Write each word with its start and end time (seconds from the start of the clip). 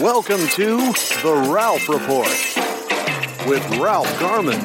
Welcome 0.00 0.46
to 0.48 0.76
The 1.22 1.48
Ralph 1.52 1.88
Report 1.88 2.28
with 3.48 3.66
Ralph 3.78 4.08
Garman. 4.20 4.60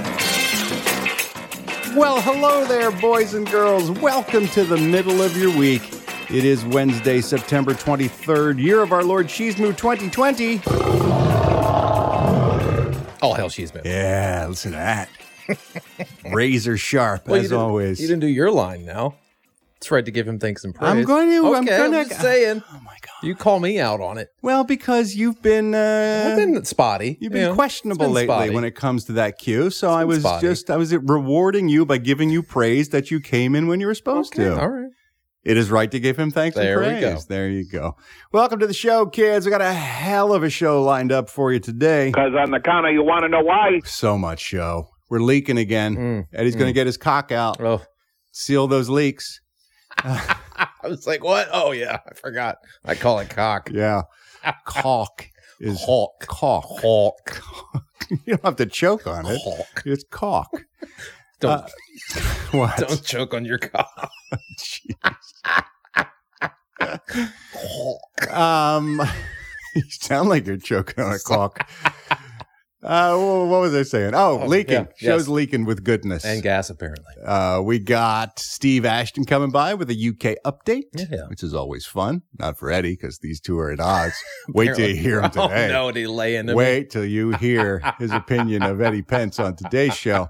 Well, 1.98 2.22
hello 2.22 2.66
there, 2.66 2.92
boys 2.92 3.34
and 3.34 3.50
girls. 3.50 3.90
Welcome 3.92 4.48
to 4.50 4.64
the 4.64 4.78
middle 4.78 5.22
of 5.22 5.36
your 5.36 5.56
week. 5.58 5.82
It 6.30 6.44
is 6.46 6.64
Wednesday, 6.66 7.22
September 7.22 7.74
23rd, 7.74 8.60
year 8.62 8.82
of 8.82 8.92
our 8.92 9.04
Lord 9.04 9.28
Shizmu 9.28 9.76
2020. 9.76 10.62
All 13.22 13.34
hell 13.34 13.50
she's 13.50 13.72
been. 13.72 13.82
Yeah, 13.86 14.46
listen 14.50 14.72
to 14.74 14.78
that. 14.78 15.10
Razor 16.32 16.78
sharp, 16.78 17.28
Well, 17.28 17.38
as 17.38 17.44
didn't- 17.50 17.58
always. 17.60 18.00
You 18.00 18.08
didn't 18.08 18.22
do 18.22 18.28
your 18.28 18.52
line 18.52 18.86
now. 18.86 19.16
It's 19.84 19.92
right 19.92 20.06
to 20.06 20.12
give 20.12 20.26
him 20.26 20.40
thanks 20.40 20.64
and 20.64 20.74
praise. 20.74 20.90
I'm 20.92 21.04
going 21.04 21.30
to. 21.30 21.46
I'm 21.56 21.64
Okay, 21.68 21.76
going 21.78 21.92
to. 21.92 22.06
just 22.08 22.22
saying. 22.22 22.64
Oh 22.72 22.80
my 22.86 22.96
god. 23.02 23.28
You 23.28 23.36
call 23.36 23.60
me 23.60 23.82
out 23.82 24.00
on 24.00 24.18
it. 24.18 24.30
Well, 24.42 24.64
because 24.64 25.14
you've 25.14 25.42
been 25.42 25.76
uh, 25.76 26.30
I've 26.32 26.38
been 26.38 26.64
spotty. 26.64 27.18
you've 27.20 27.34
been 27.34 27.42
you 27.42 27.48
know. 27.50 27.54
questionable 27.54 28.06
been 28.06 28.14
lately 28.14 28.28
spotty. 28.34 28.50
when 28.52 28.64
it 28.64 28.76
comes 28.76 29.04
to 29.06 29.12
that 29.14 29.38
cue. 29.40 29.70
So 29.70 29.90
I 29.92 30.06
was 30.06 30.22
spotty. 30.22 30.48
just 30.48 30.70
I 30.70 30.78
was 30.78 30.96
rewarding 30.96 31.68
you 31.68 31.86
by 31.86 31.98
giving 31.98 32.30
you 32.30 32.44
praise 32.44 32.90
that 32.90 33.12
you 33.12 33.20
came 33.20 33.56
in 33.56 33.68
when 33.68 33.82
you 33.82 33.88
were 33.88 33.94
supposed 33.94 34.34
Okay, 34.36 34.46
to. 34.46 34.58
all 34.58 34.70
right. 34.70 34.90
It 35.44 35.58
is 35.58 35.70
right 35.70 35.92
to 35.92 36.00
give 36.00 36.18
him 36.18 36.32
thanks 36.32 36.56
There 36.56 36.82
and 36.82 37.02
praise. 37.02 37.26
go. 37.26 37.28
There 37.28 37.50
you 37.50 37.70
go. 37.70 37.98
Welcome 38.32 38.60
to 38.60 38.68
the 38.68 38.74
show, 38.74 39.06
kids. 39.06 39.46
We 39.46 39.50
got 39.50 39.60
a 39.60 39.74
hell 39.74 40.32
of 40.32 40.44
a 40.44 40.50
show 40.50 40.82
lined 40.82 41.12
up 41.12 41.30
for 41.30 41.52
you 41.52 41.60
today. 41.60 42.08
Because 42.08 42.32
on 42.40 42.52
the 42.52 42.62
counter, 42.62 42.90
you 42.90 43.04
want 43.04 43.24
to 43.24 43.28
know 43.28 43.42
why? 43.42 43.82
So 43.84 44.18
much 44.18 44.40
show. 44.40 44.88
We're 45.10 45.20
leaking 45.20 45.58
again. 45.58 45.98
Mm, 45.98 46.26
Eddie's 46.34 46.56
going 46.56 46.68
to 46.68 46.74
get 46.74 46.86
his 46.88 46.96
cock 46.96 47.34
out, 47.34 47.60
Oh, 47.60 47.82
seal 48.32 48.68
those 48.68 48.88
leaks. 48.90 49.42
I 50.04 50.68
was 50.88 51.08
like, 51.08 51.24
what? 51.24 51.48
Oh 51.52 51.72
yeah, 51.72 52.00
I 52.10 52.14
forgot. 52.16 52.58
I 52.86 52.96
call 52.96 53.20
it 53.20 53.30
cock. 53.30 53.70
Yeah. 53.72 54.04
Cock 54.66 55.28
is 55.60 55.82
Hawk. 55.84 56.26
Hawk. 56.30 57.42
You 58.26 58.36
don't 58.36 58.44
have 58.46 58.56
to 58.58 58.66
choke 58.66 59.08
on 59.08 59.26
it. 59.26 59.40
Hawk. 59.44 59.82
It's 59.86 60.04
cock. 60.12 60.52
Don't 61.40 61.62
Uh, 61.62 61.68
What? 62.52 62.78
don't 62.78 63.04
choke 63.04 63.34
on 63.34 63.44
your 63.46 63.58
cock. 63.58 64.12
Um, 68.30 69.02
you 69.76 69.82
sound 69.90 70.30
like 70.30 70.46
you're 70.46 70.58
choking 70.58 71.04
on 71.04 71.14
a 71.14 71.20
caulk. 71.20 71.60
Uh, 72.84 73.16
what 73.46 73.62
was 73.62 73.74
I 73.74 73.84
saying? 73.84 74.14
Oh, 74.14 74.42
Oh, 74.42 74.46
leaking. 74.48 74.74
yeah, 74.74 74.86
Show's 74.98 75.22
yes. 75.24 75.28
leaking 75.28 75.66
with 75.66 75.84
goodness. 75.84 76.26
And 76.26 76.44
gas 76.44 76.70
apparently. 76.70 77.14
Uh, 77.26 77.62
we 77.62 77.80
got 77.80 78.40
Steve 78.40 78.86
Ashton 78.86 79.24
coming 79.26 79.52
by 79.52 79.74
with 79.74 79.90
a 79.90 79.94
UK 79.96 80.36
update, 80.46 80.84
Yeah. 80.94 81.28
which 81.30 81.44
is 81.44 81.54
always 81.54 81.86
fun. 81.86 82.24
Not 82.38 82.58
for 82.60 82.72
Eddie 82.72 82.94
because 82.94 83.20
these 83.20 83.40
two 83.40 83.58
are 83.60 83.72
at 83.72 83.80
odds. 83.80 84.16
Wait 84.50 84.76
till 84.76 84.90
you 84.90 84.96
hear 84.98 85.22
him 85.22 85.32
today. 85.32 85.70
Oh, 85.74 85.74
no, 85.74 85.88
in 85.90 86.46
the 86.46 86.56
Wait 86.56 86.90
till 86.90 87.06
you 87.06 87.32
hear 87.32 87.82
his 88.00 88.12
opinion 88.12 88.64
of 88.64 88.82
Eddie 88.82 89.02
Pence 89.02 89.40
on 89.40 89.56
today's 89.56 89.96
show. 89.96 90.30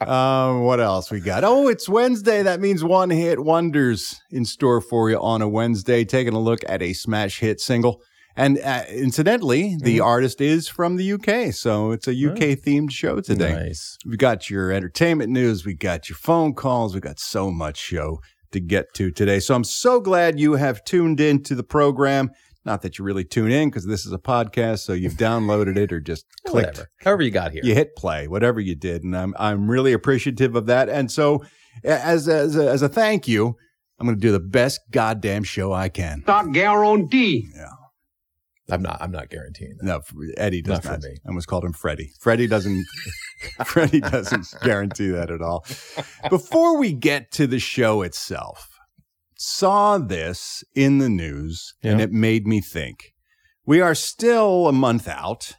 Um, 0.00 0.62
what 0.64 0.80
else 0.80 1.10
we 1.10 1.20
got? 1.20 1.44
Oh, 1.44 1.68
it's 1.68 1.88
Wednesday. 1.88 2.42
That 2.42 2.60
means 2.60 2.84
one 2.84 3.08
hit 3.08 3.40
wonders 3.42 4.20
in 4.30 4.44
store 4.44 4.82
for 4.82 5.08
you 5.08 5.18
on 5.18 5.40
a 5.40 5.48
Wednesday. 5.48 6.04
Taking 6.04 6.34
a 6.34 6.40
look 6.40 6.60
at 6.68 6.82
a 6.82 6.92
smash 6.92 7.38
hit 7.40 7.60
single. 7.60 8.02
And 8.36 8.58
uh, 8.58 8.84
incidentally, 8.90 9.76
the 9.80 10.00
artist 10.00 10.42
is 10.42 10.68
from 10.68 10.96
the 10.96 11.12
UK. 11.12 11.54
So 11.54 11.92
it's 11.92 12.06
a 12.06 12.12
UK 12.12 12.58
themed 12.58 12.90
show 12.90 13.20
today. 13.20 13.52
Nice. 13.52 13.96
We 14.04 14.18
got 14.18 14.50
your 14.50 14.70
entertainment 14.70 15.30
news. 15.30 15.64
we've 15.64 15.78
got 15.78 16.10
your 16.10 16.16
phone 16.16 16.54
calls. 16.54 16.92
we've 16.92 17.02
got 17.02 17.18
so 17.18 17.50
much 17.50 17.78
show 17.78 18.20
to 18.52 18.60
get 18.60 18.92
to 18.94 19.10
today. 19.10 19.40
So 19.40 19.54
I'm 19.54 19.64
so 19.64 20.00
glad 20.00 20.38
you 20.38 20.52
have 20.54 20.84
tuned 20.84 21.18
in 21.18 21.42
to 21.44 21.54
the 21.54 21.62
program. 21.62 22.30
Not 22.66 22.82
that 22.82 22.98
you 22.98 23.04
really 23.04 23.24
tune 23.24 23.50
in 23.50 23.70
because 23.70 23.86
this 23.86 24.04
is 24.04 24.12
a 24.12 24.18
podcast. 24.18 24.80
So 24.80 24.92
you've 24.92 25.14
downloaded 25.14 25.76
it 25.76 25.90
or 25.90 26.00
just 26.00 26.26
clicked. 26.46 26.66
Whatever. 26.66 26.88
However 27.00 27.22
you 27.22 27.30
got 27.30 27.52
here. 27.52 27.62
You 27.64 27.74
hit 27.74 27.96
play, 27.96 28.28
whatever 28.28 28.60
you 28.60 28.74
did. 28.74 29.02
And 29.02 29.16
I'm, 29.16 29.34
I'm 29.38 29.70
really 29.70 29.94
appreciative 29.94 30.56
of 30.56 30.66
that. 30.66 30.90
And 30.90 31.10
so 31.10 31.42
as, 31.84 32.28
as, 32.28 32.56
a, 32.56 32.68
as 32.68 32.82
a 32.82 32.88
thank 32.88 33.26
you, 33.26 33.56
I'm 33.98 34.06
going 34.06 34.16
to 34.16 34.20
do 34.20 34.32
the 34.32 34.40
best 34.40 34.80
goddamn 34.90 35.44
show 35.44 35.72
I 35.72 35.88
can. 35.88 36.22
Not 36.26 36.52
guarantee. 36.52 37.48
I'm 38.70 38.82
not. 38.82 38.98
I'm 39.00 39.12
not 39.12 39.30
guaranteeing 39.30 39.76
that. 39.78 39.84
No, 39.86 40.00
Eddie 40.36 40.62
does 40.62 40.82
Not 40.82 40.84
not. 40.84 41.02
for 41.02 41.08
me. 41.08 41.16
I 41.24 41.28
almost 41.28 41.46
called 41.46 41.64
him 41.64 41.72
Freddie. 41.72 42.10
Freddie 42.20 42.48
doesn't. 42.48 42.84
Freddie 43.64 44.00
doesn't 44.00 44.46
guarantee 44.62 45.10
that 45.10 45.30
at 45.30 45.40
all. 45.40 45.64
Before 46.30 46.76
we 46.78 46.92
get 46.92 47.30
to 47.32 47.46
the 47.46 47.58
show 47.60 48.02
itself, 48.02 48.68
saw 49.36 49.98
this 49.98 50.64
in 50.74 50.98
the 50.98 51.08
news 51.08 51.74
and 51.82 52.00
it 52.00 52.10
made 52.12 52.46
me 52.46 52.60
think. 52.60 53.12
We 53.64 53.80
are 53.80 53.94
still 53.94 54.68
a 54.68 54.72
month 54.72 55.06
out, 55.08 55.52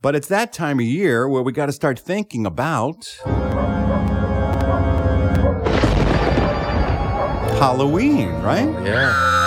but 0.00 0.14
it's 0.14 0.28
that 0.28 0.52
time 0.52 0.78
of 0.80 0.86
year 0.86 1.28
where 1.28 1.42
we 1.42 1.52
got 1.52 1.66
to 1.66 1.72
start 1.72 1.98
thinking 1.98 2.46
about 2.46 3.04
Halloween, 7.58 8.30
right? 8.42 8.68
Yeah. 8.84 9.39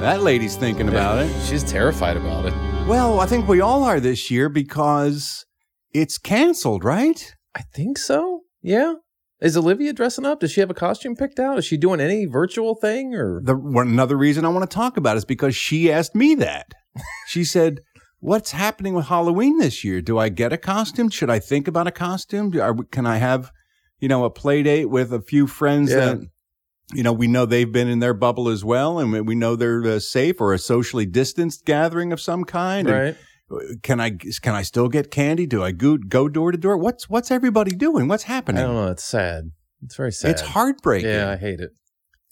That 0.00 0.22
lady's 0.22 0.56
thinking 0.56 0.88
about 0.88 1.18
it. 1.18 1.30
She's 1.44 1.62
terrified 1.62 2.16
about 2.16 2.46
it. 2.46 2.54
Well, 2.88 3.20
I 3.20 3.26
think 3.26 3.46
we 3.46 3.60
all 3.60 3.84
are 3.84 4.00
this 4.00 4.30
year 4.30 4.48
because 4.48 5.44
it's 5.92 6.16
canceled, 6.16 6.84
right? 6.84 7.34
I 7.54 7.62
think 7.74 7.98
so. 7.98 8.40
Yeah. 8.62 8.94
Is 9.42 9.56
Olivia 9.58 9.92
dressing 9.92 10.24
up? 10.24 10.40
Does 10.40 10.52
she 10.52 10.60
have 10.60 10.70
a 10.70 10.74
costume 10.74 11.16
picked 11.16 11.38
out? 11.38 11.58
Is 11.58 11.66
she 11.66 11.76
doing 11.76 12.00
any 12.00 12.24
virtual 12.24 12.74
thing 12.74 13.14
or? 13.14 13.42
The 13.44 13.54
one 13.54 13.88
another 13.88 14.16
reason 14.16 14.44
I 14.46 14.48
want 14.48 14.68
to 14.68 14.74
talk 14.74 14.96
about 14.96 15.18
is 15.18 15.24
because 15.26 15.54
she 15.54 15.92
asked 15.92 16.14
me 16.14 16.34
that. 16.36 16.66
She 17.28 17.44
said, 17.44 17.80
"What's 18.18 18.50
happening 18.50 18.94
with 18.94 19.06
Halloween 19.06 19.58
this 19.58 19.84
year? 19.84 20.00
Do 20.00 20.18
I 20.18 20.28
get 20.30 20.52
a 20.52 20.58
costume? 20.58 21.08
Should 21.10 21.30
I 21.30 21.38
think 21.38 21.68
about 21.68 21.86
a 21.86 21.92
costume? 21.92 22.50
Do, 22.50 22.60
are, 22.60 22.74
can 22.90 23.06
I 23.06 23.18
have, 23.18 23.52
you 24.00 24.08
know, 24.08 24.24
a 24.24 24.30
play 24.30 24.62
date 24.64 24.86
with 24.86 25.12
a 25.12 25.20
few 25.22 25.46
friends 25.46 25.90
Yeah. 25.92 25.96
that, 26.14 26.18
you 26.92 27.02
know, 27.02 27.12
we 27.12 27.26
know 27.28 27.46
they've 27.46 27.70
been 27.70 27.88
in 27.88 27.98
their 28.00 28.14
bubble 28.14 28.48
as 28.48 28.64
well, 28.64 28.98
and 28.98 29.12
we- 29.12 29.20
we 29.20 29.34
know 29.34 29.56
they're 29.56 29.82
uh, 29.84 29.98
safe, 30.00 30.40
or 30.40 30.52
a 30.52 30.58
socially 30.58 31.06
distanced 31.06 31.64
gathering 31.64 32.12
of 32.12 32.20
some 32.20 32.44
kind? 32.44 32.88
And 32.88 32.96
Right. 33.50 33.82
can 33.82 34.00
I 34.00 34.10
can 34.10 34.54
I 34.54 34.62
still 34.62 34.88
get 34.88 35.10
candy? 35.10 35.46
Do 35.46 35.62
I 35.62 35.72
go 35.72 35.96
go 35.96 36.28
door 36.28 36.52
to 36.52 36.58
door? 36.58 36.76
What's 36.76 37.08
what's 37.10 37.30
everybody 37.30 37.72
doing? 37.72 38.06
What's 38.08 38.24
I 38.24 38.28
happening? 38.28 38.62
don't 38.62 38.74
know. 38.74 38.88
It's 38.88 39.04
sad. 39.04 39.50
It's 39.82 39.96
very 39.96 40.12
sad. 40.12 40.30
It's 40.32 40.42
heartbreaking. 40.42 41.10
Yeah, 41.10 41.30
I 41.30 41.36
hate 41.36 41.60
it. 41.60 41.70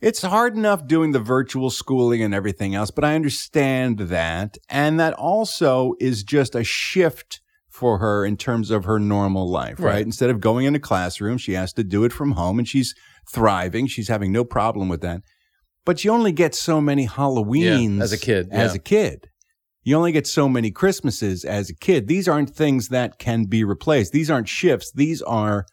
It's 0.01 0.23
hard 0.23 0.57
enough 0.57 0.87
doing 0.87 1.11
the 1.11 1.19
virtual 1.19 1.71
schooling 1.71 2.23
and 2.23 2.33
everything 2.33 2.75
else, 2.77 2.93
but 2.93 3.05
I 3.05 3.17
understand 3.17 3.99
that. 3.99 4.57
And 4.69 5.01
that 5.01 5.13
also 5.15 5.95
is 5.99 6.23
just 6.23 6.55
a 6.55 6.63
shift 6.63 7.41
for 7.69 7.99
her 7.99 8.25
in 8.25 8.37
terms 8.37 8.71
of 8.71 8.85
her 8.85 8.99
normal 9.01 9.49
life, 9.51 9.81
right? 9.81 9.95
Right. 9.95 10.07
Instead 10.07 10.31
of 10.31 10.39
going 10.41 10.67
in 10.67 10.75
a 10.77 10.81
classroom, 10.81 11.37
she 11.39 11.55
has 11.55 11.73
to 11.73 11.83
do 11.85 12.05
it 12.05 12.13
from 12.13 12.33
home 12.33 12.59
and 12.61 12.69
she's 12.69 12.95
thriving. 13.33 13.87
She's 13.87 14.09
having 14.09 14.33
no 14.33 14.45
problem 14.45 14.89
with 14.89 15.01
that. 15.03 15.23
But 15.85 16.05
you 16.05 16.11
only 16.11 16.33
get 16.33 16.55
so 16.55 16.81
many 16.81 17.07
Halloweens 17.07 17.97
Yeah, 17.99 18.03
as 18.03 18.13
a 18.13 18.19
kid, 18.19 18.49
As 18.51 18.73
yeah. 18.73 18.77
a 18.77 18.79
kid. 18.79 19.29
You 19.85 19.97
only 19.97 20.13
get 20.13 20.27
so 20.27 20.49
many 20.49 20.71
Christmases 20.71 21.45
as 21.45 21.71
a 21.71 21.75
kid. 21.75 22.09
These 22.09 22.29
aren't 22.29 22.51
things 22.51 22.89
that 22.89 23.19
can 23.19 23.45
be 23.45 23.65
replaced. 23.65 24.13
These 24.13 24.31
aren't 24.31 24.49
shifts. 24.49 24.93
These 24.95 25.23
are 25.23 25.65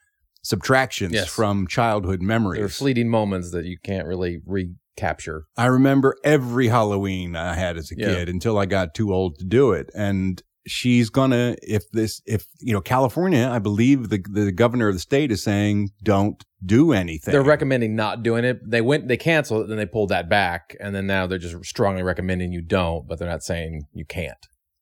subtractions 0.42 1.14
Yes. 1.14 1.28
from 1.28 1.68
childhood 1.68 2.22
memories. 2.22 2.60
They're 2.60 2.70
fleeting 2.70 3.10
moments 3.10 3.52
that 3.52 3.66
you 3.66 3.78
can't 3.84 4.08
really 4.08 4.40
recapture. 4.46 5.46
I 5.58 5.66
remember 5.66 6.16
every 6.24 6.68
Halloween 6.68 7.36
I 7.36 7.56
had 7.56 7.78
as 7.78 7.92
a 7.92 7.96
Yeah. 7.98 8.08
kid 8.14 8.30
until 8.30 8.58
I 8.58 8.66
got 8.68 8.94
too 8.94 9.12
old 9.14 9.38
to 9.40 9.46
do 9.46 9.72
it. 9.72 9.90
And 9.96 10.42
she's 10.68 11.10
gonna, 11.10 11.56
if 11.62 11.84
this, 11.92 12.22
if, 12.26 12.48
you 12.60 12.74
know, 12.74 12.82
California, 12.82 13.48
I 13.52 13.60
believe 13.60 14.10
the, 14.10 14.24
the 14.30 14.52
governor 14.52 14.88
of 14.88 14.96
the 14.96 15.00
state 15.00 15.32
is 15.32 15.44
saying, 15.44 15.90
don't 16.04 16.44
do 16.66 16.92
anything. 16.92 17.32
They're 17.32 17.44
recommending 17.44 17.96
not 17.96 18.24
doing 18.24 18.44
it. 18.46 18.60
They 18.68 18.82
went, 18.82 19.08
they 19.08 19.18
canceled 19.18 19.64
it, 19.66 19.68
then 19.68 19.78
they 19.78 19.86
pulled 19.86 20.10
that 20.10 20.30
back, 20.30 20.76
and 20.80 20.96
then 20.96 21.06
now 21.08 21.28
they're 21.28 21.38
just 21.38 21.64
strongly 21.66 22.04
recommending 22.04 22.52
you 22.52 22.62
don't, 22.62 23.08
but 23.08 23.20
they're 23.20 23.30
not 23.30 23.44
saying 23.44 23.84
you 23.94 24.06
can't. 24.06 24.38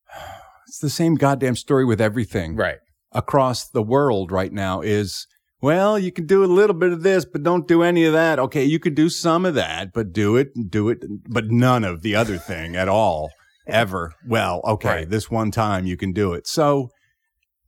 it's 0.68 0.80
the 0.80 0.90
same 0.90 1.16
goddamn 1.16 1.56
story 1.56 1.86
with 1.86 2.00
everything 2.02 2.56
Right. 2.56 2.78
across 3.12 3.68
the 3.68 3.84
world 3.84 4.32
right 4.32 4.52
now 4.54 4.82
is, 4.82 5.28
well, 5.62 5.98
you 6.00 6.12
can 6.12 6.26
do 6.26 6.44
a 6.44 6.46
little 6.46 6.76
bit 6.76 6.92
of 6.92 7.04
this, 7.04 7.26
but 7.26 7.44
don't 7.44 7.68
do 7.68 7.84
any 7.84 8.06
of 8.06 8.14
that. 8.14 8.40
Okay. 8.40 8.64
You 8.64 8.80
could 8.80 8.96
do 8.96 9.08
some 9.10 9.46
of 9.46 9.56
that, 9.56 9.94
but 9.94 10.12
do 10.12 10.36
it, 10.36 10.50
do 10.70 10.90
it, 10.90 11.00
but 11.30 11.46
none 11.52 11.84
of 11.84 12.02
the 12.02 12.16
other 12.16 12.38
thing 12.38 12.76
at 12.76 12.90
all. 12.90 13.32
Ever. 13.68 14.14
Well, 14.28 14.62
okay, 14.66 14.88
Right. 14.88 15.10
this 15.10 15.30
one 15.30 15.52
time 15.52 15.86
you 15.86 15.98
can 15.98 16.12
do 16.12 16.34
it. 16.34 16.48
So, 16.48 16.90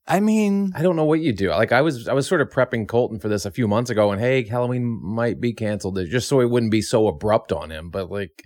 I 0.07 0.19
mean, 0.19 0.71
I 0.75 0.81
don't 0.81 0.95
know 0.95 1.05
what 1.05 1.21
you 1.21 1.33
do. 1.33 1.49
Like 1.49 1.71
I 1.71 1.81
was, 1.81 2.07
I 2.07 2.13
was 2.13 2.27
sort 2.27 2.41
of 2.41 2.49
prepping 2.49 2.87
Colton 2.87 3.19
for 3.19 3.27
this 3.27 3.45
a 3.45 3.51
few 3.51 3.67
months 3.67 3.89
ago, 3.89 4.11
and 4.11 4.21
hey, 4.21 4.47
Halloween 4.47 4.99
might 5.01 5.41
be 5.41 5.53
canceled, 5.53 5.99
just 6.09 6.27
so 6.27 6.41
it 6.41 6.49
wouldn't 6.49 6.71
be 6.71 6.81
so 6.81 7.07
abrupt 7.07 7.51
on 7.51 7.71
him. 7.71 7.89
But 7.89 8.11
like, 8.11 8.43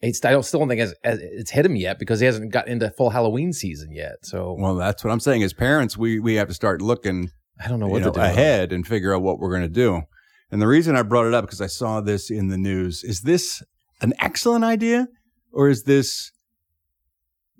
it's 0.00 0.24
I 0.24 0.30
don't 0.30 0.42
still 0.42 0.60
don't 0.60 0.68
think 0.68 0.80
it's, 0.80 0.94
it's 1.04 1.50
hit 1.50 1.64
him 1.64 1.76
yet 1.76 1.98
because 1.98 2.20
he 2.20 2.26
hasn't 2.26 2.52
got 2.52 2.68
into 2.68 2.90
full 2.90 3.10
Halloween 3.10 3.52
season 3.52 3.92
yet. 3.92 4.16
So 4.22 4.56
well, 4.58 4.74
that's 4.74 5.04
what 5.04 5.10
I'm 5.10 5.20
saying. 5.20 5.42
As 5.42 5.52
parents, 5.52 5.96
we 5.96 6.18
we 6.18 6.34
have 6.34 6.48
to 6.48 6.54
start 6.54 6.82
looking 6.82 7.30
I 7.62 7.68
don't 7.68 7.80
know 7.80 7.88
what 7.88 8.02
know, 8.02 8.12
to 8.12 8.18
do 8.18 8.20
ahead 8.20 8.72
and 8.72 8.86
figure 8.86 9.14
out 9.14 9.22
what 9.22 9.38
we're 9.38 9.50
going 9.50 9.62
to 9.62 9.68
do. 9.68 10.02
And 10.50 10.60
the 10.60 10.66
reason 10.66 10.96
I 10.96 11.02
brought 11.02 11.26
it 11.26 11.34
up 11.34 11.44
because 11.44 11.60
I 11.60 11.66
saw 11.66 12.00
this 12.00 12.30
in 12.30 12.48
the 12.48 12.58
news. 12.58 13.02
Is 13.02 13.22
this 13.22 13.62
an 14.00 14.12
excellent 14.20 14.64
idea 14.64 15.08
or 15.52 15.68
is 15.68 15.84
this 15.84 16.30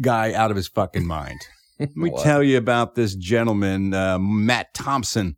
guy 0.00 0.32
out 0.32 0.50
of 0.50 0.56
his 0.56 0.68
fucking 0.68 1.06
mind? 1.06 1.40
Let 1.78 1.96
me 1.96 2.12
tell 2.22 2.42
you 2.42 2.56
about 2.56 2.94
this 2.94 3.14
gentleman, 3.14 3.92
uh, 3.92 4.18
Matt 4.18 4.72
Thompson 4.74 5.36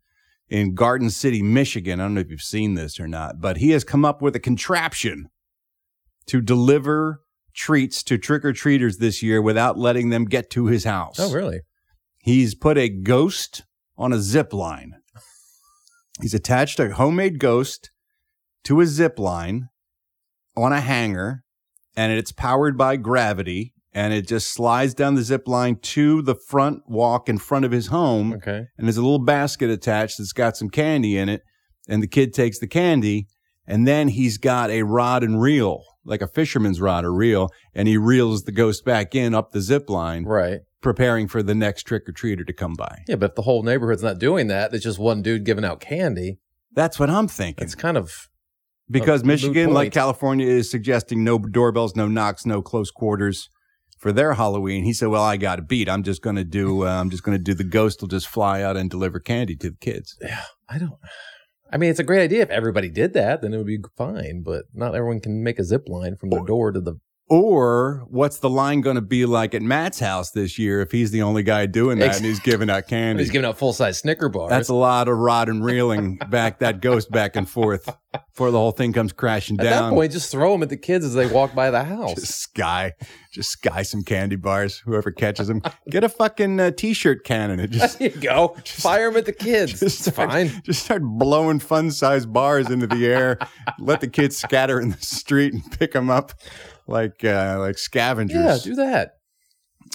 in 0.48 0.74
Garden 0.74 1.10
City, 1.10 1.42
Michigan. 1.42 2.00
I 2.00 2.04
don't 2.04 2.14
know 2.14 2.20
if 2.20 2.30
you've 2.30 2.40
seen 2.42 2.74
this 2.74 3.00
or 3.00 3.08
not, 3.08 3.40
but 3.40 3.58
he 3.58 3.70
has 3.70 3.84
come 3.84 4.04
up 4.04 4.22
with 4.22 4.36
a 4.36 4.40
contraption 4.40 5.30
to 6.26 6.40
deliver 6.40 7.22
treats 7.54 8.02
to 8.04 8.16
trick 8.18 8.44
or 8.44 8.52
treaters 8.52 8.98
this 8.98 9.22
year 9.22 9.42
without 9.42 9.76
letting 9.76 10.10
them 10.10 10.24
get 10.26 10.48
to 10.50 10.66
his 10.66 10.84
house. 10.84 11.18
Oh, 11.18 11.32
really? 11.32 11.62
He's 12.18 12.54
put 12.54 12.78
a 12.78 12.88
ghost 12.88 13.64
on 13.96 14.12
a 14.12 14.20
zip 14.20 14.52
line. 14.52 14.94
He's 16.20 16.34
attached 16.34 16.78
a 16.78 16.94
homemade 16.94 17.38
ghost 17.38 17.90
to 18.64 18.80
a 18.80 18.86
zip 18.86 19.18
line 19.18 19.68
on 20.56 20.72
a 20.72 20.80
hanger, 20.80 21.44
and 21.96 22.12
it's 22.12 22.32
powered 22.32 22.76
by 22.76 22.96
gravity. 22.96 23.74
And 23.92 24.12
it 24.12 24.28
just 24.28 24.52
slides 24.52 24.94
down 24.94 25.14
the 25.14 25.22
zip 25.22 25.48
line 25.48 25.76
to 25.76 26.20
the 26.22 26.34
front 26.34 26.82
walk 26.86 27.28
in 27.28 27.38
front 27.38 27.64
of 27.64 27.72
his 27.72 27.86
home. 27.88 28.34
Okay. 28.34 28.66
And 28.76 28.86
there's 28.86 28.98
a 28.98 29.02
little 29.02 29.18
basket 29.18 29.70
attached 29.70 30.18
that's 30.18 30.32
got 30.32 30.56
some 30.56 30.68
candy 30.68 31.16
in 31.16 31.28
it. 31.28 31.42
And 31.88 32.02
the 32.02 32.06
kid 32.06 32.34
takes 32.34 32.58
the 32.58 32.66
candy. 32.66 33.26
And 33.66 33.86
then 33.86 34.08
he's 34.08 34.38
got 34.38 34.70
a 34.70 34.82
rod 34.82 35.22
and 35.22 35.40
reel, 35.40 35.82
like 36.04 36.22
a 36.22 36.26
fisherman's 36.28 36.80
rod 36.80 37.04
or 37.04 37.12
reel. 37.12 37.48
And 37.74 37.88
he 37.88 37.96
reels 37.96 38.44
the 38.44 38.52
ghost 38.52 38.84
back 38.84 39.14
in 39.14 39.34
up 39.34 39.52
the 39.52 39.60
zip 39.60 39.88
line 39.90 40.24
Right. 40.24 40.60
preparing 40.82 41.26
for 41.28 41.42
the 41.42 41.54
next 41.54 41.82
trick 41.84 42.08
or 42.08 42.12
treater 42.12 42.46
to 42.46 42.52
come 42.52 42.74
by. 42.74 43.02
Yeah, 43.08 43.16
but 43.16 43.30
if 43.30 43.36
the 43.36 43.42
whole 43.42 43.62
neighborhood's 43.62 44.02
not 44.02 44.18
doing 44.18 44.46
that, 44.48 44.72
it's 44.74 44.84
just 44.84 44.98
one 44.98 45.22
dude 45.22 45.44
giving 45.44 45.64
out 45.64 45.80
candy. 45.80 46.38
That's 46.72 46.98
what 46.98 47.10
I'm 47.10 47.26
thinking. 47.28 47.64
It's 47.64 47.74
kind 47.74 47.96
of 47.96 48.28
because 48.90 49.24
Michigan, 49.24 49.72
like. 49.72 49.92
California, 49.92 50.46
is 50.46 50.70
suggesting 50.70 51.24
no 51.24 51.38
doorbells, 51.38 51.96
no 51.96 52.06
knocks, 52.06 52.46
no 52.46 52.62
close 52.62 52.90
quarters 52.90 53.48
for 53.98 54.12
their 54.12 54.34
Halloween. 54.34 54.84
He 54.84 54.92
said, 54.92 55.08
"Well, 55.08 55.22
I 55.22 55.36
got 55.36 55.58
a 55.58 55.62
beat. 55.62 55.88
I'm 55.88 56.02
just 56.02 56.22
going 56.22 56.36
to 56.36 56.44
do. 56.44 56.86
Uh, 56.86 57.00
I'm 57.00 57.10
just 57.10 57.22
going 57.22 57.36
to 57.36 57.42
do 57.42 57.54
the 57.54 57.64
ghost 57.64 58.00
will 58.00 58.08
just 58.08 58.28
fly 58.28 58.62
out 58.62 58.76
and 58.76 58.88
deliver 58.88 59.20
candy 59.20 59.56
to 59.56 59.70
the 59.70 59.76
kids." 59.76 60.16
Yeah, 60.20 60.44
I 60.68 60.78
don't. 60.78 60.94
I 61.70 61.76
mean, 61.76 61.90
it's 61.90 62.00
a 62.00 62.04
great 62.04 62.22
idea 62.22 62.42
if 62.42 62.50
everybody 62.50 62.88
did 62.88 63.12
that, 63.12 63.42
then 63.42 63.52
it 63.52 63.58
would 63.58 63.66
be 63.66 63.80
fine. 63.96 64.42
But 64.42 64.64
not 64.72 64.94
everyone 64.94 65.20
can 65.20 65.42
make 65.42 65.58
a 65.58 65.64
zip 65.64 65.88
line 65.88 66.16
from 66.16 66.30
the 66.30 66.42
door 66.44 66.72
to 66.72 66.80
the. 66.80 66.94
Or 67.30 68.06
what's 68.08 68.38
the 68.38 68.48
line 68.48 68.80
going 68.80 68.94
to 68.96 69.02
be 69.02 69.26
like 69.26 69.54
at 69.54 69.60
Matt's 69.60 70.00
house 70.00 70.30
this 70.30 70.58
year 70.58 70.80
if 70.80 70.90
he's 70.90 71.10
the 71.10 71.20
only 71.20 71.42
guy 71.42 71.66
doing 71.66 71.98
that 71.98 72.16
and 72.16 72.24
he's 72.24 72.40
giving 72.40 72.70
out 72.70 72.86
candy? 72.88 73.22
He's 73.22 73.30
giving 73.30 73.46
out 73.46 73.58
full 73.58 73.74
size 73.74 73.98
Snicker 73.98 74.30
bars. 74.30 74.48
That's 74.48 74.70
a 74.70 74.74
lot 74.74 75.08
of 75.08 75.18
rod 75.18 75.50
and 75.50 75.62
reeling 75.62 76.16
back 76.30 76.60
that 76.60 76.80
ghost 76.80 77.10
back 77.10 77.36
and 77.36 77.46
forth 77.48 77.94
before 78.30 78.50
the 78.50 78.56
whole 78.58 78.70
thing 78.70 78.94
comes 78.94 79.12
crashing 79.12 79.60
At 79.60 79.64
down. 79.64 79.72
At 79.72 79.90
that 79.90 79.94
point, 79.94 80.12
just 80.12 80.30
throw 80.32 80.52
them 80.52 80.62
at 80.62 80.70
the 80.70 80.78
kids 80.78 81.04
as 81.04 81.12
they 81.12 81.26
walk 81.26 81.54
by 81.54 81.70
the 81.70 81.84
house. 81.84 82.14
just 82.14 82.40
sky, 82.40 82.94
just 83.30 83.50
sky 83.50 83.82
some 83.82 84.02
candy 84.04 84.36
bars. 84.36 84.78
Whoever 84.78 85.10
catches 85.10 85.48
them, 85.48 85.60
get 85.90 86.04
a 86.04 86.08
fucking 86.08 86.58
uh, 86.58 86.70
t-shirt 86.70 87.24
cannon 87.24 87.60
and 87.60 87.70
just 87.70 87.98
there 87.98 88.08
you 88.08 88.20
go. 88.22 88.56
Just, 88.64 88.80
Fire 88.80 89.10
them 89.10 89.18
at 89.18 89.26
the 89.26 89.34
kids. 89.34 89.72
just 89.72 89.82
it's 89.82 90.12
start, 90.14 90.30
fine. 90.30 90.62
Just 90.64 90.84
start 90.84 91.02
blowing 91.02 91.58
fun-sized 91.58 92.32
bars 92.32 92.70
into 92.70 92.86
the 92.86 93.06
air. 93.06 93.38
Let 93.78 94.00
the 94.00 94.08
kids 94.08 94.38
scatter 94.38 94.80
in 94.80 94.90
the 94.92 95.00
street 95.02 95.52
and 95.52 95.62
pick 95.78 95.92
them 95.92 96.08
up 96.08 96.32
like 96.88 97.24
uh, 97.24 97.56
like 97.58 97.78
scavengers. 97.78 98.36
Yeah, 98.36 98.58
do 98.72 98.74
that. 98.76 99.12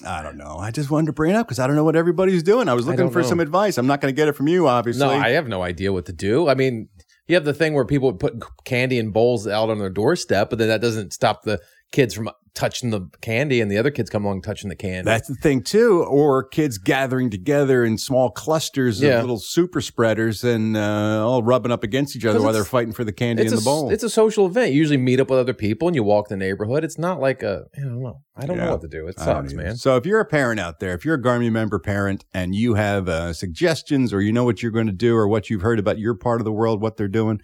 I 0.05 0.23
don't 0.23 0.37
know. 0.37 0.57
I 0.57 0.71
just 0.71 0.89
wanted 0.89 1.07
to 1.07 1.13
bring 1.13 1.31
it 1.31 1.35
up 1.35 1.47
because 1.47 1.59
I 1.59 1.67
don't 1.67 1.75
know 1.75 1.83
what 1.83 1.95
everybody's 1.95 2.43
doing. 2.43 2.67
I 2.67 2.73
was 2.73 2.85
looking 2.85 3.05
don't 3.05 3.11
for 3.11 3.21
know. 3.21 3.27
some 3.27 3.39
advice. 3.39 3.77
I'm 3.77 3.87
not 3.87 4.01
going 4.01 4.13
to 4.13 4.15
get 4.15 4.27
it 4.27 4.33
from 4.33 4.47
you, 4.47 4.67
obviously. 4.67 5.05
No, 5.05 5.11
I 5.11 5.29
have 5.29 5.47
no 5.47 5.61
idea 5.61 5.93
what 5.93 6.05
to 6.07 6.13
do. 6.13 6.49
I 6.49 6.55
mean, 6.55 6.89
you 7.27 7.35
have 7.35 7.45
the 7.45 7.53
thing 7.53 7.73
where 7.73 7.85
people 7.85 8.13
put 8.13 8.41
candy 8.65 8.97
in 8.97 9.11
bowls 9.11 9.47
out 9.47 9.69
on 9.69 9.79
their 9.79 9.89
doorstep, 9.89 10.49
but 10.49 10.59
then 10.59 10.67
that 10.69 10.81
doesn't 10.81 11.13
stop 11.13 11.43
the 11.43 11.59
kids 11.91 12.13
from 12.13 12.29
touching 12.55 12.91
the 12.91 13.01
candy, 13.21 13.61
and 13.61 13.71
the 13.71 13.77
other 13.77 13.89
kids 13.89 14.09
come 14.09 14.25
along 14.25 14.41
touching 14.43 14.69
the 14.69 14.75
candy. 14.75 15.05
That's 15.05 15.27
the 15.27 15.33
thing 15.35 15.63
too, 15.63 16.03
or 16.03 16.43
kids 16.43 16.77
gathering 16.77 17.29
together 17.31 17.83
in 17.83 17.97
small 17.97 18.29
clusters 18.29 19.01
Yeah. 19.01 19.15
of 19.15 19.21
little 19.21 19.39
super 19.39 19.81
spreaders 19.81 20.43
and 20.43 20.77
uh, 20.77 21.25
all 21.27 21.41
rubbing 21.41 21.71
up 21.71 21.83
against 21.83 22.15
each 22.15 22.25
other 22.25 22.41
while 22.41 22.53
they're 22.53 22.63
fighting 22.63 22.93
for 22.93 23.03
the 23.03 23.11
candy 23.11 23.43
in 23.45 23.49
the 23.55 23.61
bowl. 23.61 23.89
It's 23.89 24.03
a 24.03 24.09
social 24.09 24.45
event. 24.45 24.71
You 24.71 24.77
usually 24.77 24.97
meet 24.97 25.19
up 25.19 25.29
with 25.31 25.39
other 25.39 25.53
people 25.53 25.87
and 25.87 25.95
you 25.95 26.03
walk 26.03 26.27
the 26.29 26.37
neighborhood. 26.37 26.83
It's 26.83 26.99
not 26.99 27.19
like 27.19 27.41
a, 27.41 27.63
I 27.75 27.81
don't 27.81 28.01
know. 28.01 28.21
I 28.35 28.45
don't 28.45 28.57
Yeah. 28.57 28.65
know 28.65 28.71
what 28.71 28.81
to 28.81 28.87
do. 28.87 29.07
It 29.07 29.19
sucks, 29.19 29.53
man. 29.53 29.75
So 29.75 29.95
if 29.97 30.05
you're 30.05 30.19
a 30.19 30.25
parent 30.25 30.59
out 30.59 30.79
there, 30.79 30.93
if 30.93 31.05
you're 31.05 31.15
a 31.15 31.21
Garmy 31.21 31.51
member 31.51 31.79
parent 31.79 32.23
and 32.33 32.53
you 32.53 32.75
have 32.75 33.09
uh, 33.09 33.33
suggestions 33.33 34.13
or 34.13 34.21
you 34.21 34.31
know 34.31 34.43
what 34.43 34.61
you're 34.61 34.71
going 34.71 34.87
to 34.87 34.91
do 34.93 35.15
or 35.15 35.27
what 35.27 35.49
you've 35.49 35.61
heard 35.61 35.79
about 35.79 35.97
your 35.99 36.13
part 36.15 36.39
of 36.41 36.45
the 36.45 36.51
world, 36.51 36.81
what 36.81 36.97
they're 36.97 37.07
doing, 37.07 37.39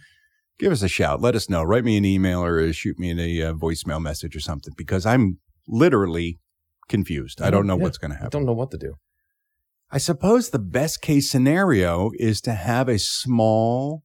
give 0.59 0.71
us 0.71 0.81
a 0.83 0.87
shout. 0.87 1.21
Let 1.21 1.35
us 1.35 1.49
know. 1.49 1.63
Write 1.63 1.83
me 1.85 1.97
an 1.97 2.05
email 2.05 2.43
or 2.43 2.59
uh, 2.59 2.71
shoot 2.71 2.99
me 2.99 3.11
a 3.41 3.49
uh, 3.49 3.53
voicemail 3.53 4.01
message 4.01 4.35
or 4.35 4.39
something 4.39 4.73
because 4.77 5.05
I'm 5.05 5.39
literally 5.67 6.37
confused. 6.87 7.41
I 7.41 7.49
don't 7.49 7.65
know 7.67 7.77
Yeah. 7.77 7.83
what's 7.83 7.97
going 7.97 8.11
to 8.11 8.17
happen. 8.17 8.27
I 8.27 8.37
don't 8.37 8.45
know 8.45 8.53
what 8.53 8.71
to 8.71 8.77
do. 8.77 8.95
I 9.91 9.97
suppose 9.97 10.49
the 10.49 10.59
best 10.59 11.01
case 11.01 11.31
scenario 11.31 12.11
is 12.19 12.41
to 12.41 12.53
have 12.53 12.87
a 12.89 12.99
small, 12.99 14.03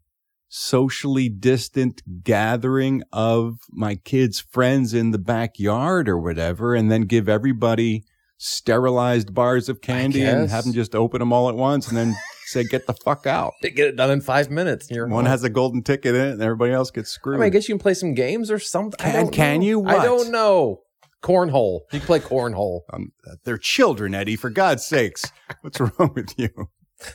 socially 0.49 1.29
distant 1.29 2.03
gathering 2.23 3.03
of 3.13 3.57
my 3.71 3.97
kids' 3.97 4.41
friends 4.41 4.95
in 4.95 5.11
the 5.11 5.19
backyard 5.19 6.09
or 6.09 6.19
whatever, 6.19 6.75
and 6.75 6.91
then 6.91 7.03
give 7.03 7.29
everybody 7.29 8.05
sterilized 8.39 9.35
bars 9.35 9.69
of 9.69 9.81
candy 9.81 10.23
and 10.23 10.51
have 10.51 10.65
them 10.65 10.73
just 10.73 10.95
open 10.95 11.19
them 11.21 11.33
all 11.33 11.49
at 11.49 11.55
once 11.55 11.89
and 11.89 11.97
then 11.97 12.15
say, 12.47 12.65
get 12.65 12.87
the 12.87 12.95
fuck 12.95 13.27
out. 13.27 13.55
They 13.63 13.71
get 13.71 13.89
it 13.89 13.97
done 13.97 14.11
in 14.11 14.21
five 14.21 14.51
minutes. 14.51 14.91
One 14.91 15.11
home. 15.11 15.25
has 15.27 15.45
a 15.45 15.51
golden 15.51 15.83
ticket 15.83 16.15
in 16.15 16.21
it 16.21 16.33
and 16.33 16.43
everybody 16.43 16.73
else 16.73 16.91
gets 16.91 17.11
I, 17.11 17.15
screwed. 17.15 17.41
mean, 17.41 17.47
I 17.47 17.51
guess 17.51 17.69
you 17.69 17.75
can 17.75 17.81
play 17.81 17.95
some 17.95 18.15
games 18.15 18.51
or 18.51 18.59
something. 18.59 18.99
Can- 18.99 19.31
can 19.31 19.61
know. 19.61 19.67
you? 19.67 19.87
I 19.87 20.05
don't 20.05 20.31
know. 20.31 20.81
Cornhole. 21.23 21.81
You 21.93 22.01
can 22.01 22.07
play 22.07 22.21
cornhole. 22.21 22.81
um, 22.93 23.13
they're 23.45 23.59
children, 23.59 24.15
Eddie, 24.15 24.37
for 24.37 24.51
God's 24.51 24.85
sakes. 24.85 25.25
What's 25.63 25.81
wrong 25.81 26.13
with 26.15 26.39
you? 26.39 26.51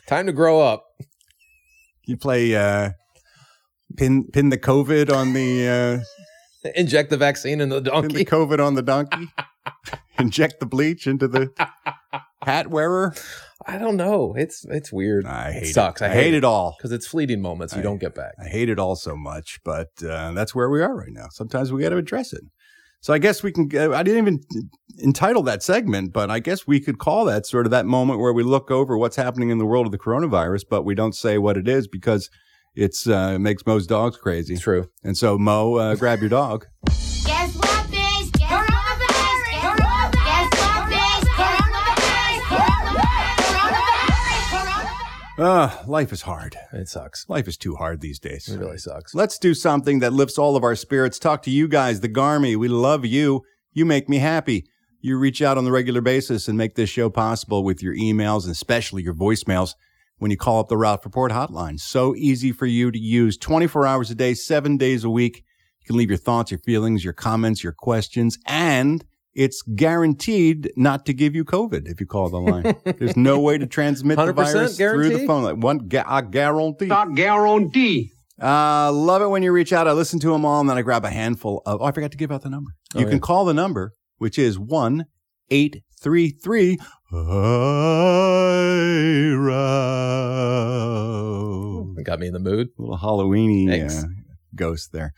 Time 0.07 0.25
to 0.25 0.33
grow 0.33 0.61
up. 0.61 0.83
You 2.05 2.17
play 2.17 2.55
uh, 2.55 2.91
pin 3.97 4.25
pin 4.33 4.49
the 4.49 4.57
COVID 4.57 5.13
on 5.13 5.33
the 5.33 6.03
uh, 6.65 6.69
Inject 6.75 7.09
the 7.09 7.17
vaccine 7.17 7.61
in 7.61 7.69
the 7.69 7.75
Pin 7.75 7.83
the 7.83 7.91
donkey. 7.91 8.25
COVID 8.25 8.65
on 8.65 8.73
the 8.73 8.81
donkey. 8.81 9.29
Inject 10.17 10.59
the 10.59 10.65
bleach 10.65 11.07
into 11.07 11.27
the 11.27 11.51
hat 12.41 12.67
wearer. 12.67 13.13
I 13.67 13.77
don't 13.77 13.97
know. 13.97 14.33
It's 14.37 14.65
it's 14.69 14.91
weird. 14.91 15.25
I 15.25 15.51
hate 15.51 15.63
it. 15.63 15.73
Sucks. 15.73 16.01
it. 16.01 16.05
I 16.05 16.09
hate, 16.13 16.33
it 16.33 16.43
all. 16.43 16.75
because 16.77 16.91
it's 16.91 17.05
fleeting 17.07 17.41
moments 17.41 17.73
you 17.73 17.79
I- 17.79 17.83
don't 17.83 17.99
get 17.99 18.15
back. 18.15 18.31
I 18.43 18.47
hate 18.47 18.69
it 18.69 18.79
all 18.79 18.95
so 18.95 19.15
much, 19.15 19.59
but 19.65 19.87
uh, 20.03 20.31
that's 20.31 20.55
where 20.55 20.69
we 20.69 20.81
are 20.81 20.95
right 20.95 21.11
now. 21.11 21.27
Sometimes 21.31 21.71
we 21.71 21.81
got 21.81 21.89
to 21.89 21.97
address 21.97 22.31
it. 22.33 22.41
So 23.01 23.13
I 23.13 23.17
guess 23.17 23.43
we 23.43 23.51
can. 23.51 23.65
I 23.93 24.03
didn't 24.03 24.17
even 24.27 24.39
entitle 25.01 25.43
that 25.43 25.63
segment, 25.63 26.11
but 26.13 26.29
I 26.29 26.39
guess 26.39 26.67
we 26.67 26.79
could 26.79 26.99
call 26.99 27.25
that 27.25 27.45
sort 27.45 27.65
of 27.65 27.71
that 27.71 27.85
moment 27.85 28.19
where 28.19 28.33
we 28.33 28.43
look 28.43 28.71
over 28.71 28.97
what's 28.97 29.15
happening 29.15 29.49
in 29.49 29.57
the 29.57 29.65
world 29.65 29.85
of 29.85 29.91
the 29.91 29.97
coronavirus, 29.99 30.63
but 30.69 30.83
we 30.83 30.95
don't 30.95 31.15
say 31.15 31.37
what 31.37 31.55
it 31.57 31.67
is 31.67 31.87
because 31.87 32.29
it's 32.75 33.07
uh, 33.07 33.33
it 33.35 33.39
makes 33.39 33.65
Mo's 33.65 33.87
dogs 33.87 34.17
crazy. 34.17 34.57
True. 34.57 34.87
And 35.03 35.17
so 35.17 35.37
Mo, 35.37 35.75
uh, 35.75 35.95
grab 35.95 36.19
your 36.19 36.29
dog. 36.29 36.65
Uh, 45.39 45.73
life 45.87 46.11
is 46.11 46.23
hard. 46.23 46.57
It 46.73 46.89
sucks. 46.89 47.27
Life 47.29 47.47
is 47.47 47.55
too 47.55 47.75
hard 47.75 48.01
these 48.01 48.19
days. 48.19 48.49
It 48.49 48.59
really 48.59 48.77
sucks. 48.77 49.15
Let's 49.15 49.39
do 49.39 49.53
something 49.53 49.99
that 49.99 50.11
lifts 50.11 50.37
all 50.37 50.57
of 50.57 50.65
our 50.65 50.75
spirits. 50.75 51.17
Talk 51.17 51.43
to 51.43 51.49
you 51.49 51.69
guys, 51.69 52.01
the 52.01 52.09
Garmy. 52.09 52.57
We 52.57 52.67
love 52.67 53.05
you. 53.05 53.43
You 53.71 53.85
make 53.85 54.09
me 54.09 54.17
happy. 54.17 54.65
You 54.99 55.17
reach 55.17 55.41
out 55.41 55.57
on 55.57 55.63
the 55.63 55.71
regular 55.71 56.01
basis 56.01 56.49
and 56.49 56.57
make 56.57 56.75
this 56.75 56.89
show 56.89 57.09
possible 57.09 57.63
with 57.63 57.81
your 57.81 57.95
emails 57.95 58.43
and 58.43 58.51
especially 58.51 59.01
your 59.01 59.13
voicemails 59.13 59.75
when 60.17 60.29
you 60.29 60.35
call 60.35 60.59
up 60.59 60.67
the 60.67 60.75
Ralph 60.75 61.05
Report 61.05 61.31
hotline. 61.31 61.79
So 61.79 62.13
easy 62.17 62.51
for 62.51 62.65
you 62.65 62.91
to 62.91 62.99
use 62.99 63.37
24 63.37 63.87
hours 63.87 64.11
a 64.11 64.15
day, 64.15 64.33
seven 64.33 64.75
days 64.75 65.05
a 65.05 65.09
week. 65.09 65.37
You 65.37 65.87
can 65.87 65.95
leave 65.95 66.09
your 66.09 66.17
thoughts, 66.17 66.51
your 66.51 66.59
feelings, 66.59 67.05
your 67.05 67.13
comments, 67.13 67.63
your 67.63 67.71
questions, 67.71 68.37
and 68.45 69.05
it's 69.33 69.61
guaranteed 69.61 70.71
not 70.75 71.05
to 71.05 71.13
give 71.13 71.35
you 71.35 71.45
COVID 71.45 71.87
if 71.87 71.99
you 71.99 72.05
call 72.05 72.29
the 72.29 72.39
line. 72.39 72.75
There's 72.97 73.15
no 73.15 73.39
way 73.39 73.57
to 73.57 73.67
transmit 73.67 74.17
the 74.17 74.23
100% 74.33 74.35
virus 74.35 74.77
through 74.77 75.09
the 75.09 75.25
phone. 75.27 75.43
Like 75.43 75.57
one, 75.57 75.87
ga- 75.87 76.05
I 76.05 76.21
guarantee. 76.21 76.87
Not 76.87 77.15
guarantee. 77.15 78.11
Uh, 78.41 78.91
love 78.91 79.21
it 79.21 79.27
when 79.27 79.43
you 79.43 79.51
reach 79.51 79.73
out. 79.73 79.87
I 79.87 79.91
listen 79.91 80.19
to 80.21 80.31
them 80.31 80.45
all 80.45 80.61
and 80.61 80.69
then 80.69 80.77
I 80.77 80.81
grab 80.81 81.03
a 81.05 81.09
handful 81.09 81.61
of, 81.65 81.81
oh, 81.81 81.85
I 81.85 81.91
forgot 81.91 82.11
to 82.11 82.17
give 82.17 82.31
out 82.31 82.41
the 82.41 82.49
number. 82.49 82.71
Oh, 82.95 82.99
you 82.99 83.05
yeah. 83.05 83.11
can 83.11 83.19
call 83.19 83.45
the 83.45 83.53
number, 83.53 83.93
which 84.17 84.39
is 84.39 84.57
1 84.57 85.05
833 85.51 86.77
Iro. 90.59 91.95
Got 92.03 92.19
me 92.19 92.27
in 92.27 92.33
the 92.33 92.39
mood. 92.39 92.69
A 92.77 92.81
Little 92.81 92.97
Halloweeny 92.97 93.89
uh, 93.89 94.07
ghost 94.55 94.91
there. 94.93 95.13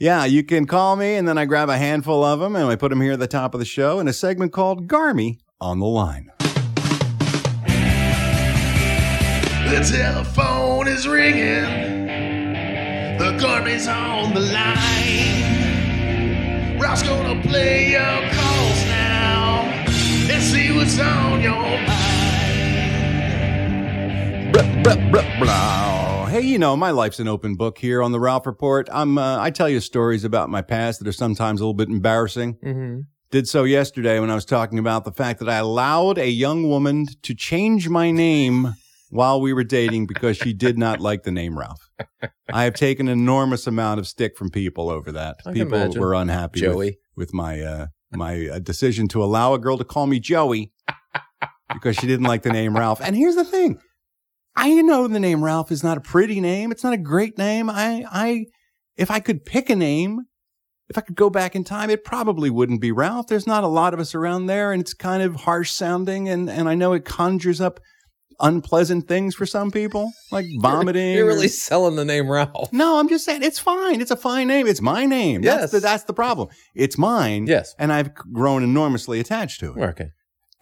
Yeah, 0.00 0.26
you 0.26 0.44
can 0.44 0.64
call 0.66 0.94
me, 0.94 1.16
and 1.16 1.26
then 1.26 1.36
I 1.38 1.44
grab 1.44 1.68
a 1.68 1.76
handful 1.76 2.22
of 2.22 2.38
them 2.38 2.54
and 2.54 2.66
I 2.66 2.76
put 2.76 2.90
them 2.90 3.00
here 3.00 3.14
at 3.14 3.18
the 3.18 3.26
top 3.26 3.52
of 3.52 3.58
the 3.58 3.66
show 3.66 3.98
in 3.98 4.06
a 4.06 4.12
segment 4.12 4.52
called 4.52 4.86
Garmy 4.86 5.40
on 5.60 5.80
the 5.80 5.86
Line. 5.86 6.30
The 9.66 9.80
telephone 9.90 10.86
is 10.86 11.08
ringing. 11.08 12.06
The 13.18 13.36
garbage 13.40 13.88
on 13.88 14.34
the 14.34 14.40
line. 14.40 15.58
Ralph's 16.80 17.02
gonna 17.02 17.42
play 17.42 17.90
your 17.90 18.30
calls 18.30 18.84
now 18.86 19.64
and 20.30 20.40
see 20.40 20.70
what's 20.76 20.96
on 21.00 21.40
your 21.40 21.56
mind. 21.56 21.88
Blah, 24.52 24.62
blah, 24.84 25.10
blah, 25.10 25.38
blah. 25.40 26.07
Hey, 26.28 26.42
you 26.42 26.58
know, 26.58 26.76
my 26.76 26.90
life's 26.90 27.20
an 27.20 27.28
open 27.28 27.54
book 27.54 27.78
here 27.78 28.02
on 28.02 28.12
the 28.12 28.20
Ralph 28.20 28.46
Report. 28.46 28.86
I'm, 28.92 29.16
uh, 29.16 29.38
I 29.40 29.50
tell 29.50 29.68
you 29.68 29.80
stories 29.80 30.24
about 30.24 30.50
my 30.50 30.60
past 30.60 30.98
that 30.98 31.08
are 31.08 31.12
sometimes 31.12 31.60
a 31.60 31.64
little 31.64 31.74
bit 31.74 31.88
embarrassing. 31.88 32.54
Mm-hmm. 32.56 33.00
Did 33.30 33.48
so 33.48 33.64
yesterday 33.64 34.20
when 34.20 34.30
I 34.30 34.34
was 34.34 34.44
talking 34.44 34.78
about 34.78 35.04
the 35.04 35.12
fact 35.12 35.40
that 35.40 35.48
I 35.48 35.56
allowed 35.56 36.18
a 36.18 36.28
young 36.28 36.68
woman 36.68 37.06
to 37.22 37.34
change 37.34 37.88
my 37.88 38.10
name 38.10 38.74
while 39.10 39.40
we 39.40 39.52
were 39.54 39.64
dating 39.64 40.06
because 40.06 40.36
she 40.36 40.52
did 40.52 40.76
not 40.76 41.00
like 41.00 41.22
the 41.22 41.30
name 41.30 41.58
Ralph. 41.58 41.88
I 42.52 42.64
have 42.64 42.74
taken 42.74 43.08
an 43.08 43.18
enormous 43.18 43.66
amount 43.66 43.98
of 44.00 44.06
stick 44.06 44.36
from 44.36 44.50
people 44.50 44.90
over 44.90 45.12
that. 45.12 45.36
I 45.46 45.52
people 45.52 45.74
imagine. 45.78 46.00
were 46.00 46.14
unhappy 46.14 46.60
with- 46.60 46.72
Joey. 46.72 46.98
with, 47.16 47.32
my 47.32 47.60
uh, 47.62 47.86
my 48.12 48.48
uh, 48.48 48.58
decision 48.58 49.08
to 49.08 49.22
allow 49.22 49.54
a 49.54 49.58
girl 49.58 49.78
to 49.78 49.84
call 49.84 50.06
me 50.06 50.20
Joey 50.20 50.72
because 51.72 51.96
she 51.96 52.06
didn't 52.06 52.26
like 52.26 52.42
the 52.42 52.52
name 52.52 52.76
Ralph. 52.76 53.00
And 53.02 53.16
here's 53.16 53.34
the 53.34 53.44
thing. 53.44 53.78
I 54.58 54.82
know 54.82 55.06
the 55.06 55.20
name 55.20 55.44
Ralph 55.44 55.70
is 55.70 55.84
not 55.84 55.98
a 55.98 56.00
pretty 56.00 56.40
name. 56.40 56.72
It's 56.72 56.82
not 56.82 56.92
a 56.92 56.98
great 56.98 57.38
name. 57.38 57.70
I, 57.70 58.04
I, 58.10 58.46
if 58.96 59.08
I 59.08 59.20
could 59.20 59.44
pick 59.44 59.70
a 59.70 59.76
name, 59.76 60.22
if 60.88 60.98
I 60.98 61.00
could 61.00 61.14
go 61.14 61.30
back 61.30 61.54
in 61.54 61.62
time, 61.62 61.90
it 61.90 62.04
probably 62.04 62.50
wouldn't 62.50 62.80
be 62.80 62.90
Ralph. 62.90 63.28
There's 63.28 63.46
not 63.46 63.62
a 63.62 63.68
lot 63.68 63.94
of 63.94 64.00
us 64.00 64.16
around 64.16 64.46
there 64.46 64.72
and 64.72 64.80
it's 64.80 64.94
kind 64.94 65.22
of 65.22 65.36
harsh 65.36 65.70
sounding. 65.70 66.28
And, 66.28 66.50
and 66.50 66.68
I 66.68 66.74
know 66.74 66.92
it 66.92 67.04
conjures 67.04 67.60
up 67.60 67.78
unpleasant 68.40 69.06
things 69.06 69.36
for 69.36 69.46
some 69.46 69.70
people, 69.70 70.10
like 70.32 70.46
vomiting. 70.60 71.14
You're 71.14 71.26
or- 71.26 71.28
really 71.28 71.48
selling 71.48 71.94
the 71.94 72.04
name 72.04 72.28
Ralph. 72.28 72.72
no, 72.72 72.98
I'm 72.98 73.08
just 73.08 73.24
saying 73.24 73.44
it's 73.44 73.60
fine. 73.60 74.00
It's 74.00 74.10
a 74.10 74.16
fine 74.16 74.48
name. 74.48 74.66
It's 74.66 74.80
my 74.80 75.04
name. 75.06 75.44
Yes. 75.44 75.60
That's 75.60 75.72
the, 75.72 75.80
that's 75.80 76.04
the 76.04 76.14
problem. 76.14 76.48
It's 76.74 76.98
mine. 76.98 77.46
Yes. 77.46 77.76
And 77.78 77.92
I've 77.92 78.12
grown 78.14 78.64
enormously 78.64 79.20
attached 79.20 79.60
to 79.60 79.74
it. 79.74 79.80
Okay. 79.80 80.10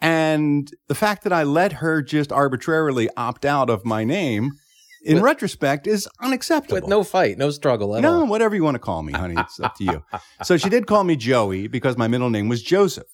And 0.01 0.71
the 0.87 0.95
fact 0.95 1.23
that 1.23 1.33
I 1.33 1.43
let 1.43 1.73
her 1.73 2.01
just 2.01 2.31
arbitrarily 2.31 3.09
opt 3.17 3.45
out 3.45 3.69
of 3.69 3.83
my 3.85 4.03
name, 4.03 4.51
in 5.03 5.15
With- 5.15 5.23
retrospect, 5.23 5.87
is 5.87 6.07
unacceptable. 6.21 6.75
With 6.75 6.87
no 6.87 7.03
fight, 7.03 7.37
no 7.37 7.49
struggle 7.49 7.95
at 7.95 8.01
no, 8.01 8.21
all. 8.21 8.27
whatever 8.27 8.55
you 8.55 8.63
want 8.63 8.75
to 8.75 8.79
call 8.79 9.01
me, 9.03 9.13
honey. 9.13 9.35
It's 9.37 9.59
up 9.59 9.75
to 9.77 9.83
you. 9.83 10.03
So 10.43 10.55
she 10.57 10.69
did 10.69 10.85
call 10.85 11.03
me 11.03 11.15
Joey 11.15 11.67
because 11.67 11.97
my 11.97 12.07
middle 12.07 12.29
name 12.29 12.47
was 12.47 12.61
Joseph. 12.61 13.07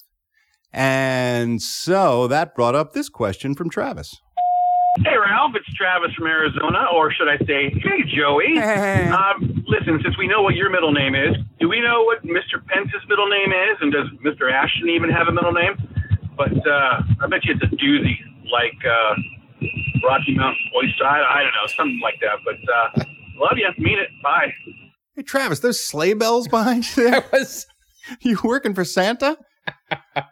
And 0.72 1.62
so 1.62 2.26
that 2.28 2.54
brought 2.54 2.74
up 2.74 2.92
this 2.92 3.08
question 3.08 3.54
from 3.54 3.70
Travis. 3.70 4.14
Hey, 4.98 5.16
Ralph, 5.16 5.52
it's 5.56 5.66
Travis 5.74 6.12
from 6.14 6.26
Arizona, 6.26 6.86
or 6.92 7.12
should 7.12 7.28
I 7.28 7.36
say, 7.46 7.70
hey, 7.82 8.02
Joey. 8.14 8.58
um, 9.10 9.64
listen, 9.66 9.98
since 10.04 10.16
we 10.18 10.26
know 10.28 10.42
what 10.42 10.54
your 10.54 10.70
middle 10.70 10.92
name 10.92 11.14
is, 11.16 11.34
do 11.58 11.68
we 11.68 11.80
know 11.80 12.02
what 12.04 12.22
Mr. 12.24 12.64
Pence's 12.68 13.02
middle 13.08 13.28
name 13.28 13.50
is? 13.50 13.76
And 13.80 13.92
does 13.92 14.06
Mr. 14.24 14.52
Ashton 14.52 14.88
even 14.90 15.10
have 15.10 15.26
a 15.28 15.32
middle 15.32 15.52
name? 15.52 15.74
But 16.36 16.52
uh, 16.66 17.02
I 17.22 17.26
bet 17.28 17.44
you 17.44 17.54
it's 17.54 17.62
a 17.62 17.76
doozy, 17.76 18.16
like 18.50 18.74
uh, 18.84 19.14
Rocky 20.06 20.34
Mountain 20.34 20.70
Oyster. 20.76 21.04
I, 21.04 21.40
I 21.40 21.42
don't 21.42 21.52
know, 21.52 21.66
something 21.76 22.00
like 22.02 22.20
that. 22.20 22.38
But 22.44 22.56
uh, 22.72 23.04
love 23.40 23.56
you. 23.56 23.68
Mean 23.78 23.98
it. 23.98 24.08
Bye. 24.22 24.52
Hey, 25.16 25.22
Travis, 25.22 25.60
those 25.60 25.78
sleigh 25.82 26.14
bells 26.14 26.48
behind 26.48 26.84
you 26.96 27.08
there? 27.10 27.24
Was 27.32 27.66
You 28.20 28.38
working 28.44 28.74
for 28.74 28.84
Santa? 28.84 29.36
uh, 30.16 30.22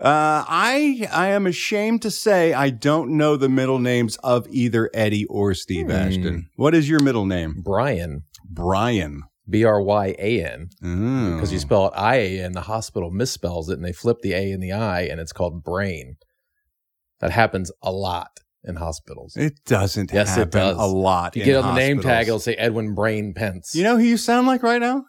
I 0.00 1.08
I 1.12 1.28
am 1.28 1.46
ashamed 1.46 2.02
to 2.02 2.10
say 2.10 2.52
I 2.52 2.68
don't 2.70 3.16
know 3.16 3.36
the 3.36 3.48
middle 3.48 3.78
names 3.78 4.16
of 4.22 4.46
either 4.50 4.90
Eddie 4.92 5.24
or 5.26 5.54
Steve 5.54 5.86
Hmm. 5.86 5.92
Ashton. 5.92 6.50
What 6.56 6.74
is 6.74 6.88
your 6.88 7.00
middle 7.00 7.24
name? 7.26 7.62
Brian. 7.64 8.24
Brian. 8.46 9.22
B 9.48 9.64
R 9.64 9.80
Y 9.80 10.14
A 10.18 10.44
N. 10.44 10.68
Mm. 10.82 11.34
Because 11.36 11.52
you 11.52 11.58
spell 11.58 11.86
it 11.88 11.92
I 11.96 12.16
A 12.16 12.40
N, 12.44 12.52
the 12.52 12.62
hospital 12.62 13.10
misspells 13.10 13.68
it 13.68 13.74
and 13.74 13.84
they 13.84 13.92
flip 13.92 14.18
the 14.22 14.32
A 14.32 14.52
and 14.52 14.62
the 14.62 14.72
I 14.72 15.02
and 15.02 15.20
it's 15.20 15.32
called 15.32 15.62
brain. 15.62 16.16
That 17.20 17.30
happens 17.30 17.70
a 17.82 17.92
lot 17.92 18.40
in 18.64 18.76
hospitals. 18.76 19.36
It 19.36 19.64
doesn't 19.66 20.12
Yes, 20.12 20.36
it 20.36 20.40
happen 20.40 20.60
does. 20.60 20.76
a 20.78 20.86
lot. 20.86 21.36
If 21.36 21.36
you 21.36 21.42
in 21.42 21.46
get 21.60 21.64
on 21.64 21.74
the 21.74 21.80
name 21.80 21.96
hospitals. 21.98 22.18
tag, 22.18 22.28
it'll 22.28 22.38
say 22.40 22.54
Edwin 22.54 22.94
Brain 22.94 23.34
Pence. 23.34 23.74
You 23.74 23.84
know 23.84 23.96
who 23.96 24.02
you 24.04 24.16
sound 24.16 24.46
like 24.46 24.62
right 24.62 24.80
now? 24.80 25.04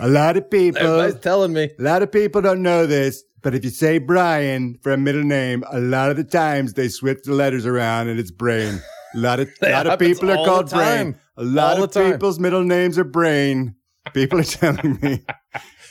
A 0.00 0.08
lot 0.08 0.36
of 0.36 0.50
people. 0.50 0.80
Everybody's 0.82 1.20
telling 1.20 1.52
me. 1.52 1.70
A 1.78 1.82
lot 1.82 2.02
of 2.02 2.10
people 2.10 2.40
don't 2.40 2.62
know 2.62 2.86
this, 2.86 3.22
but 3.42 3.54
if 3.54 3.64
you 3.64 3.70
say 3.70 3.98
Brian 3.98 4.78
for 4.82 4.92
a 4.92 4.96
middle 4.96 5.22
name, 5.24 5.62
a 5.70 5.80
lot 5.80 6.10
of 6.10 6.16
the 6.16 6.24
times 6.24 6.72
they 6.74 6.88
switch 6.88 7.18
the 7.24 7.32
letters 7.34 7.66
around 7.66 8.08
and 8.08 8.18
it's 8.18 8.30
Brain. 8.30 8.80
A 9.14 9.18
lot 9.18 9.38
of, 9.40 9.48
lot 9.62 9.86
of 9.86 9.90
happens 9.92 10.18
people 10.18 10.30
are 10.30 10.38
all 10.38 10.46
called 10.46 10.68
the 10.68 10.76
time. 10.76 11.12
Brain. 11.12 11.20
A 11.36 11.44
lot 11.44 11.78
of 11.80 11.90
time. 11.90 12.12
people's 12.12 12.38
middle 12.38 12.62
names 12.64 12.98
are 12.98 13.04
Brain. 13.04 13.74
People 14.12 14.40
are 14.40 14.44
telling 14.44 14.98
me. 15.02 15.24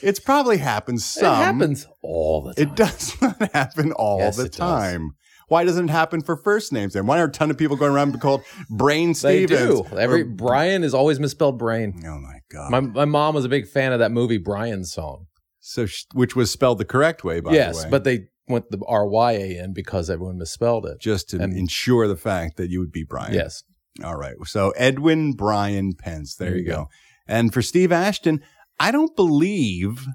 It's 0.04 0.20
probably 0.20 0.58
happens 0.58 1.06
some. 1.06 1.32
it 1.40 1.46
happens 1.46 1.86
all 2.02 2.42
the 2.42 2.56
time. 2.56 2.64
It 2.68 2.76
does 2.76 3.22
not 3.22 3.52
happen 3.54 3.92
all 3.92 4.18
Yes, 4.18 4.36
the 4.38 4.46
it 4.46 4.52
does. 4.54 4.58
time. 4.58 5.12
Why 5.48 5.64
doesn't 5.64 5.90
it 5.90 5.92
happen 5.92 6.22
for 6.24 6.36
first 6.36 6.74
names 6.74 6.94
then? 6.94 7.06
Why 7.06 7.20
are 7.20 7.26
a 7.26 7.32
ton 7.32 7.52
of 7.52 7.58
people 7.60 7.76
going 7.78 7.92
around 7.92 8.20
called 8.20 8.42
Brain 8.68 9.10
They 9.10 9.46
Stevens? 9.46 9.88
do. 9.92 9.98
Every 9.98 10.24
or- 10.24 10.26
Brian 10.26 10.84
is 10.84 10.96
always 10.96 11.20
misspelled 11.20 11.60
brain. 11.60 12.02
oh 12.08 12.20
my 12.20 12.40
god! 12.52 12.72
My 12.72 12.80
my 12.80 13.06
mom 13.06 13.36
was 13.36 13.46
a 13.46 13.50
big 13.50 13.68
fan 13.68 13.94
of 13.94 14.00
that 14.00 14.12
movie 14.12 14.40
Brian's 14.40 14.92
song. 14.92 15.28
so, 15.60 15.86
which 16.16 16.36
was 16.36 16.50
spelled 16.52 16.80
the 16.80 16.86
correct 16.86 17.24
way, 17.24 17.40
by 17.40 17.54
yes, 17.54 17.78
the 17.78 17.84
way. 17.84 17.90
but 17.92 18.04
they 18.04 18.22
went 18.48 18.72
the 18.72 18.80
R 18.88 19.06
Y 19.08 19.34
A 19.34 19.60
N 19.62 19.72
because 19.72 20.10
everyone 20.10 20.40
misspelled 20.40 20.88
it. 20.88 21.00
just 21.00 21.30
to 21.30 21.40
And- 21.40 21.56
ensure 21.56 22.08
the 22.08 22.18
fact 22.18 22.58
that 22.58 22.72
you 22.72 22.80
would 22.80 22.92
be 22.92 23.04
Brian. 23.08 23.36
Yes. 23.36 23.62
All 24.04 24.16
right. 24.18 24.36
So 24.46 24.72
Edwin 24.72 25.34
Brian 25.34 25.94
Pence. 25.98 26.36
There, 26.36 26.50
There 26.52 26.58
you 26.60 26.66
go. 26.66 26.72
go. 26.76 26.88
And 27.28 27.54
for 27.54 27.62
Steve 27.62 27.92
Ashton, 27.92 28.42
I 28.80 28.92
don't 28.92 29.16
believe 29.16 30.06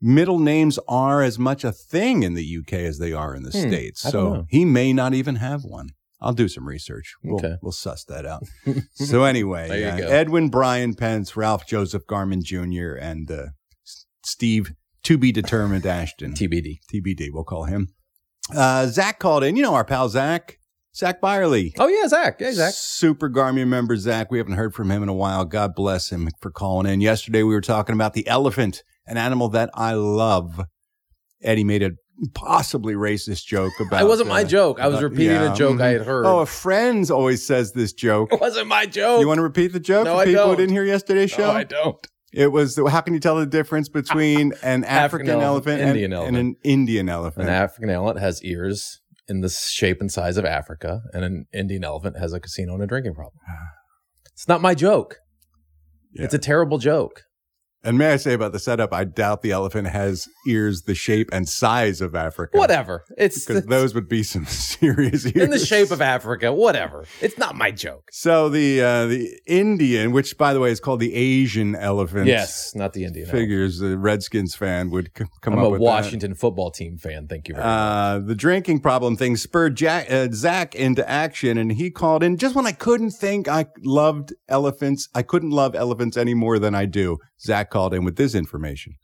middle 0.00 0.38
names 0.38 0.78
are 0.88 1.22
as 1.22 1.38
much 1.38 1.62
a 1.64 1.72
thing 1.72 2.22
in 2.22 2.34
the 2.34 2.56
UK 2.58 2.72
as 2.74 2.98
they 2.98 3.12
are 3.12 3.34
in 3.34 3.42
the 3.42 3.50
Hmm, 3.50 3.68
States. 3.68 4.00
So 4.00 4.46
he 4.48 4.64
may 4.64 4.92
not 4.92 5.14
even 5.14 5.36
have 5.36 5.62
one. 5.64 5.90
I'll 6.22 6.32
do 6.34 6.48
some 6.48 6.66
research. 6.68 7.14
We'll, 7.22 7.36
Okay. 7.36 7.56
we'll 7.62 7.72
suss 7.72 8.04
that 8.04 8.26
out. 8.26 8.44
so 8.94 9.24
anyway, 9.24 9.84
uh. 9.84 9.96
Edwin 9.96 10.48
Brian 10.50 10.94
Pence, 10.94 11.36
Ralph 11.36 11.66
Joseph 11.66 12.06
Garman 12.06 12.42
Jr., 12.44 12.94
and 13.00 13.30
uh, 13.30 13.46
Steve 14.24 14.72
to 15.04 15.16
be 15.16 15.32
determined 15.32 15.86
Ashton. 15.86 16.34
TBD. 16.34 16.80
TBD, 16.92 17.28
we'll 17.32 17.44
call 17.44 17.64
him. 17.64 17.88
Uh, 18.54 18.86
Zach 18.86 19.18
called 19.18 19.44
in. 19.44 19.56
You 19.56 19.62
know 19.62 19.74
our 19.74 19.84
pal 19.84 20.08
Zach, 20.10 20.58
Zach 20.94 21.20
Byerly. 21.20 21.74
Oh 21.78 21.88
yeah, 21.88 22.08
Zach. 22.08 22.40
Hey 22.40 22.52
Zach. 22.52 22.74
Super 22.74 23.30
Garmy 23.30 23.66
member 23.66 23.96
Zach. 23.96 24.30
We 24.30 24.38
haven't 24.38 24.54
heard 24.54 24.74
from 24.74 24.90
him 24.90 25.02
in 25.02 25.08
a 25.08 25.14
while. 25.14 25.44
God 25.44 25.74
bless 25.74 26.10
him 26.10 26.28
for 26.40 26.50
calling 26.50 26.90
in. 26.92 27.00
Yesterday 27.00 27.42
we 27.42 27.54
were 27.54 27.60
talking 27.60 27.94
about 27.94 28.14
the 28.14 28.26
elephant, 28.26 28.82
an 29.06 29.16
animal 29.16 29.48
that 29.50 29.70
I 29.74 29.92
love. 29.94 30.60
Eddie 31.42 31.64
made 31.64 31.82
a 31.82 31.92
possibly 32.34 32.94
racist 32.94 33.46
joke 33.46 33.72
about. 33.80 34.02
It 34.02 34.08
wasn't 34.08 34.28
my 34.28 34.42
uh, 34.42 34.46
joke. 34.46 34.80
I 34.80 34.88
was 34.88 34.98
about- 34.98 35.10
repeating 35.10 35.36
yeah, 35.36 35.52
a 35.52 35.56
joke 35.56 35.80
I 35.80 35.92
mhm. 35.94 35.98
had 35.98 36.06
heard. 36.06 36.26
Oh, 36.26 36.40
a 36.40 36.46
friend 36.46 37.08
always 37.10 37.46
says 37.46 37.72
this 37.72 37.92
joke. 37.92 38.30
it 38.32 38.40
wasn't 38.40 38.66
my 38.66 38.86
joke. 38.86 39.20
You 39.20 39.28
want 39.28 39.38
to 39.38 39.42
repeat 39.42 39.68
the 39.72 39.80
joke 39.80 40.04
No, 40.06 40.14
for 40.14 40.20
I 40.20 40.24
people 40.26 40.42
who 40.42 40.48
don't. 40.48 40.56
didn't 40.58 40.72
hear 40.74 40.84
yesterday's 40.84 41.30
show? 41.30 41.46
No, 41.46 41.52
I 41.52 41.64
don't. 41.64 42.06
It 42.32 42.52
was 42.52 42.76
how 42.76 43.00
can 43.00 43.14
you 43.14 43.20
tell 43.20 43.36
the 43.36 43.46
difference 43.46 43.88
between 43.88 44.52
an 44.62 44.84
African, 44.84 45.28
African 45.28 45.30
elephant, 45.30 45.80
elephant, 45.80 45.80
and, 45.80 45.88
Indian 45.90 46.12
and 46.12 46.14
elephant. 46.14 46.36
an 46.38 46.56
Indian 46.62 47.08
elephant? 47.08 47.48
An 47.48 47.54
African 47.54 47.90
elephant 47.90 48.20
has 48.20 48.42
ears 48.44 48.99
in 49.30 49.40
the 49.40 49.48
shape 49.48 50.00
and 50.00 50.10
size 50.10 50.36
of 50.36 50.44
Africa, 50.44 51.02
and 51.12 51.24
an 51.24 51.46
Indian 51.54 51.84
elephant 51.84 52.18
has 52.18 52.32
a 52.32 52.40
casino 52.40 52.74
and 52.74 52.82
a 52.82 52.86
drinking 52.86 53.14
problem. 53.14 53.40
Ah. 53.48 53.68
It's 54.32 54.48
not 54.48 54.60
my 54.60 54.74
joke. 54.74 55.18
Yeah. 56.12 56.24
It's 56.24 56.34
a 56.34 56.38
terrible 56.38 56.78
joke. 56.78 57.22
And 57.82 57.96
may 57.96 58.12
I 58.12 58.16
say 58.16 58.34
about 58.34 58.52
the 58.52 58.58
setup, 58.58 58.92
I 58.92 59.04
doubt 59.04 59.40
the 59.40 59.52
elephant 59.52 59.88
has 59.88 60.28
ears 60.46 60.82
the 60.82 60.94
shape 60.94 61.30
and 61.32 61.48
size 61.48 62.02
of 62.02 62.14
Africa. 62.14 62.58
Whatever. 62.58 63.04
It's, 63.16 63.46
Because 63.46 63.64
those 63.64 63.94
would 63.94 64.06
be 64.08 64.22
some 64.22 64.44
serious 64.74 65.24
ears. 65.24 65.36
in 65.44 65.50
the 65.50 65.58
shape 65.58 65.90
of 65.90 66.02
Africa. 66.02 66.52
Whatever. 66.52 67.06
It's 67.22 67.38
not 67.38 67.56
my 67.56 67.70
joke. 67.70 68.10
So 68.12 68.50
the 68.50 68.82
uh, 68.82 69.06
the 69.06 69.40
Indian, 69.46 70.12
which 70.12 70.36
by 70.36 70.52
the 70.52 70.60
way 70.60 70.70
is 70.70 70.78
called 70.80 71.00
the 71.00 71.14
Asian 71.14 71.74
elephant, 71.74 72.26
Yes, 72.26 72.74
not 72.74 72.92
the 72.92 73.04
Indian. 73.04 73.26
figures 73.30 73.78
the 73.78 73.96
Redskins 73.96 74.54
fan 74.54 74.90
would 74.90 75.10
c- 75.16 75.24
come 75.40 75.54
I'm 75.54 75.60
up 75.60 75.64
a 75.66 75.70
with 75.70 75.80
Washington 75.80 76.34
football 76.34 76.70
team 76.70 76.98
fan. 76.98 77.28
Thank 77.28 77.48
you 77.48 77.54
that. 77.54 77.62
very 77.62 77.70
much. 77.72 78.24
Uh, 78.24 78.26
the 78.28 78.34
drinking 78.34 78.80
problem 78.80 79.16
thing 79.16 79.36
spurred 79.36 79.76
Jack, 79.76 80.10
uh, 80.10 80.28
Zach 80.32 80.74
into 80.74 81.08
action, 81.08 81.56
and 81.56 81.72
he 81.72 81.90
called 81.90 82.22
in 82.22 82.36
just 82.36 82.54
when 82.54 82.66
I 82.66 82.72
couldn't 82.72 83.12
think 83.12 83.48
I 83.48 83.66
loved 83.82 84.34
elephants. 84.48 85.08
I 85.14 85.22
couldn't 85.22 85.50
love 85.50 85.74
elephants 85.74 86.18
any 86.18 86.34
more 86.34 86.58
than 86.58 86.74
I 86.74 86.84
do. 86.84 87.16
Zach 87.40 87.69
called 87.70 87.94
in 87.94 88.04
with 88.04 88.16
this 88.16 88.34
information. 88.34 88.94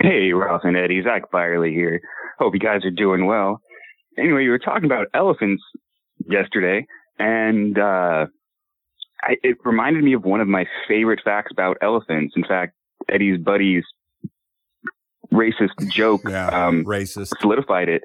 Hey, 0.00 0.32
Ralph 0.32 0.62
and 0.64 0.76
Eddie, 0.76 1.02
Zach 1.02 1.30
Byerly 1.30 1.72
here. 1.72 2.00
Hope 2.38 2.54
you 2.54 2.60
guys 2.60 2.84
are 2.84 2.90
doing 2.90 3.26
well. 3.26 3.60
Anyway, 4.18 4.44
you 4.44 4.50
were 4.50 4.58
talking 4.58 4.84
about 4.84 5.06
elephants 5.14 5.62
yesterday, 6.28 6.86
and 7.18 7.78
uh, 7.78 8.26
I, 9.22 9.36
it 9.42 9.56
reminded 9.64 10.04
me 10.04 10.12
of 10.14 10.24
one 10.24 10.40
of 10.40 10.48
my 10.48 10.66
favorite 10.86 11.20
facts 11.24 11.50
about 11.52 11.76
elephants. 11.82 12.34
In 12.36 12.44
fact, 12.44 12.74
Eddie's 13.08 13.38
buddy's 13.40 13.84
racist 15.32 15.90
joke 15.90 16.22
Yeah, 16.28 16.48
um, 16.48 16.84
racist. 16.84 17.32
solidified 17.40 17.88
it. 17.88 18.02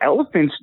Elephants 0.00 0.54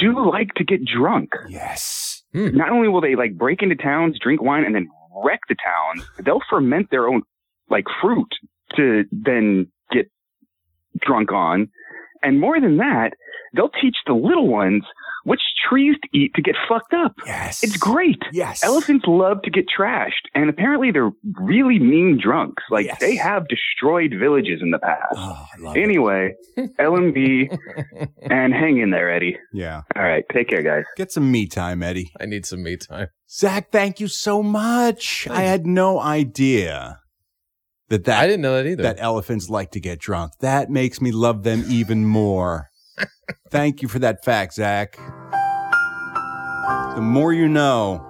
do 0.00 0.28
like 0.30 0.54
to 0.54 0.64
get 0.64 0.80
drunk. 0.84 1.30
Yes. 1.48 2.22
Not 2.34 2.70
only 2.70 2.88
will 2.88 3.02
they 3.02 3.14
like 3.14 3.36
break 3.36 3.62
into 3.62 3.74
towns, 3.76 4.18
drink 4.18 4.40
wine, 4.40 4.64
and 4.64 4.74
then 4.74 4.88
wreck 5.14 5.40
the 5.48 5.56
towns, 5.62 6.06
they'll 6.24 6.42
ferment 6.48 6.90
their 6.90 7.08
own 7.08 7.22
like 7.70 7.84
fruit 8.00 8.28
to 8.76 9.04
then 9.10 9.68
get 9.90 10.10
drunk 11.00 11.32
on. 11.32 11.68
And 12.22 12.40
more 12.40 12.60
than 12.60 12.76
that, 12.78 13.10
they'll 13.54 13.70
teach 13.80 13.96
the 14.06 14.14
little 14.14 14.48
ones 14.48 14.84
which 15.24 15.40
trees 15.68 15.94
to 16.02 16.18
eat 16.18 16.32
to 16.34 16.42
get 16.42 16.54
fucked 16.68 16.92
up. 16.94 17.12
Yes. 17.26 17.62
It's 17.62 17.76
great. 17.76 18.20
Yes. 18.32 18.62
Elephants 18.64 19.04
love 19.06 19.42
to 19.42 19.50
get 19.50 19.64
trashed, 19.68 20.26
and 20.34 20.50
apparently 20.50 20.90
they're 20.90 21.10
really 21.40 21.78
mean 21.78 22.18
drunks. 22.22 22.62
Like 22.70 22.86
Yes. 22.86 22.98
they 23.00 23.16
have 23.16 23.46
destroyed 23.48 24.14
villages 24.18 24.60
in 24.62 24.70
the 24.70 24.78
past. 24.78 25.14
Oh, 25.16 25.46
I 25.56 25.60
love 25.60 25.76
it. 25.76 25.82
Anyway, 25.82 26.34
LMB, 26.78 27.56
and 28.30 28.52
hang 28.52 28.78
in 28.78 28.90
there, 28.90 29.10
Eddie. 29.12 29.36
Yeah. 29.52 29.82
All 29.96 30.02
right, 30.02 30.24
take 30.32 30.48
care, 30.48 30.62
guys. 30.62 30.84
Get 30.96 31.12
some 31.12 31.30
me 31.30 31.46
time, 31.46 31.82
Eddie. 31.82 32.12
I 32.20 32.26
need 32.26 32.44
some 32.46 32.62
me 32.62 32.76
time. 32.76 33.08
Zach, 33.30 33.70
thank 33.70 34.00
you 34.00 34.08
so 34.08 34.42
much. 34.42 35.26
I 35.30 35.42
had 35.42 35.66
no 35.66 35.98
idea 36.00 36.98
that 37.88 38.04
that 38.04 38.22
I 38.22 38.26
didn't 38.26 38.42
know 38.42 38.56
that 38.56 38.66
either. 38.66 38.82
that 38.82 38.96
elephants 38.98 39.48
like 39.48 39.70
to 39.72 39.80
get 39.80 39.98
drunk. 39.98 40.32
That 40.40 40.70
makes 40.70 41.00
me 41.00 41.12
love 41.12 41.42
them 41.42 41.64
even 41.68 42.04
more. 42.04 42.68
Thank 43.50 43.82
you 43.82 43.88
for 43.88 43.98
that 44.00 44.24
fact, 44.24 44.54
Zach. 44.54 44.96
The 46.94 47.00
more 47.00 47.32
you 47.32 47.48
know. 47.48 48.06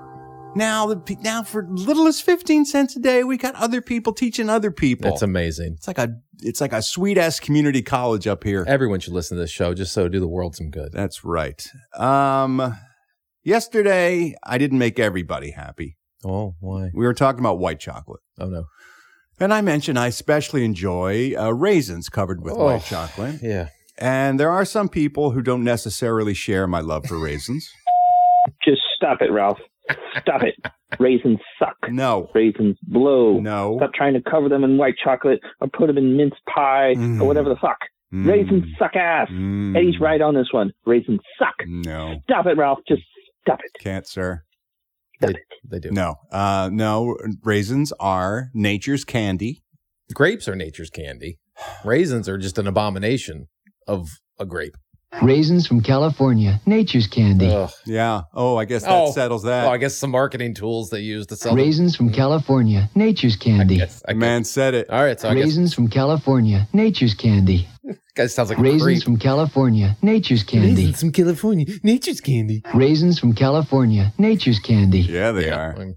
Now, 0.55 0.87
the 0.87 1.17
now 1.23 1.43
for 1.43 1.67
little 1.71 2.07
as 2.07 2.21
fifteen 2.21 2.65
cents 2.67 2.95
a 2.97 3.01
day, 3.01 3.25
we 3.25 3.39
got 3.39 3.55
other 3.55 3.81
people 3.81 4.13
teaching 4.13 4.51
other 4.51 4.71
people. 4.71 5.11
That's 5.11 5.23
amazing. 5.23 5.75
it's 5.79 5.87
like 5.87 5.97
a 5.99 6.15
it's 6.41 6.61
like 6.61 6.73
a 6.75 6.83
sweet 6.83 7.17
ass 7.17 7.41
community 7.41 7.81
college 7.81 8.27
up 8.27 8.45
here. 8.45 8.65
Everyone 8.69 9.01
should 9.01 9.15
listen 9.15 9.37
to 9.39 9.41
this 9.43 9.51
show 9.51 9.73
just 9.73 9.93
so 9.95 10.09
do 10.09 10.21
the 10.21 10.29
world 10.29 10.55
some 10.57 10.71
good. 10.71 10.93
That's 10.93 11.25
right. 11.25 11.67
Um, 11.97 12.77
yesterday 13.45 14.35
I 14.45 14.59
didn't 14.59 14.79
make 14.79 14.99
everybody 14.99 15.53
happy. 15.53 15.97
Oh, 16.25 16.55
why? 16.61 16.91
We 16.93 17.07
were 17.07 17.15
talking 17.15 17.41
about 17.41 17.59
white 17.59 17.81
chocolate. 17.81 18.21
Oh 18.39 18.47
no. 18.49 18.65
And 19.41 19.55
I 19.55 19.61
mentioned 19.63 19.99
I 19.99 20.09
especially 20.09 20.65
enjoy 20.65 21.33
uh, 21.37 21.51
raisins 21.51 22.09
covered 22.11 22.43
with 22.45 22.53
Oh. 22.55 22.65
white 22.67 22.85
chocolate. 22.85 23.37
Yeah. 23.43 23.69
And 23.99 24.41
there 24.41 24.51
are 24.51 24.65
some 24.65 24.89
people 24.89 25.31
who 25.33 25.43
don't 25.43 25.65
necessarily 25.65 26.35
share 26.35 26.67
my 26.67 26.81
love 26.81 27.07
for 27.07 27.19
raisins. 27.19 27.69
Just 28.65 28.81
stop 28.97 29.21
it, 29.23 29.31
Ralph. 29.31 29.59
Stop 30.21 30.43
it. 30.43 30.55
Raisins 30.99 31.39
suck. 31.59 31.77
No, 31.91 32.29
Raisins 32.35 32.77
blow. 32.83 33.39
no. 33.41 33.77
Stop 33.79 33.95
trying 33.95 34.15
to 34.15 34.23
cover 34.23 34.49
them 34.49 34.65
in 34.65 34.77
white 34.79 34.95
chocolate 35.03 35.41
or 35.61 35.69
put 35.69 35.87
them 35.89 35.99
in 35.99 36.17
mince 36.17 36.35
pie 36.53 36.95
Mm. 36.97 37.21
or 37.21 37.27
whatever 37.27 37.49
the 37.49 37.57
fuck. 37.57 37.79
Mm. 38.13 38.27
Raisins 38.29 38.65
suck 38.79 38.95
ass. 38.97 39.29
Mm. 39.31 39.77
Eddie's 39.77 40.01
right 40.01 40.21
on 40.21 40.35
this 40.35 40.49
one. 40.53 40.73
Raisins 40.87 41.21
suck. 41.39 41.55
No, 41.67 42.17
Stop 42.25 42.47
it, 42.47 42.57
Ralph. 42.57 42.79
Just 42.89 43.03
stop 43.43 43.59
it. 43.65 43.83
can't, 43.83 44.07
sir. 44.07 44.43
They, 45.21 45.35
they 45.69 45.79
do. 45.79 45.91
No, 45.93 46.17
uh, 46.31 46.69
no. 46.73 47.17
Raisins 47.45 47.93
are 48.01 48.51
nature's 48.55 49.05
candy. 49.05 49.63
Grapes 50.13 50.49
are 50.49 50.57
nature's 50.57 50.91
candy. 50.91 51.39
Raisins 51.85 52.29
are 52.29 52.39
just 52.39 52.59
an 52.59 52.67
abomination 52.67 53.47
of 53.87 54.09
a 54.39 54.45
grape. 54.47 54.77
Raisins 55.21 55.67
from 55.67 55.83
California, 55.83 56.59
nature's 56.65 57.07
candy. 57.07 57.47
Ugh. 57.47 57.71
Yeah. 57.85 58.23
Oh, 58.33 58.57
I 58.57 58.65
guess 58.65 58.83
that 58.85 58.91
Oh. 58.91 59.13
settles 59.13 59.43
that. 59.43 59.67
Oh, 59.67 59.71
I 59.71 59.77
guess 59.77 59.95
some 59.95 60.11
marketing 60.11 60.55
tools 60.55 60.89
they 60.89 61.01
use 61.01 61.27
to 61.27 61.37
sell 61.37 61.55
them. 61.55 61.63
Raisins 61.63 61.95
from 61.95 62.11
California, 62.15 62.89
nature's 62.95 63.37
I 63.39 63.45
candy. 63.45 63.77
guess, 63.77 64.03
I 64.09 64.13
the 64.13 64.15
guess. 64.15 64.21
man 64.21 64.45
said 64.45 64.73
it. 64.73 64.89
All 64.89 65.03
right, 65.05 65.21
so 65.21 65.29
I 65.29 65.35
guess 65.35 65.45
Raisins 65.45 65.75
from 65.75 65.89
California, 65.89 66.67
nature's 66.73 67.13
candy. 67.13 67.69
guy 68.17 68.27
sounds 68.27 68.49
like 68.49 68.59
a 68.59 68.63
Raisins 68.63 68.83
creep. 68.85 69.03
from 69.05 69.19
California, 69.19 69.99
nature's 70.01 70.43
candy. 70.45 70.93
from 70.95 71.13
California, 71.13 71.67
nature's 71.83 72.23
candy. 72.23 72.63
Raisins 72.73 73.19
from 73.19 73.35
California, 73.35 74.15
nature's 74.17 74.61
candy. 74.61 75.01
Yeah, 75.01 75.33
they 75.33 75.49
yeah, 75.49 75.59
are. 75.59 75.75
I 75.75 75.79
mean, 75.79 75.97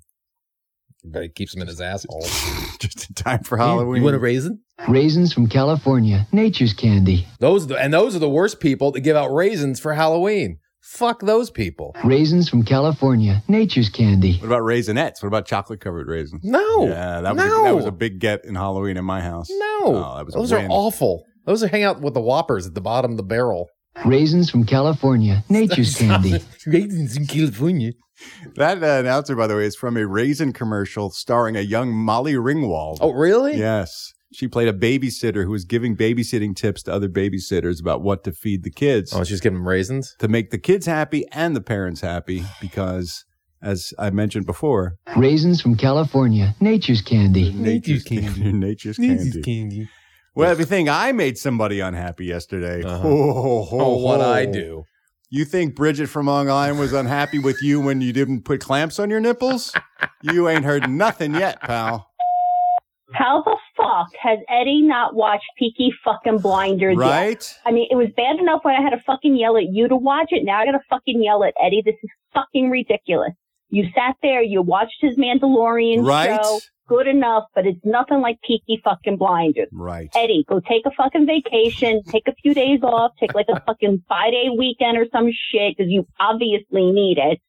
but 1.05 1.23
he 1.23 1.29
keeps 1.29 1.53
them 1.53 1.61
in 1.61 1.69
his 1.69 1.79
asshole. 1.79 2.21
Just 2.79 3.07
in 3.07 3.15
time 3.15 3.43
for 3.43 3.57
Halloween. 3.57 3.99
You 4.01 4.03
want 4.03 4.17
a 4.17 4.19
raisin? 4.19 4.59
Raisins 4.87 5.33
from 5.33 5.47
California, 5.47 6.27
nature's 6.31 6.73
candy. 6.73 7.25
Those 7.39 7.63
are 7.63 7.67
the, 7.67 7.77
and 7.77 7.93
those 7.93 8.15
are 8.15 8.19
the 8.19 8.29
worst 8.29 8.59
people 8.59 8.91
to 8.91 8.99
give 8.99 9.15
out 9.15 9.33
raisins 9.33 9.79
for 9.79 9.93
Halloween. 9.93 10.59
Fuck 10.81 11.21
those 11.21 11.49
people. 11.49 11.95
Raisins 12.03 12.47
from 12.49 12.63
California, 12.63 13.41
nature's 13.47 13.89
candy. 13.89 14.37
What 14.37 14.47
about 14.47 14.61
Raisinets? 14.61 15.23
What 15.23 15.27
about 15.27 15.47
chocolate 15.47 15.79
covered 15.79 16.07
raisins? 16.07 16.41
No. 16.43 16.87
Yeah, 16.87 17.21
that 17.21 17.35
was, 17.35 17.45
no. 17.45 17.61
a, 17.61 17.63
that 17.63 17.75
was 17.75 17.85
a 17.85 17.91
big 17.91 18.19
get 18.19 18.45
in 18.45 18.53
Halloween 18.55 18.97
in 18.97 19.05
my 19.05 19.21
house. 19.21 19.47
No. 19.49 19.79
Oh, 19.85 20.13
that 20.17 20.25
was 20.25 20.35
those 20.35 20.51
are 20.51 20.67
awful. 20.69 21.23
Those 21.45 21.63
are 21.63 21.67
hang 21.67 21.83
out 21.83 22.01
with 22.01 22.13
the 22.13 22.21
whoppers 22.21 22.67
at 22.67 22.75
the 22.75 22.81
bottom 22.81 23.11
of 23.11 23.17
the 23.17 23.23
barrel. 23.23 23.67
Raisins 24.05 24.49
from 24.49 24.65
California, 24.65 25.43
nature's 25.49 25.95
candy. 25.97 26.39
raisins 26.67 27.15
from 27.15 27.25
California. 27.27 27.93
That 28.55 28.83
uh, 28.83 28.99
announcer, 28.99 29.35
by 29.35 29.47
the 29.47 29.55
way, 29.55 29.65
is 29.65 29.75
from 29.75 29.97
a 29.97 30.05
raisin 30.05 30.53
commercial 30.53 31.09
starring 31.09 31.55
a 31.55 31.61
young 31.61 31.93
Molly 31.93 32.33
Ringwald. 32.33 32.97
Oh, 33.01 33.11
really? 33.11 33.57
Yes. 33.57 34.13
She 34.35 34.47
played 34.49 34.67
a 34.67 34.73
babysitter 34.73 35.45
who 35.45 35.51
was 35.51 35.63
giving 35.63 35.95
babysitting 35.95 36.55
tips 36.55 36.83
to 36.83 36.93
other 36.93 37.07
babysitters 37.07 37.79
about 37.79 38.01
what 38.01 38.23
to 38.25 38.33
feed 38.33 38.63
the 38.63 38.69
kids 38.69 39.13
Oh, 39.13 39.23
she's 39.23 39.39
giving 39.39 39.59
them 39.59 39.67
raisins. 39.67 40.13
to 40.19 40.27
make 40.27 40.49
the 40.51 40.57
kids 40.57 40.85
happy 40.85 41.25
and 41.31 41.55
the 41.55 41.61
parents 41.61 42.01
happy 42.01 42.43
because, 42.59 43.23
as 43.61 43.93
I 43.97 44.09
mentioned 44.09 44.45
before, 44.45 44.97
Raisins 45.15 45.61
from 45.61 45.75
California, 45.77 46.53
nature's 46.59 47.01
candy. 47.01 47.53
nature's 47.53 48.03
candy. 48.03 48.51
nature's 48.51 48.97
candy. 48.97 49.41
candy. 49.41 49.89
Well, 50.35 50.51
if 50.51 50.59
you 50.59 50.65
think 50.65 50.89
I 50.89 51.13
made 51.13 51.37
somebody 51.37 51.79
unhappy 51.79 52.25
yesterday, 52.25 52.83
Uh-huh. 52.83 53.07
oh, 53.07 53.67
Oh, 53.71 53.97
what 54.03 54.19
I 54.19 54.45
do. 54.45 54.83
You 55.29 55.45
think 55.45 55.75
Bridget 55.75 56.07
from 56.07 56.25
Long 56.27 56.49
Island 56.49 56.77
was 56.79 56.91
unhappy 56.91 57.39
with 57.39 57.61
you 57.61 57.79
when 57.79 58.01
you 58.01 58.11
didn't 58.11 58.43
put 58.43 58.59
clamps 58.59 58.99
on 58.99 59.09
your 59.09 59.21
nipples? 59.21 59.73
You 60.23 60.49
ain't 60.49 60.65
heard 60.65 60.89
nothing 60.89 61.35
yet, 61.35 61.61
pal. 61.61 62.09
How 63.13 63.43
the 63.43 63.55
fuck 63.85 64.07
has 64.21 64.39
Eddie 64.49 64.81
not 64.81 65.15
watched 65.15 65.45
Peaky 65.57 65.93
fucking 66.03 66.39
Blinders 66.39 66.97
yet? 66.97 67.05
Right? 67.05 67.59
I 67.65 67.71
mean, 67.71 67.87
it 67.89 67.95
was 67.95 68.07
bad 68.15 68.37
enough 68.39 68.61
when 68.63 68.75
I 68.75 68.81
had 68.81 68.91
to 68.91 68.99
fucking 69.05 69.37
yell 69.37 69.57
at 69.57 69.65
you 69.71 69.87
to 69.87 69.95
watch 69.95 70.29
it. 70.31 70.43
Now 70.43 70.59
I 70.59 70.65
gotta 70.65 70.81
fucking 70.89 71.21
yell 71.23 71.43
at 71.43 71.53
Eddie. 71.63 71.81
This 71.85 71.95
is 72.03 72.09
fucking 72.33 72.69
ridiculous. 72.69 73.33
You 73.69 73.85
sat 73.95 74.15
there, 74.21 74.41
you 74.41 74.61
watched 74.61 74.97
his 75.01 75.17
Mandalorian 75.17 76.05
Right? 76.05 76.39
show. 76.43 76.59
Good 76.87 77.07
enough, 77.07 77.45
but 77.55 77.65
it's 77.65 77.79
nothing 77.83 78.21
like 78.21 78.37
Peaky 78.45 78.79
fucking 78.83 79.17
Blinders. 79.17 79.69
Right. 79.71 80.07
Eddie, 80.15 80.45
go 80.47 80.59
take 80.59 80.85
a 80.85 80.91
fucking 80.91 81.25
vacation, 81.25 82.03
take 82.07 82.27
a 82.27 82.33
few 82.43 82.53
days 82.53 82.81
off, 82.83 83.11
take 83.19 83.33
like 83.33 83.47
a 83.49 83.59
fucking 83.61 84.03
five 84.07 84.31
day 84.31 84.49
weekend 84.55 84.97
or 84.97 85.05
some 85.11 85.29
shit 85.51 85.75
because 85.75 85.91
you 85.91 86.05
obviously 86.19 86.91
need 86.91 87.17
it, 87.17 87.39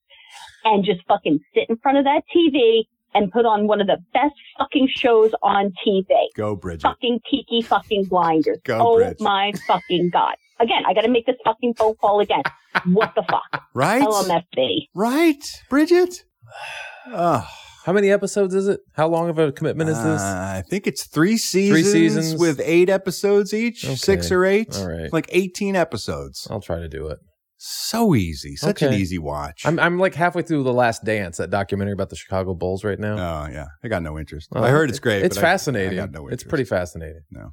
and 0.64 0.85
just 0.87 1.01
fucking 1.07 1.38
sit 1.55 1.68
in 1.68 1.77
front 1.77 1.99
of 1.99 2.05
that 2.05 2.22
TV 2.35 2.85
and 3.16 3.33
put 3.33 3.44
on 3.46 3.66
one 3.66 3.81
of 3.81 3.87
the 3.88 3.96
best 4.12 4.35
fucking 4.59 4.88
shows 4.94 5.33
on 5.42 5.72
TV. 5.87 6.05
Go, 6.37 6.55
Bridget. 6.55 6.83
Fucking 6.83 7.20
Peaky 7.31 7.62
fucking 7.62 8.05
Blinders. 8.05 8.59
Go, 8.64 8.79
oh 8.79 8.96
Bridge. 8.98 9.16
my 9.20 9.52
fucking 9.66 10.11
god! 10.12 10.35
Again, 10.61 10.83
I 10.87 10.94
got 10.94 11.00
to 11.02 11.09
make 11.09 11.26
this 11.26 11.37
fucking 11.44 11.74
phone 11.74 11.94
call 11.96 12.20
again. 12.20 12.42
What 12.87 13.14
the 13.16 13.24
fuck? 13.29 13.62
Right? 13.74 14.02
LMFB. 14.02 14.88
Right, 14.94 15.42
Bridget? 15.70 16.24
Oh, 17.09 17.46
How 17.87 17.92
many 17.92 18.11
episodes 18.11 18.52
is 18.52 18.66
it? 18.66 18.81
How 18.94 19.07
long 19.07 19.29
of 19.31 19.38
a 19.38 19.52
commitment 19.52 19.88
is 19.90 19.96
this? 20.02 20.20
uh, 20.20 20.55
I 20.57 20.62
think 20.68 20.88
it's 20.88 21.07
three 21.07 21.37
seasons, 21.37 21.83
Three 21.85 21.92
seasons? 21.92 22.40
with 22.40 22.61
eight 22.64 22.90
episodes 22.90 23.55
each, 23.55 23.85
Okay. 23.85 23.94
six 23.94 24.33
or 24.33 24.44
eight. 24.44 24.76
All 24.76 24.88
right. 24.88 25.12
Like 25.12 25.29
18 25.31 25.76
episodes. 25.76 26.48
I'll 26.50 26.61
try 26.61 26.81
to 26.81 26.88
do 26.88 27.07
it. 27.07 27.18
So 27.58 28.14
easy. 28.14 28.54
Such 28.56 28.82
an 28.82 28.92
easy 28.92 29.18
watch. 29.18 29.64
I'm 29.64 29.78
I'm 29.78 29.98
like 29.98 30.14
halfway 30.14 30.42
through 30.42 30.62
The 30.64 30.72
Last 30.72 31.04
Dance, 31.04 31.38
that 31.38 31.50
documentary 31.50 31.94
about 31.94 32.10
the 32.10 32.16
Chicago 32.16 32.54
Bulls 32.54 32.84
right 32.84 32.98
now. 32.98 33.14
oh, 33.14 33.50
yeah. 33.50 33.66
I 33.82 33.88
got 33.88 34.02
no 34.02 34.18
interest. 34.18 34.48
Oh, 34.54 34.62
I 34.62 34.68
heard 34.70 34.90
it's 34.90 34.98
great. 34.98 35.24
It's 35.24 35.36
but 35.36 35.44
I- 35.44 35.48
fascinating. 35.48 35.98
I, 35.98 36.02
got 36.02 36.10
no 36.10 36.28
it's 36.28 36.44
pretty 36.44 36.64
fascinating. 36.64 37.22
No. 37.30 37.52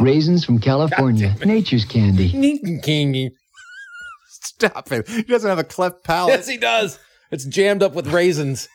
Raisins 0.00 0.44
from 0.44 0.58
California, 0.58 1.34
nature's 1.44 1.84
candy. 1.84 2.30
Kingy. 2.82 3.30
Stop 4.28 4.90
it. 4.92 5.08
He 5.08 5.22
doesn't 5.22 5.48
have 5.48 5.58
a 5.58 5.64
cleft 5.64 6.04
palate. 6.04 6.30
Yes, 6.34 6.48
he 6.48 6.56
does. 6.56 6.98
It's 7.30 7.44
jammed 7.44 7.82
up 7.82 7.94
with 7.94 8.08
raisins. 8.08 8.68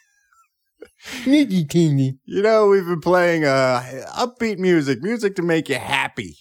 Kingy. 1.23 2.17
You 2.25 2.41
know, 2.41 2.67
we've 2.67 2.85
been 2.85 3.01
playing 3.01 3.43
uh, 3.45 3.81
upbeat 4.17 4.57
music, 4.59 5.01
music 5.01 5.35
to 5.35 5.41
make 5.41 5.69
you 5.69 5.75
happy 5.75 6.38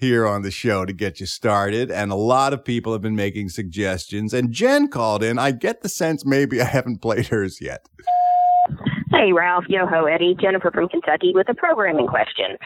here 0.00 0.26
on 0.26 0.42
the 0.42 0.50
show 0.50 0.84
to 0.84 0.92
get 0.92 1.20
you 1.20 1.26
started. 1.26 1.90
And 1.90 2.10
a 2.10 2.16
lot 2.16 2.52
of 2.52 2.64
people 2.64 2.92
have 2.92 3.02
been 3.02 3.16
making 3.16 3.50
suggestions. 3.50 4.32
And 4.32 4.50
Jen 4.50 4.88
called 4.88 5.22
in. 5.22 5.38
I 5.38 5.52
get 5.52 5.82
the 5.82 5.88
sense 5.88 6.24
maybe 6.24 6.60
I 6.60 6.64
haven't 6.64 7.02
played 7.02 7.28
hers 7.28 7.60
yet. 7.60 7.86
Hey, 9.10 9.32
Ralph, 9.32 9.64
yo 9.68 9.86
ho, 9.86 10.04
Eddie, 10.04 10.36
Jennifer 10.40 10.70
from 10.70 10.88
Kentucky 10.88 11.32
with 11.34 11.48
a 11.48 11.54
programming 11.54 12.06
question. 12.06 12.56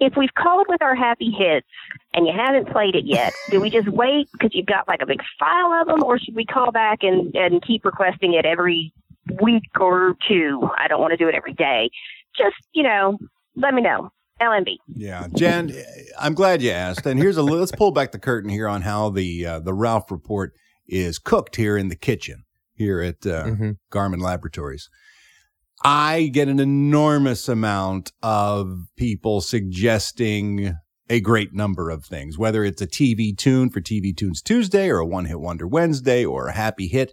If 0.00 0.14
we've 0.16 0.34
called 0.34 0.66
with 0.68 0.82
our 0.82 0.96
happy 0.96 1.30
hits 1.30 1.66
and 2.12 2.26
you 2.26 2.32
haven't 2.36 2.68
played 2.72 2.96
it 2.96 3.04
yet, 3.06 3.32
do 3.50 3.60
we 3.60 3.70
just 3.70 3.88
wait 3.88 4.28
because 4.32 4.50
you've 4.52 4.66
got 4.66 4.88
like 4.88 5.00
a 5.00 5.06
big 5.06 5.20
file 5.38 5.72
of 5.80 5.86
them, 5.86 6.02
or 6.02 6.18
should 6.18 6.34
we 6.34 6.44
call 6.44 6.72
back 6.72 6.98
and, 7.02 7.34
and 7.36 7.62
keep 7.64 7.84
requesting 7.84 8.34
it 8.34 8.44
every 8.44 8.92
week 9.40 9.62
or 9.80 10.16
two? 10.28 10.68
I 10.76 10.88
don't 10.88 11.00
want 11.00 11.12
to 11.12 11.16
do 11.16 11.28
it 11.28 11.36
every 11.36 11.54
day. 11.54 11.88
Just, 12.36 12.56
you 12.72 12.82
know, 12.82 13.16
let 13.54 13.72
me 13.72 13.80
know. 13.80 14.10
LMB. 14.42 14.76
Yeah, 14.88 15.26
Jen, 15.34 15.72
I'm 16.20 16.34
glad 16.34 16.60
you 16.62 16.70
asked. 16.70 17.06
And 17.06 17.18
here's 17.20 17.36
a 17.36 17.42
let's 17.44 17.72
pull 17.72 17.92
back 17.92 18.12
the 18.12 18.18
curtain 18.18 18.50
here 18.50 18.68
on 18.68 18.82
how 18.82 19.10
the 19.10 19.46
uh, 19.46 19.60
the 19.60 19.72
Ralph 19.74 20.10
report 20.10 20.52
is 20.86 21.18
cooked 21.18 21.56
here 21.56 21.76
in 21.76 21.88
the 21.88 21.96
kitchen 21.96 22.44
here 22.74 23.00
at 23.00 23.24
uh, 23.26 23.44
Mhm. 23.44 23.76
Garman 23.90 24.20
Laboratories. 24.20 24.88
I 25.84 26.30
get 26.32 26.48
an 26.48 26.60
enormous 26.60 27.48
amount 27.48 28.12
of 28.22 28.86
people 28.96 29.40
suggesting 29.40 30.74
a 31.10 31.20
great 31.20 31.52
number 31.52 31.90
of 31.90 32.04
things, 32.04 32.38
whether 32.38 32.64
it's 32.64 32.80
a 32.80 32.86
TV 32.86 33.36
tune 33.36 33.68
for 33.68 33.80
TV 33.80 34.16
Tunes 34.16 34.40
Tuesday 34.42 34.88
or 34.88 34.98
a 34.98 35.06
one 35.06 35.24
hit 35.26 35.40
wonder 35.40 35.66
Wednesday 35.66 36.24
or 36.24 36.46
a 36.48 36.52
happy 36.52 36.86
hit. 36.88 37.12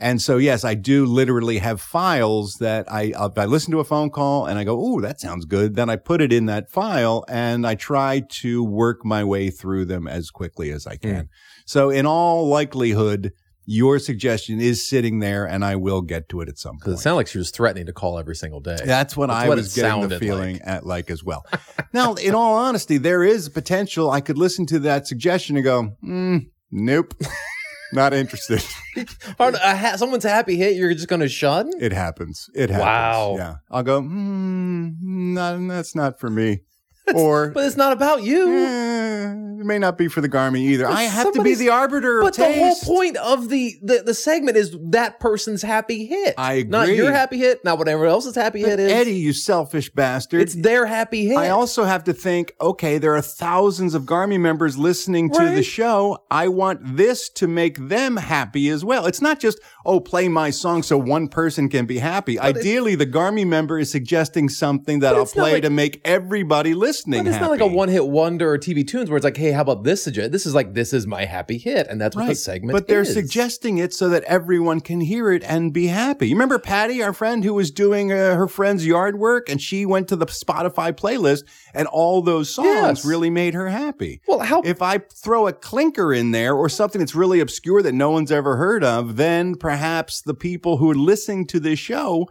And 0.00 0.22
so, 0.22 0.36
yes, 0.36 0.64
I 0.64 0.74
do 0.74 1.04
literally 1.06 1.58
have 1.58 1.80
files 1.80 2.54
that 2.60 2.90
I, 2.90 3.12
I 3.16 3.46
listen 3.46 3.72
to 3.72 3.80
a 3.80 3.84
phone 3.84 4.10
call 4.10 4.46
and 4.46 4.58
I 4.58 4.64
go, 4.64 4.78
Oh, 4.80 5.00
that 5.00 5.20
sounds 5.20 5.44
good. 5.44 5.74
Then 5.74 5.90
I 5.90 5.96
put 5.96 6.20
it 6.20 6.32
in 6.32 6.46
that 6.46 6.70
file 6.70 7.24
and 7.28 7.66
I 7.66 7.74
try 7.74 8.22
to 8.28 8.62
work 8.62 9.04
my 9.04 9.24
way 9.24 9.50
through 9.50 9.86
them 9.86 10.06
as 10.06 10.30
quickly 10.30 10.70
as 10.70 10.86
I 10.86 10.96
can. 10.96 11.28
So 11.66 11.90
in 11.90 12.06
all 12.06 12.48
likelihood, 12.48 13.32
your 13.70 13.98
suggestion 13.98 14.62
is 14.62 14.88
sitting 14.88 15.18
there 15.18 15.44
and 15.46 15.62
I 15.62 15.76
will 15.76 16.00
get 16.00 16.30
to 16.30 16.40
it 16.40 16.48
at 16.48 16.58
some 16.58 16.78
point. 16.78 16.96
it 16.96 17.00
sounded 17.00 17.16
like 17.16 17.26
she 17.26 17.36
was 17.36 17.50
threatening 17.50 17.84
to 17.84 17.92
call 17.92 18.18
every 18.18 18.34
single 18.34 18.60
day. 18.60 18.78
That's 18.82 19.14
what 19.14 19.28
I 19.28 19.44
it 19.44 19.50
was 19.50 19.74
getting 19.74 20.08
the 20.08 20.18
feeling 20.18 20.54
like. 20.54 20.62
at 20.64 20.86
like 20.86 21.10
as 21.10 21.22
well. 21.22 21.44
now, 21.92 22.14
in 22.14 22.34
all 22.34 22.54
honesty, 22.54 22.96
there 22.96 23.22
is 23.22 23.50
potential. 23.50 24.10
I 24.10 24.22
could 24.22 24.38
listen 24.38 24.64
to 24.66 24.78
that 24.78 25.06
suggestion 25.06 25.56
and 25.56 25.64
go, 25.64 25.96
mm, 26.02 26.46
nope, 26.70 27.14
not 27.92 28.12
interested. 28.14 28.62
Ha- 29.38 29.94
someone's 29.96 30.24
happy 30.24 30.56
hit, 30.56 30.74
you're 30.74 30.92
just 30.92 31.06
going 31.06 31.20
to 31.20 31.28
shun? 31.28 31.70
It 31.80 31.92
happens. 31.92 32.50
It 32.54 32.68
happens. 32.70 32.84
Wow. 32.84 33.34
Yeah. 33.36 33.54
I'll 33.70 33.84
go, 33.84 34.00
mm, 34.02 34.96
not, 35.00 35.68
that's 35.68 35.94
not 35.94 36.18
for 36.18 36.28
me. 36.28 36.62
Or 37.16 37.50
But 37.50 37.64
it's 37.66 37.76
not 37.76 37.92
about 37.92 38.22
you. 38.22 38.52
eh, 38.52 39.32
it 39.60 39.64
may 39.66 39.78
not 39.78 39.98
be 39.98 40.08
for 40.08 40.20
the 40.20 40.28
Garmy 40.28 40.60
either. 40.60 40.86
I 40.86 41.02
have 41.02 41.32
to 41.32 41.42
be 41.42 41.54
the 41.54 41.70
arbiter 41.70 42.20
of 42.20 42.26
But 42.26 42.34
the 42.34 42.52
whole 42.52 42.76
point 42.76 43.16
of 43.16 43.48
the, 43.48 43.76
the 43.82 44.02
the 44.06 44.14
segment 44.14 44.56
is 44.56 44.76
that 44.90 45.18
person's 45.20 45.62
happy 45.62 46.06
hit. 46.06 46.34
I 46.38 46.54
agree. 46.54 46.70
Not 46.70 46.88
your 46.88 47.10
happy 47.12 47.38
hit, 47.38 47.64
not 47.64 47.76
whatever 47.78 48.06
else's 48.06 48.36
happy 48.36 48.62
But 48.62 48.70
hit 48.70 48.80
is. 48.80 48.92
Eddie, 48.92 49.16
you 49.16 49.32
selfish 49.32 49.90
bastard. 49.90 50.42
it's 50.42 50.54
their 50.54 50.86
happy 50.86 51.26
hit. 51.26 51.36
I 51.36 51.48
also 51.50 51.84
have 51.84 52.04
to 52.04 52.12
think, 52.12 52.52
okay, 52.60 52.98
there 52.98 53.14
are 53.16 53.22
thousands 53.22 53.94
of 53.94 54.04
Garmy 54.04 54.38
members 54.38 54.78
listening 54.78 55.30
to 55.32 55.50
the 55.50 55.62
show. 55.62 56.22
I 56.30 56.48
want 56.48 56.96
this 56.96 57.28
to 57.30 57.48
make 57.48 57.76
them 57.88 58.16
happy 58.16 58.68
as 58.68 58.84
well. 58.84 59.06
It's 59.06 59.20
not 59.20 59.40
just, 59.40 59.58
oh, 59.88 60.00
play 60.00 60.28
my 60.28 60.50
song 60.50 60.82
so 60.82 60.98
one 60.98 61.28
person 61.28 61.68
can 61.68 61.86
be 61.86 61.98
happy. 61.98 62.38
Ideally, 62.38 62.94
the 62.94 63.06
Garmy 63.06 63.46
member 63.46 63.78
is 63.78 63.90
suggesting 63.90 64.48
something 64.48 65.00
that 65.00 65.14
I'll 65.16 65.24
play 65.26 65.52
like- 65.54 65.62
to 65.62 65.70
make 65.70 66.00
everybody 66.04 66.74
listening 66.74 67.20
but 67.20 67.28
it's 67.28 67.36
happy. 67.36 67.44
not 67.46 67.50
like 67.52 67.60
a 67.60 67.66
one 67.66 67.88
hit 67.88 68.06
wonder 68.06 68.52
or 68.52 68.58
TV 68.58 68.86
tunes 68.86 69.08
where 69.08 69.16
it's 69.16 69.24
like, 69.24 69.36
hey, 69.38 69.52
how 69.52 69.62
about 69.62 69.84
this 69.84 70.04
suggest? 70.04 70.30
This 70.32 70.44
is 70.44 70.54
like, 70.54 70.74
this 70.74 70.92
is 70.92 71.06
my 71.06 71.24
happy 71.24 71.56
hit. 71.56 71.86
And 71.88 71.98
that's 72.00 72.14
what 72.14 72.26
the 72.28 72.34
segment 72.34 72.74
But 72.74 72.86
they're 72.86 73.00
is. 73.00 73.14
suggesting 73.14 73.78
it 73.78 73.94
so 73.94 74.10
that 74.10 74.24
everyone 74.24 74.80
can 74.80 75.00
hear 75.00 75.32
it 75.32 75.42
and 75.44 75.72
be 75.72 75.86
happy. 75.86 76.28
You 76.28 76.34
remember 76.34 76.58
Patty, 76.58 77.02
our 77.02 77.14
friend 77.14 77.42
who 77.42 77.54
was 77.54 77.70
doing 77.70 78.12
uh, 78.12 78.34
her 78.36 78.46
friend's 78.46 78.84
yard 78.86 79.18
work 79.18 79.48
and 79.48 79.58
she 79.60 79.86
went 79.86 80.08
to 80.08 80.16
the 80.16 80.26
Spotify 80.26 80.92
playlist 80.92 81.44
and 81.72 81.88
all 81.88 82.20
those 82.20 82.50
songs 82.54 82.66
Yes. 82.68 83.04
really 83.06 83.30
made 83.30 83.54
her 83.54 83.68
happy. 83.70 84.20
Well, 84.28 84.40
how 84.40 84.60
If 84.62 84.82
I 84.82 84.98
throw 84.98 85.46
a 85.46 85.52
clinker 85.54 86.12
in 86.12 86.32
there 86.32 86.54
or 86.54 86.68
something 86.68 86.98
that's 86.98 87.14
really 87.14 87.40
obscure 87.40 87.80
that 87.82 87.92
no 87.94 88.10
one's 88.10 88.30
ever 88.30 88.56
heard 88.56 88.84
of, 88.84 89.16
then 89.16 89.54
perhaps 89.54 89.77
the 90.24 90.34
people 90.34 90.76
who 90.76 90.90
are 90.90 90.94
listening 90.94 91.46
to 91.48 91.60
this 91.60 91.78
show 91.78 92.26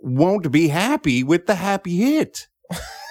won't 0.00 0.50
be 0.50 0.68
happy 0.68 1.22
with 1.22 1.46
the 1.46 1.54
happy 1.54 1.96
hit. 1.96 2.48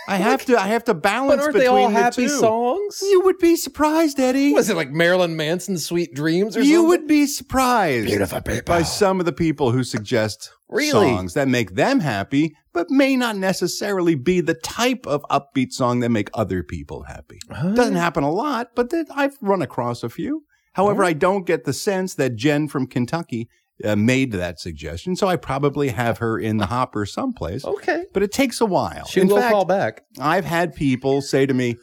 I 0.07 0.17
have 0.17 0.45
to 0.47 0.59
I 0.59 0.67
have 0.67 0.83
to 0.85 0.93
balance 0.93 1.37
But 1.39 1.43
aren't 1.43 1.53
they 1.53 1.59
between 1.61 1.83
all 1.85 1.89
the 1.89 1.95
happy 1.95 2.23
two. 2.27 2.39
songs? 2.39 2.99
You 3.01 3.21
would 3.21 3.37
be 3.37 3.55
surprised, 3.55 4.19
Eddie. 4.19 4.51
Was 4.51 4.69
it 4.69 4.75
like 4.75 4.91
Marilyn 4.91 5.37
Manson's 5.37 5.85
Sweet 5.85 6.13
Dreams 6.13 6.57
or 6.57 6.61
you 6.61 6.75
something? 6.75 6.87
would 6.89 7.07
be 7.07 7.25
surprised 7.25 8.07
Beautiful 8.07 8.41
people. 8.41 8.63
by 8.65 8.83
some 8.83 9.21
of 9.21 9.25
the 9.25 9.31
people 9.31 9.71
who 9.71 9.83
suggest 9.83 10.51
Really? 10.69 10.91
songs 10.91 11.35
that 11.35 11.47
make 11.47 11.75
them 11.75 12.01
happy, 12.01 12.53
but 12.73 12.89
may 12.89 13.15
not 13.15 13.37
necessarily 13.37 14.15
be 14.15 14.41
the 14.41 14.55
type 14.55 15.07
of 15.07 15.23
upbeat 15.31 15.71
song 15.71 16.01
that 16.01 16.09
make 16.09 16.29
other 16.33 16.63
people 16.63 17.03
happy. 17.03 17.39
Doesn't 17.49 17.95
happen 17.95 18.23
a 18.25 18.31
lot, 18.31 18.71
but 18.75 18.91
I've 19.15 19.37
run 19.41 19.61
across 19.61 20.03
a 20.03 20.09
few. 20.09 20.43
However, 20.73 21.03
I 21.03 21.13
don't 21.13 21.45
get 21.45 21.63
the 21.65 21.73
sense 21.73 22.15
that 22.15 22.35
Jen 22.35 22.67
from 22.67 22.87
Kentucky 22.87 23.47
uh, 23.83 23.95
made 23.95 24.31
that 24.33 24.59
suggestion, 24.59 25.15
so 25.15 25.27
I 25.27 25.35
probably 25.35 25.89
have 25.89 26.19
her 26.19 26.37
in 26.39 26.57
the 26.57 26.67
hopper 26.67 27.05
someplace. 27.05 27.65
Okay. 27.65 28.05
But 28.13 28.23
it 28.23 28.31
takes 28.31 28.61
a 28.61 28.65
while. 28.65 29.05
She 29.05 29.21
in 29.21 29.27
will 29.27 29.37
fact, 29.37 29.51
call 29.51 29.65
back. 29.65 30.01
I've 30.19 30.45
had 30.45 30.73
people 30.75 31.21
say 31.21 31.45
to 31.45 31.53
me, 31.53 31.77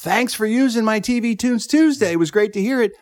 Thanks 0.00 0.32
for 0.32 0.46
using 0.46 0.84
my 0.84 0.98
TV 0.98 1.38
Tunes 1.38 1.66
Tuesday. 1.66 2.12
It 2.12 2.18
was 2.18 2.30
great 2.30 2.52
to 2.54 2.60
hear 2.60 2.80
it. 2.80 2.92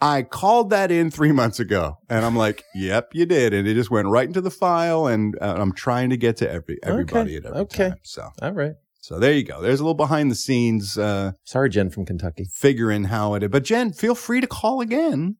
I 0.00 0.22
called 0.22 0.70
that 0.70 0.90
in 0.90 1.10
three 1.10 1.32
months 1.32 1.60
ago. 1.60 1.98
And 2.08 2.24
I'm 2.24 2.36
like, 2.36 2.62
Yep, 2.74 3.10
you 3.12 3.26
did. 3.26 3.52
And 3.52 3.66
it 3.68 3.74
just 3.74 3.90
went 3.90 4.08
right 4.08 4.26
into 4.26 4.40
the 4.40 4.50
file. 4.50 5.06
And 5.06 5.36
uh, 5.42 5.56
I'm 5.58 5.72
trying 5.72 6.10
to 6.10 6.16
get 6.16 6.36
to 6.38 6.50
every 6.50 6.78
everybody 6.82 7.36
at 7.36 7.44
every 7.46 7.60
Okay. 7.62 7.88
time. 7.90 7.98
So, 8.02 8.30
All 8.40 8.52
right. 8.52 8.72
So 9.08 9.18
there 9.18 9.32
you 9.32 9.42
go. 9.42 9.62
There's 9.62 9.80
a 9.80 9.84
little 9.84 9.94
behind 9.94 10.30
the 10.30 10.34
scenes 10.34 10.98
uh, 10.98 11.32
Sorry, 11.42 11.70
Jen 11.70 11.88
from 11.88 12.04
Kentucky. 12.04 12.44
figuring 12.52 13.04
how 13.04 13.32
it 13.32 13.42
is. 13.42 13.48
But 13.48 13.64
Jen, 13.64 13.90
feel 13.90 14.14
free 14.14 14.42
to 14.42 14.46
call 14.46 14.82
again 14.82 15.38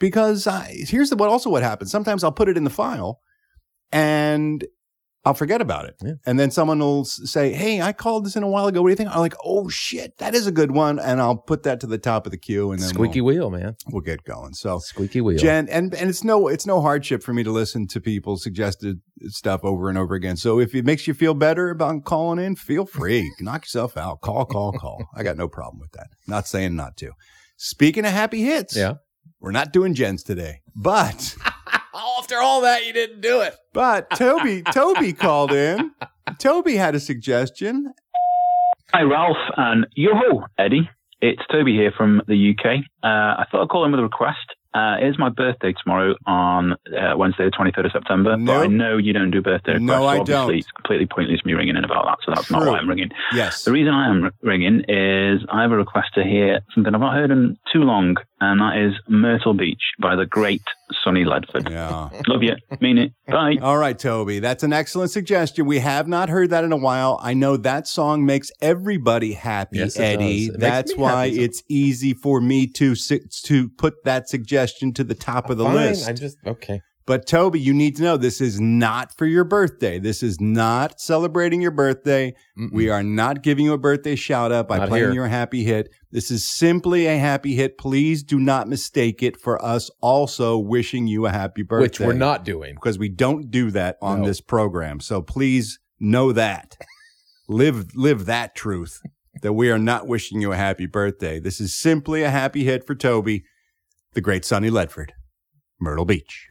because 0.00 0.48
uh, 0.48 0.66
here's 0.68 1.10
the, 1.10 1.14
what 1.14 1.28
also 1.28 1.48
what 1.48 1.62
happens. 1.62 1.92
Sometimes 1.92 2.24
I'll 2.24 2.32
put 2.32 2.48
it 2.48 2.56
in 2.56 2.64
the 2.64 2.68
file 2.68 3.20
and 3.92 4.64
I'll 5.26 5.34
forget 5.34 5.60
about 5.60 5.86
it. 5.86 5.96
Yeah. 6.02 6.12
And 6.24 6.38
then 6.40 6.50
someone 6.50 6.78
will 6.78 7.04
say, 7.04 7.52
Hey, 7.52 7.82
I 7.82 7.92
called 7.92 8.24
this 8.24 8.36
in 8.36 8.42
a 8.44 8.48
while 8.48 8.66
ago. 8.68 8.80
What 8.80 8.88
do 8.88 8.92
you 8.92 8.96
think? 8.96 9.10
I'm 9.10 9.18
like, 9.18 9.34
Oh 9.44 9.68
shit, 9.68 10.16
that 10.18 10.34
is 10.34 10.46
a 10.46 10.52
good 10.52 10.70
one. 10.70 10.98
And 11.00 11.20
I'll 11.20 11.36
put 11.36 11.64
that 11.64 11.80
to 11.80 11.86
the 11.88 11.98
top 11.98 12.26
of 12.26 12.30
the 12.30 12.38
queue 12.38 12.70
and 12.70 12.80
then 12.80 12.88
Squeaky 12.88 13.20
we'll, 13.20 13.34
wheel, 13.48 13.50
man. 13.50 13.76
we'll 13.88 14.02
get 14.02 14.22
going. 14.24 14.54
So 14.54 14.78
Squeaky 14.78 15.20
wheel. 15.20 15.36
Jen, 15.36 15.68
and, 15.68 15.92
and 15.94 16.08
it's 16.08 16.22
no, 16.24 16.46
it's 16.48 16.64
no 16.64 16.80
hardship 16.80 17.22
for 17.22 17.34
me 17.34 17.42
to 17.42 17.50
listen 17.50 17.86
to 17.88 18.00
people 18.00 18.36
suggested 18.36 19.00
stuff 19.26 19.64
over 19.64 19.88
and 19.88 19.98
over 19.98 20.14
again. 20.14 20.36
So 20.36 20.60
if 20.60 20.74
it 20.74 20.84
makes 20.84 21.06
you 21.08 21.12
feel 21.14 21.34
better 21.34 21.70
about 21.70 22.04
calling 22.04 22.38
in, 22.42 22.54
feel 22.56 22.86
free. 22.86 23.28
Knock 23.40 23.64
yourself 23.64 23.96
out. 23.96 24.20
Call, 24.20 24.44
call, 24.44 24.72
call. 24.72 25.04
I 25.14 25.22
got 25.24 25.36
no 25.36 25.48
problem 25.48 25.80
with 25.80 25.90
that. 25.92 26.06
Not 26.28 26.46
saying 26.46 26.76
not 26.76 26.96
to. 26.98 27.10
Speaking 27.56 28.04
of 28.04 28.12
happy 28.12 28.42
hits, 28.44 28.76
Yeah. 28.76 28.94
we're 29.40 29.50
not 29.50 29.72
doing 29.72 29.94
Jen's 29.94 30.22
today, 30.22 30.60
but, 30.76 31.34
After 31.96 32.36
all 32.38 32.60
that, 32.62 32.86
you 32.86 32.92
didn't 32.92 33.20
do 33.22 33.40
it. 33.40 33.56
but 33.72 34.10
Toby, 34.16 34.62
Toby 34.62 35.12
called 35.14 35.52
in. 35.52 35.92
Toby 36.38 36.76
had 36.76 36.94
a 36.94 37.00
suggestion. 37.00 37.92
Hi, 38.92 39.02
Ralph, 39.02 39.36
and 39.56 39.86
yo-ho, 39.94 40.44
Eddie. 40.58 40.88
It's 41.22 41.40
Toby 41.50 41.72
here 41.72 41.92
from 41.96 42.20
the 42.28 42.50
UK. 42.54 42.80
Uh, 43.02 43.06
I 43.40 43.46
thought 43.50 43.62
I'd 43.62 43.68
call 43.70 43.84
in 43.86 43.92
with 43.92 44.00
a 44.00 44.02
request. 44.02 44.38
Uh, 44.74 44.96
it 45.00 45.06
is 45.08 45.18
my 45.18 45.30
birthday 45.30 45.72
tomorrow 45.82 46.14
on 46.26 46.72
uh, 46.72 47.16
Wednesday, 47.16 47.46
the 47.46 47.50
23rd 47.50 47.86
of 47.86 47.92
September. 47.92 48.30
But 48.32 48.40
No. 48.40 48.62
I 48.62 48.66
know 48.66 48.98
you 48.98 49.14
don't 49.14 49.30
do 49.30 49.40
birthday 49.40 49.72
requests. 49.72 49.86
No, 49.86 49.94
so 50.00 50.04
I 50.06 50.18
obviously 50.18 50.34
don't. 50.34 50.58
It's 50.58 50.70
completely 50.72 51.06
pointless 51.06 51.40
me 51.46 51.54
ringing 51.54 51.76
in 51.76 51.84
about 51.84 52.04
that, 52.04 52.18
so 52.26 52.32
that's 52.34 52.50
not 52.50 52.66
why 52.66 52.76
I'm 52.76 52.86
ringing. 52.86 53.08
Yes. 53.32 53.64
The 53.64 53.72
reason 53.72 53.94
I 53.94 54.10
am 54.10 54.30
ringing 54.42 54.80
is 54.86 55.40
I 55.50 55.62
have 55.62 55.72
a 55.72 55.76
request 55.76 56.08
to 56.16 56.24
hear 56.24 56.60
something 56.74 56.94
I've 56.94 57.00
not 57.00 57.14
heard 57.14 57.30
in 57.30 57.56
too 57.72 57.80
long, 57.84 58.16
and 58.40 58.60
that 58.60 58.76
is 58.76 58.92
Myrtle 59.08 59.54
Beach 59.54 59.80
by 60.00 60.14
the 60.16 60.26
great 60.26 60.62
Sonny 61.02 61.24
Ledford. 61.24 61.68
Yeah. 61.70 62.08
Love 62.28 62.42
you. 62.42 62.54
Mean 62.80 62.98
it. 62.98 63.12
Bye. 63.26 63.56
All 63.62 63.78
right, 63.78 63.98
Toby. 63.98 64.38
That's 64.40 64.62
an 64.62 64.72
excellent 64.72 65.10
suggestion. 65.10 65.66
We 65.66 65.78
have 65.78 66.06
not 66.06 66.28
heard 66.28 66.50
that 66.50 66.62
in 66.64 66.72
a 66.72 66.76
while. 66.76 67.18
I 67.22 67.34
know 67.34 67.56
that 67.56 67.86
song 67.88 68.24
makes 68.26 68.50
everybody 68.60 69.32
happy, 69.32 69.78
Yes, 69.78 69.96
it 69.96 70.02
Eddie. 70.02 70.46
does. 70.48 70.56
It 70.56 70.60
That's 70.60 70.96
why 70.96 71.28
happy. 71.28 71.44
it's 71.44 71.62
easy 71.68 72.12
for 72.14 72.40
me 72.40 72.66
to 72.74 72.94
to 73.44 73.68
put 73.78 73.94
that 74.04 74.28
suggestion 74.28 74.92
to 74.94 75.04
the 75.04 75.14
top 75.14 75.48
of 75.50 75.56
the 75.58 75.64
Fine. 75.64 75.74
list. 75.74 76.08
I 76.08 76.12
just, 76.12 76.36
okay. 76.46 76.80
But 77.06 77.24
Toby, 77.28 77.60
you 77.60 77.72
need 77.72 77.94
to 77.96 78.02
know 78.02 78.16
this 78.16 78.40
is 78.40 78.60
not 78.60 79.16
for 79.16 79.26
your 79.26 79.44
birthday. 79.44 80.00
This 80.00 80.24
is 80.24 80.40
not 80.40 81.00
celebrating 81.00 81.60
your 81.62 81.70
birthday. 81.70 82.34
We 82.72 82.90
are 82.90 83.04
not 83.04 83.42
giving 83.42 83.64
you 83.64 83.74
a 83.74 83.78
birthday 83.78 84.16
shout 84.16 84.50
out 84.50 84.66
by 84.66 84.78
Not 84.78 84.88
playing 84.88 85.04
here. 85.04 85.12
your 85.14 85.28
happy 85.28 85.62
hit. 85.62 85.88
This 86.10 86.32
is 86.32 86.44
simply 86.44 87.06
a 87.06 87.16
happy 87.16 87.54
hit. 87.54 87.78
Please 87.78 88.24
do 88.24 88.40
not 88.40 88.68
mistake 88.68 89.22
it 89.22 89.40
for 89.40 89.64
us 89.64 89.88
also 90.00 90.58
wishing 90.58 91.06
you 91.06 91.26
a 91.26 91.30
happy 91.30 91.62
birthday 91.62 91.82
Which 91.84 92.00
we're 92.00 92.12
not 92.12 92.44
doing. 92.44 92.74
because 92.74 92.98
we 92.98 93.08
don't 93.08 93.52
do 93.52 93.70
that 93.70 93.98
on 94.02 94.22
No. 94.22 94.26
this 94.26 94.40
program. 94.40 94.98
So 94.98 95.22
please 95.22 95.78
know 96.00 96.32
that. 96.32 96.76
live 97.48 97.94
live 97.94 98.26
that 98.26 98.56
truth 98.56 99.00
that 99.42 99.52
we 99.52 99.70
are 99.70 99.78
not 99.78 100.08
wishing 100.08 100.40
you 100.40 100.50
a 100.50 100.56
happy 100.56 100.86
birthday. 100.86 101.38
This 101.38 101.60
is 101.60 101.72
simply 101.72 102.24
a 102.24 102.30
happy 102.30 102.64
hit 102.64 102.84
for 102.84 102.96
Toby, 102.96 103.44
the 104.14 104.20
great 104.20 104.44
Sonny 104.44 104.70
Ledford, 104.70 105.10
Myrtle 105.78 106.04
Beach. 106.04 106.48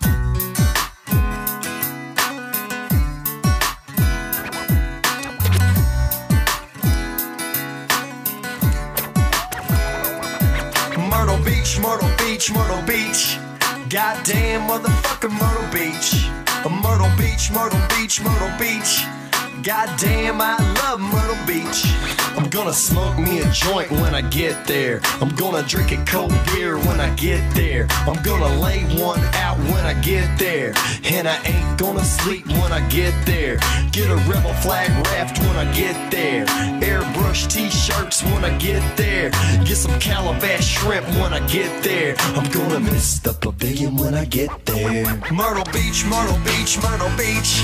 Beach, 12.46 12.54
Myrtle 12.54 12.82
Beach. 12.84 13.40
Goddamn 13.90 14.68
motherfucking 14.70 15.32
Myrtle 15.32 15.68
Beach. 15.74 16.30
Myrtle 16.84 17.10
Beach, 17.18 17.50
Myrtle 17.52 17.82
Beach, 17.90 18.22
Myrtle 18.22 18.52
Beach. 18.60 19.04
Goddamn, 19.66 20.42
I 20.42 20.58
love 20.84 21.00
Myrtle 21.00 21.36
Beach. 21.48 21.86
I'm 22.38 22.48
gonna 22.52 22.72
smoke 22.72 23.18
me 23.18 23.40
a 23.40 23.52
joint 23.52 23.90
when 23.90 24.14
I 24.14 24.22
get 24.22 24.68
there. 24.68 25.02
I'm 25.20 25.30
gonna 25.30 25.64
drink 25.64 25.92
a 25.92 26.06
cold 26.06 26.34
beer 26.54 26.78
when 26.78 27.00
I 27.00 27.10
get 27.16 27.42
there. 27.56 27.88
I'm 28.06 28.22
gonna 28.22 28.60
lay 28.60 28.84
one 29.02 29.20
out 29.34 29.58
when 29.58 29.84
I 29.84 30.00
get 30.04 30.38
there. 30.38 30.72
And 31.06 31.28
I 31.28 31.42
ain't 31.46 31.80
gonna 31.80 32.04
sleep 32.04 32.46
when 32.46 32.72
I 32.72 32.88
get 32.90 33.14
there. 33.26 33.58
Get 33.92 34.12
a 34.12 34.18
rebel 34.30 34.54
flag 34.62 34.92
raft 35.08 35.40
when 35.40 35.56
I 35.56 35.66
get 35.74 36.12
there. 36.12 36.46
Airbrush 36.46 37.52
t-shirts 37.52 38.22
when 38.22 38.46
I 38.46 38.56
get 38.60 38.84
there. 38.96 39.32
Get 39.66 39.78
some 39.78 40.00
calabash 40.00 40.78
shrimp 40.78 41.08
when 41.18 41.34
I 41.34 41.40
get 41.48 41.84
there. 41.84 42.16
I'm 42.36 42.48
gonna 42.52 42.82
miss 42.82 43.18
the 43.18 43.34
pavilion 43.34 43.96
when 43.96 44.14
I 44.14 44.26
get 44.26 44.52
there. 44.66 45.06
Myrtle 45.32 45.66
Beach, 45.74 46.06
Myrtle 46.06 46.38
Beach, 46.46 46.78
Myrtle 46.84 47.10
Beach. 47.18 47.64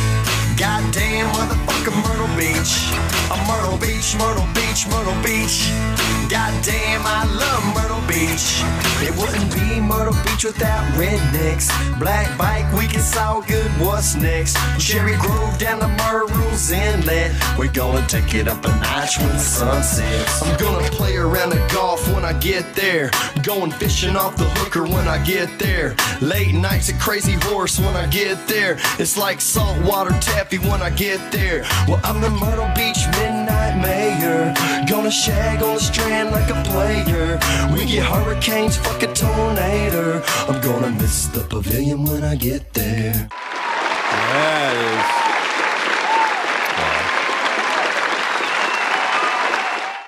Goddamn 0.61 1.25
motherfucking 1.33 1.90
Myrtle 1.95 2.27
Beach. 2.37 2.91
A 3.31 3.37
Myrtle 3.47 3.77
Beach, 3.77 4.15
Myrtle 4.17 4.47
Beach, 4.53 4.87
Myrtle 4.87 5.15
Beach. 5.23 6.10
Goddamn, 6.31 7.01
I 7.03 7.25
love 7.25 7.75
Myrtle 7.75 8.07
Beach. 8.07 8.63
It 9.03 9.11
wouldn't 9.19 9.53
be 9.53 9.81
Myrtle 9.81 10.15
Beach 10.23 10.45
without 10.45 10.81
rednecks. 10.93 11.67
Black 11.99 12.37
bike, 12.37 12.71
we 12.71 12.87
can 12.87 13.01
saw 13.01 13.41
good. 13.41 13.69
What's 13.71 14.15
next? 14.15 14.55
Cherry 14.79 15.17
Grove 15.17 15.57
down 15.57 15.79
to 15.79 15.87
Murrells 15.87 16.71
Inlet. 16.71 17.33
We're 17.59 17.73
gonna 17.73 18.07
take 18.07 18.33
it 18.33 18.47
up 18.47 18.63
a 18.63 18.69
notch 18.69 19.17
when 19.17 19.27
the 19.27 19.39
sun 19.39 19.83
sets. 19.83 20.41
I'm 20.41 20.57
gonna 20.57 20.87
play 20.91 21.17
around 21.17 21.49
the 21.49 21.69
golf 21.73 22.07
when 22.13 22.23
I 22.23 22.31
get 22.39 22.75
there. 22.75 23.11
Going 23.43 23.71
fishing 23.71 24.15
off 24.15 24.37
the 24.37 24.45
hooker 24.45 24.83
when 24.83 25.09
I 25.09 25.21
get 25.25 25.59
there. 25.59 25.95
Late 26.21 26.53
nights 26.53 26.89
at 26.89 26.97
Crazy 26.97 27.33
Horse 27.49 27.77
when 27.77 27.97
I 27.97 28.07
get 28.07 28.47
there. 28.47 28.77
It's 28.99 29.17
like 29.17 29.41
saltwater 29.41 30.17
taffy 30.21 30.59
when 30.59 30.81
I 30.81 30.91
get 30.91 31.19
there. 31.33 31.63
Well, 31.89 31.99
I'm 32.05 32.21
the 32.21 32.29
Myrtle 32.29 32.71
Beach 32.73 33.05
Midnight 33.19 33.81
Mayor. 33.81 34.53
Gonna 34.87 35.11
shag 35.11 35.61
on 35.61 35.75
the 35.75 35.81
strand 35.81 36.20
like 36.29 36.49
a 36.49 36.61
player. 36.69 37.39
We 37.73 37.85
get 37.85 38.05
hurricanes, 38.05 38.77
fuck 38.77 39.01
a 39.01 39.07
tornado. 39.13 40.21
I'm 40.47 40.61
gonna 40.61 40.91
miss 40.91 41.27
the 41.27 41.41
pavilion 41.41 42.03
when 42.05 42.23
I 42.23 42.35
get 42.35 42.73
there. 42.73 43.29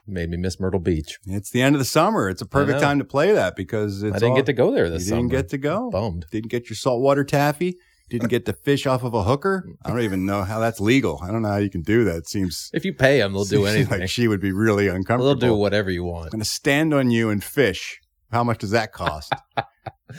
Made 0.05 0.29
me 0.29 0.35
miss 0.37 0.59
Myrtle 0.59 0.81
Beach. 0.81 1.17
It's 1.25 1.49
the 1.49 1.61
end 1.61 1.75
of 1.75 1.79
the 1.79 1.85
summer. 1.85 2.29
It's 2.29 2.41
a 2.41 2.45
perfect 2.45 2.81
time 2.81 2.99
to 2.99 3.05
play 3.05 3.31
that 3.31 3.55
because 3.55 4.03
it's 4.03 4.13
I 4.15 4.19
didn't 4.19 4.31
all- 4.31 4.35
get 4.35 4.45
to 4.47 4.53
go 4.53 4.69
there 4.71 4.89
this 4.89 5.07
You 5.07 5.15
didn't 5.15 5.29
get 5.31 5.49
to 5.49 5.57
go. 5.57 5.89
Bummed. 5.89 6.25
Didn't 6.29 6.51
get 6.51 6.69
your 6.69 6.75
saltwater 6.75 7.23
taffy. 7.23 7.77
Didn't 8.13 8.29
get 8.29 8.45
to 8.45 8.53
fish 8.53 8.85
off 8.85 9.03
of 9.03 9.15
a 9.15 9.23
hooker. 9.23 9.67
I 9.83 9.89
don't 9.89 10.01
even 10.01 10.23
know 10.23 10.43
how 10.43 10.59
that's 10.59 10.79
legal. 10.79 11.19
I 11.23 11.31
don't 11.31 11.41
know 11.41 11.47
how 11.49 11.57
you 11.57 11.71
can 11.71 11.81
do 11.81 12.03
that. 12.03 12.17
It 12.17 12.27
seems 12.29 12.69
If 12.71 12.85
you 12.85 12.93
pay 12.93 13.17
them, 13.17 13.33
they'll 13.33 13.43
do 13.43 13.65
anything. 13.65 14.01
Like 14.01 14.07
she 14.07 14.27
would 14.27 14.39
be 14.39 14.51
really 14.51 14.87
uncomfortable. 14.87 15.33
They'll 15.33 15.55
do 15.55 15.55
whatever 15.55 15.89
you 15.89 16.03
want. 16.03 16.25
I'm 16.25 16.29
going 16.29 16.43
to 16.43 16.45
stand 16.45 16.93
on 16.93 17.09
you 17.09 17.31
and 17.31 17.43
fish. 17.43 17.99
How 18.31 18.43
much 18.43 18.59
does 18.59 18.69
that 18.69 18.91
cost? 18.91 19.33
um, 19.57 19.65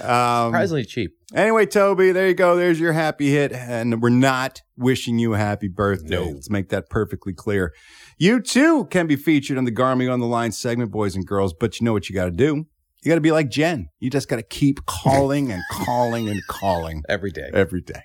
Surprisingly 0.01 0.85
cheap. 0.85 1.13
Anyway, 1.33 1.67
Toby, 1.67 2.11
there 2.11 2.27
you 2.27 2.35
go. 2.35 2.57
There's 2.57 2.81
your 2.81 2.95
happy 2.95 3.31
hit. 3.31 3.53
And 3.53 4.03
we're 4.03 4.09
not 4.09 4.63
wishing 4.77 5.21
you 5.21 5.35
a 5.35 5.39
happy 5.39 5.69
birthday. 5.69 6.17
No. 6.17 6.25
Let's 6.25 6.51
make 6.51 6.71
that 6.71 6.91
perfectly 6.91 7.33
clear. 7.33 7.73
You 8.19 8.41
too 8.41 8.87
can 8.87 9.07
be 9.07 9.15
featured 9.15 9.57
on 9.57 9.67
the 9.67 9.73
Garmy 9.73 10.13
on 10.13 10.19
the 10.19 10.27
Line 10.27 10.51
segment, 10.51 10.91
boys 10.91 11.15
and 11.15 11.25
girls, 11.25 11.55
but 11.55 11.79
you 11.79 11.85
know 11.85 11.93
what 11.93 12.09
you 12.09 12.15
got 12.17 12.25
to 12.25 12.33
do? 12.33 12.67
You 13.05 13.11
got 13.11 13.17
to 13.17 13.21
be 13.21 13.33
like 13.33 13.51
Jen. 13.51 13.91
You 14.01 14.09
just 14.09 14.31
got 14.31 14.37
to 14.37 14.43
keep 14.43 14.87
calling 14.87 15.53
and 15.53 15.63
calling 15.71 16.31
and 16.31 16.41
calling 16.47 17.03
Every 17.09 17.31
day. 17.31 17.51
every 17.53 17.83
day. 17.83 18.01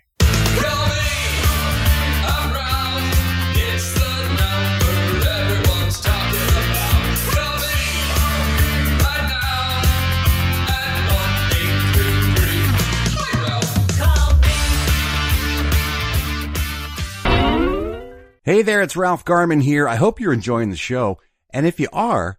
Hey 18.44 18.64
there, 18.64 18.82
it's 18.82 18.98
Ralph 18.98 19.24
Garman 19.24 19.62
here. 19.62 19.88
I 19.88 19.96
hope 19.96 20.20
you're 20.20 20.34
enjoying 20.34 20.72
the 20.72 20.76
show. 20.76 21.20
And 21.54 21.68
if 21.68 21.80
you 21.80 21.88
are, 21.94 22.39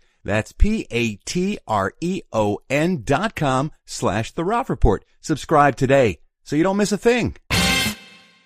That's 0.23 0.51
P-A-T-R-E-O-N 0.51 0.93
dot 3.03 3.35
com 3.35 3.71
slash 3.85 4.31
the 4.31 4.43
Ralph 4.43 4.69
Report. 4.69 5.05
Subscribe 5.19 5.75
today 5.75 6.19
so 6.43 6.55
you 6.55 6.63
don't 6.63 6.77
miss 6.77 6.91
a 6.91 6.97
thing. 6.97 7.35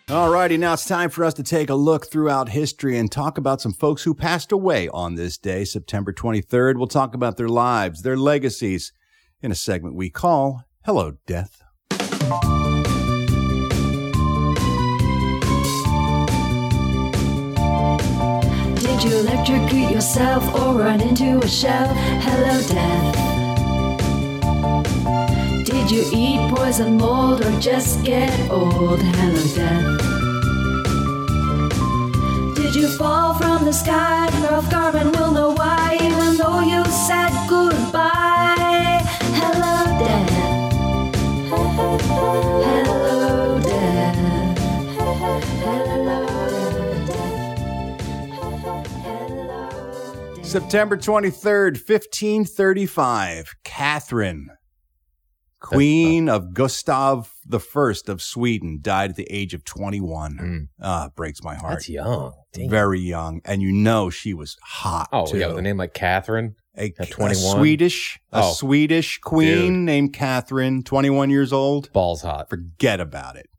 Alrighty, 0.08 0.60
now 0.60 0.74
it's 0.74 0.86
time 0.86 1.10
for 1.10 1.26
us 1.26 1.34
to 1.34 1.44
take 1.44 1.72
a 1.72 1.76
look 1.76 2.06
throughout 2.06 2.50
history 2.50 3.00
and 3.00 3.12
talk 3.12 3.40
about 3.40 3.60
some 3.60 3.74
folks 3.74 4.04
who 4.04 4.14
passed 4.14 4.52
away 4.52 4.88
on 4.90 5.16
this 5.16 5.36
day, 5.36 5.66
September 5.66 6.14
23rd. 6.14 6.78
We'll 6.78 6.86
talk 6.86 7.16
about 7.16 7.38
their 7.38 7.50
lives, 7.50 8.04
their 8.04 8.16
legacies, 8.16 8.94
in 9.42 9.52
a 9.52 9.56
segment 9.56 9.96
we 9.96 10.12
call 10.12 10.64
Hello, 10.86 11.18
Death. 11.26 11.65
Did 18.96 19.12
you 19.12 19.20
electrocute 19.20 19.92
yourself 19.92 20.42
or 20.56 20.76
run 20.80 21.02
into 21.02 21.40
a 21.40 21.48
shell? 21.50 21.94
Hello, 22.24 22.62
death. 22.66 23.16
Did 25.66 25.92
you 25.92 26.06
eat 26.14 26.40
poison 26.56 26.96
mold 26.96 27.44
or 27.44 27.60
just 27.60 28.06
get 28.06 28.32
old? 28.50 29.02
Hello, 29.02 29.44
death. 29.54 30.00
Did 32.56 32.74
you 32.74 32.88
fall 32.98 33.34
from 33.34 33.66
the 33.66 33.74
sky? 33.74 34.30
Ralph 34.42 34.72
Garman 34.72 35.12
will 35.12 35.32
know 35.32 35.52
why, 35.52 35.98
even 36.02 36.38
though 36.38 36.62
you 36.62 36.86
said 36.86 37.34
goodbye. 37.50 38.35
September 50.60 50.96
23rd, 50.96 51.74
1535. 51.86 53.56
Catherine, 53.66 54.48
Queen 55.60 56.30
of 56.30 56.54
Gustav 56.54 57.34
the 57.46 57.60
First 57.60 58.08
of 58.08 58.22
Sweden, 58.22 58.80
died 58.82 59.10
at 59.10 59.16
the 59.18 59.28
age 59.30 59.54
of 59.54 59.66
21. 59.66 60.70
Ah, 60.82 61.10
breaks 61.14 61.44
my 61.44 61.56
heart. 61.56 61.74
That's 61.74 61.90
young. 61.90 62.32
Dang. 62.54 62.70
Very 62.70 63.02
young. 63.02 63.42
And 63.44 63.62
you 63.62 63.74
know 63.74 64.10
she 64.10 64.34
was 64.34 64.56
hot. 64.64 65.10
Oh, 65.12 65.26
too. 65.26 65.40
yeah, 65.40 65.48
with 65.48 65.58
a 65.58 65.62
name 65.62 65.76
like 65.76 65.94
Catherine. 65.94 66.56
A, 66.78 66.94
At 67.00 67.10
a 67.10 67.12
21. 67.12 67.58
Swedish, 67.58 68.18
a 68.32 68.40
Oh. 68.42 68.54
Swedish 68.54 69.20
queen 69.20 69.74
Dude. 69.74 69.86
named 69.86 70.14
Catherine, 70.14 70.84
21 70.84 71.32
years 71.32 71.52
old. 71.52 71.92
Balls 71.92 72.22
hot. 72.22 72.50
Forget 72.50 73.02
about 73.02 73.36
it. 73.36 73.50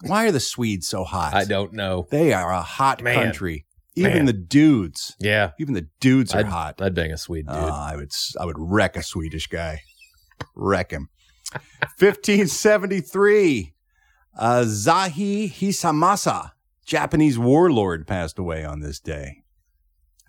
Why 0.00 0.26
are 0.26 0.32
the 0.32 0.40
Swedes 0.40 0.88
so 0.88 1.04
hot? 1.04 1.34
I 1.34 1.44
don't 1.44 1.74
know. 1.74 2.06
They 2.10 2.32
are 2.32 2.50
a 2.54 2.62
hot 2.62 3.02
Man. 3.02 3.16
country. 3.22 3.66
Even 3.98 4.12
Man. 4.12 4.24
the 4.26 4.32
dudes. 4.32 5.16
Yeah. 5.18 5.52
Even 5.58 5.74
the 5.74 5.88
dudes 6.00 6.34
are 6.34 6.38
I'd, 6.38 6.46
hot. 6.46 6.80
I'd 6.80 6.94
bang 6.94 7.12
a 7.12 7.18
Swede 7.18 7.46
dude. 7.46 7.56
Oh, 7.56 7.68
I 7.68 7.96
would 7.96 8.12
I 8.40 8.44
would 8.44 8.56
wreck 8.58 8.96
a 8.96 9.02
Swedish 9.02 9.46
guy. 9.46 9.82
wreck 10.54 10.90
him. 10.90 11.08
1573. 11.98 13.74
Uh, 14.38 14.62
Azai 14.62 15.50
Hisamasa, 15.50 16.52
Japanese 16.84 17.38
warlord, 17.38 18.06
passed 18.06 18.38
away 18.38 18.64
on 18.64 18.80
this 18.80 19.00
day. 19.00 19.42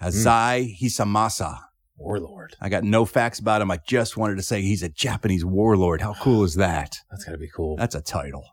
Hazai 0.02 0.76
Hisamasa. 0.80 1.60
Warlord. 1.98 2.56
I 2.62 2.70
got 2.70 2.86
no 2.86 3.04
facts 3.04 3.40
about 3.40 3.62
him. 3.62 3.70
I 3.70 3.78
just 3.86 4.16
wanted 4.16 4.38
to 4.38 4.42
say 4.42 4.62
he's 4.62 4.82
a 4.82 4.88
Japanese 4.90 5.44
warlord. 5.44 6.00
How 6.02 6.14
cool 6.14 6.46
is 6.46 6.56
that? 6.56 6.96
That's 7.12 7.26
got 7.26 7.34
to 7.34 7.38
be 7.38 7.50
cool. 7.54 7.76
That's 7.76 7.94
a 7.94 8.02
title. 8.02 8.46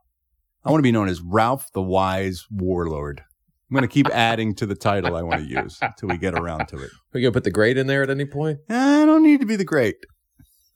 I 0.64 0.70
want 0.72 0.80
to 0.80 0.82
be 0.82 0.90
known 0.90 1.08
as 1.08 1.20
Ralph 1.20 1.70
the 1.72 1.80
Wise 1.80 2.44
Warlord. 2.50 3.22
I'm 3.68 3.74
going 3.74 3.82
to 3.82 3.92
keep 3.92 4.08
adding 4.10 4.54
to 4.56 4.66
the 4.66 4.76
title 4.76 5.16
I 5.16 5.22
want 5.22 5.42
to 5.42 5.48
use 5.48 5.78
until 5.82 6.08
we 6.10 6.18
get 6.18 6.34
around 6.34 6.68
to 6.68 6.78
it. 6.78 6.90
We 7.12 7.20
gonna 7.20 7.32
put 7.32 7.44
the 7.44 7.50
grade 7.50 7.76
in 7.76 7.88
there 7.88 8.02
at 8.02 8.10
any 8.10 8.24
point? 8.24 8.58
Eh, 8.68 9.02
I 9.02 9.04
don't 9.04 9.24
need 9.24 9.40
to 9.40 9.46
be 9.46 9.56
the 9.56 9.64
great. 9.64 9.96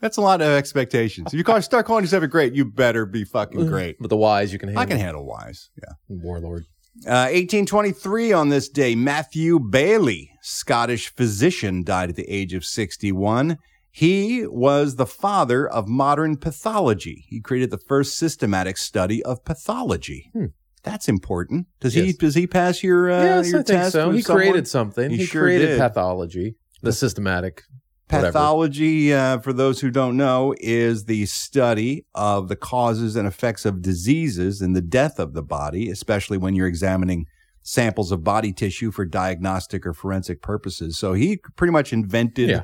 That's 0.01 0.17
a 0.17 0.23
lot 0.23 0.41
of 0.41 0.49
expectations. 0.49 1.29
If 1.29 1.35
you 1.35 1.45
call, 1.45 1.61
start 1.63 1.87
calling 1.87 2.05
yourself 2.05 2.25
a 2.25 2.29
great, 2.29 2.55
you 2.55 2.65
better 2.65 3.07
be 3.07 3.25
fucking 3.25 3.61
mm-hmm. 3.61 3.71
great. 3.71 3.97
But 4.01 4.09
the 4.09 4.17
wise 4.17 4.53
you 4.53 4.59
can 4.59 4.71
handle. 4.71 4.83
I 4.83 4.87
can 4.87 4.99
handle 4.99 5.27
wise. 5.27 5.71
Yeah. 5.81 5.93
Warlord. 6.09 6.65
Uh, 7.07 7.31
1823 7.31 8.33
on 8.33 8.49
this 8.49 8.69
day, 8.69 8.95
Matthew 8.95 9.61
Baillie, 9.61 10.31
Scottish 10.43 11.15
physician, 11.15 11.85
died 11.85 12.11
at 12.11 12.17
the 12.17 12.29
age 12.29 12.55
of 12.55 12.65
61. 12.65 13.59
He 13.93 14.47
was 14.47 14.97
the 14.97 15.07
father 15.07 15.69
of 15.69 15.87
modern 15.87 16.37
pathology. 16.37 17.25
He 17.29 17.41
created 17.41 17.71
the 17.71 17.79
first 17.79 18.17
systematic 18.17 18.77
study 18.77 19.23
of 19.23 19.45
pathology. 19.45 20.31
Hmm. 20.33 20.47
That's 20.83 21.09
important. 21.09 21.67
Does 21.81 21.95
he 21.95 22.13
does 22.13 22.35
he 22.35 22.47
pass 22.47 22.83
your 22.83 23.11
uh, 23.11 23.23
yes, 23.23 23.51
your 23.51 23.61
I 23.61 23.63
think 23.63 23.67
test? 23.81 23.93
so. 23.93 24.11
He 24.11 24.23
someone? 24.23 24.43
created 24.43 24.69
something. 24.69 25.11
He, 25.11 25.25
sure 25.27 25.43
created 25.43 25.67
did. 25.67 25.79
pathology, 25.79 26.57
the 26.83 26.93
systematic. 26.93 27.63
Pathology, 28.09 29.15
uh, 29.15 29.39
for 29.39 29.53
those 29.53 29.81
who 29.81 29.91
don't 29.91 30.17
know, 30.17 30.55
is 30.59 31.05
the 31.05 31.27
study 31.27 32.05
of 32.15 32.49
the 32.49 32.57
causes 32.57 33.17
and 33.17 33.27
effects 33.27 33.65
of 33.65 33.83
diseases 33.83 34.61
and 34.61 34.75
the 34.75 34.81
death 34.81 35.19
of 35.19 35.33
the 35.33 35.43
body, 35.43 35.89
especially 35.91 36.37
when 36.37 36.55
you're 36.57 36.67
examining 36.67 37.27
samples 37.63 38.11
of 38.11 38.25
body 38.25 38.53
tissue 38.53 38.91
for 38.91 39.05
diagnostic 39.05 39.87
or 39.87 39.93
forensic 39.93 40.43
purposes. 40.43 40.99
So 40.99 41.13
he 41.13 41.39
pretty 41.57 41.73
much 41.73 41.93
invented 41.93 42.49
Yeah. 42.49 42.63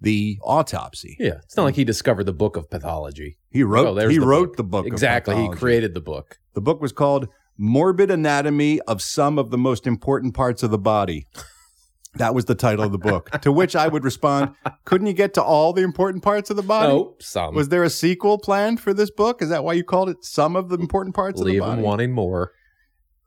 the 0.00 0.38
autopsy. 0.42 1.16
Yeah, 1.20 1.38
it's 1.44 1.56
not 1.56 1.64
like 1.64 1.76
he 1.76 1.84
discovered 1.84 2.24
the 2.24 2.32
book 2.32 2.56
of 2.56 2.68
pathology. 2.70 3.38
He 3.50 3.62
wrote. 3.62 3.86
Oh, 3.86 4.08
he 4.08 4.18
the 4.18 4.26
wrote 4.26 4.48
book. 4.48 4.56
the 4.56 4.64
book. 4.64 4.86
of 4.86 4.92
Exactly. 4.92 5.36
He 5.36 5.48
created 5.50 5.94
the 5.94 6.00
book. 6.00 6.38
The 6.54 6.60
book 6.60 6.80
was 6.80 6.92
called 6.92 7.28
"Morbid 7.58 8.10
Anatomy 8.10 8.80
of 8.82 9.02
Some 9.02 9.38
of 9.38 9.50
the 9.50 9.58
Most 9.58 9.86
Important 9.86 10.32
Parts 10.34 10.62
of 10.62 10.70
the 10.70 10.78
Body." 10.78 11.26
That 12.14 12.34
was 12.34 12.46
the 12.46 12.54
title 12.54 12.84
of 12.84 12.92
the 12.92 12.98
book. 12.98 13.30
to 13.42 13.52
which 13.52 13.76
I 13.76 13.86
would 13.86 14.02
respond, 14.02 14.54
"Couldn't 14.84 15.06
you 15.08 15.12
get 15.12 15.34
to 15.34 15.42
all 15.42 15.72
the 15.72 15.82
important 15.82 16.24
parts 16.24 16.50
of 16.50 16.56
the 16.56 16.62
body?" 16.62 16.92
No, 16.92 17.14
some. 17.20 17.54
Was 17.54 17.68
there 17.68 17.84
a 17.84 17.90
sequel 17.90 18.38
planned 18.38 18.80
for 18.80 18.94
this 18.94 19.10
book? 19.10 19.42
Is 19.42 19.50
that 19.50 19.62
why 19.62 19.74
you 19.74 19.84
called 19.84 20.08
it 20.08 20.24
"Some 20.24 20.56
of 20.56 20.68
the 20.68 20.78
Important 20.78 21.14
Parts 21.14 21.40
Leave 21.40 21.60
of 21.60 21.66
the 21.66 21.70
Body"? 21.72 21.82
wanting 21.82 22.12
more. 22.12 22.52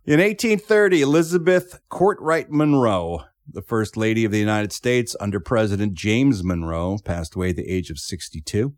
In 0.06 0.20
1830, 0.20 1.02
Elizabeth 1.02 1.80
Kortright 1.92 2.50
Monroe, 2.50 3.22
the 3.48 3.62
first 3.62 3.96
lady 3.96 4.26
of 4.26 4.32
the 4.32 4.40
United 4.40 4.74
States 4.74 5.16
under 5.20 5.40
President 5.40 5.94
James 5.94 6.44
Monroe, 6.44 6.98
passed 7.06 7.36
away 7.36 7.52
at 7.52 7.56
the 7.56 7.70
age 7.70 7.92
of 7.92 8.00
62. 8.00 8.74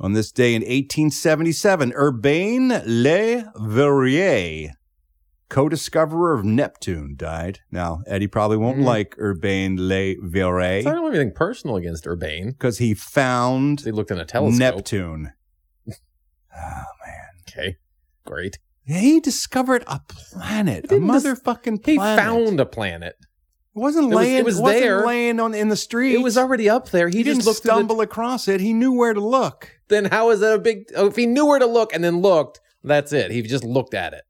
On 0.00 0.12
this 0.12 0.32
day 0.32 0.54
in 0.54 0.62
1877, 0.62 1.92
Urbain 1.92 2.82
Le 2.84 3.52
Verrier, 3.56 4.72
co-discoverer 5.48 6.34
of 6.34 6.44
Neptune, 6.44 7.14
died. 7.16 7.60
Now, 7.70 8.00
Eddie 8.06 8.26
probably 8.26 8.56
won't 8.56 8.78
Mhm. 8.78 8.84
like 8.84 9.14
Urbain 9.18 9.76
Le 9.78 10.14
So 10.82 10.90
I 10.90 10.94
don't 10.94 11.04
Verrier 11.04 11.04
have 11.04 11.14
anything 11.14 11.32
personal 11.34 11.76
against 11.76 12.06
Urbain. 12.06 12.48
because 12.50 12.78
he 12.78 12.92
found 12.94 13.80
They 13.80 13.92
looked 13.92 14.10
in 14.10 14.18
a 14.18 14.24
telescope. 14.24 14.58
Neptune. 14.58 15.32
Oh, 15.88 15.92
man. 16.56 17.28
Okay, 17.48 17.76
great. 18.26 18.58
He 18.86 19.20
discovered 19.20 19.84
a 19.86 20.00
planet, 20.08 20.84
a 20.84 20.88
didn't 20.88 21.06
dis- 21.10 21.24
motherfucking 21.24 21.86
He 21.86 21.96
found 21.96 22.58
a 22.60 22.66
planet. 22.66 23.16
It 23.76 23.78
wasn't 23.80 24.04
It 24.04 24.08
was- 24.08 24.16
laying. 24.16 24.36
it 24.38 24.44
was 24.44 24.60
wasn't 24.60 24.80
there. 24.82 25.06
laying 25.06 25.40
on 25.40 25.54
in 25.54 25.68
the 25.68 25.76
street. 25.76 26.14
It 26.14 26.22
was 26.22 26.38
already 26.38 26.68
up 26.68 26.90
there. 26.90 27.08
He, 27.08 27.18
He, 27.18 27.22
just 27.24 27.40
didn't 27.40 27.46
looked 27.46 27.58
at 27.60 27.64
it. 27.64 27.74
stumble 27.74 28.00
across 28.00 28.46
it. 28.48 28.60
He 28.60 28.72
knew 28.72 28.92
where 28.92 29.12
to 29.14 29.20
look. 29.20 29.70
Then 29.88 30.06
how 30.06 30.30
is 30.30 30.40
that 30.40 30.54
a 30.54 30.58
big? 30.58 30.84
Oh, 30.96 31.06
if 31.06 31.16
he 31.16 31.26
knew 31.26 31.44
where 31.46 31.58
to 31.58 31.66
look 31.66 31.92
and 31.94 32.02
then 32.04 32.20
looked, 32.20 32.60
that's 32.84 33.12
it. 33.12 33.30
He 33.32 33.42
just 33.42 33.64
looked 33.64 33.94
at 33.94 34.12
it. 34.12 34.22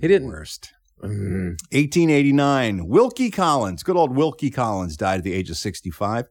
He 0.00 0.08
didn't. 0.08 0.28
Worst. 0.28 0.72
Mm. 1.02 1.56
1889. 1.72 2.86
Wilkie 2.86 3.30
Collins, 3.30 3.82
good 3.82 3.96
old 3.96 4.16
Wilkie 4.16 4.50
Collins, 4.50 4.96
died 4.96 5.18
at 5.18 5.24
the 5.24 5.32
age 5.34 5.50
of 5.50 5.56
65. 5.56 6.28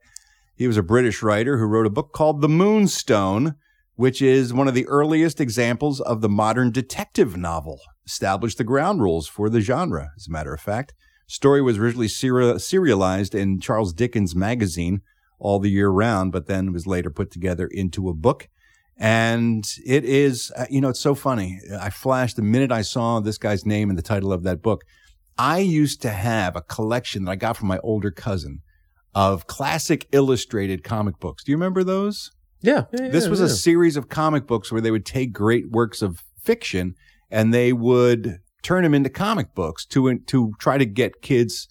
He 0.55 0.65
was 0.67 0.77
a 0.77 0.83
British 0.83 1.21
writer 1.21 1.57
who 1.57 1.65
wrote 1.65 1.85
a 1.85 1.89
book 1.91 2.11
called 2.13 2.41
The 2.41 2.49
Moonstone, 2.49 3.55
which 3.95 4.21
is 4.21 4.53
one 4.53 4.67
of 4.67 4.73
the 4.73 4.87
earliest 4.87 5.39
examples 5.41 5.99
of 6.01 6.21
the 6.21 6.29
modern 6.29 6.71
detective 6.71 7.35
novel. 7.37 7.79
Established 8.05 8.57
the 8.57 8.63
ground 8.63 9.01
rules 9.01 9.27
for 9.27 9.49
the 9.49 9.61
genre, 9.61 10.11
as 10.17 10.27
a 10.27 10.31
matter 10.31 10.53
of 10.53 10.61
fact. 10.61 10.93
Story 11.27 11.61
was 11.61 11.77
originally 11.77 12.07
seri- 12.07 12.59
serialized 12.59 13.33
in 13.33 13.59
Charles 13.59 13.93
Dickens 13.93 14.35
magazine 14.35 15.01
all 15.39 15.59
the 15.59 15.69
year 15.69 15.89
round, 15.89 16.31
but 16.31 16.47
then 16.47 16.71
was 16.71 16.85
later 16.85 17.09
put 17.09 17.31
together 17.31 17.67
into 17.67 18.09
a 18.09 18.13
book. 18.13 18.47
And 18.97 19.65
it 19.85 20.05
is, 20.05 20.51
uh, 20.55 20.65
you 20.69 20.81
know, 20.81 20.89
it's 20.89 20.99
so 20.99 21.15
funny. 21.15 21.59
I 21.79 21.89
flashed 21.89 22.35
the 22.35 22.43
minute 22.43 22.71
I 22.71 22.83
saw 22.83 23.19
this 23.19 23.39
guy's 23.39 23.65
name 23.65 23.89
and 23.89 23.97
the 23.97 24.03
title 24.03 24.31
of 24.31 24.43
that 24.43 24.61
book. 24.61 24.83
I 25.37 25.59
used 25.59 26.01
to 26.03 26.09
have 26.11 26.55
a 26.55 26.61
collection 26.61 27.25
that 27.25 27.31
I 27.31 27.35
got 27.35 27.57
from 27.57 27.67
my 27.67 27.79
older 27.79 28.11
cousin 28.11 28.61
of 29.15 29.47
classic 29.47 30.07
illustrated 30.11 30.83
comic 30.83 31.19
books. 31.19 31.43
Do 31.43 31.51
you 31.51 31.57
remember 31.57 31.83
those? 31.83 32.31
Yeah. 32.61 32.85
yeah, 32.93 33.09
this 33.09 33.23
yeah, 33.23 33.29
was 33.29 33.39
yeah. 33.39 33.47
a 33.47 33.49
series 33.49 33.97
of 33.97 34.09
comic 34.09 34.45
books 34.45 34.71
where 34.71 34.81
they 34.81 34.91
would 34.91 35.05
take 35.05 35.33
great 35.33 35.71
works 35.71 36.01
of 36.01 36.23
fiction 36.43 36.95
and 37.31 37.53
they 37.53 37.73
would 37.73 38.39
turn 38.61 38.83
them 38.83 38.93
into 38.93 39.09
comic 39.09 39.53
books 39.55 39.85
to 39.87 40.17
to 40.19 40.53
try 40.59 40.77
to 40.77 40.85
get 40.85 41.21
kids 41.21 41.67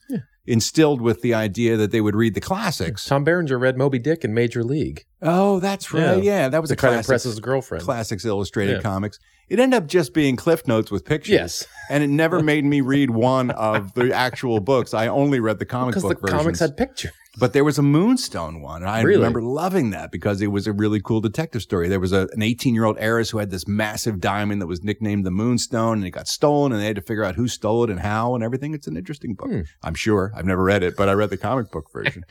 instilled 0.47 1.01
with 1.01 1.23
the 1.23 1.33
idea 1.35 1.77
that 1.77 1.93
they 1.93 2.01
would 2.01 2.17
read 2.17 2.35
the 2.35 2.41
classics. 2.41 3.05
Tom 3.05 3.25
Berenger 3.25 3.59
read 3.59 3.77
Moby 3.77 3.99
Dick 3.99 4.25
in 4.25 4.35
Major 4.35 4.65
League. 4.65 5.05
Oh, 5.23 5.61
that's 5.61 5.93
right. 5.93 6.23
Yeah, 6.23 6.49
that 6.49 6.61
was 6.61 6.71
to 6.71 6.75
a 6.75 6.77
classic. 6.77 6.99
impress 7.01 7.23
his 7.25 7.39
girlfriend. 7.41 7.85
Classics 7.85 8.25
Illustrated 8.25 8.77
Yeah. 8.77 8.83
Comics. 8.83 9.19
It 9.51 9.59
ended 9.59 9.77
up 9.83 9.89
just 9.89 10.15
being 10.15 10.37
Cliff 10.37 10.67
Notes 10.69 10.91
with 10.91 11.05
pictures. 11.05 11.33
Yes. 11.33 11.67
and 11.91 12.03
it 12.05 12.07
never 12.09 12.41
made 12.41 12.65
me 12.65 12.81
read 12.81 13.11
one 13.11 13.51
of 13.51 13.93
the 13.95 14.13
actual 14.15 14.61
books. 14.61 14.95
I 14.95 15.09
only 15.09 15.41
read 15.41 15.59
the 15.59 15.67
comic 15.67 15.95
Because 15.95 16.09
the 16.09 16.15
versions. 16.15 16.31
comics 16.41 16.61
had 16.61 16.77
pictures. 16.77 17.11
But 17.39 17.53
there 17.53 17.65
was 17.65 17.79
a 17.79 17.83
Moonstone 17.83 18.61
one. 18.61 18.83
And 18.83 18.91
I 18.91 19.03
Really? 19.03 19.17
remember 19.19 19.43
loving 19.43 19.91
that 19.91 20.11
because 20.13 20.41
it 20.41 20.49
was 20.49 20.67
a 20.67 20.73
really 20.73 21.01
cool 21.01 21.21
detective 21.21 21.63
story. 21.63 21.89
There 21.89 22.01
was 22.01 22.13
a, 22.13 22.29
an 22.33 22.43
18 22.43 22.75
year 22.75 22.85
old 22.85 22.97
heiress 23.01 23.31
who 23.31 23.39
had 23.39 23.51
this 23.51 23.67
massive 23.69 24.21
diamond 24.21 24.61
that 24.63 24.67
was 24.69 24.83
nicknamed 24.85 25.25
the 25.27 25.31
Moonstone 25.33 25.99
and 25.99 26.07
it 26.07 26.11
got 26.11 26.29
stolen 26.29 26.73
and 26.73 26.81
they 26.81 26.87
had 26.87 26.97
to 26.97 27.03
figure 27.03 27.25
out 27.25 27.35
who 27.37 27.47
stole 27.49 27.85
it 27.85 27.91
and 27.91 28.01
how 28.01 28.35
and 28.35 28.43
everything. 28.45 28.73
It's 28.75 28.87
an 28.87 28.97
interesting 28.97 29.35
book. 29.35 29.49
Hmm. 29.51 29.61
I'm 29.83 29.95
sure. 29.95 30.33
I've 30.37 30.47
never 30.47 30.63
read 30.63 30.83
it, 30.83 30.97
but 30.97 31.09
I 31.09 31.13
read 31.13 31.31
the 31.31 31.37
comic 31.37 31.71
book 31.71 31.87
version. 31.93 32.25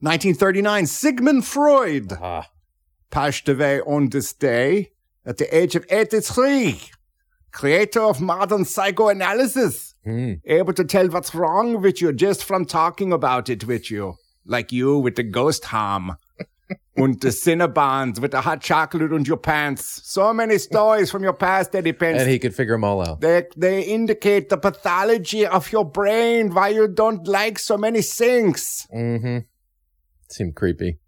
1939, 0.00 0.86
Sigmund 0.86 1.44
Freud 1.46 2.12
passed 3.10 3.48
away 3.48 3.80
on 3.82 4.08
this 4.10 4.32
day 4.32 4.90
at 5.26 5.38
the 5.38 5.56
age 5.56 5.74
of 5.74 5.86
83. 5.90 6.80
Creator 7.52 8.00
of 8.00 8.20
modern 8.20 8.64
psychoanalysis 8.64 9.94
hmm. 10.04 10.34
able 10.44 10.72
to 10.72 10.84
tell 10.84 11.08
what's 11.08 11.34
wrong 11.34 11.80
with 11.80 12.00
you 12.00 12.12
just 12.12 12.44
from 12.44 12.64
talking 12.64 13.12
about 13.12 13.48
it 13.48 13.64
with 13.64 13.90
you. 13.90 14.14
Like 14.44 14.72
you 14.72 14.98
with 14.98 15.16
the 15.16 15.22
ghost 15.22 15.66
harm. 15.66 16.16
and 16.96 17.20
the 17.20 17.28
Cinnabons 17.28 18.18
with 18.18 18.30
the 18.30 18.40
hot 18.40 18.60
chocolate 18.60 19.12
on 19.12 19.24
your 19.24 19.36
pants. 19.36 20.00
So 20.04 20.32
many 20.32 20.58
stories 20.58 21.10
from 21.10 21.22
your 21.22 21.32
past, 21.32 21.72
that 21.72 21.84
Pence. 21.98 22.20
and 22.20 22.30
he 22.30 22.38
could 22.38 22.54
figure 22.54 22.74
them 22.74 22.84
all 22.84 23.06
out. 23.06 23.20
they, 23.20 23.46
they 23.56 23.82
indicate 23.82 24.48
the 24.48 24.56
pathology 24.56 25.46
of 25.46 25.70
your 25.72 25.84
brain, 25.84 26.54
why 26.54 26.68
you 26.68 26.88
don't 26.88 27.26
like 27.26 27.58
so 27.58 27.76
many 27.76 28.02
things. 28.02 28.86
Mm-hmm. 28.94 29.38
Seemed 30.30 30.54
creepy. 30.54 30.98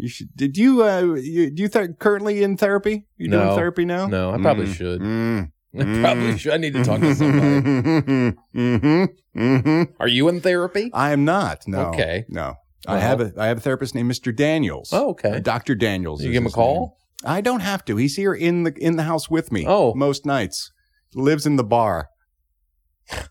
You 0.00 0.08
should, 0.08 0.28
did 0.36 0.56
you, 0.56 0.84
uh, 0.84 1.00
you, 1.16 1.50
do 1.50 1.62
you 1.62 1.68
th- 1.68 1.90
currently 1.98 2.42
in 2.44 2.56
therapy? 2.56 3.06
You 3.16 3.28
doing 3.28 3.54
therapy 3.56 3.84
now? 3.84 4.06
No, 4.06 4.30
I 4.32 4.38
probably 4.38 4.66
Mm. 4.66 4.74
should. 4.74 5.00
Mm. 5.00 5.50
I 5.78 6.00
probably 6.00 6.38
should. 6.38 6.52
I 6.52 6.56
need 6.56 6.72
to 6.74 6.84
talk 6.84 7.00
to 7.00 7.14
somebody. 7.14 8.36
hmm 8.54 9.04
hmm 9.34 9.82
Are 10.00 10.08
you 10.08 10.28
in 10.28 10.40
therapy? 10.40 10.90
I 10.94 11.10
am 11.10 11.24
not. 11.24 11.66
No. 11.66 11.86
Okay. 11.88 12.24
No. 12.28 12.54
I 12.86 12.98
have 13.00 13.20
a 13.20 13.32
I 13.36 13.46
have 13.48 13.58
a 13.58 13.60
therapist 13.60 13.94
named 13.94 14.10
Mr. 14.10 14.34
Daniels. 14.34 14.90
Oh, 14.92 15.10
okay. 15.10 15.40
Dr. 15.40 15.74
Daniels. 15.74 16.22
You 16.22 16.30
is 16.30 16.32
give 16.32 16.42
him 16.42 16.46
a 16.46 16.50
call? 16.50 16.96
name. 17.24 17.32
I 17.36 17.40
don't 17.40 17.60
have 17.60 17.84
to. 17.86 17.96
He's 17.96 18.16
here 18.16 18.32
in 18.32 18.62
the 18.62 18.72
in 18.78 18.96
the 18.96 19.02
house 19.02 19.28
with 19.28 19.50
me. 19.52 19.64
Oh. 19.66 19.92
most 19.94 20.24
nights. 20.24 20.70
Lives 21.14 21.44
in 21.46 21.56
the 21.56 21.64
bar. 21.64 22.08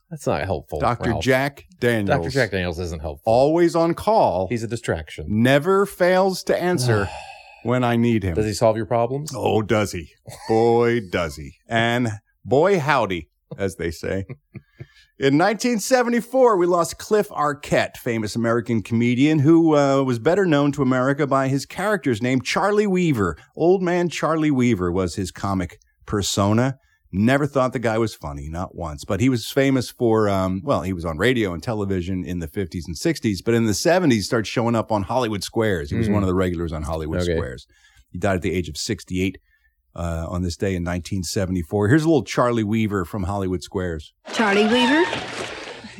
That's 0.09 0.25
not 0.25 0.43
helpful. 0.45 0.79
Dr. 0.79 1.11
Ralph. 1.11 1.23
Jack 1.23 1.65
Daniels. 1.79 2.19
Dr. 2.25 2.29
Jack 2.31 2.51
Daniels 2.51 2.79
isn't 2.79 3.01
helpful. 3.01 3.31
Always 3.31 3.75
on 3.75 3.93
call. 3.93 4.47
He's 4.47 4.63
a 4.63 4.67
distraction. 4.67 5.25
never 5.27 5.85
fails 5.85 6.43
to 6.43 6.57
answer 6.61 7.09
when 7.63 7.83
I 7.83 7.95
need 7.95 8.23
him. 8.23 8.35
Does 8.35 8.45
he 8.45 8.53
solve 8.53 8.77
your 8.77 8.85
problems? 8.85 9.31
Oh, 9.35 9.61
does 9.61 9.91
he? 9.91 10.11
Boy, 10.47 11.01
does 11.11 11.35
he. 11.35 11.55
And 11.67 12.09
boy, 12.45 12.79
howdy, 12.79 13.29
as 13.57 13.75
they 13.75 13.91
say. 13.91 14.25
In 15.19 15.35
1974, 15.35 16.57
we 16.57 16.67
lost 16.67 16.99
Cliff 16.99 17.27
Arquette, 17.29 17.97
famous 17.97 18.35
American 18.35 18.83
comedian 18.83 19.39
who 19.39 19.75
uh, 19.75 20.03
was 20.03 20.19
better 20.19 20.45
known 20.45 20.71
to 20.73 20.83
America 20.83 21.25
by 21.25 21.47
his 21.47 21.65
character's 21.65 22.21
name, 22.21 22.39
Charlie 22.39 22.85
Weaver. 22.85 23.35
Old 23.55 23.81
man 23.81 24.09
Charlie 24.09 24.51
Weaver 24.51 24.91
was 24.91 25.15
his 25.15 25.31
comic 25.31 25.79
persona. 26.05 26.77
Never 27.11 27.47
thought 27.47 27.71
the 27.73 27.79
guy 27.79 27.97
was 27.97 28.13
funny, 28.13 28.49
not 28.49 28.75
once. 28.75 29.05
But 29.05 29.19
he 29.21 29.29
was 29.29 29.49
famous 29.49 29.89
for, 29.89 30.27
um, 30.27 30.61
well, 30.63 30.81
he 30.81 30.91
was 30.93 31.05
on 31.05 31.17
radio 31.17 31.53
and 31.53 31.63
television 31.63 32.23
in 32.25 32.39
the 32.39 32.47
50s 32.47 32.83
and 32.85 32.95
60s. 32.97 33.41
But 33.43 33.53
in 33.53 33.65
the 33.65 33.73
70s, 33.73 34.23
started 34.25 34.45
showing 34.47 34.75
up 34.75 34.91
on 34.91 35.03
Hollywood 35.03 35.43
Squares. 35.43 35.89
He 35.89 35.95
was 35.95 36.09
Mm. 36.09 36.13
one 36.13 36.23
of 36.23 36.27
the 36.27 36.35
regulars 36.35 36.73
on 36.73 36.83
Hollywood 36.83 37.21
Okay. 37.21 37.35
Squares. 37.35 37.65
He 38.11 38.19
died 38.19 38.35
at 38.35 38.41
the 38.41 38.51
age 38.53 38.67
of 38.69 38.75
68 38.77 39.37
uh, 39.95 40.27
on 40.29 40.41
this 40.43 40.57
day 40.57 40.75
in 40.75 40.83
1974. 40.83 41.87
Here's 41.87 42.03
a 42.03 42.07
little 42.07 42.23
Charlie 42.23 42.63
Weaver 42.63 43.05
from 43.05 43.23
Hollywood 43.23 43.63
Squares. 43.63 44.13
Charlie 44.33 44.67
Weaver? 44.67 45.03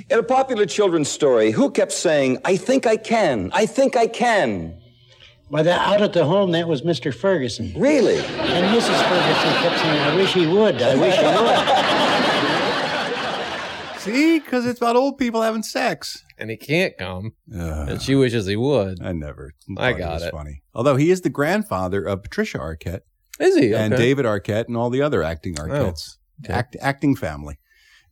In 0.09 0.19
a 0.19 0.23
popular 0.23 0.65
children's 0.65 1.09
story, 1.09 1.51
who 1.51 1.71
kept 1.71 1.91
saying, 1.91 2.37
I 2.45 2.55
think 2.57 2.85
I 2.85 2.95
can, 2.97 3.49
I 3.53 3.65
think 3.65 3.95
I 3.95 4.07
can? 4.07 4.79
By 5.49 5.63
that 5.63 5.87
out 5.87 6.01
at 6.01 6.11
the 6.11 6.25
home, 6.25 6.51
that 6.51 6.67
was 6.67 6.81
Mr. 6.81 7.13
Ferguson. 7.13 7.73
Really? 7.77 8.17
And 8.17 8.77
Mrs. 8.77 9.01
Ferguson 9.07 9.53
kept 9.61 9.79
saying, 9.79 10.01
I 10.01 10.15
wish 10.15 10.33
he 10.33 10.45
would. 10.45 10.81
I 10.81 10.95
wish 10.95 11.15
he 11.15 11.25
would. 11.25 11.87
See, 14.01 14.39
because 14.39 14.65
it's 14.65 14.79
about 14.79 14.95
old 14.97 15.17
people 15.17 15.41
having 15.41 15.63
sex. 15.63 16.23
And 16.37 16.49
he 16.49 16.57
can't 16.57 16.97
come. 16.97 17.33
and 17.49 18.01
she 18.01 18.15
wishes 18.15 18.45
he 18.45 18.55
would. 18.57 19.01
I 19.01 19.13
never. 19.13 19.53
I 19.77 19.91
thought 19.93 19.99
got 19.99 20.13
was 20.13 20.23
it. 20.23 20.31
Funny. 20.31 20.63
Although 20.73 20.97
he 20.97 21.11
is 21.11 21.21
the 21.21 21.29
grandfather 21.29 22.03
of 22.03 22.23
Patricia 22.23 22.57
Arquette. 22.59 23.01
Is 23.39 23.55
he? 23.55 23.73
And 23.73 23.95
David 23.95 24.25
Arquette 24.25 24.67
and 24.67 24.75
all 24.75 24.89
the 24.89 25.01
other 25.01 25.23
acting 25.23 25.55
oh. 25.59 25.63
Arquettes. 25.63 26.17
okay. 26.43 26.53
Act, 26.53 26.75
acting 26.81 27.15
family. 27.15 27.57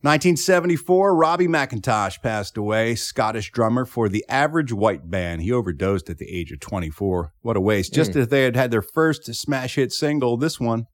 1974, 0.02 1.16
Robbie 1.16 1.48
McIntosh 1.48 2.22
passed 2.22 2.56
away, 2.56 2.94
Scottish 2.94 3.50
drummer 3.50 3.84
for 3.84 4.08
the 4.08 4.24
Average 4.28 4.72
White 4.72 5.10
Band. 5.10 5.42
He 5.42 5.50
overdosed 5.50 6.08
at 6.10 6.18
the 6.18 6.28
age 6.30 6.52
of 6.52 6.60
24. 6.60 7.32
What 7.40 7.56
a 7.56 7.60
waste. 7.60 7.92
Just 7.94 8.12
Mm. 8.12 8.20
as 8.20 8.28
they 8.28 8.44
had 8.44 8.54
had 8.56 8.70
their 8.70 8.82
first 8.82 9.34
smash 9.34 9.74
hit 9.74 9.92
single, 9.92 10.36
this 10.36 10.60
one. 10.60 10.86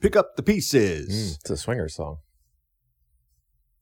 Pick 0.00 0.16
up 0.16 0.34
the 0.36 0.42
pieces. 0.42 1.08
Mm, 1.08 1.38
it's 1.40 1.50
a 1.50 1.56
swinger 1.56 1.88
song. 1.88 2.18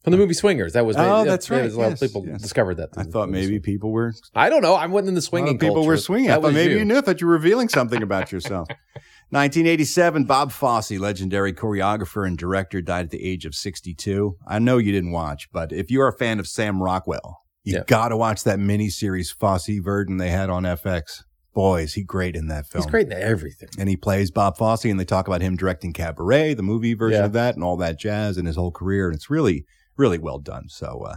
From 0.02 0.12
the 0.12 0.16
movie 0.16 0.32
Swingers. 0.34 0.72
That 0.72 0.86
was 0.86 0.96
Oh, 0.98 1.24
that's 1.24 1.50
yeah, 1.50 1.58
right. 1.58 1.70
A 1.70 1.76
lot 1.76 1.92
of 1.92 2.00
people 2.00 2.24
yes. 2.26 2.40
discovered 2.40 2.76
that. 2.76 2.88
I 2.96 3.02
thought 3.02 3.28
maybe 3.28 3.60
people 3.60 3.90
were 3.92 4.14
I 4.34 4.48
don't 4.48 4.62
know. 4.62 4.74
I 4.74 4.86
wasn't 4.86 5.08
in 5.10 5.14
the 5.14 5.20
swinging 5.22 5.58
people 5.58 5.74
culture. 5.76 5.88
were 5.88 5.96
swinging. 5.98 6.30
I 6.30 6.36
That 6.36 6.42
thought 6.42 6.52
maybe 6.54 6.72
you. 6.72 6.78
you 6.80 6.84
knew. 6.86 6.96
I 6.96 7.00
thought 7.02 7.20
you 7.20 7.26
were 7.26 7.34
revealing 7.34 7.68
something 7.68 8.02
about 8.02 8.32
yourself. 8.32 8.68
1987, 9.32 10.24
Bob 10.24 10.50
Fosse, 10.50 10.92
legendary 10.92 11.52
choreographer 11.52 12.26
and 12.26 12.36
director, 12.36 12.82
died 12.82 13.04
at 13.06 13.10
the 13.10 13.22
age 13.24 13.44
of 13.44 13.54
62. 13.54 14.36
I 14.48 14.58
know 14.58 14.78
you 14.78 14.90
didn't 14.90 15.12
watch, 15.12 15.48
but 15.52 15.72
if 15.72 15.90
you're 15.90 16.08
a 16.08 16.16
fan 16.16 16.40
of 16.40 16.48
Sam 16.48 16.82
Rockwell, 16.82 17.38
you 17.62 17.76
Yeah. 17.76 17.84
got 17.86 18.08
to 18.08 18.16
watch 18.16 18.42
that 18.44 18.58
miniseries 18.58 19.32
Fosse 19.32 19.68
Verdon 19.82 20.16
they 20.16 20.30
had 20.30 20.50
on 20.50 20.64
FX. 20.64 21.22
Boy, 21.54 21.82
is 21.82 21.94
he 21.94 22.02
great 22.02 22.34
in 22.36 22.48
that 22.48 22.66
film. 22.66 22.82
He's 22.82 22.90
great 22.90 23.06
in 23.06 23.12
everything. 23.12 23.68
And 23.78 23.88
he 23.88 23.96
plays 23.96 24.30
Bob 24.30 24.56
Fosse, 24.56 24.84
and 24.86 24.98
they 24.98 25.04
talk 25.04 25.28
about 25.28 25.42
him 25.42 25.56
directing 25.56 25.92
Cabaret, 25.92 26.54
the 26.54 26.62
movie 26.62 26.94
version 26.94 27.20
Yeah. 27.20 27.26
of 27.26 27.32
that, 27.34 27.54
and 27.54 27.62
all 27.62 27.76
that 27.76 27.98
jazz, 27.98 28.36
and 28.36 28.46
his 28.48 28.56
whole 28.56 28.70
career. 28.72 29.06
And 29.08 29.14
it's 29.16 29.30
really, 29.30 29.64
really 30.00 30.18
well 30.18 30.38
done. 30.38 30.68
So, 30.68 31.02
uh, 31.02 31.16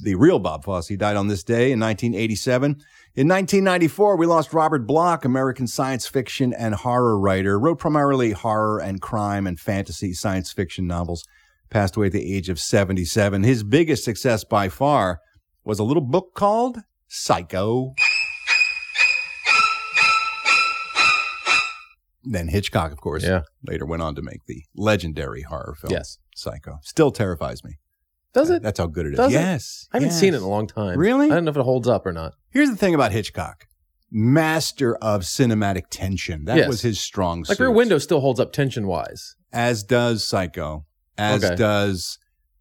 the 0.00 0.16
real 0.16 0.40
Bob 0.40 0.64
Fosse 0.64 0.88
died 0.96 1.16
on 1.16 1.28
this 1.28 1.44
day 1.44 1.70
in 1.70 1.78
1987. 1.78 2.72
In 3.16 3.28
1994, 3.28 4.16
we 4.16 4.26
lost 4.26 4.52
Robert 4.52 4.86
Bloch, 4.88 5.24
American 5.24 5.68
science 5.68 6.06
fiction 6.08 6.52
and 6.52 6.74
horror 6.74 7.16
writer, 7.18 7.58
wrote 7.60 7.78
primarily 7.78 8.32
horror 8.32 8.80
and 8.80 9.00
crime 9.00 9.46
and 9.46 9.58
fantasy 9.58 10.12
science 10.12 10.52
fiction 10.52 10.86
novels. 10.88 11.24
Passed 11.70 11.96
away 11.96 12.06
at 12.06 12.12
the 12.12 12.34
age 12.36 12.48
of 12.48 12.58
77. 12.58 13.44
His 13.44 13.62
biggest 13.62 14.04
success 14.04 14.42
by 14.44 14.68
far 14.68 15.20
was 15.64 15.78
a 15.78 15.84
little 15.84 16.02
book 16.02 16.34
called 16.34 16.78
Psycho. 17.06 17.94
Then 22.26 22.48
Hitchcock, 22.48 22.90
of 22.90 23.00
course, 23.00 23.22
Yeah. 23.22 23.42
later 23.66 23.84
went 23.84 24.02
on 24.02 24.14
to 24.14 24.22
make 24.22 24.46
the 24.46 24.64
legendary 24.74 25.42
horror 25.42 25.76
film. 25.78 25.92
Yes. 25.92 26.18
Psycho. 26.34 26.78
Still 26.82 27.10
terrifies 27.12 27.62
me. 27.62 27.74
Does 28.34 28.50
it? 28.50 28.62
That's 28.62 28.78
how 28.78 28.86
good 28.86 29.06
it 29.06 29.12
is. 29.12 29.16
Does 29.16 29.32
it? 29.32 29.36
yes. 29.36 29.88
I 29.92 29.96
haven't 29.96 30.08
yes. 30.10 30.20
seen 30.20 30.34
it 30.34 30.38
in 30.38 30.42
a 30.42 30.48
long 30.48 30.66
time. 30.66 30.98
Really? 30.98 31.26
I 31.30 31.34
don't 31.34 31.44
know 31.44 31.50
if 31.52 31.56
it 31.56 31.62
holds 31.62 31.88
up 31.88 32.04
or 32.04 32.12
not. 32.12 32.34
Here's 32.50 32.68
the 32.68 32.76
thing 32.76 32.94
about 32.94 33.12
Hitchcock. 33.12 33.66
Master 34.10 34.96
of 34.96 35.22
cinematic 35.22 35.84
tension. 35.90 36.44
That 36.44 36.56
Yes. 36.58 36.68
was 36.68 36.82
his 36.82 37.00
strong 37.00 37.44
suit. 37.44 37.52
Like. 37.52 37.60
Rear 37.60 37.70
Window 37.70 37.98
still 37.98 38.20
holds 38.20 38.38
up 38.40 38.52
tension 38.52 38.86
wise. 38.86 39.34
As 39.52 39.82
does 39.82 40.22
Psycho. 40.26 40.84
As 41.16 41.44
Okay. 41.44 41.54
does 41.56 42.18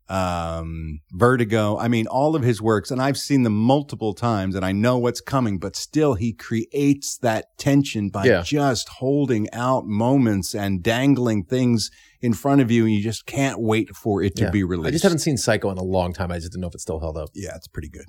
um, 0.10 1.00
Vertigo. 1.12 1.78
I 1.78 1.88
mean, 1.88 2.08
all 2.08 2.36
of 2.36 2.44
his 2.44 2.62
works, 2.62 2.92
and 2.92 3.02
I've 3.02 3.18
seen 3.18 3.44
them 3.44 3.56
multiple 3.58 4.14
times, 4.14 4.54
and 4.54 4.64
I 4.66 4.72
know 4.72 4.98
what's 4.98 5.22
coming, 5.22 5.58
but 5.60 5.76
still, 5.76 6.16
he 6.16 6.34
creates 6.34 7.18
that 7.20 7.58
tension 7.58 8.10
by 8.10 8.26
Yeah. 8.26 8.42
just 8.44 8.90
holding 8.90 9.50
out 9.54 9.86
moments 9.88 10.54
and 10.54 10.84
dangling 10.84 11.46
things 11.46 11.90
in 12.24 12.34
front 12.34 12.62
of 12.62 12.72
you, 12.72 12.86
and 12.86 12.94
you 12.96 13.04
just 13.04 13.26
can't 13.28 13.60
wait 13.60 13.96
for 13.96 14.24
it 14.24 14.36
to 14.38 14.44
Yeah. 14.46 14.50
be 14.50 14.64
released. 14.64 14.88
I 14.88 14.92
just 14.92 15.04
haven't 15.04 15.20
seen 15.20 15.38
Psycho 15.38 15.70
in 15.70 15.78
a 15.78 15.84
long 15.84 16.14
time. 16.14 16.32
I 16.32 16.40
just 16.40 16.52
didn't 16.54 16.62
know 16.62 16.68
if 16.70 16.74
it 16.76 16.82
still 16.82 17.00
held 17.00 17.18
up. 17.18 17.30
Yeah, 17.36 17.56
it's 17.56 17.68
pretty 17.68 17.90
good. 17.90 18.06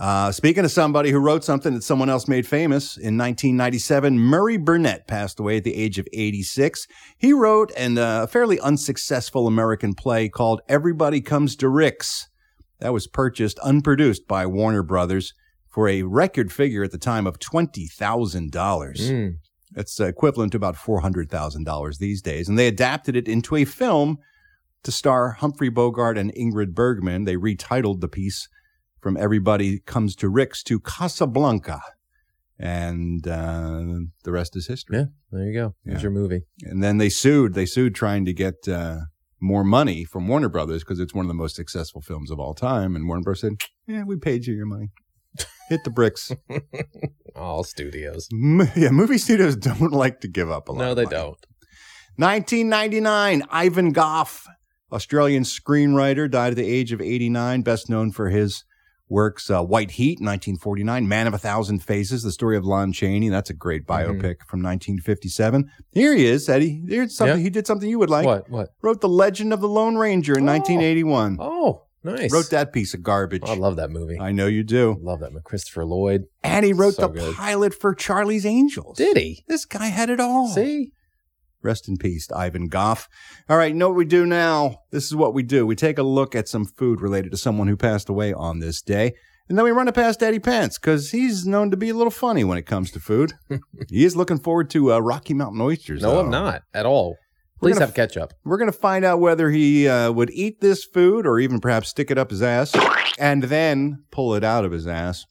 Uh, 0.00 0.32
speaking 0.32 0.64
of 0.64 0.70
somebody 0.70 1.10
who 1.10 1.18
wrote 1.18 1.44
something 1.44 1.74
that 1.74 1.82
someone 1.82 2.08
else 2.08 2.26
made 2.26 2.46
famous, 2.46 2.96
in 2.96 3.18
1997, 3.18 4.18
Murray 4.18 4.56
Burnett 4.56 5.06
passed 5.06 5.38
away 5.38 5.58
at 5.58 5.64
the 5.64 5.74
age 5.74 5.98
of 5.98 6.06
86. 6.14 6.86
He 7.18 7.34
wrote 7.34 7.70
an, 7.76 7.98
uh, 7.98 8.22
a 8.22 8.26
fairly 8.26 8.58
unsuccessful 8.60 9.46
American 9.46 9.92
play 9.94 10.30
called 10.30 10.62
Everybody 10.66 11.20
Comes 11.20 11.56
to 11.56 11.68
Rick's. 11.68 12.28
That 12.78 12.94
was 12.94 13.06
purchased 13.06 13.58
unproduced 13.62 14.26
by 14.26 14.46
Warner 14.46 14.82
Brothers 14.82 15.34
for 15.68 15.88
a 15.88 16.02
record 16.04 16.52
figure 16.52 16.82
at 16.84 16.90
the 16.92 16.98
time 16.98 17.26
of 17.26 17.38
$20,000. 17.38 19.10
Mm. 19.10 19.34
Uh, 19.76 20.04
equivalent 20.04 20.52
to 20.52 20.56
about 20.58 20.76
$400,000 20.76 21.98
these 21.98 22.20
days. 22.22 22.48
And 22.48 22.58
they 22.58 22.66
adapted 22.66 23.16
it 23.16 23.28
into 23.28 23.56
a 23.56 23.64
film 23.64 24.18
to 24.82 24.92
star 24.92 25.32
Humphrey 25.32 25.68
Bogart 25.70 26.18
and 26.18 26.32
Ingrid 26.34 26.74
Bergman. 26.74 27.24
They 27.24 27.36
retitled 27.36 28.00
the 28.00 28.08
piece 28.08 28.48
from 29.00 29.16
Everybody 29.16 29.78
Comes 29.80 30.14
to 30.16 30.28
Rick's 30.28 30.62
to 30.64 30.78
Casablanca. 30.80 31.80
And 32.58 33.26
uh, 33.26 33.82
the 34.24 34.32
rest 34.32 34.56
is 34.56 34.66
history. 34.68 34.98
Yeah, 34.98 35.04
there 35.32 35.44
you 35.46 35.52
go. 35.54 35.74
There's 35.84 35.98
Yeah. 35.98 36.02
your 36.02 36.10
movie. 36.12 36.42
And 36.62 36.82
then 36.82 36.98
they 36.98 37.08
sued. 37.08 37.54
They 37.54 37.66
sued 37.66 37.94
trying 37.94 38.24
to 38.26 38.32
get 38.32 38.68
uh, 38.68 38.98
more 39.40 39.64
money 39.64 40.04
from 40.04 40.28
Warner 40.28 40.48
Brothers 40.48 40.84
because 40.84 41.00
it's 41.00 41.14
one 41.14 41.24
of 41.24 41.28
the 41.28 41.34
most 41.34 41.56
successful 41.56 42.00
films 42.00 42.30
of 42.30 42.38
all 42.38 42.54
time. 42.54 42.94
And 42.94 43.08
Warner 43.08 43.22
Bros. 43.22 43.40
said, 43.40 43.54
"Yeah, 43.86 44.04
we 44.04 44.16
paid 44.16 44.46
you 44.46 44.54
your 44.54 44.66
money. 44.66 44.90
Hit 45.68 45.84
the 45.84 45.90
bricks." 45.90 46.30
All 47.36 47.64
studios. 47.64 48.28
M- 48.32 48.68
yeah, 48.76 48.90
movie 48.90 49.18
studios 49.18 49.56
don't 49.56 49.92
like 49.92 50.20
to 50.20 50.28
give 50.28 50.50
up 50.50 50.68
a 50.68 50.72
lot. 50.72 50.78
No, 50.78 50.94
they 50.94 51.04
don't. 51.06 51.38
1999, 52.16 53.42
Ivan 53.50 53.92
Goff, 53.92 54.46
Australian 54.92 55.44
screenwriter, 55.44 56.30
died 56.30 56.50
at 56.50 56.56
the 56.56 56.66
age 56.66 56.92
of 56.92 57.00
89, 57.00 57.62
best 57.62 57.88
known 57.88 58.12
for 58.12 58.28
his 58.28 58.64
works 59.08 59.50
uh, 59.50 59.62
White 59.62 59.92
Heat, 59.92 60.18
1949, 60.20 61.06
Man 61.08 61.26
of 61.26 61.34
a 61.34 61.38
Thousand 61.38 61.80
Faces, 61.82 62.22
the 62.22 62.32
story 62.32 62.56
of 62.56 62.64
Lon 62.64 62.92
Chaney. 62.92 63.28
That's 63.28 63.50
a 63.50 63.54
great 63.54 63.86
Mm-hmm. 63.86 64.12
biopic 64.20 64.36
from 64.46 64.62
1957. 64.62 65.70
Here 65.92 66.14
he 66.14 66.26
is, 66.26 66.48
Eddie. 66.48 66.82
Here's 66.88 67.16
something 67.16 67.38
Yeah. 67.38 67.42
he 67.44 67.50
did 67.50 67.66
something 67.66 67.88
you 67.88 67.98
would 67.98 68.10
like. 68.10 68.24
What? 68.26 68.48
What? 68.50 68.68
Wrote 68.82 69.00
The 69.00 69.08
Legend 69.08 69.52
of 69.52 69.60
the 69.60 69.68
Lone 69.68 69.96
Ranger 69.96 70.36
in 70.38 70.44
1981. 70.46 71.38
Oh, 71.40 71.84
nice. 72.04 72.32
Wrote 72.32 72.50
that 72.50 72.72
piece 72.72 72.94
of 72.94 73.02
garbage. 73.02 73.42
I 73.46 73.54
love 73.54 73.76
that 73.76 73.90
movie. 73.90 74.18
I 74.18 74.32
know 74.32 74.46
you 74.46 74.62
do. 74.64 74.98
love 75.02 75.20
that 75.20 75.32
movie. 75.32 75.42
Christopher 75.44 75.84
Lloyd. 75.84 76.24
And 76.42 76.64
he 76.64 76.72
wrote 76.72 76.94
So 76.94 77.02
the 77.08 77.08
good. 77.08 77.34
pilot 77.36 77.74
for 77.74 77.94
Charlie's 77.94 78.44
Angels. 78.46 78.96
Did 78.96 79.16
he? 79.16 79.44
This 79.48 79.64
guy 79.64 79.86
had 79.86 80.10
it 80.10 80.20
all. 80.20 80.48
See? 80.48 80.92
Rest 81.62 81.88
in 81.88 81.96
peace, 81.96 82.28
Ivan 82.32 82.66
Goff. 82.66 83.08
All 83.48 83.56
right, 83.56 83.70
you 83.72 83.74
know 83.78 83.88
what 83.88 83.96
we 83.96 84.04
do 84.04 84.26
now? 84.26 84.78
This 84.90 85.04
is 85.04 85.14
what 85.14 85.32
we 85.32 85.44
do. 85.44 85.64
We 85.64 85.76
take 85.76 85.96
a 85.98 86.02
look 86.02 86.34
at 86.34 86.48
some 86.48 86.64
food 86.64 87.00
related 87.00 87.30
to 87.30 87.36
someone 87.38 87.68
who 87.68 87.76
passed 87.76 88.08
away 88.08 88.32
on 88.32 88.58
this 88.58 88.82
day. 88.82 89.12
And 89.48 89.56
then 89.58 89.64
we 89.64 89.70
run 89.70 89.86
it 89.86 89.94
past 89.94 90.22
Eddie 90.22 90.38
Pence 90.40 90.78
because 90.78 91.10
he's 91.10 91.46
known 91.46 91.70
to 91.70 91.76
be 91.76 91.90
a 91.90 91.94
little 91.94 92.10
funny 92.10 92.42
when 92.42 92.58
it 92.58 92.66
comes 92.66 92.90
to 92.92 93.00
food. 93.00 93.34
he 93.90 94.04
is 94.04 94.16
looking 94.16 94.38
forward 94.38 94.70
to 94.70 94.92
uh, 94.94 94.98
Rocky 94.98 95.34
Mountain 95.34 95.60
oysters. 95.60 96.02
No, 96.02 96.10
though. 96.14 96.20
I'm 96.20 96.30
not 96.30 96.62
at 96.74 96.86
all. 96.86 97.16
Please 97.62 97.74
gonna 97.74 97.86
have 97.86 97.94
ketchup. 97.94 98.34
We're 98.44 98.58
going 98.58 98.70
to 98.70 98.76
find 98.76 99.04
out 99.04 99.20
whether 99.20 99.48
he 99.50 99.86
uh, 99.88 100.10
would 100.10 100.30
eat 100.30 100.60
this 100.60 100.84
food 100.84 101.26
or 101.26 101.38
even 101.38 101.60
perhaps 101.60 101.90
stick 101.90 102.10
it 102.10 102.18
up 102.18 102.30
his 102.30 102.42
ass 102.42 102.74
and 103.18 103.44
then 103.44 104.04
pull 104.10 104.34
it 104.34 104.42
out 104.42 104.64
of 104.64 104.72
his 104.72 104.88
ass. 104.88 105.26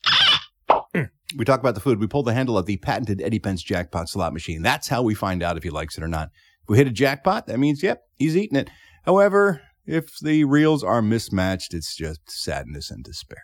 we 1.37 1.43
talk 1.43 1.59
about 1.59 1.75
the 1.75 1.81
food. 1.81 1.99
We 1.99 2.07
pull 2.07 2.23
the 2.23 2.33
handle 2.33 2.57
of 2.57 2.65
the 2.65 2.77
patented 2.77 3.21
Eddie 3.21 3.39
Pence 3.39 3.61
jackpot 3.61 4.07
slot 4.07 4.31
machine. 4.31 4.61
That's 4.61 4.87
how 4.87 5.01
we 5.01 5.13
find 5.13 5.43
out 5.43 5.57
if 5.57 5.63
he 5.63 5.69
likes 5.69 5.97
it 5.97 6.03
or 6.03 6.07
not. 6.07 6.29
If 6.63 6.69
we 6.69 6.77
hit 6.77 6.87
a 6.87 6.91
jackpot, 6.91 7.47
that 7.47 7.59
means, 7.59 7.83
yep, 7.83 8.03
he's 8.17 8.37
eating 8.37 8.57
it. 8.57 8.69
However, 9.03 9.61
if 9.85 10.17
the 10.19 10.45
reels 10.45 10.85
are 10.85 11.01
mismatched, 11.01 11.73
it's 11.73 11.95
just 11.95 12.31
sadness 12.31 12.89
and 12.89 13.03
despair. 13.03 13.43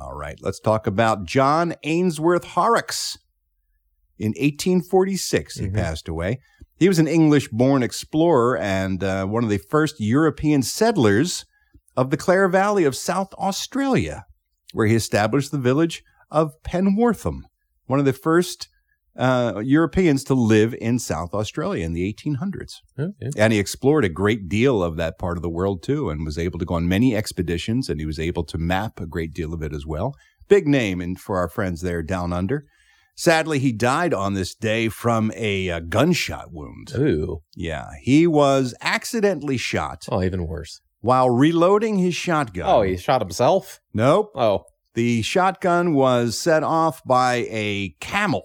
All 0.00 0.14
right, 0.14 0.38
let's 0.40 0.60
talk 0.60 0.86
about 0.86 1.24
John 1.24 1.74
Ainsworth 1.82 2.44
Horrocks. 2.44 3.18
In 4.18 4.32
1846, 4.32 5.56
he 5.56 5.70
passed 5.70 6.06
away. 6.06 6.40
He 6.80 6.88
was 6.88 6.98
an 6.98 7.06
English 7.06 7.48
born 7.48 7.82
explorer 7.82 8.56
and 8.56 9.04
uh, 9.04 9.26
one 9.26 9.44
of 9.44 9.50
the 9.50 9.58
first 9.58 10.00
European 10.00 10.62
settlers 10.62 11.44
of 11.94 12.08
the 12.08 12.16
Clare 12.16 12.48
Valley 12.48 12.84
of 12.84 12.96
South 12.96 13.34
Australia, 13.34 14.24
where 14.72 14.86
he 14.86 14.94
established 14.94 15.52
the 15.52 15.58
village 15.58 16.02
of 16.30 16.54
Penwortham, 16.62 17.42
one 17.84 17.98
of 17.98 18.06
the 18.06 18.14
first 18.14 18.68
uh, 19.14 19.60
Europeans 19.62 20.24
to 20.24 20.34
live 20.34 20.74
in 20.80 20.98
South 20.98 21.34
Australia 21.34 21.84
in 21.84 21.92
the 21.92 22.10
1800s. 22.14 22.76
Okay. 22.98 23.30
And 23.36 23.52
he 23.52 23.58
explored 23.58 24.06
a 24.06 24.08
great 24.08 24.48
deal 24.48 24.82
of 24.82 24.96
that 24.96 25.18
part 25.18 25.36
of 25.36 25.42
the 25.42 25.50
world 25.50 25.82
too, 25.82 26.08
and 26.08 26.24
was 26.24 26.38
able 26.38 26.58
to 26.58 26.64
go 26.64 26.76
on 26.76 26.88
many 26.88 27.14
expeditions, 27.14 27.90
and 27.90 28.00
he 28.00 28.06
was 28.06 28.18
able 28.18 28.44
to 28.44 28.56
map 28.56 28.98
a 28.98 29.06
great 29.06 29.34
deal 29.34 29.52
of 29.52 29.62
it 29.62 29.74
as 29.74 29.84
well. 29.84 30.14
Big 30.48 30.66
name 30.66 31.02
in, 31.02 31.16
for 31.16 31.36
our 31.36 31.48
friends 31.50 31.82
there 31.82 32.02
down 32.02 32.32
under. 32.32 32.64
Sadly, 33.20 33.58
he 33.58 33.70
died 33.70 34.14
on 34.14 34.32
this 34.32 34.54
day 34.54 34.88
from 34.88 35.30
a, 35.36 35.68
uh 35.70 35.80
gunshot 35.80 36.52
wound. 36.52 36.92
Ooh. 36.96 37.42
Yeah, 37.54 37.90
he 38.00 38.26
was 38.26 38.74
accidentally 38.80 39.58
shot 39.58 40.06
Oh, 40.10 40.22
even 40.22 40.46
worse. 40.46 40.80
while 41.02 41.28
reloading 41.28 41.98
his 41.98 42.14
shotgun. 42.14 42.64
Oh, 42.66 42.80
he 42.80 42.96
shot 42.96 43.20
himself? 43.20 43.78
Nope. 43.92 44.32
Oh. 44.34 44.64
The 44.94 45.20
shotgun 45.20 45.92
was 45.92 46.38
set 46.38 46.62
off 46.62 47.04
by 47.04 47.46
a 47.50 47.94
camel 48.00 48.44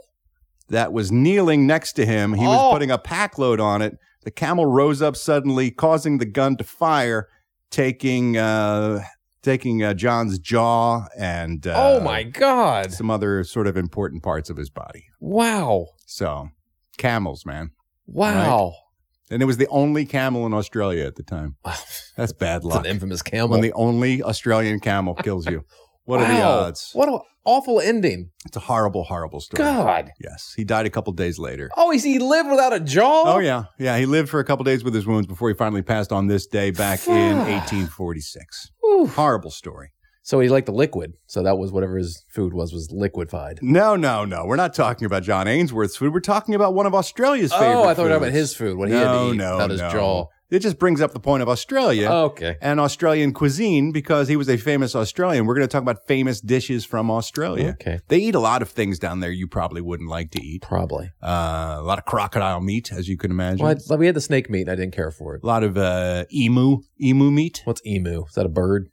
that 0.67 0.91
was 0.91 1.09
kneeling 1.09 1.65
next 1.65 1.93
to 1.93 2.05
him. 2.05 2.33
He 2.33 2.45
was 2.45 2.59
Oh. 2.61 2.71
putting 2.73 2.91
a 2.91 2.97
pack 2.97 3.37
load 3.37 3.61
on 3.61 3.81
it. 3.81 3.97
The 4.25 4.31
camel 4.31 4.65
rose 4.65 5.01
up 5.01 5.15
suddenly, 5.15 5.71
causing 5.71 6.17
the 6.17 6.25
gun 6.25 6.57
to 6.57 6.65
fire, 6.65 7.29
taking 7.71 8.35
uh, 8.35 9.03
taking 9.45 9.83
uh, 9.83 9.93
John's 9.93 10.39
jaw 10.39 11.05
and 11.17 11.65
uh, 11.65 11.73
oh 11.75 11.99
my 12.01 12.23
god. 12.23 12.91
some 12.91 13.09
other 13.09 13.43
sort 13.45 13.67
of 13.67 13.77
important 13.77 14.23
parts 14.23 14.49
of 14.49 14.57
his 14.57 14.69
body. 14.69 15.05
Wow. 15.21 15.87
So, 16.05 16.49
camels, 16.97 17.45
man. 17.45 17.71
Wow. 18.07 18.73
And 19.29 19.41
it 19.41 19.45
was 19.45 19.57
the 19.57 19.67
only 19.69 20.05
camel 20.05 20.45
in 20.45 20.53
Australia 20.53 21.05
at 21.05 21.15
the 21.15 21.23
time. 21.23 21.55
That's 22.17 22.33
bad 22.33 22.57
It's 22.57 22.65
luck. 22.65 22.85
an 22.85 22.91
infamous 22.91 23.21
camel. 23.21 23.49
When 23.49 23.61
the 23.61 23.73
only 23.73 24.21
Australian 24.21 24.79
camel 24.79 25.15
kills 25.15 25.45
you. 25.47 25.63
What 26.05 26.21
are 26.21 26.27
the 26.27 26.41
odds? 26.41 26.91
What 26.93 27.09
an 27.09 27.19
awful 27.45 27.79
ending. 27.79 28.29
It's 28.45 28.55
a 28.55 28.61
horrible, 28.61 29.03
horrible 29.03 29.39
story. 29.39 29.63
God. 29.63 30.11
Yes. 30.19 30.53
He 30.55 30.63
died 30.63 30.85
a 30.85 30.89
couple 30.89 31.11
days 31.13 31.39
later. 31.39 31.69
Oh, 31.75 31.91
he's, 31.91 32.03
he 32.03 32.19
lived 32.19 32.49
without 32.49 32.73
a 32.73 32.79
jaw? 32.79 33.23
Oh, 33.25 33.39
yeah. 33.39 33.65
Yeah. 33.79 33.97
He 33.97 34.05
lived 34.05 34.29
for 34.29 34.39
a 34.39 34.43
couple 34.43 34.63
days 34.63 34.83
with 34.83 34.93
his 34.93 35.05
wounds 35.05 35.27
before 35.27 35.49
he 35.49 35.55
finally 35.55 35.81
passed 35.81 36.11
on 36.11 36.27
this 36.27 36.45
day 36.45 36.71
back 36.71 37.07
in 37.07 37.37
1846. 37.37 38.71
Horrible 39.15 39.51
story. 39.51 39.91
So 40.21 40.39
he 40.39 40.49
liked 40.49 40.65
the 40.65 40.71
liquid. 40.71 41.13
So 41.27 41.43
that 41.43 41.57
was 41.59 41.71
whatever 41.71 41.97
his 41.97 42.25
food 42.29 42.51
was, 42.51 42.73
was 42.73 42.89
liquefied. 42.91 43.59
No, 43.61 43.95
no, 43.95 44.25
no. 44.25 44.45
We're 44.47 44.55
not 44.55 44.73
talking 44.73 45.05
about 45.05 45.21
John 45.21 45.47
Ainsworth's 45.47 45.97
food. 45.97 46.13
We're 46.13 46.19
talking 46.19 46.55
about 46.55 46.73
one 46.73 46.87
of 46.87 46.95
Australia's 46.95 47.51
Oh, 47.53 47.59
favorite 47.59 47.75
Oh, 47.81 47.83
I 47.83 47.93
thought 47.93 48.03
we 48.03 48.09
were 48.09 48.15
talking 48.15 48.27
about 48.29 48.33
his 48.33 48.55
food, 48.55 48.75
what 48.75 48.89
he 48.89 48.95
had 48.95 49.03
to 49.03 49.11
no, 49.11 49.33
eat, 49.33 49.37
no, 49.37 49.67
his 49.67 49.81
jaw. 49.81 50.25
It 50.55 50.61
just 50.61 50.79
brings 50.79 51.01
up 51.01 51.11
the 51.11 51.19
point 51.19 51.43
of 51.43 51.49
Australia 51.49 52.07
Oh, 52.09 52.25
okay. 52.25 52.55
and 52.61 52.79
Australian 52.79 53.33
cuisine 53.33 53.91
because 53.91 54.27
he 54.27 54.35
was 54.37 54.49
a 54.49 54.57
famous 54.57 54.95
Australian. 54.95 55.45
We're 55.45 55.55
going 55.55 55.67
to 55.67 55.71
talk 55.71 55.81
about 55.81 56.07
famous 56.07 56.39
dishes 56.39 56.85
from 56.85 57.11
Australia. 57.11 57.69
Okay. 57.79 57.99
They 58.07 58.17
eat 58.19 58.35
a 58.35 58.39
lot 58.39 58.61
of 58.61 58.69
things 58.69 58.97
down 58.99 59.19
there 59.19 59.31
you 59.31 59.47
probably 59.47 59.81
wouldn't 59.81 60.09
like 60.09 60.31
to 60.31 60.41
eat. 60.41 60.61
Probably. 60.61 61.11
Uh, 61.21 61.75
a 61.79 61.83
lot 61.83 61.99
of 61.99 62.05
crocodile 62.05 62.61
meat, 62.61 62.91
as 62.91 63.09
you 63.09 63.17
can 63.17 63.31
imagine. 63.31 63.65
Well, 63.65 63.75
I- 63.91 63.95
we 63.95 64.05
had 64.05 64.15
the 64.15 64.21
snake 64.21 64.49
meat 64.49 64.69
I 64.69 64.75
didn't 64.75 64.95
care 64.95 65.11
for 65.11 65.35
it. 65.35 65.43
A 65.43 65.45
lot 65.47 65.63
of 65.63 65.77
uh, 65.77 66.25
emu, 66.33 66.79
emu 67.01 67.31
meat. 67.31 67.61
What's 67.65 67.85
emu? 67.85 68.25
Is 68.27 68.33
that 68.35 68.45
a 68.45 68.49
bird? 68.49 68.89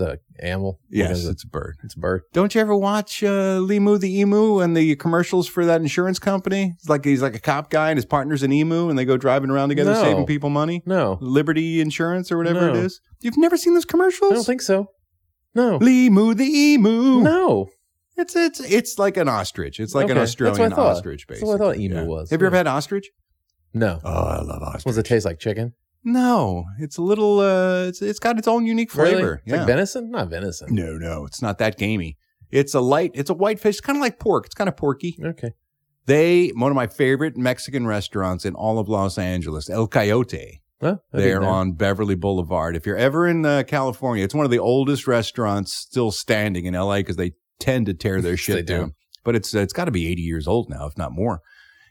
a 0.40 0.46
animal? 0.46 0.78
Yes, 0.90 1.24
it? 1.24 1.30
it's 1.30 1.44
a 1.44 1.48
bird. 1.48 1.76
It's 1.82 1.94
a 1.96 1.98
bird. 1.98 2.22
Don't 2.32 2.54
you 2.54 2.60
ever 2.60 2.76
watch 2.76 3.22
uh, 3.24 3.58
Limu 3.58 3.98
the 3.98 4.20
emu 4.20 4.60
and 4.60 4.76
the 4.76 4.94
commercials 4.96 5.48
for 5.48 5.64
that 5.66 5.80
insurance 5.80 6.18
company? 6.18 6.74
It's 6.78 6.88
like 6.88 7.04
he's 7.04 7.22
like 7.22 7.34
a 7.34 7.40
cop 7.40 7.70
guy 7.70 7.90
and 7.90 7.96
his 7.98 8.04
partner's 8.06 8.42
an 8.42 8.52
emu, 8.52 8.88
and 8.88 8.98
they 8.98 9.04
go 9.04 9.16
driving 9.16 9.50
around 9.50 9.70
together 9.70 9.92
No. 9.94 10.02
saving 10.02 10.26
people 10.26 10.50
money. 10.50 10.82
No. 10.86 11.18
Liberty 11.20 11.80
Insurance 11.80 12.30
or 12.30 12.38
whatever 12.38 12.68
it 12.68 12.74
No. 12.74 12.80
is. 12.80 13.00
You've 13.20 13.36
never 13.38 13.56
seen 13.56 13.74
those 13.74 13.84
commercials? 13.84 14.30
I 14.30 14.34
don't 14.36 14.44
think 14.44 14.62
so. 14.62 14.86
No. 15.54 15.78
Limu 15.80 16.36
the 16.36 16.44
emu. 16.44 17.20
No. 17.20 17.68
It's 18.16 18.34
it's 18.36 18.60
it's 18.60 18.98
like 18.98 19.16
an 19.16 19.28
ostrich. 19.28 19.80
It's 19.80 19.94
like 19.94 20.06
an 20.06 20.12
Okay, 20.12 20.20
that's 20.20 20.38
what 20.38 20.46
I 20.46 20.50
Australian 20.50 20.72
ostrich, 20.74 21.26
That's 21.28 21.40
basically. 21.40 21.48
what 21.58 21.60
I 21.60 21.64
thought 21.74 21.80
emu 21.80 21.94
Yeah. 21.96 22.02
was. 22.04 22.30
Have 22.30 22.40
you 22.40 22.46
ever 22.46 22.56
had 22.56 22.66
ostrich? 22.66 23.10
No. 23.74 24.00
Oh, 24.04 24.10
I 24.24 24.42
love 24.42 24.62
ostrich. 24.62 24.84
Does 24.84 24.98
it 24.98 25.06
taste 25.06 25.24
like 25.24 25.38
chicken? 25.38 25.72
No, 26.12 26.64
it's 26.78 26.96
a 26.96 27.02
little. 27.02 27.40
uh 27.40 27.84
It's 27.88 28.00
it's 28.02 28.18
got 28.18 28.38
its 28.38 28.48
own 28.48 28.66
unique 28.66 28.94
Really? 28.94 29.12
flavor. 29.12 29.42
It's 29.44 29.56
like 29.56 29.66
venison? 29.66 30.10
Not 30.10 30.30
venison. 30.30 30.74
No, 30.74 30.96
no, 30.96 31.24
it's 31.26 31.42
not 31.42 31.58
that 31.58 31.76
gamey. 31.76 32.16
It's 32.50 32.74
a 32.74 32.80
light. 32.80 33.10
It's 33.14 33.30
a 33.30 33.34
white 33.34 33.60
fish. 33.60 33.80
Kind 33.80 33.96
of 33.98 34.00
like 34.02 34.18
pork. 34.18 34.46
It's 34.46 34.54
kind 34.54 34.68
of 34.68 34.76
porky. 34.76 35.18
Okay. 35.22 35.52
They 36.06 36.48
one 36.48 36.70
of 36.72 36.76
my 36.76 36.86
favorite 36.86 37.36
Mexican 37.36 37.86
restaurants 37.86 38.44
in 38.44 38.54
all 38.54 38.78
of 38.78 38.88
Los 38.88 39.18
Angeles, 39.18 39.68
El 39.68 39.86
Coyote. 39.86 40.62
I've 40.80 40.98
They're 41.12 41.42
on 41.42 41.72
Beverly 41.72 42.14
Boulevard. 42.14 42.76
If 42.76 42.86
you're 42.86 42.96
ever 42.96 43.26
in 43.26 43.44
uh, 43.44 43.64
California, 43.66 44.22
it's 44.24 44.34
one 44.34 44.44
of 44.44 44.50
the 44.52 44.60
oldest 44.60 45.06
restaurants 45.08 45.74
still 45.74 46.12
standing 46.12 46.66
in 46.66 46.74
LA 46.74 46.98
because 46.98 47.16
they 47.16 47.32
tend 47.58 47.86
to 47.86 47.94
tear 47.94 48.22
their 48.22 48.36
shit 48.44 48.54
They 48.56 48.62
do. 48.62 48.78
down. 48.78 48.94
But 49.24 49.34
it's 49.34 49.54
uh, 49.54 49.58
it's 49.58 49.72
got 49.72 49.86
to 49.86 49.90
be 49.90 50.06
80 50.08 50.22
years 50.22 50.46
old 50.48 50.70
now, 50.70 50.86
if 50.86 50.96
not 50.96 51.12
more. 51.12 51.42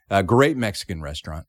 A 0.09 0.23
great 0.23 0.55
Mexican 0.57 1.01
restaurant. 1.01 1.45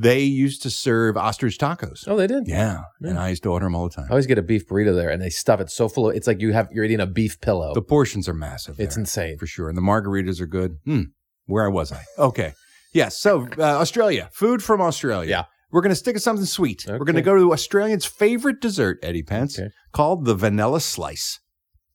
They 0.00 0.20
used 0.22 0.62
to 0.62 0.70
serve 0.70 1.16
ostrich 1.16 1.58
tacos. 1.58 2.04
Oh, 2.06 2.16
they 2.16 2.26
did? 2.28 2.44
Yeah, 2.46 2.82
and 3.02 3.18
I 3.18 3.30
used 3.30 3.42
to 3.42 3.50
order 3.50 3.66
them 3.66 3.74
all 3.74 3.88
the 3.88 3.94
time. 3.94 4.06
I 4.08 4.10
always 4.10 4.26
get 4.26 4.38
a 4.38 4.42
beef 4.42 4.66
burrito 4.68 4.94
there 4.94 5.10
and 5.10 5.20
they 5.20 5.30
stuff 5.30 5.60
it 5.60 5.70
so 5.70 5.88
full 5.88 6.08
of 6.10 6.14
it's 6.16 6.26
like 6.26 6.40
you 6.40 6.52
have 6.52 6.68
you're 6.72 6.84
eating 6.84 7.00
a 7.00 7.06
beef 7.06 7.40
pillow. 7.40 7.74
The 7.74 7.82
portions 7.82 8.28
are 8.28 8.34
massive. 8.34 8.78
it's 8.78 8.96
insane. 8.96 9.38
for 9.38 9.46
sure, 9.46 9.68
and 9.68 9.76
the 9.76 9.82
margaritas 9.82 10.40
are 10.40 10.46
good. 10.46 10.76
Hmm. 10.84 11.02
Where 11.46 11.68
was 11.70 11.90
I? 11.92 12.02
Okay. 12.18 12.52
Yes. 12.92 13.18
So 13.18 13.48
uh, 13.58 13.62
Australia, 13.62 14.28
food 14.32 14.62
from 14.62 14.80
Australia. 14.80 15.28
Yeah. 15.30 15.44
We're 15.70 15.82
going 15.82 15.90
to 15.90 15.96
stick 15.96 16.14
with 16.14 16.22
something 16.22 16.46
sweet. 16.46 16.84
We're 16.88 16.98
going 17.00 17.16
to 17.16 17.20
go 17.22 17.36
to 17.36 17.52
Australians' 17.52 18.06
favorite 18.06 18.58
dessert, 18.60 18.98
Eddie 19.02 19.22
Pence, 19.22 19.58
Okay. 19.58 19.68
called 19.92 20.24
the 20.24 20.34
vanilla 20.34 20.80
slice. 20.80 21.40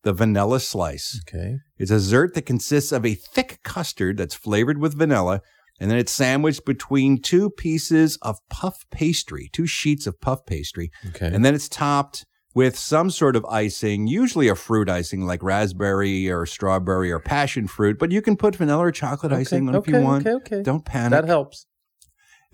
The 0.02 0.12
vanilla 0.12 0.60
slice. 0.60 1.20
Okay. 1.26 1.56
It's 1.78 1.90
a 1.90 1.94
dessert 1.94 2.34
that 2.34 2.42
consists 2.46 2.92
of 2.92 3.04
a 3.04 3.14
thick 3.14 3.58
custard 3.64 4.16
that's 4.18 4.34
flavored 4.36 4.78
with 4.78 4.96
vanilla, 4.96 5.40
and 5.80 5.90
then 5.90 5.98
it's 5.98 6.12
sandwiched 6.12 6.64
between 6.64 7.20
two 7.20 7.50
pieces 7.50 8.16
of 8.22 8.38
puff 8.50 8.84
pastry, 8.90 9.50
two 9.52 9.66
sheets 9.66 10.06
of 10.06 10.20
puff 10.20 10.44
pastry, 10.46 10.90
Okay. 11.08 11.26
and 11.32 11.44
then 11.44 11.54
it's 11.54 11.68
topped 11.68 12.24
with 12.54 12.78
some 12.78 13.10
sort 13.10 13.34
of 13.34 13.44
icing, 13.46 14.06
usually 14.06 14.46
a 14.48 14.54
fruit 14.54 14.88
icing 14.88 15.26
like 15.26 15.42
raspberry 15.42 16.30
or 16.30 16.46
strawberry 16.46 17.10
or 17.10 17.18
passion 17.18 17.66
fruit, 17.66 17.98
but 17.98 18.12
you 18.12 18.22
can 18.22 18.36
put 18.36 18.54
vanilla 18.54 18.84
or 18.84 18.92
chocolate 18.92 19.32
icing 19.32 19.68
on 19.68 19.74
if 19.74 19.88
you 19.88 20.00
want. 20.00 20.24
okay, 20.26 20.36
okay. 20.56 20.62
Don't 20.62 20.84
panic. 20.84 21.10
That 21.10 21.24
helps. 21.26 21.66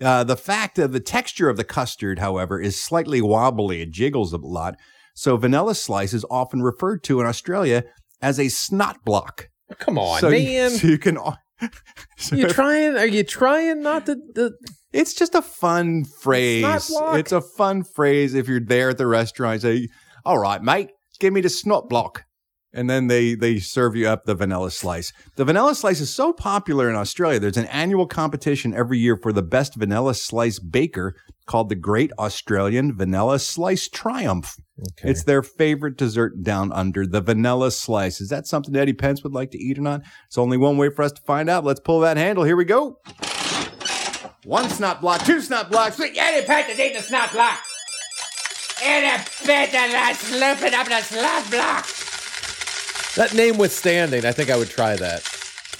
Uh, 0.01 0.23
the 0.23 0.35
fact 0.35 0.79
of 0.79 0.91
the 0.93 0.99
texture 0.99 1.47
of 1.49 1.57
the 1.57 1.63
custard, 1.63 2.17
however, 2.17 2.59
is 2.59 2.81
slightly 2.81 3.21
wobbly. 3.21 3.81
It 3.81 3.91
jiggles 3.91 4.33
a 4.33 4.37
lot. 4.37 4.75
So 5.13 5.37
vanilla 5.37 5.75
slice 5.75 6.13
is 6.13 6.25
often 6.31 6.63
referred 6.63 7.03
to 7.03 7.21
in 7.21 7.27
Australia 7.27 7.83
as 8.19 8.39
a 8.39 8.47
snot 8.49 9.05
block. 9.05 9.49
Come 9.77 9.99
on, 9.99 10.19
so 10.19 10.29
You, 10.29 10.43
man. 10.61 10.69
so 10.71 10.87
you 10.87 10.97
can. 10.97 11.19
so 12.17 12.35
you 12.35 12.47
trying 12.47 12.97
are 12.97 13.05
you 13.05 13.23
trying 13.23 13.81
not 13.81 14.05
to 14.05 14.15
the 14.15 14.53
It's 14.93 15.13
just 15.13 15.35
a 15.35 15.41
fun 15.41 16.05
phrase. 16.05 16.89
Block? 16.89 17.17
It's 17.17 17.31
a 17.31 17.41
fun 17.41 17.83
phrase 17.83 18.33
if 18.33 18.47
you're 18.47 18.59
there 18.59 18.89
at 18.89 18.97
the 18.97 19.07
restaurant. 19.07 19.61
Say, 19.61 19.87
"All 20.25 20.37
right, 20.39 20.61
mate, 20.61 20.89
give 21.19 21.33
me 21.33 21.41
the 21.41 21.49
snot 21.49 21.89
block," 21.89 22.23
and 22.73 22.89
then 22.89 23.07
they 23.07 23.35
they 23.35 23.59
serve 23.59 23.95
you 23.95 24.07
up 24.07 24.25
the 24.25 24.35
vanilla 24.35 24.71
slice. 24.71 25.11
The 25.35 25.45
vanilla 25.45 25.75
slice 25.75 25.99
is 25.99 26.13
so 26.13 26.33
popular 26.33 26.89
in 26.89 26.95
Australia. 26.95 27.39
There's 27.39 27.57
an 27.57 27.65
annual 27.65 28.07
competition 28.07 28.73
every 28.73 28.99
year 28.99 29.17
for 29.17 29.33
the 29.33 29.41
best 29.41 29.75
vanilla 29.75 30.13
slice 30.13 30.59
baker 30.59 31.15
called 31.45 31.69
the 31.69 31.75
Great 31.75 32.11
Australian 32.17 32.95
Vanilla 32.95 33.37
Slice 33.37 33.89
Triumph. 33.89 34.55
Okay. 34.79 35.09
It's 35.09 35.23
their 35.23 35.43
favorite 35.43 35.97
dessert 35.97 36.43
down 36.43 36.71
under, 36.71 37.05
the 37.05 37.19
vanilla 37.19 37.71
slice. 37.71 38.21
Is 38.21 38.29
that 38.29 38.47
something 38.47 38.75
Eddie 38.75 38.93
Pence 38.93 39.21
would 39.23 39.33
like 39.33 39.51
to 39.51 39.57
eat 39.57 39.77
or 39.77 39.81
not? 39.81 40.01
It's 40.27 40.37
only 40.37 40.57
one 40.57 40.77
way 40.77 40.89
for 40.89 41.03
us 41.03 41.11
to 41.11 41.21
find 41.23 41.49
out. 41.49 41.65
Let's 41.65 41.81
pull 41.81 41.99
that 42.01 42.15
handle. 42.17 42.45
Here 42.45 42.55
we 42.55 42.65
go. 42.65 42.99
One 44.45 44.69
snot 44.69 45.01
block, 45.01 45.23
two 45.25 45.41
snot 45.41 45.69
blocks. 45.69 45.99
Eddie 45.99 46.45
Pence 46.45 46.69
is 46.69 46.79
eating 46.79 46.97
a 46.97 47.03
snot 47.03 47.31
block. 47.31 47.59
Eddie 48.81 49.23
Pence 49.45 49.73
is 49.73 50.31
slurping 50.31 50.73
up 50.73 50.87
the 50.87 51.01
snot 51.01 51.51
block. 51.51 52.00
That 53.15 53.33
name 53.33 53.57
withstanding, 53.57 54.25
I 54.25 54.31
think 54.31 54.49
I 54.49 54.57
would 54.57 54.69
try 54.69 54.95
that. 54.95 55.27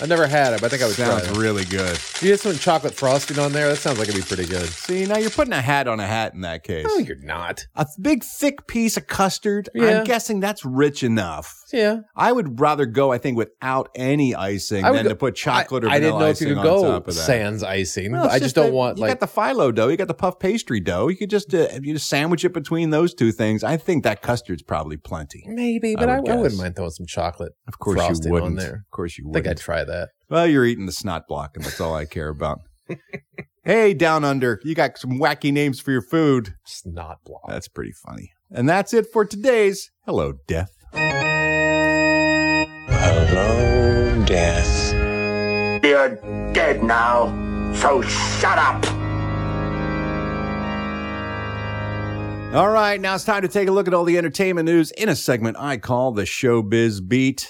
I've 0.01 0.09
never 0.09 0.25
had 0.25 0.53
it, 0.53 0.61
but 0.61 0.65
I 0.65 0.69
think 0.69 0.82
I 0.82 0.88
would 0.88 0.95
Sounds 0.95 1.09
try 1.09 1.19
it. 1.19 1.25
Sounds 1.25 1.38
really 1.38 1.65
good. 1.65 1.99
You 2.21 2.29
get 2.29 2.39
some 2.39 2.55
chocolate 2.55 2.95
frosting 2.95 3.38
on 3.38 3.51
there, 3.51 3.69
that 3.69 3.75
sounds 3.75 3.99
like 3.99 4.09
it'd 4.09 4.19
be 4.19 4.27
pretty 4.27 4.49
good. 4.49 4.67
See, 4.67 5.05
now 5.05 5.17
you're 5.17 5.29
putting 5.29 5.53
a 5.53 5.61
hat 5.61 5.88
on 5.88 5.99
a 5.99 6.07
hat 6.07 6.34
in 6.34 6.41
that 6.41 6.63
case. 6.63 6.88
No, 6.88 6.97
you're 6.97 7.21
not. 7.21 7.67
A 7.75 7.86
big, 8.01 8.23
thick 8.23 8.65
piece 8.65 8.97
of 8.97 9.05
custard. 9.05 9.69
Yeah. 9.75 9.99
I'm 9.99 10.03
guessing 10.03 10.39
that's 10.39 10.65
rich 10.65 11.03
enough. 11.03 11.61
Yeah. 11.74 11.99
I 12.15 12.32
would 12.32 12.59
rather 12.59 12.86
go, 12.86 13.11
I 13.11 13.17
think, 13.17 13.38
without 13.38 13.89
any 13.95 14.36
icing 14.36 14.84
than 14.84 15.03
go- 15.03 15.09
to 15.09 15.15
put 15.15 15.36
chocolate 15.36 15.84
or 15.84 15.89
I, 15.89 15.95
I 15.95 15.99
vanilla 15.99 16.11
didn't 16.11 16.19
know 16.19 16.30
if 16.30 16.41
you 16.41 16.47
icing 16.47 16.55
could 16.55 16.57
on 16.57 16.63
go 16.65 16.91
top 16.91 17.07
of 17.07 17.15
that. 17.15 17.22
sans 17.22 17.63
icing. 17.63 18.11
Well, 18.11 18.30
I 18.30 18.39
just 18.39 18.55
don't 18.55 18.67
that- 18.67 18.74
want 18.74 18.97
You 18.97 19.01
like 19.01 19.19
got 19.19 19.19
the 19.19 19.41
phyllo 19.41 19.74
dough. 19.74 19.88
You 19.88 19.97
got 19.97 20.07
the 20.07 20.13
puff 20.13 20.39
pastry 20.39 20.80
dough. 20.80 21.07
You 21.07 21.17
could 21.17 21.30
just 21.30 21.53
uh, 21.53 21.67
you 21.82 21.93
just 21.93 22.07
sandwich 22.09 22.43
it 22.45 22.53
between 22.53 22.89
those 22.89 23.13
two 23.13 23.32
things. 23.32 23.63
I 23.63 23.78
think 23.78 24.03
that 24.03 24.22
custard's 24.22 24.63
probably 24.63 24.97
plenty. 24.97 25.43
maybe, 25.47 25.95
but 25.95 26.09
I, 26.09 26.19
would 26.19 26.30
I, 26.30 26.36
wouldn't 26.36 26.59
mind 26.59 26.76
throwing 26.76 26.91
some 26.91 27.05
chocolate. 27.05 27.53
Of 27.67 27.80
course 27.80 27.99
you 27.99 28.32
wouldn't. 28.32 28.51
on 28.51 28.55
there. 28.55 28.86
Of 28.86 28.91
course 28.91 29.17
you 29.17 29.26
I 29.26 29.34
think 29.34 29.45
wouldn't. 29.45 29.59
I'd 29.59 29.63
try 29.63 29.84
that. 29.84 30.09
Well, 30.30 30.47
you're 30.47 30.65
eating 30.65 30.86
the 30.86 30.91
snot 30.91 31.24
block, 31.28 31.51
and 31.55 31.63
that's 31.65 31.80
all 31.82 31.93
I 31.95 32.05
care 32.05 32.30
about. 32.30 32.59
hey, 33.63 33.93
down 33.93 34.24
under, 34.24 34.59
you 34.63 34.76
got 34.76 34.97
some 34.97 35.19
wacky 35.19 35.51
names 35.51 35.80
for 35.80 35.91
your 35.91 36.01
food. 36.01 36.55
Snot 36.65 37.17
block. 37.26 37.43
That's 37.47 37.67
pretty 37.67 37.91
funny. 37.91 38.32
And 38.49 38.67
that's 38.67 38.93
it 38.93 39.07
for 39.11 39.24
today's 39.26 39.91
Hello 40.05 40.34
Death. 40.47 40.72
Hello, 43.34 44.25
death. 44.25 44.91
You're 45.86 46.15
dead 46.51 46.84
now, 46.84 47.27
so 47.73 48.01
shut 48.01 48.57
up. 48.57 48.86
All 52.53 52.67
right, 52.67 52.99
now 52.99 53.15
it's 53.15 53.23
time 53.23 53.43
to 53.43 53.47
take 53.47 53.69
a 53.69 53.71
look 53.71 53.88
at 53.88 53.93
all 53.93 54.03
the 54.03 54.17
entertainment 54.17 54.65
news 54.65 54.91
in 54.91 55.07
a 55.07 55.15
segment 55.15 55.55
I 55.57 55.77
call 55.77 56.11
the 56.11 56.23
Showbiz 56.23 57.07
Beat. 57.07 57.47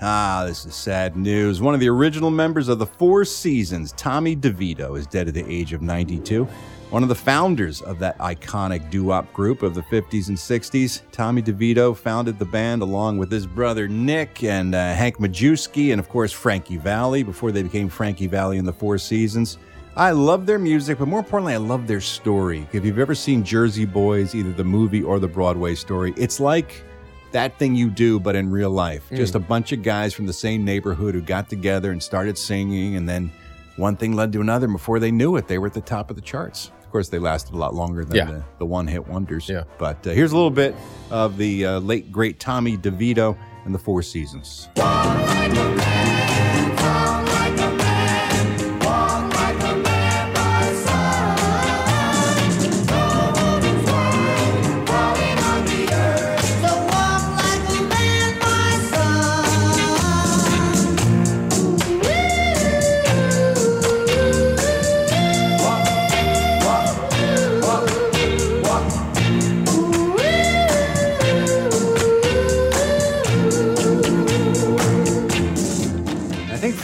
Ah, 0.00 0.44
this 0.46 0.64
is 0.64 0.76
sad 0.76 1.16
news. 1.16 1.60
One 1.60 1.74
of 1.74 1.80
the 1.80 1.88
original 1.88 2.30
members 2.30 2.68
of 2.68 2.78
the 2.78 2.86
Four 2.86 3.24
Seasons, 3.24 3.90
Tommy 3.96 4.36
DeVito, 4.36 4.96
is 4.96 5.08
dead 5.08 5.26
at 5.26 5.34
the 5.34 5.44
age 5.52 5.72
of 5.72 5.82
92. 5.82 6.46
One 6.90 7.02
of 7.02 7.08
the 7.08 7.16
founders 7.16 7.82
of 7.82 7.98
that 7.98 8.16
iconic 8.18 8.90
doo-wop 8.90 9.32
group 9.32 9.62
of 9.62 9.74
the 9.74 9.82
50s 9.82 10.28
and 10.28 10.36
60s, 10.36 11.02
Tommy 11.10 11.42
DeVito 11.42 11.96
founded 11.96 12.38
the 12.38 12.44
band 12.44 12.80
along 12.80 13.18
with 13.18 13.28
his 13.28 13.44
brother 13.44 13.88
Nick 13.88 14.44
and 14.44 14.72
uh, 14.72 14.94
Hank 14.94 15.16
Majewski 15.16 15.90
and 15.90 15.98
of 15.98 16.08
course 16.08 16.32
Frankie 16.32 16.76
Valli 16.76 17.24
before 17.24 17.50
they 17.50 17.64
became 17.64 17.88
Frankie 17.88 18.28
Valli 18.28 18.58
and 18.58 18.68
the 18.68 18.72
Four 18.72 18.98
Seasons. 18.98 19.58
I 19.96 20.12
love 20.12 20.46
their 20.46 20.60
music, 20.60 20.98
but 20.98 21.08
more 21.08 21.18
importantly, 21.18 21.54
I 21.54 21.56
love 21.56 21.88
their 21.88 22.00
story. 22.00 22.68
If 22.72 22.84
you've 22.84 23.00
ever 23.00 23.16
seen 23.16 23.42
Jersey 23.42 23.84
Boys, 23.84 24.36
either 24.36 24.52
the 24.52 24.64
movie 24.64 25.02
or 25.02 25.18
the 25.18 25.26
Broadway 25.26 25.74
story, 25.74 26.14
it's 26.16 26.38
like 26.38 26.84
that 27.32 27.58
thing 27.58 27.74
you 27.74 27.90
do, 27.90 28.20
but 28.20 28.36
in 28.36 28.48
real 28.48 28.70
life. 28.70 29.08
Mm. 29.10 29.16
Just 29.16 29.34
a 29.34 29.40
bunch 29.40 29.72
of 29.72 29.82
guys 29.82 30.14
from 30.14 30.26
the 30.26 30.32
same 30.32 30.64
neighborhood 30.64 31.14
who 31.14 31.20
got 31.20 31.48
together 31.48 31.90
and 31.90 32.00
started 32.00 32.38
singing, 32.38 32.94
and 32.94 33.08
then 33.08 33.32
one 33.76 33.96
thing 33.96 34.12
led 34.14 34.32
to 34.32 34.40
another. 34.40 34.66
And 34.66 34.74
before 34.74 34.98
they 34.98 35.10
knew 35.10 35.36
it, 35.36 35.48
they 35.48 35.58
were 35.58 35.66
at 35.66 35.74
the 35.74 35.80
top 35.80 36.10
of 36.10 36.16
the 36.16 36.22
charts. 36.22 36.70
Of 36.82 36.90
course, 36.90 37.08
they 37.08 37.18
lasted 37.18 37.54
a 37.54 37.58
lot 37.58 37.74
longer 37.74 38.04
than 38.04 38.16
Yeah. 38.16 38.24
the, 38.26 38.44
the 38.58 38.66
one 38.66 38.86
hit 38.86 39.06
wonders. 39.06 39.48
Yeah. 39.48 39.64
But 39.78 40.06
uh, 40.06 40.10
here's 40.10 40.32
a 40.32 40.36
little 40.36 40.50
bit 40.50 40.74
of 41.10 41.36
the 41.36 41.66
uh, 41.66 41.78
late, 41.80 42.10
great 42.12 42.38
Tommy 42.40 42.76
DeVito 42.76 43.36
and 43.64 43.74
the 43.74 43.78
Four 43.78 44.02
Seasons. 44.02 44.68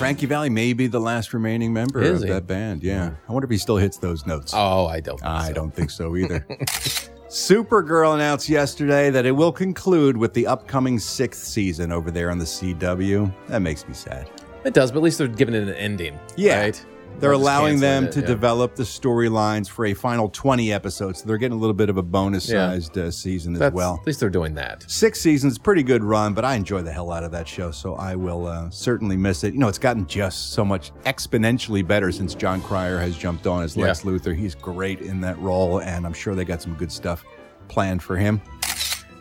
Frankie 0.03 0.27
Valli 0.27 0.51
may 0.51 0.73
be 0.73 0.89
the 0.89 0.99
last 1.01 1.33
remaining 1.33 1.73
member 1.73 2.03
Is 2.03 2.23
of 2.23 2.29
he? 2.29 2.35
that 2.35 2.47
band. 2.49 2.83
Yeah. 2.83 3.13
I 3.29 3.33
wonder 3.33 3.45
if 3.45 3.51
he 3.53 3.57
still 3.59 3.77
hits 3.77 3.99
those 3.99 4.27
notes. 4.27 4.53
Oh, 4.53 4.87
I 4.87 4.99
don't. 4.99 5.25
I 5.25 5.53
don't 5.53 5.73
think 5.73 5.91
so 5.91 6.17
either. 6.17 6.41
Supergirl 7.29 8.15
announced 8.15 8.49
yesterday 8.49 9.11
that 9.11 9.25
it 9.27 9.31
will 9.31 9.53
conclude 9.53 10.17
with 10.17 10.35
the 10.35 10.47
upcoming 10.47 10.99
sixth 10.99 11.45
season 11.45 11.93
over 11.93 12.11
there 12.11 12.31
on 12.31 12.39
the 12.39 12.45
CW. 12.45 13.33
That 13.47 13.61
makes 13.61 13.87
me 13.87 13.95
sad. 13.95 14.29
It 14.65 14.75
does, 14.75 14.91
but 14.91 14.99
at 14.99 15.03
least 15.05 15.19
they're 15.19 15.29
giving 15.29 15.55
it 15.55 15.63
an 15.63 15.75
ending. 15.75 16.19
Yeah. 16.37 16.61
Right? 16.63 16.87
They're 17.19 17.33
allowing 17.33 17.79
them 17.79 18.05
canceling 18.05 18.25
to 18.25 18.29
yeah. 18.29 18.35
develop 18.35 18.75
the 18.75 18.83
storylines 18.83 19.69
for 19.69 19.87
a 19.87 19.95
final 19.95 20.29
20 20.29 20.73
episodes. 20.73 21.21
So 21.21 21.27
they're 21.29 21.39
getting 21.39 21.57
a 21.57 21.61
little 21.61 21.75
bit 21.75 21.89
of 21.89 21.97
a 21.97 22.03
bonus 22.03 22.49
Yeah. 22.51 22.71
sized 22.71 22.99
uh, 22.99 23.11
season 23.13 23.61
as 23.63 23.73
well. 23.73 23.99
At 24.01 24.07
least 24.09 24.19
they're 24.19 24.29
doing 24.31 24.55
that. 24.55 24.85
Six 24.91 25.21
seasons, 25.21 25.57
pretty 25.57 25.85
good 25.85 26.03
run, 26.03 26.35
but 26.35 26.45
I 26.45 26.57
enjoy 26.57 26.83
the 26.83 26.91
hell 26.93 27.13
out 27.13 27.23
of 27.23 27.31
that 27.31 27.47
show, 27.47 27.71
so 27.71 27.95
I 27.95 28.17
will 28.17 28.47
uh, 28.49 28.71
certainly 28.71 29.17
miss 29.17 29.45
it. 29.45 29.55
You 29.55 29.61
know, 29.61 29.69
it's 29.69 29.79
gotten 29.79 30.07
just 30.09 30.53
so 30.53 30.65
much 30.65 30.93
exponentially 31.05 31.87
better 31.87 32.11
since 32.11 32.35
Jon 32.35 32.61
Cryer 32.61 32.99
has 32.99 33.17
jumped 33.17 33.47
on 33.47 33.63
as 33.63 33.77
Lex 33.77 34.05
Yeah. 34.05 34.11
Luthor. 34.11 34.35
He's 34.37 34.57
great 34.57 35.01
in 35.01 35.21
that 35.21 35.39
role, 35.39 35.81
and 35.81 36.05
I'm 36.05 36.13
sure 36.15 36.35
they 36.35 36.45
got 36.45 36.61
some 36.61 36.75
good 36.75 36.91
stuff 36.91 37.25
planned 37.69 38.03
for 38.03 38.17
him. 38.17 38.41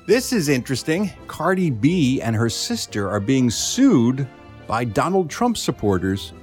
This 0.07 0.33
is 0.33 0.49
interesting. 0.49 1.11
Cardi 1.27 1.69
B 1.69 2.19
and 2.21 2.35
her 2.35 2.49
sister 2.49 3.07
are 3.09 3.19
being 3.19 3.51
sued 3.51 4.27
by 4.65 4.83
Donald 4.83 5.29
Trump 5.29 5.55
supporters. 5.55 6.33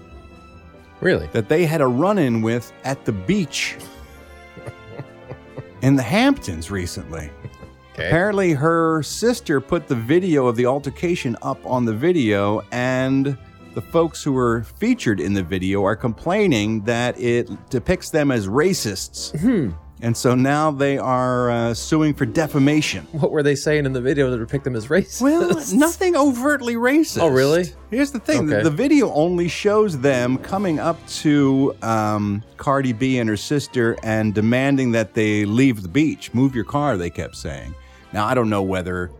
Really? 1.01 1.28
That 1.28 1.49
they 1.49 1.64
had 1.64 1.80
a 1.80 1.86
run 1.86 2.18
in 2.18 2.42
with 2.42 2.72
at 2.84 3.05
the 3.05 3.12
beach 3.12 3.76
in 5.82 5.96
the 5.96 6.03
Hamptons 6.03 6.70
recently. 6.70 7.30
Apparently, 7.94 8.53
her 8.53 9.03
sister 9.03 9.61
put 9.61 9.88
the 9.88 9.94
video 9.96 10.46
of 10.46 10.55
the 10.55 10.66
altercation 10.66 11.36
up 11.42 11.64
on 11.66 11.84
the 11.84 11.92
video, 11.92 12.62
and 12.70 13.36
the 13.74 13.82
folks 13.82 14.22
who 14.22 14.32
were 14.32 14.62
featured 14.62 15.18
in 15.18 15.34
the 15.34 15.42
video 15.42 15.84
are 15.84 15.96
complaining 15.96 16.82
that 16.82 17.18
it 17.20 17.49
depicts 17.70 18.11
them 18.11 18.30
as 18.30 18.46
racists. 18.46 19.36
Hmm. 19.40 19.70
And 20.01 20.16
so 20.16 20.34
now 20.34 20.70
they 20.70 20.96
are 20.96 21.51
uh, 21.51 21.74
suing 21.74 22.14
for 22.14 22.24
defamation. 22.24 23.07
What 23.18 23.32
were 23.32 23.42
they 23.42 23.57
saying 23.57 23.84
in 23.84 23.92
the 23.92 24.01
video 24.01 24.30
to 24.30 24.38
depict 24.38 24.64
them 24.64 24.76
as 24.76 24.86
racist? 24.86 25.20
Well, 25.20 25.61
nothing 25.74 26.14
overtly 26.14 26.74
racist. 26.76 27.20
Oh, 27.20 27.28
really? 27.28 27.72
Here's 27.90 28.12
the 28.12 28.20
thing: 28.20 28.46
the, 28.46 28.62
the 28.62 28.70
video 28.70 29.12
only 29.12 29.49
shows 29.49 29.99
them 29.99 30.38
coming 30.38 30.78
up 30.78 31.05
to 31.09 31.74
um, 31.82 32.44
Cardi 32.57 32.92
B 32.92 33.18
and 33.18 33.28
her 33.28 33.36
sister 33.36 33.96
and 34.03 34.34
demanding 34.34 34.92
that 34.92 35.14
they 35.14 35.44
leave 35.44 35.82
the 35.82 35.88
beach, 35.88 36.32
move 36.32 36.55
your 36.55 36.64
car. 36.64 36.96
They 36.96 37.11
kept 37.11 37.36
saying. 37.36 37.74
Now 38.12 38.26
I 38.26 38.34
don't 38.34 38.49
know 38.51 38.62
whether 38.62 39.11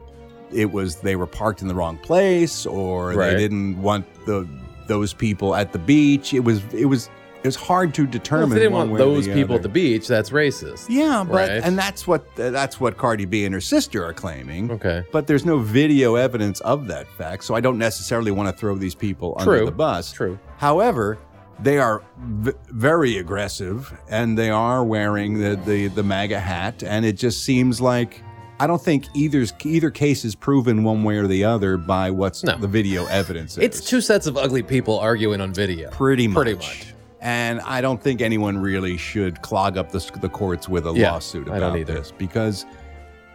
it 0.53 0.70
was 0.70 0.97
they 0.97 1.16
were 1.16 1.26
parked 1.26 1.61
in 1.61 1.68
the 1.68 1.74
wrong 1.74 1.99
place 1.99 2.64
or 2.64 3.12
Right. 3.12 3.33
they 3.33 3.37
didn't 3.37 3.83
want 3.83 4.07
the 4.26 4.49
those 4.87 5.12
people 5.12 5.55
at 5.55 5.72
the 5.72 5.79
beach. 5.79 6.33
It 6.33 6.41
was 6.41 6.62
it 6.72 6.87
was 6.87 7.11
it 7.43 7.47
was 7.47 7.57
hard 7.57 7.95
to 7.95 8.03
Well, 8.03 8.11
determine. 8.11 8.49
if 8.51 8.55
they 8.55 8.61
didn't 8.61 8.72
want 8.74 8.97
those 8.99 9.26
people 9.26 9.43
other. 9.45 9.55
at 9.57 9.62
the 9.62 9.68
beach, 9.68 10.07
that's 10.09 10.30
racist. 10.30 10.86
Yeah, 10.89 11.24
but 11.26 11.34
Right. 11.34 11.51
and 11.51 11.78
that's 11.78 12.07
what 12.07 12.24
that's 12.36 12.80
what 12.80 12.97
Cardi 12.97 13.24
B 13.26 13.45
and 13.45 13.55
her 13.55 13.61
sister 13.61 14.05
are 14.05 14.12
claiming. 14.12 14.70
Okay. 14.70 15.05
But 15.12 15.26
there's 15.26 15.45
no 15.45 15.59
video 15.59 16.14
evidence 16.16 16.61
of 16.61 16.86
that 16.89 17.07
fact, 17.16 17.45
so 17.45 17.55
I 17.55 17.61
don't 17.61 17.78
necessarily 17.78 18.30
want 18.30 18.49
to 18.49 18.59
throw 18.59 18.76
these 18.76 18.95
people 18.95 19.36
under 19.39 19.64
the 19.64 19.70
bus. 19.72 20.12
True. 20.12 20.39
However, 20.59 21.18
they 21.62 21.78
are 21.78 22.03
v- 22.20 22.53
very 22.70 23.18
aggressive, 23.18 23.93
and 24.09 24.39
they 24.39 24.51
are 24.51 24.84
wearing 24.84 25.39
the, 25.41 25.59
the 25.66 25.89
the 25.89 26.03
MAGA 26.03 26.39
hat, 26.41 26.82
and 26.84 27.05
it 27.05 27.14
just 27.16 27.45
seems 27.45 27.80
like. 27.80 28.22
I 28.61 28.66
don't 28.66 28.82
think 28.82 29.05
either's 29.14 29.53
either 29.64 29.89
case 29.89 30.24
is 30.24 30.34
proven 30.34 30.82
one 30.82 31.05
way 31.05 31.16
or 31.18 31.28
the 31.28 31.45
other 31.45 31.76
by 31.76 32.11
what's 32.11 32.41
the 32.43 32.57
video 32.66 33.07
evidence. 33.07 33.53
is. 33.53 33.59
It's 33.62 33.80
two 33.80 34.01
sets 34.01 34.26
of 34.26 34.36
ugly 34.36 34.64
people 34.64 34.99
arguing 34.99 35.41
on 35.41 35.55
video. 35.55 35.91
Pretty 35.91 36.26
much. 36.26 36.34
Pretty 36.43 36.55
much. 36.55 36.93
And 37.21 37.61
I 37.62 37.81
don't 37.81 38.01
think 38.01 38.21
anyone 38.21 38.59
really 38.59 38.97
should 38.97 39.43
clog 39.43 39.77
up 39.77 39.91
the, 39.91 39.99
the 40.21 40.29
courts 40.29 40.69
with 40.69 40.87
a 40.87 40.93
Yeah, 40.95 41.12
lawsuit 41.12 41.49
about 41.49 41.75
this 41.87 42.12
because, 42.16 42.64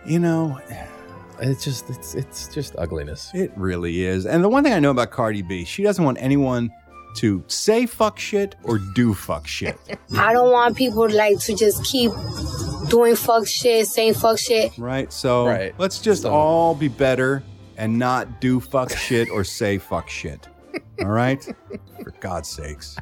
you 0.06 0.20
know, 0.20 0.60
It's 1.40 1.64
just 1.66 1.90
it's 1.90 2.16
it's 2.16 2.48
just 2.48 2.76
ugliness. 2.78 3.32
it 3.34 3.52
really 3.58 4.06
is. 4.06 4.26
And 4.26 4.44
the 4.44 4.48
one 4.50 4.64
thing 4.64 4.72
I 4.74 4.80
know 4.80 4.92
about 4.92 5.12
Cardi 5.12 5.42
B, 5.42 5.66
she 5.66 5.84
doesn't 5.84 6.04
want 6.06 6.18
anyone 6.22 6.72
to 7.18 7.44
say 7.48 7.86
fuck 7.86 8.18
shit 8.18 8.56
or 8.64 8.80
do 8.96 9.14
fuck 9.14 9.46
shit. 9.48 9.78
I 10.18 10.32
don't 10.34 10.52
want 10.52 10.78
people 10.78 11.10
like 11.10 11.40
to 11.42 11.56
just 11.56 11.84
keep 11.84 12.12
doing 12.90 13.16
fuck 13.16 13.46
shit, 13.48 13.88
saying 13.88 14.14
fuck 14.14 14.40
shit. 14.40 14.78
right? 14.78 15.12
So 15.12 15.46
Right. 15.48 15.74
let's 15.78 16.00
just 16.00 16.24
all 16.26 16.74
be 16.76 16.88
better 16.88 17.44
and 17.78 18.00
not 18.00 18.40
do 18.40 18.60
fuck 18.60 18.92
shit 18.96 19.30
or 19.30 19.44
say 19.44 19.78
fuck 19.78 20.08
shit. 20.10 20.48
All 21.02 21.08
right? 21.08 21.44
For 22.04 22.12
God's 22.20 22.50
sakes. 22.50 22.96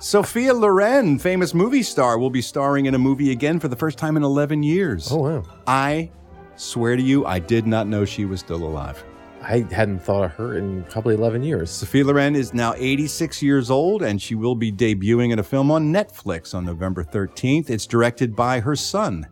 Sophia 0.00 0.54
Loren, 0.54 1.18
famous 1.18 1.52
movie 1.52 1.82
star, 1.82 2.18
will 2.18 2.30
be 2.30 2.40
starring 2.40 2.86
in 2.86 2.94
a 2.94 2.98
movie 2.98 3.32
again 3.32 3.60
for 3.60 3.68
the 3.68 3.76
first 3.76 3.98
time 3.98 4.16
in 4.16 4.22
11 4.22 4.62
years. 4.62 5.12
Oh 5.12 5.16
wow. 5.18 5.44
I 5.66 6.10
swear 6.56 6.96
to 6.96 7.02
you, 7.02 7.26
I 7.26 7.38
did 7.38 7.66
not 7.66 7.86
know 7.86 8.06
she 8.06 8.24
was 8.24 8.40
still 8.40 8.64
alive. 8.64 9.04
I 9.42 9.58
hadn't 9.70 9.98
thought 9.98 10.24
of 10.24 10.32
her 10.32 10.56
in 10.56 10.84
probably 10.84 11.16
11 11.16 11.42
years. 11.42 11.70
Sophia 11.70 12.02
Loren 12.02 12.34
is 12.34 12.54
now 12.54 12.72
86 12.78 13.42
years 13.42 13.70
old, 13.70 14.02
and 14.02 14.22
she 14.22 14.34
will 14.34 14.54
be 14.54 14.72
debuting 14.72 15.32
in 15.32 15.38
a 15.38 15.42
film 15.42 15.70
on 15.70 15.92
Netflix 15.92 16.54
on 16.54 16.64
November 16.64 17.04
13th. 17.04 17.68
It's 17.68 17.86
directed 17.86 18.34
by 18.34 18.60
her 18.60 18.76
son, 18.76 19.26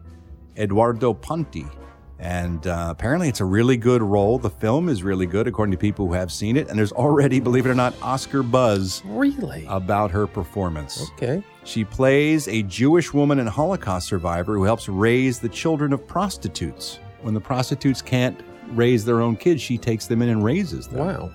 Eduardo 0.59 1.15
Ponti. 1.15 1.65
And 2.21 2.67
uh, 2.67 2.89
apparently, 2.91 3.29
it's 3.29 3.41
a 3.41 3.45
really 3.45 3.77
good 3.77 4.03
role. 4.03 4.39
The 4.39 4.51
film 4.51 4.89
is 4.89 5.03
really 5.05 5.27
good, 5.27 5.47
according 5.47 5.71
to 5.73 5.79
people 5.79 6.07
who 6.09 6.15
have 6.15 6.33
seen 6.33 6.57
it. 6.57 6.69
And 6.69 6.77
there's 6.79 6.91
already, 6.93 7.39
believe 7.39 7.65
it 7.65 7.71
or 7.71 7.75
not, 7.77 7.95
Oscar 8.03 8.43
buzz 8.43 9.03
Really? 9.05 9.65
about 9.69 10.11
her 10.11 10.27
performance. 10.27 11.09
Okay. 11.13 11.43
She 11.65 11.85
plays 11.85 12.49
a 12.49 12.63
Jewish 12.65 13.15
woman 13.15 13.39
and 13.39 13.49
Holocaust 13.49 14.09
survivor 14.09 14.55
who 14.57 14.65
helps 14.65 14.89
raise 14.89 15.39
the 15.39 15.49
children 15.49 15.93
of 15.93 16.07
prostitutes. 16.09 16.99
When 17.23 17.35
the 17.35 17.41
prostitutes 17.41 18.03
can't 18.03 18.41
raise 18.71 19.05
their 19.05 19.21
own 19.21 19.37
kids, 19.37 19.63
she 19.63 19.79
takes 19.79 20.07
them 20.07 20.21
in 20.23 20.29
and 20.31 20.43
raises 20.43 20.89
them. 20.89 21.07
Wow. 21.07 21.31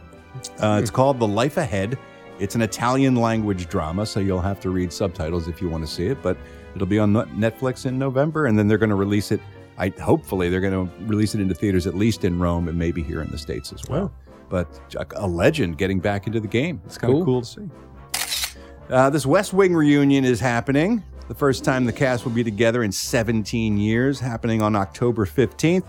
Uh, 0.59 0.79
it's 0.81 0.89
called 0.91 1.19
The 1.19 1.27
Life 1.27 1.57
Ahead. 1.57 1.97
It's 2.39 2.55
an 2.55 2.61
Italian 2.61 3.15
language 3.15 3.69
drama, 3.69 4.05
so 4.05 4.19
you'll 4.19 4.41
have 4.41 4.59
to 4.61 4.69
read 4.69 4.91
subtitles 4.91 5.47
if 5.47 5.61
you 5.61 5.69
want 5.69 5.85
to 5.85 5.91
see 5.91 6.07
it. 6.07 6.21
But 6.21 6.37
it'll 6.75 6.87
be 6.87 6.99
on 6.99 7.13
Netflix 7.13 7.85
in 7.85 7.97
November, 7.97 8.47
and 8.47 8.57
then 8.57 8.67
they're 8.67 8.77
going 8.79 8.89
to 8.89 8.95
release 8.95 9.31
it. 9.31 9.39
I 9.77 9.89
hopefully 9.89 10.49
they're 10.49 10.61
going 10.61 10.87
to 10.87 11.05
release 11.05 11.35
it 11.35 11.41
into 11.41 11.55
theaters 11.55 11.87
at 11.87 11.95
least 11.95 12.23
in 12.25 12.39
Rome 12.39 12.67
and 12.67 12.77
maybe 12.77 13.01
here 13.03 13.21
in 13.21 13.29
the 13.31 13.37
states 13.37 13.73
as 13.73 13.83
well. 13.89 14.11
But 14.49 14.67
a, 15.15 15.27
legend 15.27 15.77
getting 15.77 15.99
back 15.99 16.27
into 16.27 16.39
the 16.39 16.47
game. 16.47 16.81
It's 16.85 16.97
kind 16.97 17.11
of 17.11 17.17
Cool. 17.17 17.25
cool 17.25 17.41
to 17.41 17.47
see. 17.47 17.69
Uh, 18.89 19.09
this 19.09 19.25
West 19.25 19.53
Wing 19.53 19.73
reunion 19.73 20.25
is 20.25 20.39
happening. 20.39 21.01
The 21.27 21.33
first 21.33 21.63
time 21.63 21.85
the 21.85 21.93
cast 21.93 22.25
will 22.25 22.33
be 22.33 22.43
together 22.43 22.83
in 22.83 22.91
17 22.91 23.77
years, 23.77 24.19
happening 24.19 24.61
on 24.61 24.75
October 24.75 25.25
15th. 25.25 25.85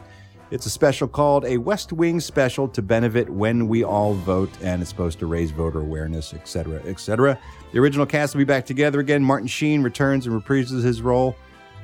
It's 0.51 0.66
a 0.66 0.70
special 0.70 1.09
called 1.09 1.45
a 1.45 1.59
West 1.59 1.93
Wing 1.93 2.20
special 2.20 2.68
to 2.68 2.80
benefit 2.80 3.28
when 3.28 3.66
we 3.66 3.82
all 3.82 4.14
vote, 4.14 4.51
and 4.62 4.80
it's 4.80 4.89
supposed 4.91 5.18
to 5.18 5.26
raise 5.26 5.51
voter 5.51 5.80
awareness, 5.80 6.32
etc., 6.32 6.80
etc. 6.85 7.39
The 7.72 7.80
original 7.80 8.07
cast 8.07 8.35
will 8.35 8.39
be 8.41 8.45
back 8.45 8.64
together 8.64 9.01
again. 9.01 9.22
Martin 9.24 9.49
Sheen 9.49 9.82
returns 9.82 10.26
and 10.26 10.41
reprises 10.41 10.85
his 10.85 11.03
role 11.03 11.35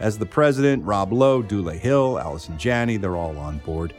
as 0.01 0.19
the 0.19 0.27
president. 0.27 0.85
Rob 0.85 1.13
Lowe, 1.13 1.43
Dule 1.43 1.71
Hill, 1.71 2.19
Allison 2.19 2.59
Janney, 2.59 2.97
they're 2.97 3.17
all 3.17 3.39
on 3.39 3.59
board. 3.59 3.95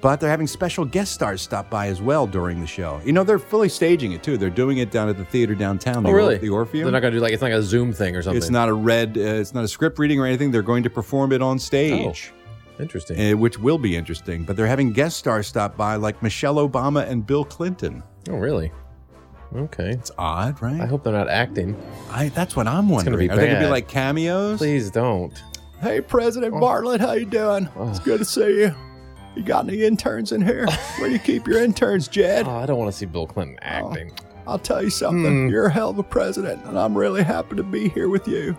But 0.00 0.20
they're 0.20 0.28
having 0.28 0.46
special 0.46 0.84
guest 0.84 1.14
stars 1.14 1.40
stop 1.40 1.70
by 1.70 1.86
as 1.86 2.02
well 2.02 2.26
during 2.26 2.60
the 2.60 2.66
show. 2.66 3.00
You 3.06 3.12
know, 3.12 3.24
they're 3.24 3.38
fully 3.38 3.70
staging 3.70 4.12
it 4.12 4.22
too. 4.22 4.36
They're 4.36 4.50
doing 4.50 4.76
it 4.78 4.90
down 4.90 5.08
at 5.08 5.16
the 5.16 5.24
theater 5.24 5.54
downtown. 5.54 6.04
Oh, 6.04 6.10
the 6.10 6.14
really? 6.14 6.36
The 6.36 6.50
Orpheum. 6.50 6.84
They're 6.84 6.92
not 6.92 7.00
going 7.00 7.12
to 7.12 7.18
do 7.18 7.22
like 7.22 7.32
it's 7.32 7.40
like 7.40 7.54
a 7.54 7.62
Zoom 7.62 7.92
thing 7.92 8.14
or 8.14 8.20
something. 8.20 8.36
It's 8.36 8.50
not 8.50 8.68
a 8.68 8.74
red. 8.74 9.16
Uh, 9.16 9.20
it's 9.20 9.54
not 9.54 9.64
a 9.64 9.68
script 9.68 9.98
reading 9.98 10.20
or 10.20 10.26
anything. 10.26 10.50
They're 10.50 10.60
going 10.60 10.82
to 10.82 10.90
perform 10.90 11.32
it 11.32 11.40
on 11.40 11.58
stage. 11.58 12.32
Oh. 12.34 12.82
Interesting. 12.82 13.32
Uh, 13.32 13.36
which 13.36 13.58
will 13.58 13.78
be 13.78 13.96
interesting. 13.96 14.42
But 14.42 14.56
they're 14.56 14.66
having 14.66 14.92
guest 14.92 15.16
stars 15.16 15.46
stop 15.46 15.76
by 15.76 15.96
like 15.96 16.22
Michelle 16.22 16.56
Obama 16.56 17.08
and 17.08 17.26
Bill 17.26 17.44
Clinton. 17.44 18.02
Oh, 18.28 18.36
really? 18.36 18.72
Okay. 19.54 19.90
It's 19.90 20.10
odd, 20.18 20.60
right? 20.60 20.80
I 20.80 20.86
hope 20.86 21.04
they're 21.04 21.12
not 21.12 21.28
acting. 21.28 21.80
I. 22.10 22.28
That's 22.30 22.56
what 22.56 22.66
I'm 22.66 22.84
It's 22.86 22.92
wondering. 22.92 23.28
be 23.28 23.30
Are 23.30 23.36
they 23.36 23.46
going 23.46 23.60
to 23.60 23.66
be 23.66 23.70
like 23.70 23.88
cameos? 23.88 24.58
Please 24.58 24.90
don't. 24.90 25.32
Hey, 25.80 26.00
President 26.00 26.54
Bartlet, 26.54 27.00
how 27.00 27.12
you 27.12 27.26
doing? 27.26 27.68
It's 27.90 27.98
good 27.98 28.18
to 28.18 28.24
see 28.24 28.60
you. 28.60 28.74
You 29.36 29.42
got 29.42 29.68
any 29.68 29.82
interns 29.84 30.32
in 30.32 30.40
here? 30.42 30.66
Where 30.98 31.08
do 31.08 31.12
you 31.12 31.18
keep 31.18 31.46
your 31.46 31.62
interns, 31.62 32.08
Jed? 32.08 32.46
Oh, 32.46 32.52
I 32.56 32.66
don't 32.66 32.78
want 32.78 32.90
to 32.90 32.96
see 32.96 33.06
Bill 33.06 33.26
Clinton 33.26 33.58
acting. 33.62 34.12
I'll 34.46 34.58
tell 34.58 34.82
you 34.82 34.90
something. 34.90 35.46
Hmm. 35.46 35.48
You're 35.48 35.66
a 35.66 35.72
hell 35.72 35.90
of 35.90 35.98
a 35.98 36.02
president, 36.02 36.64
and 36.66 36.78
I'm 36.78 36.96
really 36.96 37.22
happy 37.22 37.56
to 37.56 37.62
be 37.62 37.88
here 37.88 38.08
with 38.08 38.28
you. 38.28 38.56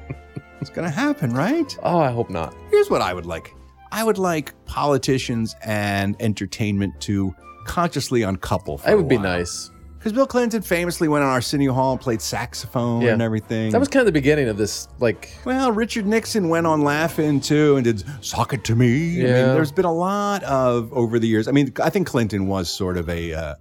it's 0.60 0.70
going 0.70 0.86
to 0.86 0.94
happen, 0.94 1.32
right? 1.32 1.76
Oh, 1.82 1.98
I 1.98 2.10
hope 2.10 2.30
not. 2.30 2.54
Here's 2.70 2.90
what 2.90 3.00
I 3.02 3.14
would 3.14 3.26
like 3.26 3.54
I 3.92 4.04
would 4.04 4.18
like 4.18 4.52
politicians 4.66 5.56
and 5.64 6.14
entertainment 6.20 7.00
to 7.02 7.34
consciously 7.66 8.22
uncouple. 8.22 8.78
For 8.78 8.90
It 8.90 8.96
would 8.96 9.08
be 9.08 9.18
nice. 9.18 9.70
Because 10.00 10.14
Bill 10.14 10.26
Clinton 10.26 10.62
famously 10.62 11.08
went 11.08 11.24
on 11.24 11.28
Arsenio 11.30 11.74
Hall 11.74 11.92
and 11.92 12.00
played 12.00 12.22
saxophone 12.22 13.02
Yeah. 13.02 13.12
and 13.12 13.20
everything. 13.20 13.70
That 13.70 13.80
was 13.80 13.88
kind 13.88 14.00
of 14.00 14.06
the 14.06 14.12
beginning 14.18 14.48
of 14.48 14.56
this, 14.56 14.88
like, 14.98 15.28
Well, 15.44 15.72
Richard 15.72 16.06
Nixon 16.06 16.48
went 16.48 16.66
on 16.66 16.80
Laugh-In 16.82 17.40
too 17.40 17.76
and 17.76 17.84
did 17.84 18.02
"Sock 18.24 18.54
it 18.54 18.64
to 18.64 18.74
me." 18.74 18.86
I 19.20 19.24
mean, 19.24 19.26
Yeah. 19.26 19.52
there's 19.52 19.72
been 19.72 19.84
a 19.84 19.92
lot 19.92 20.42
of 20.44 20.90
over 20.94 21.18
the 21.18 21.28
years. 21.28 21.48
I 21.48 21.50
mean, 21.52 21.70
I 21.82 21.90
think 21.90 22.06
Clinton 22.06 22.46
was 22.46 22.70
sort 22.70 22.96
of 22.96 23.10
a 23.10 23.34
uh, 23.34 23.54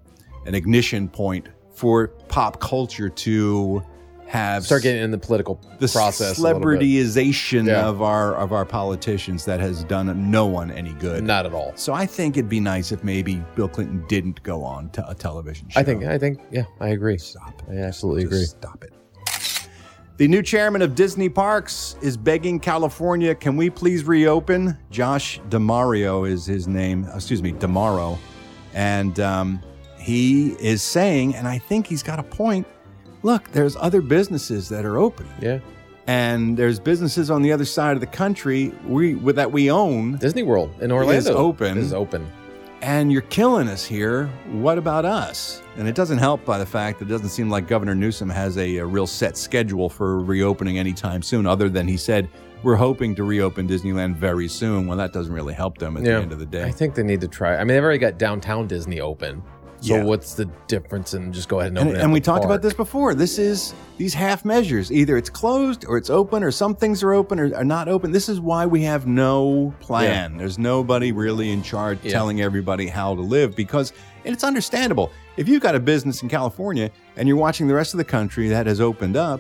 an 0.46 0.56
ignition 0.56 1.10
point 1.10 1.50
for 1.74 2.08
pop 2.30 2.62
culture 2.62 3.10
to 3.10 3.84
have 4.30 4.64
start 4.64 4.84
getting 4.84 5.02
in 5.02 5.10
the 5.10 5.18
political 5.18 5.60
the 5.80 5.88
process. 5.88 6.40
celebrityization 6.40 7.66
Yeah. 7.66 7.88
of 7.88 8.04
our 8.04 8.36
of 8.36 8.54
our 8.54 8.64
politicians 8.64 9.44
that 9.46 9.60
has 9.60 9.84
done 9.86 10.30
no 10.30 10.46
one 10.46 10.70
any 10.70 10.94
good. 10.94 11.24
Not 11.24 11.48
at 11.48 11.54
all. 11.54 11.74
So 11.76 11.94
I 11.94 12.06
think 12.06 12.38
it'd 12.38 12.48
be 12.48 12.60
nice 12.60 12.92
if 12.92 13.04
maybe 13.04 13.44
Bill 13.56 13.68
Clinton 13.68 14.06
didn't 14.08 14.42
go 14.44 14.64
on 14.64 14.92
to 14.92 15.10
a 15.10 15.16
television 15.16 15.68
show. 15.70 15.80
I 15.80 15.84
think, 15.84 16.04
I 16.04 16.20
think, 16.20 16.40
yeah, 16.52 16.66
I 16.80 16.90
agree. 16.90 17.18
Stop. 17.18 17.64
I 17.72 17.78
absolutely 17.78 18.26
agree. 18.26 18.44
Stop 18.46 18.84
it. 18.84 18.94
The 20.18 20.28
new 20.28 20.44
chairman 20.44 20.84
of 20.84 20.94
Disney 20.94 21.30
Parks 21.30 21.96
is 22.02 22.16
begging 22.16 22.60
California, 22.60 23.34
can 23.34 23.56
we 23.56 23.70
please 23.72 24.04
reopen? 24.04 24.78
Josh 24.92 25.40
DeMario 25.50 26.30
is 26.30 26.46
his 26.46 26.68
name. 26.68 27.08
Excuse 27.16 27.42
me, 27.42 27.54
D'Amaro. 27.54 28.18
And 28.76 29.20
um, 29.22 29.60
he 29.98 30.50
is 30.60 30.84
saying, 30.84 31.36
and 31.36 31.48
I 31.48 31.58
think 31.58 31.88
he's 31.88 32.04
got 32.04 32.20
a 32.20 32.24
point 32.24 32.68
look, 33.24 33.52
there's 33.52 33.76
other 33.76 34.02
businesses 34.02 34.70
that 34.70 34.86
are 34.86 34.98
open. 34.98 35.28
Yeah. 35.42 35.60
And 36.08 36.58
there's 36.58 36.80
businesses 36.80 37.30
on 37.30 37.44
the 37.44 37.52
other 37.52 37.66
side 37.66 37.96
of 37.96 38.02
the 38.02 38.08
country 38.08 38.74
we 38.86 39.14
that 39.34 39.52
we 39.52 39.70
own. 39.70 40.18
Disney 40.18 40.44
World 40.44 40.72
in 40.82 40.92
Orlando 40.92 41.18
is 41.18 41.28
open. 41.28 41.78
is 41.78 41.94
open. 41.94 42.28
And 42.82 43.12
you're 43.12 43.22
killing 43.24 43.68
us 43.68 43.84
here. 43.86 44.28
What 44.52 44.78
about 44.78 45.04
us? 45.04 45.62
And 45.78 45.88
it 45.88 45.96
doesn't 45.96 46.18
help 46.18 46.46
by 46.46 46.58
the 46.58 46.66
fact 46.66 47.00
that 47.00 47.06
it 47.06 47.10
doesn't 47.10 47.30
seem 47.30 47.50
like 47.50 47.68
Governor 47.68 47.94
Newsom 47.94 48.30
has 48.30 48.58
a, 48.58 48.78
a 48.78 48.86
real 48.86 49.06
set 49.06 49.38
schedule 49.38 49.90
for 49.90 50.20
reopening 50.20 50.80
anytime 50.80 51.22
soon, 51.22 51.46
other 51.46 51.68
than 51.68 51.88
he 51.88 51.98
said, 51.98 52.30
we're 52.64 52.76
hoping 52.76 53.16
to 53.16 53.24
reopen 53.24 53.68
Disneyland 53.68 54.16
very 54.16 54.48
soon. 54.48 54.88
Well, 54.88 54.98
that 54.98 55.14
doesn't 55.14 55.34
really 55.34 55.54
help 55.54 55.78
them 55.78 55.96
at 55.96 56.04
the 56.04 56.14
end 56.14 56.32
of 56.32 56.40
the 56.40 56.46
day. 56.46 56.64
I 56.64 56.72
think 56.72 56.96
they 56.96 57.04
need 57.04 57.22
to 57.22 57.28
try. 57.28 57.56
I 57.56 57.60
mean, 57.60 57.68
they've 57.68 57.84
already 57.84 58.00
got 58.00 58.18
downtown 58.18 58.68
Disney 58.68 59.00
open. 59.00 59.42
So 59.82 59.96
Yeah. 59.96 60.04
what's 60.04 60.34
the 60.34 60.46
difference 60.68 61.14
And 61.14 61.34
just 61.34 61.48
go 61.48 61.60
ahead 61.60 61.72
and 61.72 61.78
open 61.78 61.88
And, 61.90 61.98
it? 61.98 62.04
and 62.04 62.12
we 62.12 62.20
talked 62.20 62.42
park? 62.42 62.46
about 62.52 62.62
this 62.62 62.74
before. 62.74 63.14
This 63.14 63.40
is 63.40 63.74
these 63.98 64.14
half 64.14 64.44
measures. 64.44 64.92
Either 64.92 65.16
it's 65.18 65.30
closed 65.30 65.86
or 65.88 65.98
it's 65.98 66.10
open, 66.10 66.44
or 66.44 66.52
some 66.52 66.76
things 66.76 67.02
are 67.04 67.14
open 67.14 67.40
or 67.40 67.56
are 67.56 67.64
not 67.64 67.88
open. 67.88 68.12
This 68.12 68.28
is 68.30 68.40
why 68.42 68.66
we 68.66 68.84
have 68.84 69.08
no 69.08 69.74
plan. 69.80 70.36
There's 70.38 70.60
nobody 70.60 71.12
really 71.14 71.52
in 71.52 71.64
charge 71.64 72.00
Yeah. 72.04 72.12
telling 72.12 72.42
everybody 72.42 72.88
how 72.88 73.16
to 73.16 73.22
live 73.22 73.56
because 73.56 73.94
and 74.26 74.34
it's 74.34 74.44
understandable. 74.44 75.12
If 75.38 75.48
you've 75.48 75.62
got 75.62 75.76
a 75.76 75.80
business 75.80 76.22
in 76.22 76.28
California 76.30 76.92
and 77.16 77.26
you're 77.28 77.38
watching 77.38 77.68
the 77.70 77.74
rest 77.74 77.94
of 77.94 77.98
the 78.00 78.04
country 78.04 78.50
that 78.50 78.68
has 78.68 78.82
opened 78.82 79.16
up, 79.16 79.40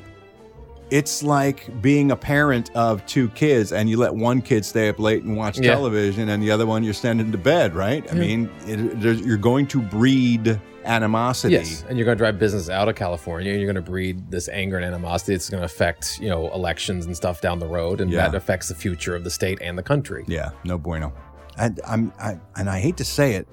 it's 0.92 1.22
like 1.24 1.82
being 1.82 2.12
a 2.12 2.16
parent 2.16 2.72
of 2.76 3.06
two 3.06 3.30
kids 3.30 3.72
and 3.74 3.90
you 3.90 3.98
let 3.98 4.14
one 4.14 4.42
kid 4.42 4.66
stay 4.66 4.90
up 4.90 5.00
late 5.00 5.24
and 5.24 5.38
watch 5.38 5.60
Yeah. 5.60 5.74
television 5.76 6.30
and 6.30 6.42
the 6.42 6.50
other 6.52 6.66
one 6.66 6.84
you're 6.84 6.94
sending 6.94 7.32
to 7.32 7.38
bed, 7.38 7.76
right? 7.76 8.10
I 8.12 8.16
mean, 8.16 8.50
it, 8.66 9.00
there's- 9.00 9.20
you're 9.22 9.38
going 9.38 9.68
to 9.68 9.82
breed 9.82 10.60
animosity. 10.86 11.54
Yes, 11.56 11.84
and 11.88 11.98
you're 11.98 12.06
going 12.06 12.18
to 12.18 12.22
drive 12.22 12.40
business 12.40 12.70
out 12.70 12.90
of 12.90 12.96
California. 12.96 13.52
and 13.52 13.62
You're 13.62 13.72
going 13.72 13.84
to 13.84 13.92
breed 13.92 14.32
this 14.32 14.50
anger 14.50 14.78
and 14.78 14.86
animosity. 14.86 15.34
It's 15.36 15.50
going 15.50 15.62
to 15.62 15.66
affect 15.66 16.20
you 16.20 16.30
know 16.30 16.52
elections 16.54 17.06
and 17.06 17.16
stuff 17.16 17.42
down 17.42 17.60
the 17.60 17.68
road, 17.68 18.02
and 18.02 18.10
Yeah. 18.10 18.28
that 18.28 18.36
affects 18.36 18.70
the 18.70 18.76
future 18.76 19.16
of 19.16 19.24
the 19.24 19.30
state 19.30 19.60
and 19.62 19.78
the 19.78 19.84
country. 19.84 20.24
Yeah, 20.28 20.50
no 20.64 20.78
bueno. 20.80 21.14
And 21.58 21.80
I'm 21.86 22.12
I, 22.20 22.40
and 22.56 22.70
I 22.70 22.80
hate 22.80 22.98
to 22.98 23.06
say 23.06 23.34
it, 23.36 23.48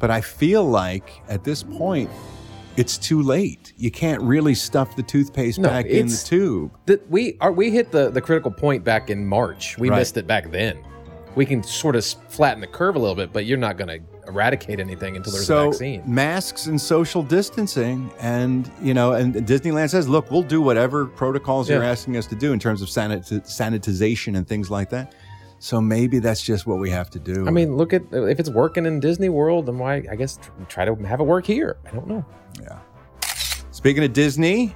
but 0.00 0.10
I 0.10 0.20
feel 0.20 0.64
like 0.64 1.22
at 1.28 1.44
this 1.44 1.62
point 1.62 2.10
it's 2.78 2.96
too 2.96 3.20
late. 3.22 3.72
You 3.76 3.90
can't 3.90 4.22
really 4.22 4.54
stuff 4.54 4.94
the 4.96 5.02
toothpaste 5.02 5.58
No, 5.58 5.68
back 5.68 5.86
in 5.86 6.06
the 6.08 6.22
tube. 6.24 6.70
We 7.08 7.36
are 7.40 7.52
we 7.52 7.70
hit 7.70 7.90
the 7.90 8.10
the 8.10 8.20
critical 8.20 8.50
point 8.50 8.84
back 8.84 9.10
in 9.10 9.26
March. 9.26 9.76
We 9.78 9.90
Right. 9.90 9.98
missed 9.98 10.16
it 10.16 10.26
back 10.26 10.50
then. 10.50 10.78
We 11.34 11.44
can 11.46 11.62
sort 11.62 11.94
of 11.96 12.04
flatten 12.28 12.60
the 12.60 12.66
curve 12.66 12.96
a 12.96 12.98
little 12.98 13.14
bit, 13.14 13.32
but 13.32 13.44
you're 13.46 13.58
not 13.58 13.76
going 13.76 13.88
to 13.88 14.00
eradicate 14.28 14.80
anything 14.80 15.16
until 15.16 15.32
there's 15.32 15.46
so 15.46 15.68
a 15.68 15.70
vaccine. 15.70 16.02
masks 16.06 16.66
and 16.66 16.80
social 16.80 17.22
distancing, 17.22 18.10
and 18.20 18.70
you 18.82 18.92
know, 18.94 19.12
and 19.12 19.34
Disneyland 19.34 19.90
says, 19.90 20.08
look, 20.08 20.30
we'll 20.30 20.42
do 20.42 20.60
whatever 20.60 21.06
protocols 21.06 21.68
you're 21.70 21.82
asking 21.84 22.16
us 22.16 22.26
to 22.26 22.34
do 22.34 22.52
in 22.52 22.58
terms 22.58 22.82
of 22.82 22.88
sanit- 22.88 23.46
sanitization 23.46 24.36
and 24.36 24.46
things 24.48 24.70
like 24.70 24.90
that. 24.90 25.14
So 25.60 25.80
maybe 25.80 26.18
that's 26.20 26.42
just 26.42 26.66
what 26.66 26.78
we 26.78 26.90
have 26.90 27.10
to 27.10 27.18
do. 27.18 27.46
I 27.46 27.50
mean, 27.50 27.76
look 27.76 27.92
at 27.92 28.02
if 28.12 28.38
it's 28.38 28.50
working 28.50 28.86
in 28.86 29.00
Disney 29.00 29.28
World, 29.28 29.66
then 29.66 29.78
why? 29.78 30.04
I 30.10 30.14
guess 30.14 30.38
try 30.68 30.84
to 30.84 30.94
have 30.94 31.20
it 31.20 31.24
work 31.24 31.46
here. 31.46 31.76
I 31.86 31.90
don't 31.90 32.06
know. 32.06 32.24
Yeah. 32.60 32.78
Speaking 33.72 34.04
of 34.04 34.12
Disney, 34.12 34.74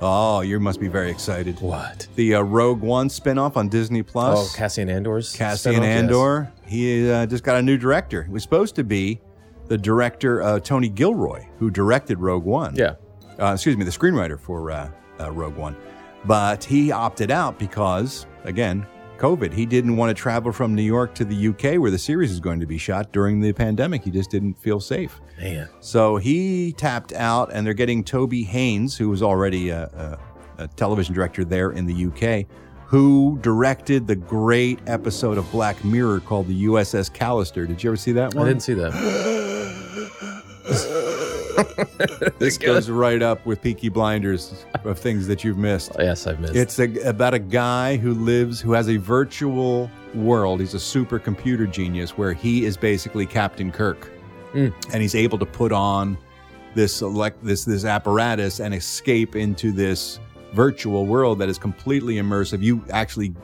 oh, 0.00 0.40
you 0.40 0.58
must 0.60 0.80
be 0.80 0.88
very 0.88 1.10
excited. 1.10 1.60
What? 1.60 2.06
The 2.14 2.36
uh, 2.36 2.42
Rogue 2.42 2.80
One 2.80 3.08
spinoff 3.08 3.56
on 3.56 3.68
Disney 3.68 4.02
Plus. 4.02 4.38
Oh, 4.38 4.56
Cassian 4.56 4.88
Andor's 4.88 5.34
Cassian 5.34 5.74
spinoff, 5.74 5.82
yes. 5.82 5.98
Andor. 5.98 6.52
He 6.66 7.10
uh, 7.10 7.26
just 7.26 7.44
got 7.44 7.56
a 7.56 7.62
new 7.62 7.76
director. 7.76 8.22
He 8.22 8.30
was 8.30 8.42
supposed 8.42 8.74
to 8.76 8.84
be 8.84 9.20
the 9.66 9.78
director, 9.78 10.42
uh, 10.42 10.60
Tony 10.60 10.88
Gilroy, 10.88 11.46
who 11.58 11.70
directed 11.70 12.18
Rogue 12.18 12.44
One. 12.44 12.74
Yeah. 12.74 12.94
Uh, 13.38 13.52
excuse 13.52 13.76
me, 13.76 13.84
the 13.84 13.90
screenwriter 13.90 14.38
for 14.38 14.70
uh, 14.70 14.90
uh, 15.20 15.30
Rogue 15.32 15.56
One. 15.56 15.76
But 16.24 16.64
he 16.64 16.92
opted 16.92 17.30
out 17.30 17.58
because, 17.58 18.26
again, 18.44 18.86
COVID. 19.24 19.54
He 19.54 19.64
didn't 19.64 19.96
want 19.96 20.14
to 20.14 20.22
travel 20.22 20.52
from 20.52 20.74
New 20.74 20.82
York 20.82 21.14
to 21.14 21.24
the 21.24 21.48
UK 21.48 21.80
where 21.80 21.90
the 21.90 21.96
series 21.96 22.30
is 22.30 22.40
going 22.40 22.60
to 22.60 22.66
be 22.66 22.76
shot 22.76 23.10
during 23.10 23.40
the 23.40 23.54
pandemic. 23.54 24.04
He 24.04 24.10
just 24.10 24.30
didn't 24.30 24.52
feel 24.52 24.80
safe. 24.80 25.18
Man. 25.40 25.66
So 25.80 26.18
he 26.18 26.74
tapped 26.74 27.14
out, 27.14 27.50
and 27.50 27.66
they're 27.66 27.72
getting 27.72 28.04
Toby 28.04 28.42
Haynes, 28.42 28.98
who 28.98 29.08
was 29.08 29.22
already 29.22 29.70
a, 29.70 29.84
a, 30.58 30.64
a 30.64 30.68
television 30.68 31.14
director 31.14 31.42
there 31.42 31.70
in 31.70 31.86
the 31.86 32.04
UK, 32.04 32.44
who 32.84 33.38
directed 33.40 34.06
the 34.06 34.16
great 34.16 34.78
episode 34.86 35.38
of 35.38 35.50
Black 35.50 35.82
Mirror 35.86 36.20
called 36.20 36.46
the 36.46 36.64
USS 36.66 37.10
Callister. 37.10 37.66
Did 37.66 37.82
you 37.82 37.88
ever 37.88 37.96
see 37.96 38.12
that 38.12 38.34
one? 38.34 38.44
I 38.44 38.50
didn't 38.50 38.62
see 38.62 38.74
that. 38.74 38.92
this 42.38 42.58
goes 42.58 42.90
right 42.90 43.22
up 43.22 43.44
with 43.46 43.62
Peaky 43.62 43.88
Blinders 43.88 44.64
of 44.84 44.98
things 44.98 45.26
that 45.26 45.44
you've 45.44 45.58
missed. 45.58 45.92
yes, 45.98 46.26
I've 46.26 46.40
missed. 46.40 46.54
It's 46.56 46.78
a, 46.78 46.92
about 47.08 47.34
a 47.34 47.38
guy 47.38 47.96
who 47.96 48.14
lives, 48.14 48.60
who 48.60 48.72
has 48.72 48.88
a 48.88 48.96
virtual 48.96 49.90
world. 50.14 50.60
He's 50.60 50.74
a 50.74 50.78
supercomputer 50.78 51.70
genius 51.70 52.16
where 52.16 52.32
he 52.32 52.64
is 52.64 52.76
basically 52.76 53.26
Captain 53.26 53.70
Kirk, 53.72 54.10
Mm. 54.54 54.72
and 54.92 55.02
he's 55.02 55.16
able 55.16 55.36
to 55.38 55.46
put 55.46 55.72
on 55.72 56.16
this 56.76 57.02
elect 57.02 57.44
this 57.44 57.64
this 57.64 57.84
apparatus 57.84 58.60
and 58.60 58.72
escape 58.72 59.34
into 59.34 59.72
this 59.72 60.20
virtual 60.52 61.06
world 61.06 61.40
that 61.40 61.48
is 61.48 61.58
completely 61.58 62.16
immersive. 62.16 62.62
You 62.62 62.84
actually 62.92 63.34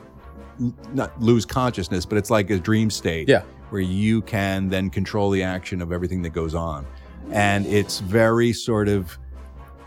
l- 0.61 0.73
not 0.93 1.21
lose 1.21 1.45
consciousness, 1.45 2.05
but 2.05 2.17
it's 2.17 2.29
like 2.29 2.49
a 2.49 2.57
dream 2.57 2.89
state. 2.89 3.27
Yeah. 3.27 3.41
Where 3.71 3.81
you 3.81 4.21
can 4.21 4.69
then 4.69 4.89
control 4.89 5.29
the 5.31 5.43
action 5.43 5.81
of 5.81 5.91
everything 5.91 6.21
that 6.21 6.29
goes 6.31 6.55
on. 6.55 6.85
And 7.29 7.65
it's 7.65 7.99
very 7.99 8.53
sort 8.53 8.87
of 8.87 9.17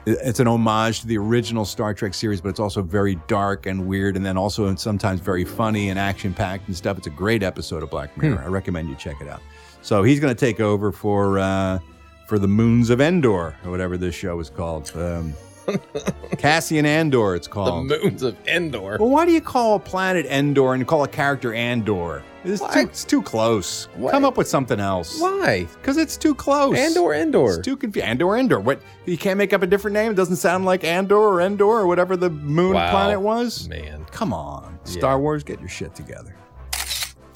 it's 0.07 0.41
an 0.41 0.47
homage 0.47 1.01
to 1.01 1.07
the 1.07 1.16
original 1.16 1.64
Star 1.64 1.95
Trek 1.95 2.14
series, 2.14 2.41
but 2.41 2.51
it's 2.51 2.61
also 2.61 2.82
very 2.82 3.14
dark 3.26 3.66
and 3.66 3.87
weird, 3.87 4.16
and 4.16 4.24
then 4.24 4.37
also 4.37 4.74
sometimes 4.74 5.20
very 5.20 5.45
funny 5.45 5.89
and 5.89 5.99
action 5.99 6.35
packed 6.35 6.66
and 6.68 6.76
stuff. 6.76 6.99
It's 6.99 7.07
a 7.07 7.11
great 7.11 7.43
episode 7.43 7.82
of 7.82 7.91
Black 7.91 8.16
Mirror. 8.16 8.43
I 8.43 8.49
recommend 8.49 8.89
you 8.89 8.97
check 8.97 9.20
it 9.20 9.28
out. 9.28 9.41
So 9.82 10.03
he's 10.03 10.20
going 10.20 10.35
to 10.35 10.39
take 10.39 10.61
over 10.61 10.93
for 10.93 11.39
uh, 11.39 11.78
for 12.26 12.39
the 12.39 12.49
Moons 12.49 12.91
of 12.91 13.01
Endor 13.01 13.55
or 13.64 13.70
whatever 13.70 13.97
this 13.97 14.14
show 14.14 14.39
is 14.41 14.51
called. 14.51 14.91
Um, 14.95 15.35
Cassian 16.39 16.87
Andor, 16.87 17.35
it's 17.35 17.47
called. 17.49 17.89
The 17.89 17.99
moons 17.99 18.23
of 18.23 18.37
Endor. 18.47 18.99
Well, 19.01 19.11
why 19.11 19.25
do 19.27 19.33
you 19.33 19.41
call 19.41 19.75
a 19.75 19.79
planet 19.79 20.27
Endor 20.27 20.75
and 20.75 20.87
call 20.87 21.05
a 21.05 21.09
character 21.09 21.55
Andor? 21.55 22.23
It's, 22.45 22.61
too, 22.61 22.81
it's 22.81 23.05
too 23.05 23.23
close. 23.23 23.89
Come 24.11 24.25
up 24.27 24.37
with 24.37 24.47
something 24.49 24.79
else. 24.79 25.19
Why? 25.19 25.67
Because 25.81 25.97
it's 25.97 26.17
too 26.19 26.35
close. 26.35 26.77
Andor, 26.77 27.15
Endor. 27.15 27.55
It's 27.55 27.65
too 27.65 27.75
confusing. 27.77 28.11
Andor, 28.11 28.37
Endor. 28.37 28.61
What? 28.61 28.83
You 29.07 29.17
can't 29.17 29.39
make 29.39 29.55
up 29.55 29.62
a 29.62 29.67
different 29.67 29.95
name. 29.95 30.12
It 30.12 30.15
doesn't 30.15 30.37
sound 30.37 30.67
like 30.67 30.85
Andor 30.85 31.17
or 31.17 31.41
Endor 31.41 31.65
or 31.65 31.87
whatever 31.87 32.17
the 32.19 32.29
moon 32.29 32.75
Wow. 32.75 32.91
planet 32.91 33.21
was. 33.21 33.67
Man. 33.69 34.05
Come 34.11 34.33
on, 34.35 34.79
Star 34.85 35.19
Wars, 35.19 35.43
get 35.43 35.59
your 35.61 35.71
shit 35.71 35.95
together. 35.95 36.37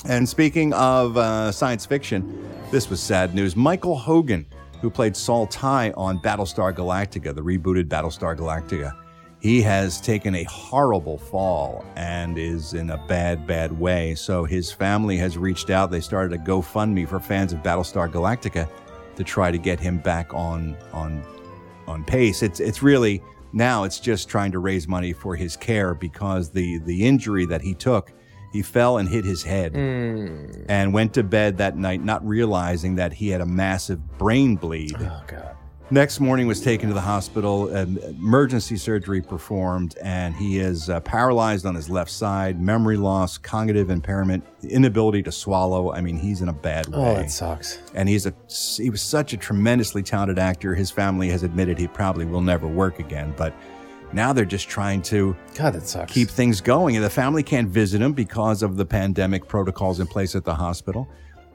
And 0.04 0.28
speaking 0.28 0.72
of 0.74 1.16
uh, 1.16 1.50
science 1.52 1.84
fiction, 1.86 2.46
this 2.70 2.88
was 2.90 3.00
sad 3.00 3.34
news. 3.34 3.56
Michael 3.56 3.96
Hogan, 3.96 4.46
who 4.80 4.90
played 4.90 5.16
Saul 5.16 5.46
Tigh 5.46 5.92
on 5.96 6.18
Battlestar 6.20 6.72
Galactica, 6.72 7.34
the 7.34 7.42
rebooted 7.42 7.84
Battlestar 7.84 8.36
Galactica, 8.36 8.94
he 9.40 9.62
has 9.62 10.00
taken 10.00 10.34
a 10.34 10.44
horrible 10.44 11.18
fall 11.18 11.84
and 11.96 12.38
is 12.38 12.74
in 12.74 12.90
a 12.90 12.98
bad, 13.06 13.46
bad 13.46 13.78
way. 13.78 14.14
So 14.14 14.44
his 14.44 14.72
family 14.72 15.16
has 15.18 15.38
reached 15.38 15.70
out. 15.70 15.90
They 15.90 16.00
started 16.00 16.32
a 16.32 16.42
GoFundMe 16.42 17.08
for 17.08 17.20
fans 17.20 17.52
of 17.52 17.60
Battlestar 17.60 18.10
Galactica 18.10 18.68
to 19.16 19.24
try 19.24 19.50
to 19.50 19.58
get 19.58 19.80
him 19.80 19.98
back 19.98 20.32
on 20.34 20.76
on 20.92 21.24
on 21.86 22.04
pace. 22.04 22.42
It's 22.42 22.60
it's 22.60 22.82
really 22.82 23.22
now 23.52 23.84
it's 23.84 24.00
just 24.00 24.28
trying 24.28 24.52
to 24.52 24.58
raise 24.58 24.88
money 24.88 25.12
for 25.12 25.36
his 25.36 25.56
care 25.56 25.94
because 25.94 26.50
the 26.50 26.78
the 26.78 27.06
injury 27.06 27.46
that 27.46 27.60
he 27.60 27.74
took, 27.74 28.12
he 28.52 28.62
fell 28.62 28.98
and 28.98 29.08
hit 29.08 29.24
his 29.24 29.42
head 29.42 29.74
and 29.74 30.92
went 30.92 31.14
to 31.14 31.22
bed 31.22 31.58
that 31.58 31.76
night 31.76 32.02
not 32.02 32.26
realizing 32.26 32.96
that 32.96 33.12
he 33.12 33.28
had 33.28 33.40
a 33.40 33.46
massive 33.46 34.18
brain 34.18 34.56
bleed. 34.56 34.96
Oh 34.98 35.22
god. 35.26 35.54
Next 35.90 36.20
morning 36.20 36.46
was 36.46 36.60
taken 36.60 36.88
to 36.88 36.94
the 36.94 37.00
hospital, 37.00 37.74
emergency 37.74 38.76
surgery 38.76 39.22
performed, 39.22 39.96
and 40.02 40.36
he 40.36 40.58
is 40.58 40.90
uh, 40.90 41.00
paralyzed 41.00 41.64
on 41.64 41.74
his 41.74 41.88
left 41.88 42.10
side, 42.10 42.60
memory 42.60 42.98
loss, 42.98 43.38
cognitive 43.38 43.88
impairment, 43.88 44.44
inability 44.62 45.22
to 45.22 45.32
swallow. 45.32 45.90
I 45.90 46.02
mean, 46.02 46.18
he's 46.18 46.42
in 46.42 46.50
a 46.50 46.52
bad 46.52 46.88
way. 46.88 46.98
Oh, 46.98 47.14
that 47.14 47.30
sucks. 47.30 47.78
And 47.94 48.06
he's 48.06 48.26
a 48.26 48.34
he 48.76 48.90
was 48.90 49.00
such 49.00 49.32
a 49.32 49.38
tremendously 49.38 50.02
talented 50.02 50.38
actor. 50.38 50.74
His 50.74 50.90
family 50.90 51.30
has 51.30 51.42
admitted 51.42 51.78
he 51.78 51.88
probably 51.88 52.26
will 52.26 52.42
never 52.42 52.68
work 52.68 52.98
again, 52.98 53.32
but 53.38 53.54
now 54.12 54.32
they're 54.32 54.44
just 54.44 54.68
trying 54.68 55.02
to 55.02 55.36
God, 55.54 55.74
that 55.74 55.86
sucks. 55.86 56.12
keep 56.12 56.28
things 56.30 56.60
going. 56.60 56.96
And 56.96 57.04
the 57.04 57.10
family 57.10 57.42
can't 57.42 57.68
visit 57.68 58.00
him 58.00 58.12
because 58.12 58.62
of 58.62 58.76
the 58.76 58.84
pandemic 58.86 59.46
protocols 59.46 60.00
in 60.00 60.06
place 60.06 60.34
at 60.34 60.44
the 60.44 60.54
hospital. 60.54 61.08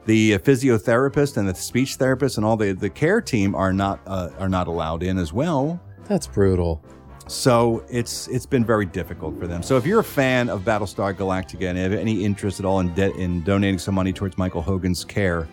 The 0.06 0.34
uh, 0.34 0.38
physiotherapist 0.38 1.36
and 1.36 1.48
the 1.48 1.54
speech 1.54 1.96
therapist 1.96 2.36
and 2.36 2.44
all 2.44 2.56
the, 2.56 2.72
the 2.72 2.90
care 2.90 3.20
team 3.20 3.54
are 3.54 3.72
not 3.72 4.00
uh, 4.06 4.30
are 4.38 4.48
not 4.48 4.66
allowed 4.68 5.02
in 5.02 5.18
as 5.18 5.32
well. 5.32 5.80
That's 6.06 6.26
brutal. 6.26 6.84
So 7.26 7.84
it's 7.88 8.28
it's 8.28 8.44
been 8.44 8.66
very 8.66 8.84
difficult 8.84 9.38
for 9.38 9.46
them. 9.46 9.62
So 9.62 9.78
if 9.78 9.86
you're 9.86 10.00
a 10.00 10.04
fan 10.04 10.50
of 10.50 10.60
Battlestar 10.62 11.14
Galactica 11.14 11.70
and 11.70 11.78
have 11.78 11.94
any 11.94 12.22
interest 12.22 12.60
at 12.60 12.66
all 12.66 12.80
in 12.80 12.92
de- 12.94 13.14
in 13.14 13.42
donating 13.44 13.78
some 13.78 13.94
money 13.94 14.12
towards 14.12 14.36
Michael 14.36 14.60
Hogan's 14.60 15.04
care, 15.06 15.48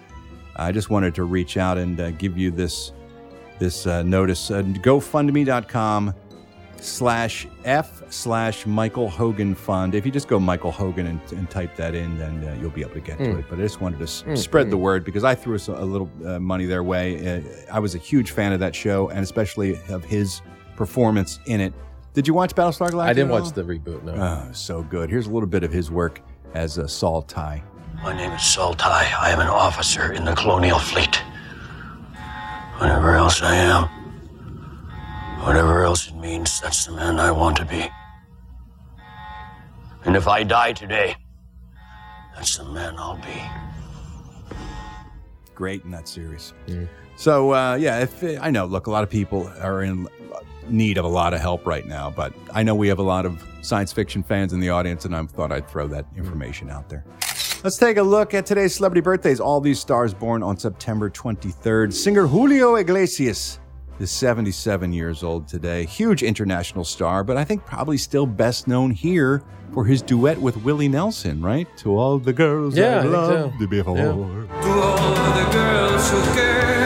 I 0.58 0.74
just 0.74 0.90
wanted 0.90 1.16
to 1.16 1.24
reach 1.24 1.56
out 1.56 1.78
and 1.78 2.00
uh, 2.00 2.12
give 2.12 2.38
you 2.38 2.52
this 2.52 2.92
this 3.58 3.88
uh, 3.88 4.04
notice. 4.04 4.52
Uh, 4.52 4.64
GoFundMe.com 4.64 6.14
slash 6.82 7.48
F 7.64 8.02
slash 8.12 8.66
Michael 8.66 9.10
Hogan 9.10 9.54
Fund. 9.56 9.94
If 9.96 10.06
you 10.06 10.12
just 10.12 10.28
go 10.28 10.40
Michael 10.40 10.72
Hogan 10.72 11.08
and, 11.08 11.20
and 11.32 11.50
type 11.50 11.76
that 11.76 11.94
in, 11.96 12.18
then 12.18 12.44
uh, 12.48 12.58
you'll 12.60 12.72
be 12.72 12.82
able 12.82 12.94
to 12.96 13.00
get 13.00 13.18
to 13.20 13.24
Mm. 13.26 13.40
it. 13.40 13.46
But 13.50 13.60
I 13.60 13.62
just 13.62 13.80
wanted 13.82 13.98
to 14.00 14.04
s- 14.04 14.24
Mm, 14.28 14.38
spread 14.38 14.70
the 14.72 14.78
mm. 14.78 14.82
word 14.82 15.04
because 15.06 15.24
I 15.24 15.36
threw 15.36 15.56
a, 15.56 15.72
a 15.72 15.86
little 15.86 16.10
uh, 16.26 16.40
money 16.40 16.66
their 16.66 16.84
way. 16.84 17.38
Uh, 17.38 17.42
I 17.72 17.80
was 17.80 17.94
a 17.96 18.00
huge 18.00 18.32
fan 18.32 18.52
of 18.52 18.60
that 18.62 18.76
show 18.76 19.10
and 19.10 19.20
especially 19.20 19.80
of 19.90 20.04
his 20.04 20.42
performance 20.76 21.40
in 21.46 21.62
it. 21.62 21.74
Did 22.14 22.28
you 22.28 22.34
watch 22.34 22.54
Battlestar 22.56 22.90
Galactica? 22.90 23.04
I 23.04 23.14
didn't 23.14 23.30
watch 23.32 23.52
the 23.54 23.64
reboot. 23.64 24.04
No. 24.04 24.14
Oh, 24.14 24.52
so 24.52 24.82
good. 24.84 25.10
Here's 25.10 25.28
a 25.28 25.32
little 25.32 25.48
bit 25.48 25.64
of 25.64 25.72
his 25.72 25.90
work 25.92 26.20
as 26.56 26.78
uh, 26.80 26.88
Saul 26.88 27.22
Tigh. 27.22 27.62
My 28.04 28.14
name 28.18 28.32
is 28.32 28.42
Saul 28.44 28.74
Tigh. 28.74 29.14
I 29.20 29.30
am 29.30 29.40
an 29.40 29.48
officer 29.48 30.12
in 30.14 30.26
the 30.26 30.34
Colonial 30.36 30.80
Fleet. 30.80 31.16
Whatever 32.80 33.14
else 33.16 33.42
I 33.44 33.56
am, 33.56 33.88
whatever 35.44 35.84
else 35.84 36.08
it 36.08 36.16
means, 36.16 36.60
that's 36.62 36.86
the 36.86 36.92
man 36.92 37.20
I 37.20 37.32
want 37.32 37.58
to 37.58 37.66
be. 37.66 37.88
And 40.06 40.16
if 40.16 40.28
I 40.28 40.44
die 40.44 40.74
today, 40.74 41.16
that's 42.36 42.58
the 42.58 42.64
man 42.66 42.96
I'll 42.98 43.18
be. 43.18 44.56
Great 45.54 45.84
in 45.84 45.92
that 45.92 46.08
series. 46.08 46.54
So 47.16 47.54
uh, 47.54 47.76
yeah, 47.76 48.00
if 48.00 48.24
I 48.42 48.50
know, 48.50 48.66
look, 48.66 48.88
a 48.88 48.92
lot 48.92 49.04
of 49.04 49.10
people 49.10 49.52
are 49.62 49.84
in 49.84 50.08
need 50.68 50.98
of 50.98 51.06
a 51.06 51.10
lot 51.10 51.34
of 51.34 51.42
help 51.42 51.66
right 51.66 51.86
now, 51.86 52.10
but 52.10 52.34
I 52.54 52.64
know 52.64 52.74
we 52.74 52.88
have 52.88 53.00
a 53.00 53.04
lot 53.04 53.26
of 53.26 53.44
science 53.62 53.92
fiction 53.92 54.24
fans 54.24 54.54
in 54.54 54.60
the 54.60 54.70
audience, 54.70 55.06
and 55.06 55.16
I 55.16 55.24
thought 55.26 55.52
I'd 55.52 55.70
throw 55.70 55.88
that 55.90 56.06
information 56.18 56.70
out 56.70 56.90
there. 56.90 57.06
Let's 57.64 57.78
take 57.78 57.98
a 57.98 58.04
look 58.04 58.34
at 58.34 58.48
today's 58.48 58.74
celebrity 58.74 59.02
birthdays. 59.02 59.40
All 59.40 59.62
these 59.62 59.80
stars 59.80 60.16
born 60.16 60.42
on 60.42 60.58
September 60.58 61.12
23rd. 61.12 61.94
Singer 61.94 62.26
Julio 62.26 62.76
Iglesias 62.76 63.60
is 64.02 64.12
77 64.12 64.94
years 64.94 65.24
old 65.24 65.48
today. 65.48 65.86
Huge 65.86 66.24
international 66.24 66.84
star, 66.84 67.24
but 67.24 67.38
I 67.38 67.44
think 67.44 67.66
probably 67.66 67.98
still 67.98 68.26
best 68.26 68.68
known 68.68 68.92
here 68.92 69.44
for 69.74 69.86
his 69.86 70.02
duet 70.02 70.38
with 70.38 70.58
Willie 70.64 70.90
Nelson, 70.90 71.42
right? 71.42 71.68
To 71.78 71.98
all 71.98 72.18
the 72.20 72.34
girls 72.34 72.76
Yeah, 72.78 72.96
I 72.96 73.00
I 73.00 73.02
think 73.04 73.14
so. 73.14 73.20
loved 73.60 73.70
before. 73.70 73.98
Yeah. 73.98 74.62
To 74.62 74.70
all 74.70 75.34
the 75.34 75.50
girls 75.52 76.10
who 76.12 76.22
cared 76.34 76.81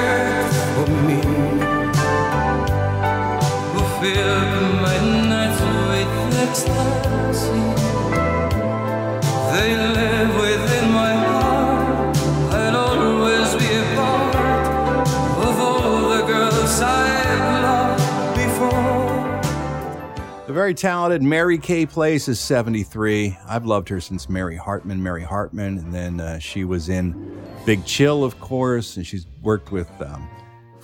very 20.55 20.73
talented 20.73 21.21
Mary 21.21 21.57
Kay 21.57 21.85
Place 21.85 22.29
is 22.29 22.39
73. 22.39 23.37
I've 23.45 23.65
loved 23.65 23.89
her 23.89 23.99
since 23.99 24.29
Mary 24.29 24.55
Hartman, 24.55 25.03
Mary 25.03 25.21
Hartman, 25.21 25.79
and 25.79 25.93
then 25.93 26.21
uh, 26.21 26.39
she 26.39 26.63
was 26.63 26.87
in 26.87 27.37
Big 27.65 27.83
Chill, 27.83 28.23
of 28.23 28.39
course, 28.39 28.95
and 28.95 29.05
she's 29.05 29.27
worked 29.41 29.73
with 29.73 29.89
um, 30.01 30.25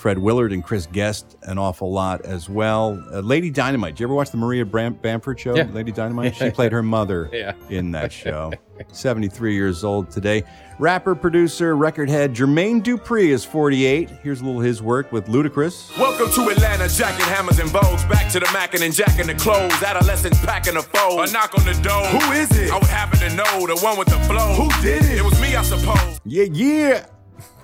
Fred 0.02 0.18
Willard 0.18 0.52
and 0.52 0.64
Chris 0.64 0.88
Guest 0.88 1.38
an 1.44 1.60
awful 1.60 1.92
lot 1.92 2.22
as 2.26 2.50
well. 2.50 3.00
Uh, 3.14 3.20
Lady 3.20 3.52
Dynamite. 3.52 3.94
Did 3.94 4.00
you 4.00 4.06
ever 4.08 4.16
watch 4.16 4.32
the 4.32 4.38
Maria 4.38 4.66
Bram- 4.66 4.96
Bamford 4.96 5.40
show? 5.40 5.56
Yeah. 5.56 5.68
Lady 5.72 5.92
Dynamite. 5.92 6.36
She 6.36 6.50
played 6.58 6.72
her 6.72 6.82
mother 6.82 7.30
Yeah. 7.34 7.54
in 7.70 7.92
that 7.92 8.12
show. 8.24 8.52
73 8.92 9.54
years 9.54 9.84
old 9.84 10.10
today. 10.10 10.44
Rapper, 10.80 11.14
producer, 11.14 11.76
record 11.78 12.10
head 12.10 12.34
Jermaine 12.34 12.82
Dupri 12.82 13.28
is 13.28 13.46
48. 13.46 14.10
Here's 14.24 14.42
a 14.42 14.44
little 14.44 14.60
of 14.60 14.66
his 14.66 14.82
work 14.82 15.12
with 15.12 15.28
Ludacris. 15.28 15.96
Welcome 16.00 16.32
to 16.34 16.50
Atlanta, 16.50 16.90
jacking 16.90 17.26
hammers 17.28 17.60
and 17.60 17.72
bows. 17.72 18.04
Back 18.06 18.32
to 18.32 18.40
the 18.40 18.50
mackin' 18.52 18.82
and 18.82 18.92
jacking 18.92 19.28
the 19.28 19.36
clothes. 19.36 19.84
Adolescents 19.84 20.44
packing 20.44 20.74
the 20.74 20.82
fold. 20.82 21.30
A 21.30 21.32
knock 21.32 21.54
on 21.56 21.64
the 21.64 21.80
door. 21.84 22.04
Who 22.08 22.32
is 22.32 22.50
it? 22.58 22.72
I 22.72 22.76
would 22.80 22.88
happen 22.88 23.20
to 23.20 23.30
know 23.36 23.68
the 23.68 23.80
one 23.84 24.00
with 24.00 24.08
the 24.08 24.18
flow. 24.22 24.56
Who 24.56 24.82
did 24.82 25.06
it? 25.06 25.20
It 25.20 25.24
was 25.24 25.40
me, 25.40 25.56
I 25.56 25.62
suppose. 25.62 26.20
Yeah, 26.26 26.46
yeah. 26.46 27.06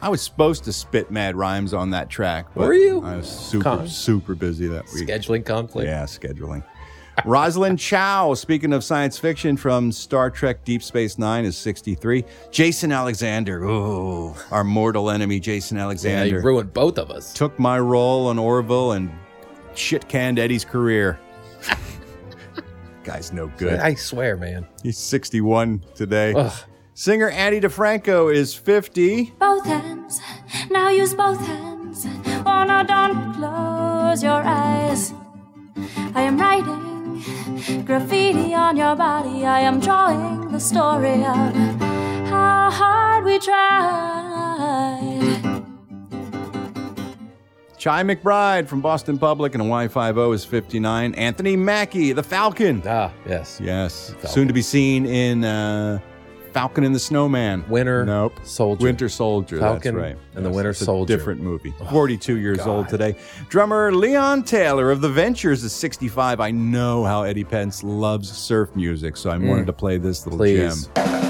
I 0.01 0.09
was 0.09 0.21
supposed 0.21 0.63
to 0.65 0.73
spit 0.73 1.09
mad 1.09 1.35
rhymes 1.35 1.73
on 1.73 1.89
that 1.91 2.09
track. 2.09 2.47
but 2.53 2.67
Were 2.67 2.73
you? 2.73 3.01
I 3.03 3.15
was 3.17 3.27
super, 3.29 3.63
Con- 3.63 3.87
super 3.87 4.35
busy 4.35 4.67
that 4.67 4.85
week. 4.93 5.07
Scheduling 5.07 5.45
conflict. 5.45 5.87
Yeah, 5.87 6.03
scheduling. 6.03 6.63
Rosalind 7.25 7.79
Chao, 7.79 8.35
speaking 8.35 8.73
of 8.73 8.83
science 8.83 9.17
fiction 9.17 9.57
from 9.57 9.91
Star 9.91 10.29
Trek 10.29 10.63
Deep 10.63 10.83
Space 10.83 11.17
Nine, 11.17 11.45
is 11.45 11.57
63. 11.57 12.23
Jason 12.51 12.91
Alexander, 12.91 13.63
ooh, 13.63 14.35
our 14.51 14.63
mortal 14.63 15.09
enemy, 15.09 15.39
Jason 15.39 15.77
Yeah, 15.77 15.83
Alexander, 15.85 16.35
you 16.37 16.41
ruined 16.43 16.73
both 16.73 16.99
of 16.99 17.09
us. 17.09 17.33
took 17.33 17.57
my 17.57 17.79
role 17.79 18.27
on 18.27 18.37
Orville 18.37 18.91
and 18.91 19.09
shit 19.73 20.07
canned 20.07 20.37
Eddie's 20.37 20.63
career. 20.63 21.19
Guy's 23.03 23.33
no 23.33 23.47
good. 23.57 23.79
I 23.79 23.95
swear, 23.95 24.37
man. 24.37 24.67
He's 24.83 24.99
61 24.99 25.83
today. 25.95 26.33
Ugh. 26.35 26.53
Singer 26.99 27.29
Ani 27.29 27.61
DiFranco 27.61 28.33
is 28.33 28.55
50. 28.55 29.35
Both 29.37 29.65
hands, 29.67 30.19
now 30.71 30.89
use 30.89 31.13
both 31.13 31.39
hands. 31.45 32.07
Oh 32.43 32.63
no, 32.63 32.83
don't 32.83 33.35
close 33.35 34.23
your 34.23 34.41
eyes. 34.43 35.13
I 36.15 36.21
am 36.23 36.39
writing 36.39 37.83
graffiti 37.85 38.51
on 38.55 38.77
your 38.77 38.95
body. 38.95 39.45
I 39.45 39.59
am 39.59 39.79
drawing 39.79 40.51
the 40.51 40.59
story 40.59 41.23
out 41.23 41.55
of 41.55 41.79
how 42.31 42.71
hard 42.71 43.25
we 43.25 43.37
tried. 43.37 43.53
Chi 47.79 48.03
McBride 48.03 48.67
from 48.67 48.81
Boston 48.81 49.19
Public 49.19 49.53
and 49.53 49.65
Y50 49.65 50.33
is 50.33 50.43
59. 50.43 51.13
Anthony 51.13 51.55
Mackie, 51.55 52.11
the 52.13 52.23
Falcon. 52.23 52.81
Ah, 52.87 53.13
yes. 53.27 53.61
Yes. 53.61 54.15
Soon 54.25 54.47
to 54.47 54.53
be 54.53 54.63
seen 54.63 55.05
in 55.05 55.43
uh, 55.43 55.99
Falcon 56.57 56.83
and 56.85 56.95
the 56.95 56.99
Snowman. 56.99 57.63
Winter 57.69 58.03
Nope. 58.03 58.39
Soldier. 58.41 58.83
Winter 58.83 59.09
Soldier. 59.09 59.59
Falcon 59.59 59.93
that's 59.93 60.03
right. 60.15 60.17
and 60.33 60.43
the 60.43 60.49
Winter 60.49 60.73
Soldier. 60.73 61.13
Oh, 61.13 61.17
different 61.17 61.39
movie. 61.39 61.71
42 61.91 62.37
years 62.39 62.61
old 62.61 62.89
today. 62.89 63.15
Drummer 63.47 63.93
Leon 63.93 64.41
Taylor 64.41 64.89
of 64.89 65.01
The 65.01 65.09
Ventures 65.09 65.63
is 65.63 65.71
65. 65.71 66.39
I 66.39 66.49
know 66.49 67.03
how 67.03 67.21
Eddie 67.21 67.43
Pence 67.43 67.83
loves 67.83 68.35
surf 68.35 68.75
music, 68.75 69.17
so 69.17 69.29
I 69.29 69.37
Mm. 69.37 69.47
wanted 69.49 69.67
to 69.67 69.73
play 69.73 69.97
this 69.99 70.25
little 70.25 70.39
Please. 70.39 70.87
gem. 70.95 71.26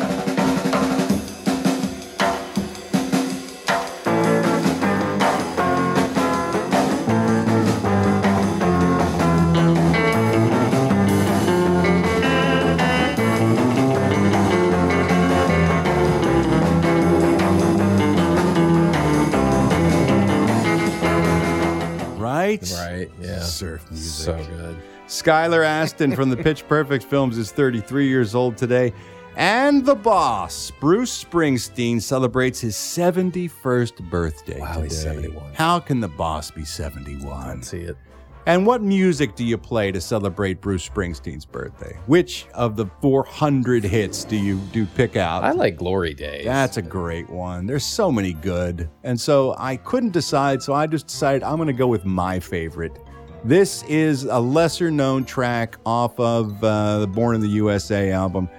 Skylar 25.27 25.65
Astin 25.65 26.15
from 26.15 26.29
the 26.29 26.37
Pitch 26.37 26.65
Perfect 26.69 27.03
films 27.03 27.37
is 27.37 27.51
33 27.51 28.07
years 28.07 28.33
old 28.33 28.55
today. 28.55 28.93
And 29.35 29.85
the 29.85 29.93
boss, 29.93 30.71
Bruce 30.79 31.21
Springsteen, 31.21 32.01
celebrates 32.01 32.61
his 32.61 32.77
71st 32.77 34.09
birthday. 34.09 34.61
Wow, 34.61 34.83
he's 34.83 34.97
71. 34.97 35.53
How 35.53 35.81
can 35.81 35.99
the 35.99 36.07
boss 36.07 36.49
be 36.49 36.63
71? 36.63 37.61
See 37.61 37.79
it. 37.79 37.97
And 38.45 38.65
what 38.65 38.81
music 38.81 39.35
do 39.35 39.43
you 39.43 39.57
play 39.57 39.91
to 39.91 39.99
celebrate 39.99 40.61
Bruce 40.61 40.87
Springsteen's 40.87 41.45
birthday? 41.45 41.97
Which 42.05 42.45
of 42.53 42.77
the 42.77 42.85
400 43.01 43.83
hits 43.83 44.23
do 44.23 44.37
you 44.37 44.55
do 44.71 44.85
pick 44.85 45.17
out? 45.17 45.43
I 45.43 45.51
like 45.51 45.75
Glory 45.75 46.13
Days. 46.13 46.45
That's 46.45 46.77
a 46.77 46.81
great 46.81 47.29
one. 47.29 47.65
There's 47.65 47.83
so 47.83 48.13
many 48.13 48.31
good. 48.31 48.89
And 49.03 49.19
so 49.19 49.55
I 49.57 49.75
couldn't 49.75 50.13
decide, 50.13 50.63
so 50.63 50.71
I 50.71 50.87
just 50.87 51.07
decided 51.07 51.43
I'm 51.43 51.57
going 51.57 51.67
to 51.67 51.73
go 51.73 51.87
with 51.87 52.05
my 52.05 52.39
favorite. 52.39 52.97
This 53.43 53.83
is 53.83 54.23
a 54.23 54.39
lesser 54.39 54.91
known 54.91 55.23
track 55.23 55.77
off 55.85 56.19
of 56.19 56.63
uh, 56.63 56.99
the 56.99 57.07
Born 57.07 57.35
in 57.35 57.41
the 57.41 57.47
USA 57.49 58.11
album, 58.11 58.49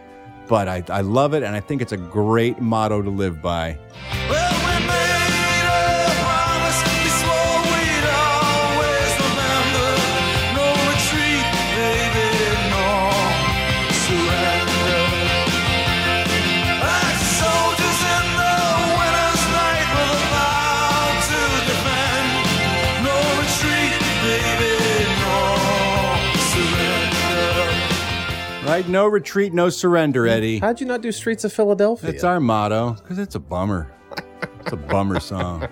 but 0.49 0.68
I, 0.68 0.83
I 0.89 1.01
love 1.03 1.35
it 1.35 1.43
and 1.43 1.55
I 1.55 1.61
think 1.61 1.83
it's 1.83 1.93
a 1.93 1.97
great 1.97 2.61
motto 2.61 3.03
to 3.03 3.11
live 3.11 3.43
by. 3.43 3.79
Right? 28.79 28.89
No 28.89 29.09
retreat, 29.09 29.53
no 29.53 29.70
surrender, 29.70 30.29
Eddie. 30.29 30.61
How'd 30.61 30.81
you 30.81 30.87
not 30.87 31.01
do 31.01 31.11
Streets 31.11 31.43
of 31.43 31.53
Philadelphia? 31.53 32.11
It's 32.11 32.22
our 32.22 32.39
motto 32.39 32.93
because 32.93 33.18
it's 33.18 33.35
a 33.35 33.41
bummer. 33.41 33.91
It's 34.61 34.70
a 34.72 34.76
bummer 34.76 35.18
song. 35.18 35.66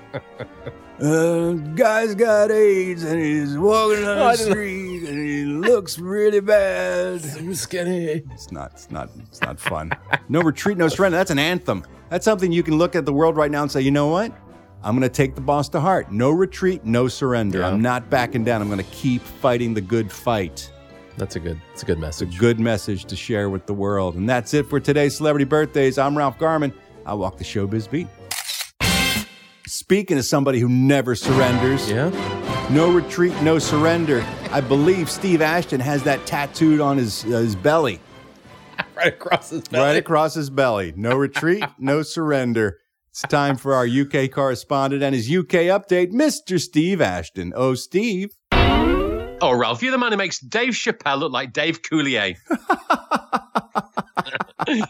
Uh, 1.01 1.53
guy's 1.77 2.17
got 2.17 2.51
AIDS 2.51 3.05
and 3.05 3.23
he's 3.23 3.57
walking 3.57 4.05
on 4.05 4.17
the 4.17 4.37
street 4.37 5.09
and 5.09 5.19
he 5.21 5.45
looks 5.45 6.01
really 6.01 6.41
bad. 6.41 7.25
I'm 7.39 7.55
skinny. 7.55 8.25
It's 8.33 8.51
not. 8.51 8.73
It's 8.73 8.91
not. 8.91 9.11
It's 9.21 9.41
not 9.41 9.61
fun. 9.61 9.93
No 10.29 10.41
retreat, 10.41 10.77
no 10.77 10.89
surrender. 10.89 11.17
That's 11.17 11.31
an 11.31 11.39
anthem. 11.39 11.85
That's 12.09 12.25
something 12.25 12.51
you 12.51 12.65
can 12.65 12.77
look 12.77 12.97
at 12.97 13.07
the 13.07 13.13
world 13.13 13.37
right 13.37 13.53
now 13.53 13.63
and 13.63 13.71
say, 13.71 13.83
you 13.83 13.93
know 13.93 14.09
what? 14.09 14.33
I'm 14.83 14.99
going 14.99 15.09
to 15.09 15.15
take 15.15 15.37
the 15.37 15.41
boss 15.41 15.69
to 15.71 15.81
heart. 15.81 16.11
No 16.11 16.31
retreat, 16.31 16.85
no 16.85 17.07
surrender. 17.07 17.61
Yeah. 17.61 17.69
I'm 17.69 17.81
not 17.81 18.11
backing 18.11 18.43
down. 18.43 18.63
I'm 18.63 18.69
going 18.69 18.79
to 18.79 18.91
keep 18.91 19.23
fighting 19.23 19.75
the 19.75 19.81
good 19.81 20.11
fight. 20.11 20.73
That's 21.17 21.37
a 21.37 21.41
good. 21.41 21.61
It's 21.73 21.83
a 21.83 21.87
good 21.87 22.03
It's 22.03 22.21
a 22.21 22.27
good 22.27 22.61
message 22.61 23.07
to 23.07 23.17
share 23.17 23.49
with 23.49 23.67
the 23.67 23.73
world. 23.75 24.17
And 24.17 24.29
that's 24.29 24.53
it 24.55 24.67
for 24.69 24.79
today's 24.81 25.17
celebrity 25.17 25.45
birthdays. 25.47 25.97
I'm 25.99 26.17
Ralph 26.17 26.39
Garman. 26.39 26.73
I 27.07 27.15
walk 27.15 27.39
the 27.39 27.45
showbiz 27.45 27.91
beat. 27.91 28.09
Speaking 29.67 30.19
of 30.19 30.25
somebody 30.25 30.61
who 30.61 30.69
never 30.69 31.15
surrenders, 31.15 31.91
Yeah. 31.91 32.11
no 32.71 32.93
retreat, 32.93 33.33
no 33.43 33.59
surrender. 33.59 34.25
I 34.51 34.61
believe 34.61 35.11
Steve 35.11 35.41
Ashton 35.43 35.81
has 35.81 36.03
that 36.05 36.25
tattooed 36.27 36.81
on 36.81 36.99
his 36.99 37.25
uh, 37.25 37.29
his 37.29 37.57
belly, 37.57 37.99
Right 38.97 39.09
across 39.09 39.51
his 39.51 39.63
belly. 39.63 39.85
right 39.85 39.97
across 39.97 40.35
his 40.35 40.51
belly. 40.51 40.93
No 40.97 41.17
retreat, 41.17 41.65
no 41.79 42.03
surrender. 42.03 42.79
It's 43.11 43.23
time 43.23 43.57
for 43.57 43.75
our 43.75 43.87
UK 43.87 44.31
correspondent 44.31 45.03
and 45.03 45.15
his 45.15 45.29
UK 45.31 45.71
update, 45.73 46.13
Mr. 46.13 46.61
Steve 46.61 47.01
Ashton. 47.01 47.53
Oh, 47.57 47.75
Steve. 47.75 48.31
Oh, 49.43 49.53
Ralph, 49.53 49.83
you're 49.83 49.93
the 49.93 49.99
man 49.99 50.13
who 50.13 50.19
makes 50.19 50.39
Dave 50.39 50.73
Chappelle 50.73 51.19
look 51.19 51.31
like 51.31 51.53
Dave 51.53 51.83
Coulier. 51.83 52.37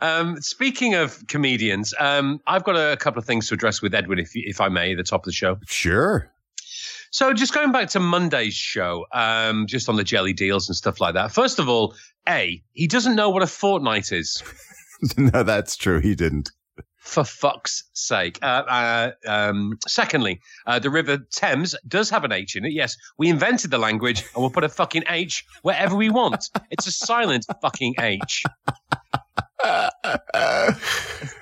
um, 0.00 0.40
speaking 0.40 0.94
of 0.94 1.24
comedians, 1.28 1.94
um, 2.00 2.40
I've 2.46 2.64
got 2.64 2.74
a 2.74 2.96
couple 2.96 3.20
of 3.20 3.24
things 3.24 3.48
to 3.48 3.54
address 3.54 3.80
with 3.80 3.94
Edwin, 3.94 4.18
if, 4.18 4.30
if 4.34 4.60
I 4.60 4.68
may, 4.68 4.92
at 4.92 4.96
the 4.96 5.04
top 5.04 5.20
of 5.20 5.26
the 5.26 5.32
show. 5.32 5.58
Sure. 5.66 6.28
So, 7.10 7.32
just 7.32 7.54
going 7.54 7.70
back 7.70 7.88
to 7.90 8.00
Monday's 8.00 8.54
show, 8.54 9.06
um, 9.12 9.66
just 9.66 9.88
on 9.88 9.96
the 9.96 10.04
jelly 10.04 10.32
deals 10.32 10.68
and 10.68 10.76
stuff 10.76 11.00
like 11.00 11.14
that. 11.14 11.32
First 11.32 11.60
of 11.60 11.68
all, 11.68 11.94
A, 12.28 12.62
he 12.72 12.86
doesn't 12.88 13.14
know 13.14 13.30
what 13.30 13.42
a 13.42 13.46
fortnight 13.46 14.10
is. 14.10 14.42
no, 15.16 15.44
that's 15.44 15.76
true. 15.76 16.00
He 16.00 16.14
didn't. 16.14 16.50
For 17.08 17.24
fuck's 17.24 17.84
sake. 17.94 18.38
Uh, 18.42 18.64
uh, 18.68 19.10
um, 19.26 19.78
secondly, 19.88 20.40
uh, 20.66 20.78
the 20.78 20.90
River 20.90 21.16
Thames 21.32 21.74
does 21.88 22.10
have 22.10 22.22
an 22.22 22.32
H 22.32 22.54
in 22.54 22.66
it. 22.66 22.72
Yes, 22.72 22.98
we 23.16 23.30
invented 23.30 23.70
the 23.70 23.78
language 23.78 24.20
and 24.34 24.42
we'll 24.42 24.50
put 24.50 24.62
a 24.62 24.68
fucking 24.68 25.04
H 25.08 25.42
wherever 25.62 25.96
we 25.96 26.10
want. 26.10 26.50
It's 26.70 26.86
a 26.86 26.92
silent 26.92 27.46
fucking 27.62 27.94
H. 27.98 28.44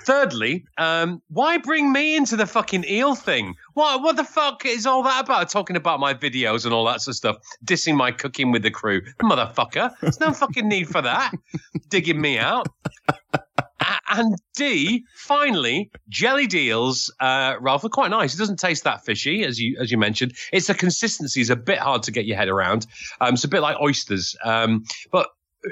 Thirdly, 0.05 0.65
um, 0.79 1.21
why 1.29 1.59
bring 1.59 1.93
me 1.93 2.17
into 2.17 2.37
the 2.37 2.47
fucking 2.47 2.85
eel 2.89 3.15
thing? 3.15 3.55
What 3.75 4.03
what 4.03 4.17
the 4.17 4.25
fuck 4.25 4.65
is 4.65 4.87
all 4.87 5.03
that 5.03 5.25
about? 5.25 5.51
Talking 5.51 5.77
about 5.77 6.01
my 6.01 6.15
videos 6.15 6.65
and 6.65 6.73
all 6.73 6.87
that 6.87 7.03
sort 7.03 7.13
of 7.13 7.17
stuff, 7.17 7.37
dissing 7.65 7.97
my 7.97 8.13
cooking 8.13 8.53
with 8.53 8.63
the 8.63 8.71
crew, 8.71 9.03
motherfucker. 9.23 9.93
There's 10.01 10.21
no 10.21 10.33
fucking 10.33 10.67
need 10.67 10.89
for 10.89 11.03
that. 11.03 11.33
Digging 11.91 12.21
me 12.21 12.39
out. 12.39 12.69
And 14.09 14.37
D, 14.55 15.05
finally, 15.15 15.91
jelly 16.09 16.47
deals, 16.47 17.13
uh, 17.21 17.57
Ralph, 17.61 17.85
are 17.85 17.89
quite 17.89 18.11
nice. 18.11 18.35
It 18.35 18.39
doesn't 18.39 18.59
taste 18.59 18.85
that 18.85 19.05
fishy, 19.05 19.45
as 19.45 19.61
you 19.61 19.77
as 19.81 19.91
you 19.91 19.99
mentioned. 19.99 20.35
It's 20.53 20.69
the 20.69 20.75
consistency 20.75 21.41
is 21.41 21.51
a 21.51 21.57
bit 21.57 21.79
hard 21.79 22.05
to 22.05 22.13
get 22.13 22.25
your 22.25 22.37
head 22.37 22.49
around. 22.49 22.87
Um, 23.21 23.35
it's 23.35 23.45
a 23.45 23.49
bit 23.49 23.61
like 23.61 23.79
oysters, 23.81 24.37
um, 24.45 24.85
but 25.11 25.29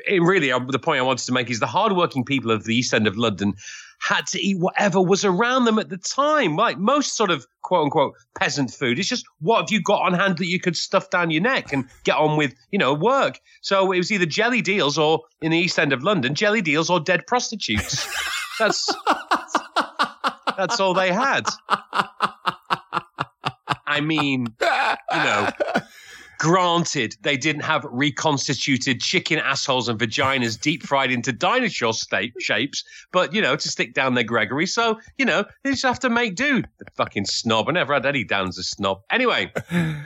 really, 0.09 0.53
uh, 0.53 0.59
the 0.69 0.79
point 0.79 0.99
I 0.99 1.03
wanted 1.03 1.27
to 1.27 1.33
make 1.33 1.51
is 1.51 1.61
the 1.61 1.67
hardworking 1.67 2.25
people 2.25 2.51
of 2.51 2.65
the 2.65 2.75
East 2.75 2.95
End 2.95 3.07
of 3.07 3.17
London 3.17 3.55
had 4.01 4.27
to 4.27 4.41
eat 4.41 4.59
whatever 4.59 5.01
was 5.01 5.25
around 5.25 5.65
them 5.65 5.79
at 5.79 5.89
the 5.89 5.97
time. 5.97 6.57
Like 6.57 6.79
most 6.79 7.17
sort 7.17 7.31
of 7.31 7.47
quote 7.63 7.85
unquote 7.85 8.15
peasant 8.39 8.71
food, 8.73 8.99
it's 8.99 9.09
just 9.09 9.25
what 9.41 9.61
have 9.61 9.71
you 9.71 9.81
got 9.81 10.03
on 10.03 10.13
hand 10.13 10.39
that 10.39 10.47
you 10.47 10.61
could 10.61 10.77
stuff 10.77 11.11
down 11.11 11.31
your 11.31 11.43
neck 11.43 11.73
and 11.73 11.89
get 12.05 12.17
on 12.17 12.37
with, 12.37 12.55
you 12.71 12.79
know, 12.79 12.93
work. 12.93 13.41
So 13.63 13.93
it 13.93 13.99
was 13.99 14.13
either 14.13 14.27
jelly 14.27 14.61
deals 14.63 14.99
or 14.99 15.23
in 15.41 15.53
the 15.53 15.59
East 15.59 15.79
End 15.79 15.93
of 15.93 16.03
London, 16.03 16.35
jelly 16.35 16.61
deals 16.61 16.91
or 16.91 17.01
dead 17.01 17.27
prostitutes. 17.27 18.07
That's 18.59 18.95
that's 20.57 20.81
all 20.81 20.95
they 20.95 21.13
had. 21.13 21.45
I 23.87 24.01
mean, 24.01 24.47
you 24.61 25.19
know, 25.19 25.51
granted, 26.45 27.17
they 27.23 27.39
didn't 27.39 27.63
have 27.63 27.87
reconstituted 27.91 29.01
chicken 29.01 29.39
assholes 29.39 29.89
and 29.89 29.99
vaginas 29.99 30.61
deep 30.61 30.83
fried 30.83 31.11
into 31.11 31.33
dinosaur 31.33 31.95
state 31.95 32.35
shapes, 32.39 32.85
but 33.13 33.33
you 33.33 33.41
know, 33.41 33.57
to 33.57 33.69
stick 33.71 33.95
down 33.95 34.13
their 34.13 34.25
Gregory. 34.25 34.67
So, 34.67 35.01
you 35.17 35.25
know, 35.25 35.47
they 35.63 35.71
just 35.71 35.85
have 35.85 36.01
to 36.01 36.11
make 36.11 36.35
do. 36.35 36.61
The 36.61 36.85
fucking 36.97 37.25
snob. 37.25 37.71
I 37.71 37.73
never 37.73 37.95
had 37.95 38.05
Eddie 38.05 38.25
Downs 38.25 38.59
as 38.59 38.67
a 38.67 38.69
snob. 38.69 39.01
Anyway. 39.11 39.53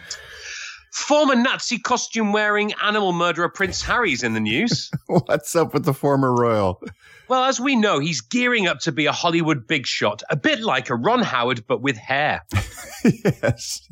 Former 0.93 1.34
Nazi 1.34 1.78
costume 1.78 2.32
wearing 2.32 2.72
animal 2.82 3.12
murderer 3.12 3.49
Prince 3.49 3.82
Harry's 3.82 4.22
in 4.22 4.32
the 4.32 4.41
news. 4.41 4.91
What's 5.07 5.55
up 5.55 5.74
with 5.74 5.84
the 5.84 5.93
former 5.93 6.34
royal? 6.34 6.82
Well, 7.28 7.45
as 7.45 7.61
we 7.61 7.76
know, 7.76 7.99
he's 7.99 8.20
gearing 8.20 8.66
up 8.66 8.78
to 8.80 8.93
be 8.93 9.07
a 9.07 9.12
Hollywood 9.12 9.66
big 9.66 9.86
shot, 9.86 10.22
a 10.30 10.36
bit 10.36 10.61
like 10.61 10.89
a 10.89 10.95
Ron 10.95 11.22
Howard, 11.22 11.64
but 11.66 11.82
with 11.82 11.97
hair. 11.97 12.43
yes. 13.05 13.86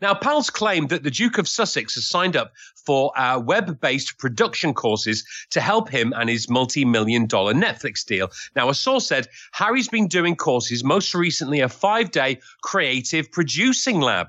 Now, 0.00 0.14
Pals 0.14 0.50
claimed 0.50 0.90
that 0.90 1.02
the 1.02 1.10
Duke 1.10 1.38
of 1.38 1.48
Sussex 1.48 1.94
has 1.94 2.06
signed 2.06 2.36
up 2.36 2.52
for 2.84 3.12
uh, 3.18 3.38
web 3.38 3.80
based 3.80 4.18
production 4.18 4.74
courses 4.74 5.24
to 5.50 5.60
help 5.60 5.88
him 5.88 6.12
and 6.16 6.28
his 6.28 6.48
multi 6.48 6.84
million 6.84 7.26
dollar 7.26 7.54
Netflix 7.54 8.04
deal. 8.04 8.30
Now, 8.54 8.68
a 8.68 8.74
source 8.74 9.06
said 9.06 9.28
Harry's 9.52 9.88
been 9.88 10.08
doing 10.08 10.36
courses, 10.36 10.84
most 10.84 11.14
recently 11.14 11.60
a 11.60 11.68
five 11.68 12.10
day 12.10 12.40
creative 12.62 13.30
producing 13.32 14.00
lab. 14.00 14.28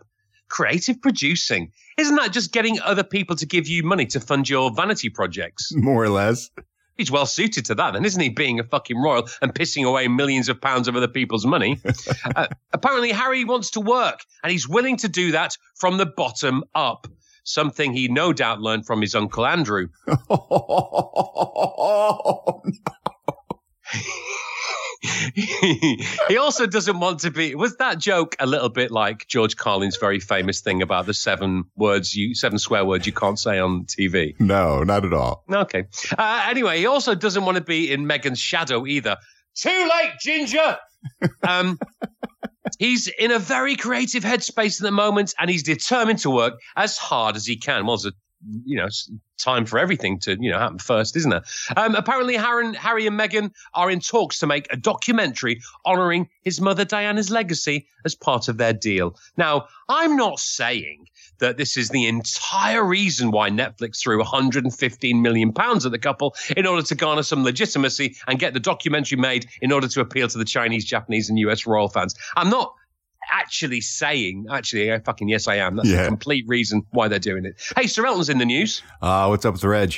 creative 0.49 1.01
producing. 1.01 1.72
Isn't 1.97 2.15
that 2.15 2.32
just 2.32 2.53
getting 2.53 2.80
other 2.82 3.03
people 3.03 3.36
to 3.36 3.45
give 3.45 3.68
you 3.68 3.84
money 3.84 4.05
to 4.07 4.20
fund 4.22 4.47
your 4.47 4.72
vanity 4.74 5.09
projects? 5.09 5.74
More 5.76 6.03
or 6.03 6.09
less. 6.09 6.49
He's 6.98 7.12
well 7.12 7.26
suited 7.26 7.66
to 7.66 7.76
that, 7.76 7.93
then, 7.93 8.06
isn't 8.06 8.22
he? 8.22 8.30
Being 8.30 8.60
a 8.60 8.64
fucking 8.64 8.98
royal 8.98 9.28
and 9.41 9.54
pissing 9.54 9.88
away 9.88 10.08
millions 10.08 10.50
of 10.50 10.60
pounds 10.60 10.88
of 10.88 10.95
other 10.95 11.08
people's 11.08 11.45
money. 11.45 11.80
uh, 12.36 12.48
apparently, 12.74 13.12
Harry 13.12 13.45
wants 13.45 13.72
to 13.72 13.82
work, 13.82 14.22
and 14.43 14.52
he's 14.52 14.68
willing 14.68 14.98
to 14.98 15.08
do 15.08 15.32
that 15.32 15.56
from 15.76 15.98
the 15.98 16.06
bottom 16.06 16.64
up. 16.76 17.08
Something 17.43 17.93
he 17.93 18.10
no 18.10 18.34
doubt 18.34 18.60
learned 18.60 18.86
from 18.86 19.02
his 19.02 19.16
uncle 19.16 19.45
Andrew. 19.45 19.88
he 25.34 26.38
also 26.38 26.66
doesn't 26.66 27.00
want 27.00 27.20
to 27.22 27.32
be. 27.32 27.56
Was 27.56 27.78
that 27.78 28.00
joke 28.00 28.36
a 28.39 28.45
little 28.45 28.70
bit 28.70 28.91
like 28.91 29.28
George 29.28 29.56
Carlin's 29.56 29.98
very 29.98 30.20
famous 30.20 30.62
thing 30.62 30.82
about 30.82 31.06
the 31.06 31.14
seven 31.14 31.66
words 31.76 32.16
you, 32.16 32.36
seven 32.36 32.60
swear 32.60 32.86
words 32.86 33.06
you 33.06 33.14
can't 33.14 33.39
say 33.39 33.60
on 33.60 33.86
TV? 33.86 34.39
No, 34.39 34.84
not 34.84 35.06
at 35.06 35.14
all. 35.14 35.43
Okay. 35.52 35.86
Uh, 36.18 36.45
anyway, 36.48 36.80
he 36.80 36.86
also 36.86 37.16
doesn't 37.16 37.45
want 37.45 37.58
to 37.58 37.64
be 37.64 37.91
in 37.91 38.06
Meghan's 38.06 38.39
shadow 38.39 38.86
either. 38.86 39.18
Too 39.56 39.89
late, 39.95 40.14
Ginger. 40.20 40.78
um, 41.48 41.80
he's 42.80 43.08
in 43.08 43.32
a 43.32 43.39
very 43.39 43.76
creative 43.76 44.24
headspace 44.24 44.80
at 44.80 44.84
the 44.84 44.91
moment, 44.91 45.34
and 45.39 45.50
he's 45.50 45.64
determined 45.64 46.20
to 46.20 46.30
work 46.30 46.60
as 46.76 46.98
hard 46.98 47.36
as 47.36 47.45
he 47.45 47.58
can. 47.58 47.86
Well, 47.86 47.98
there's 47.98 48.14
a 48.14 48.16
you 48.65 48.77
know 48.77 48.88
time 49.38 49.65
for 49.65 49.79
everything 49.79 50.19
to 50.19 50.38
you 50.39 50.51
know 50.51 50.59
happen 50.59 50.79
first, 50.79 51.15
isn't 51.15 51.29
there? 51.29 51.43
Um, 51.75 51.95
apparently, 51.95 52.35
Harry, 52.35 52.75
Harry 52.75 53.07
and 53.07 53.19
Meghan 53.19 53.51
are 53.73 53.89
in 53.89 53.99
talks 53.99 54.39
to 54.39 54.47
make 54.47 54.71
a 54.71 54.77
documentary 54.77 55.61
honouring 55.85 56.29
his 56.43 56.61
mother 56.61 56.85
Diana's 56.85 57.29
legacy 57.29 57.88
as 58.05 58.15
part 58.15 58.47
of 58.47 58.57
their 58.57 58.73
deal. 58.73 59.17
Now, 59.38 59.67
I'm 59.89 60.15
not 60.15 60.39
saying 60.39 61.07
that 61.39 61.57
this 61.57 61.77
is 61.77 61.89
the 61.89 62.07
entire 62.07 62.83
reason 62.83 63.31
why 63.31 63.49
Netflix 63.49 63.99
threw 63.99 64.17
115 64.17 65.21
million 65.21 65.53
pounds 65.53 65.85
at 65.85 65.91
the 65.91 65.99
couple 65.99 66.35
in 66.55 66.65
order 66.65 66.81
to 66.81 66.95
garner 66.95 67.23
some 67.23 67.43
legitimacy 67.43 68.15
and 68.27 68.39
get 68.39 68.53
the 68.53 68.59
documentary 68.59 69.17
made 69.17 69.47
in 69.61 69.71
order 69.71 69.88
to 69.88 70.01
appeal 70.01 70.27
to 70.27 70.38
the 70.38 70.45
Chinese, 70.45 70.85
Japanese, 70.85 71.29
and 71.29 71.38
US 71.39 71.67
royal 71.67 71.89
fans. 71.89 72.15
I'm 72.35 72.49
not 72.49 72.73
actually 73.30 73.82
saying, 73.82 74.45
actually, 74.51 74.91
I 74.91 74.99
fucking 74.99 75.28
yes, 75.30 75.47
I 75.47 75.55
am. 75.55 75.75
That's 75.75 75.89
Yeah. 75.89 76.03
the 76.03 76.07
complete 76.07 76.45
reason 76.47 76.84
why 76.91 77.07
they're 77.07 77.19
doing 77.19 77.45
it. 77.45 77.61
Hey, 77.75 77.88
Sir 77.88 78.05
Elton's 78.05 78.30
in 78.30 78.38
the 78.38 78.45
news. 78.45 78.82
Uh, 79.01 79.28
what's 79.28 79.45
up 79.45 79.53
with 79.53 79.61
the 79.61 79.69
Reg? 79.69 79.95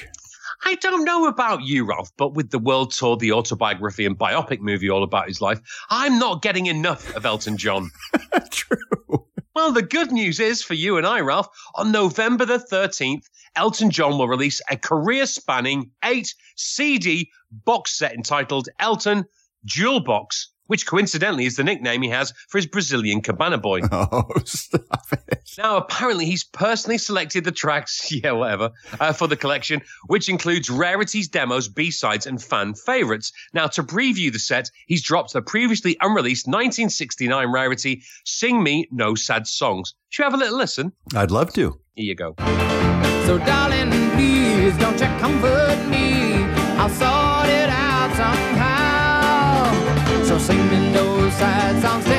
I 0.66 0.76
don't 0.76 1.06
know 1.06 1.28
about 1.28 1.62
you, 1.64 1.86
Ralph, 1.86 2.12
but 2.18 2.34
with 2.34 2.50
the 2.52 2.60
world 2.60 2.92
tour, 2.92 3.16
the 3.16 3.32
autobiography, 3.32 4.06
and 4.06 4.18
biopic 4.18 4.60
movie 4.60 4.90
all 4.90 5.04
about 5.04 5.28
his 5.30 5.40
life, 5.42 5.62
I'm 5.90 6.20
not 6.20 6.42
getting 6.42 6.66
enough 6.66 7.16
of 7.16 7.26
Elton 7.26 7.56
John. 7.58 7.90
True. 8.52 9.26
Well, 9.56 9.72
the 9.72 9.82
good 9.82 10.12
news 10.12 10.40
is 10.40 10.62
for 10.62 10.74
you 10.74 10.98
and 10.98 11.08
I, 11.08 11.22
Ralph, 11.22 11.48
on 11.76 11.92
November 11.92 12.46
the 12.46 12.60
13th, 12.60 13.24
Elton 13.56 13.90
John 13.90 14.18
will 14.18 14.28
release 14.28 14.62
a 14.70 14.76
career 14.78 15.26
spanning 15.26 15.92
eight 16.04 16.34
CD 16.56 17.30
box 17.66 17.98
set 17.98 18.14
entitled 18.14 18.70
Elton 18.80 19.26
Jewel 19.66 20.00
Box, 20.02 20.52
which 20.70 20.86
coincidentally 20.86 21.46
is 21.46 21.56
the 21.56 21.64
nickname 21.64 22.04
he 22.04 22.10
has 22.10 22.32
for 22.48 22.60
his 22.60 22.68
Brazilian 22.68 23.22
cabana 23.22 23.58
boy. 23.58 23.82
Oh, 23.92 24.24
stop 24.46 25.06
it. 25.12 25.50
Now, 25.58 25.78
apparently, 25.78 26.26
he's 26.26 26.44
personally 26.44 26.98
selected 26.98 27.44
the 27.44 27.52
tracks, 27.52 28.12
yeah, 28.24 28.32
whatever, 28.32 28.72
uh, 29.00 29.14
for 29.14 29.28
the 29.28 29.36
collection, 29.36 29.82
which 30.08 30.30
includes 30.30 30.70
rarities, 30.70 31.28
demos, 31.28 31.68
B 31.68 31.92
sides, 31.92 32.26
and 32.28 32.42
fan 32.42 32.76
favorites. 32.76 33.32
Now, 33.54 33.68
to 33.68 33.84
preview 33.84 34.32
the 34.32 34.40
set, 34.40 34.70
he's 34.88 35.02
dropped 35.04 35.34
the 35.34 35.42
previously 35.42 35.98
unreleased 36.02 36.48
1969 36.48 37.52
rarity, 37.52 38.04
Sing 38.26 38.62
Me 38.64 38.88
No 38.92 39.16
Sad 39.16 39.48
Songs. 39.48 39.96
Should 40.10 40.24
we 40.24 40.26
have 40.26 40.34
a 40.36 40.38
little 40.38 40.58
listen? 40.58 40.94
I'd 41.16 41.32
love 41.32 41.52
to. 41.54 41.80
Here 41.96 42.06
you 42.06 42.16
go. 42.16 42.36
So, 43.26 43.38
darling, 43.40 43.90
please 44.12 44.78
don't 44.78 45.00
you 45.00 45.08
comfort 45.20 45.88
me. 45.90 46.44
I'll 46.78 46.90
sort 46.90 47.50
it 47.50 47.70
out 47.70 47.89
somehow. 50.40 50.48
So, 50.48 50.54
sing 50.54 50.70
me 50.70 50.92
no 50.92 51.30
sad 51.32 51.82
songs, 51.82 52.19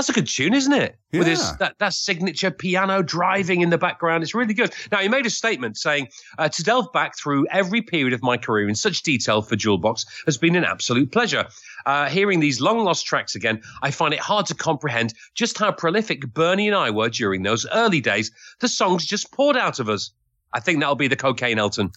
That's 0.00 0.08
a 0.08 0.12
good 0.14 0.28
tune, 0.28 0.54
isn't 0.54 0.72
it? 0.72 0.96
With 1.12 1.26
his 1.26 1.58
that, 1.58 1.74
that 1.78 1.92
signature 1.92 2.50
piano 2.50 3.02
driving 3.02 3.60
in 3.60 3.68
the 3.68 3.76
background. 3.76 4.22
It's 4.22 4.34
really 4.34 4.54
good. 4.54 4.72
Now, 4.90 4.96
he 5.00 5.08
made 5.08 5.26
a 5.26 5.30
statement 5.30 5.76
saying, 5.76 6.08
uh, 6.38 6.48
To 6.48 6.62
delve 6.62 6.90
back 6.94 7.18
through 7.18 7.46
every 7.48 7.82
period 7.82 8.14
of 8.14 8.22
my 8.22 8.38
career 8.38 8.66
in 8.66 8.74
such 8.74 9.02
detail 9.02 9.42
for 9.42 9.56
Jewelbox 9.56 10.06
has 10.24 10.38
been 10.38 10.56
an 10.56 10.64
absolute 10.64 11.12
pleasure. 11.12 11.48
Uh, 11.84 12.08
hearing 12.08 12.40
these 12.40 12.62
long 12.62 12.78
lost 12.78 13.04
tracks 13.04 13.34
again, 13.34 13.60
I 13.82 13.90
find 13.90 14.14
it 14.14 14.20
hard 14.20 14.46
to 14.46 14.54
comprehend 14.54 15.12
just 15.34 15.58
how 15.58 15.70
prolific 15.70 16.32
Bernie 16.32 16.68
and 16.68 16.76
I 16.76 16.88
were 16.88 17.10
during 17.10 17.42
those 17.42 17.66
early 17.70 18.00
days. 18.00 18.30
The 18.60 18.68
songs 18.68 19.04
just 19.04 19.30
poured 19.32 19.58
out 19.58 19.80
of 19.80 19.90
us. 19.90 20.12
I 20.52 20.60
think 20.60 20.80
that'll 20.80 20.96
be 20.96 21.08
the 21.08 21.16
cocaine 21.16 21.58
Elton. 21.58 21.92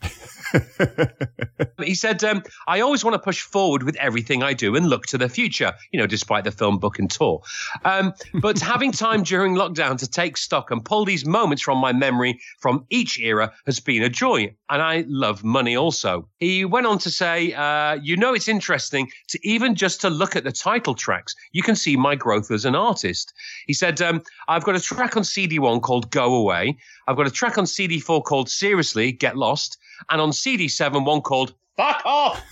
he 1.83 1.95
said, 1.95 2.23
um, 2.23 2.43
I 2.67 2.81
always 2.81 3.03
want 3.03 3.15
to 3.15 3.19
push 3.19 3.41
forward 3.41 3.83
with 3.83 3.95
everything 3.95 4.43
I 4.43 4.53
do 4.53 4.75
and 4.75 4.87
look 4.87 5.05
to 5.07 5.17
the 5.17 5.29
future, 5.29 5.73
you 5.91 5.99
know, 5.99 6.07
despite 6.07 6.43
the 6.43 6.51
film, 6.51 6.77
book, 6.79 6.99
and 6.99 7.09
tour. 7.09 7.41
Um, 7.83 8.13
but 8.41 8.59
having 8.73 8.91
time 8.91 9.23
during 9.23 9.55
lockdown 9.55 9.97
to 9.99 10.07
take 10.07 10.37
stock 10.37 10.71
and 10.71 10.83
pull 10.83 11.05
these 11.05 11.25
moments 11.25 11.63
from 11.63 11.79
my 11.79 11.93
memory 11.93 12.39
from 12.59 12.85
each 12.89 13.19
era 13.19 13.51
has 13.65 13.79
been 13.79 14.03
a 14.03 14.09
joy. 14.09 14.55
And 14.69 14.81
I 14.81 15.05
love 15.07 15.43
money 15.43 15.75
also. 15.75 16.27
He 16.37 16.65
went 16.65 16.85
on 16.85 16.99
to 16.99 17.09
say, 17.09 17.53
uh, 17.53 17.95
you 17.95 18.17
know, 18.17 18.33
it's 18.33 18.47
interesting 18.47 19.09
to 19.29 19.39
even 19.47 19.75
just 19.75 20.01
to 20.01 20.09
look 20.09 20.35
at 20.35 20.43
the 20.43 20.51
title 20.51 20.95
tracks, 20.95 21.35
you 21.51 21.63
can 21.63 21.75
see 21.75 21.95
my 21.95 22.15
growth 22.15 22.51
as 22.51 22.65
an 22.65 22.75
artist. 22.75 23.33
He 23.67 23.73
said, 23.73 24.01
um, 24.01 24.21
I've 24.47 24.63
got 24.63 24.75
a 24.75 24.79
track 24.79 25.17
on 25.17 25.23
CD1 25.23 25.81
called 25.81 26.11
Go 26.11 26.35
Away. 26.35 26.77
I've 27.07 27.15
got 27.17 27.27
a 27.27 27.31
track 27.31 27.57
on 27.57 27.65
CD4 27.65 28.23
called 28.23 28.49
Seriously, 28.49 29.11
Get 29.11 29.35
Lost. 29.37 29.77
And 30.09 30.19
on 30.21 30.31
CD7, 30.31 31.05
one 31.05 31.21
called 31.21 31.53
Fuck 31.77 32.01
Off. 32.05 32.43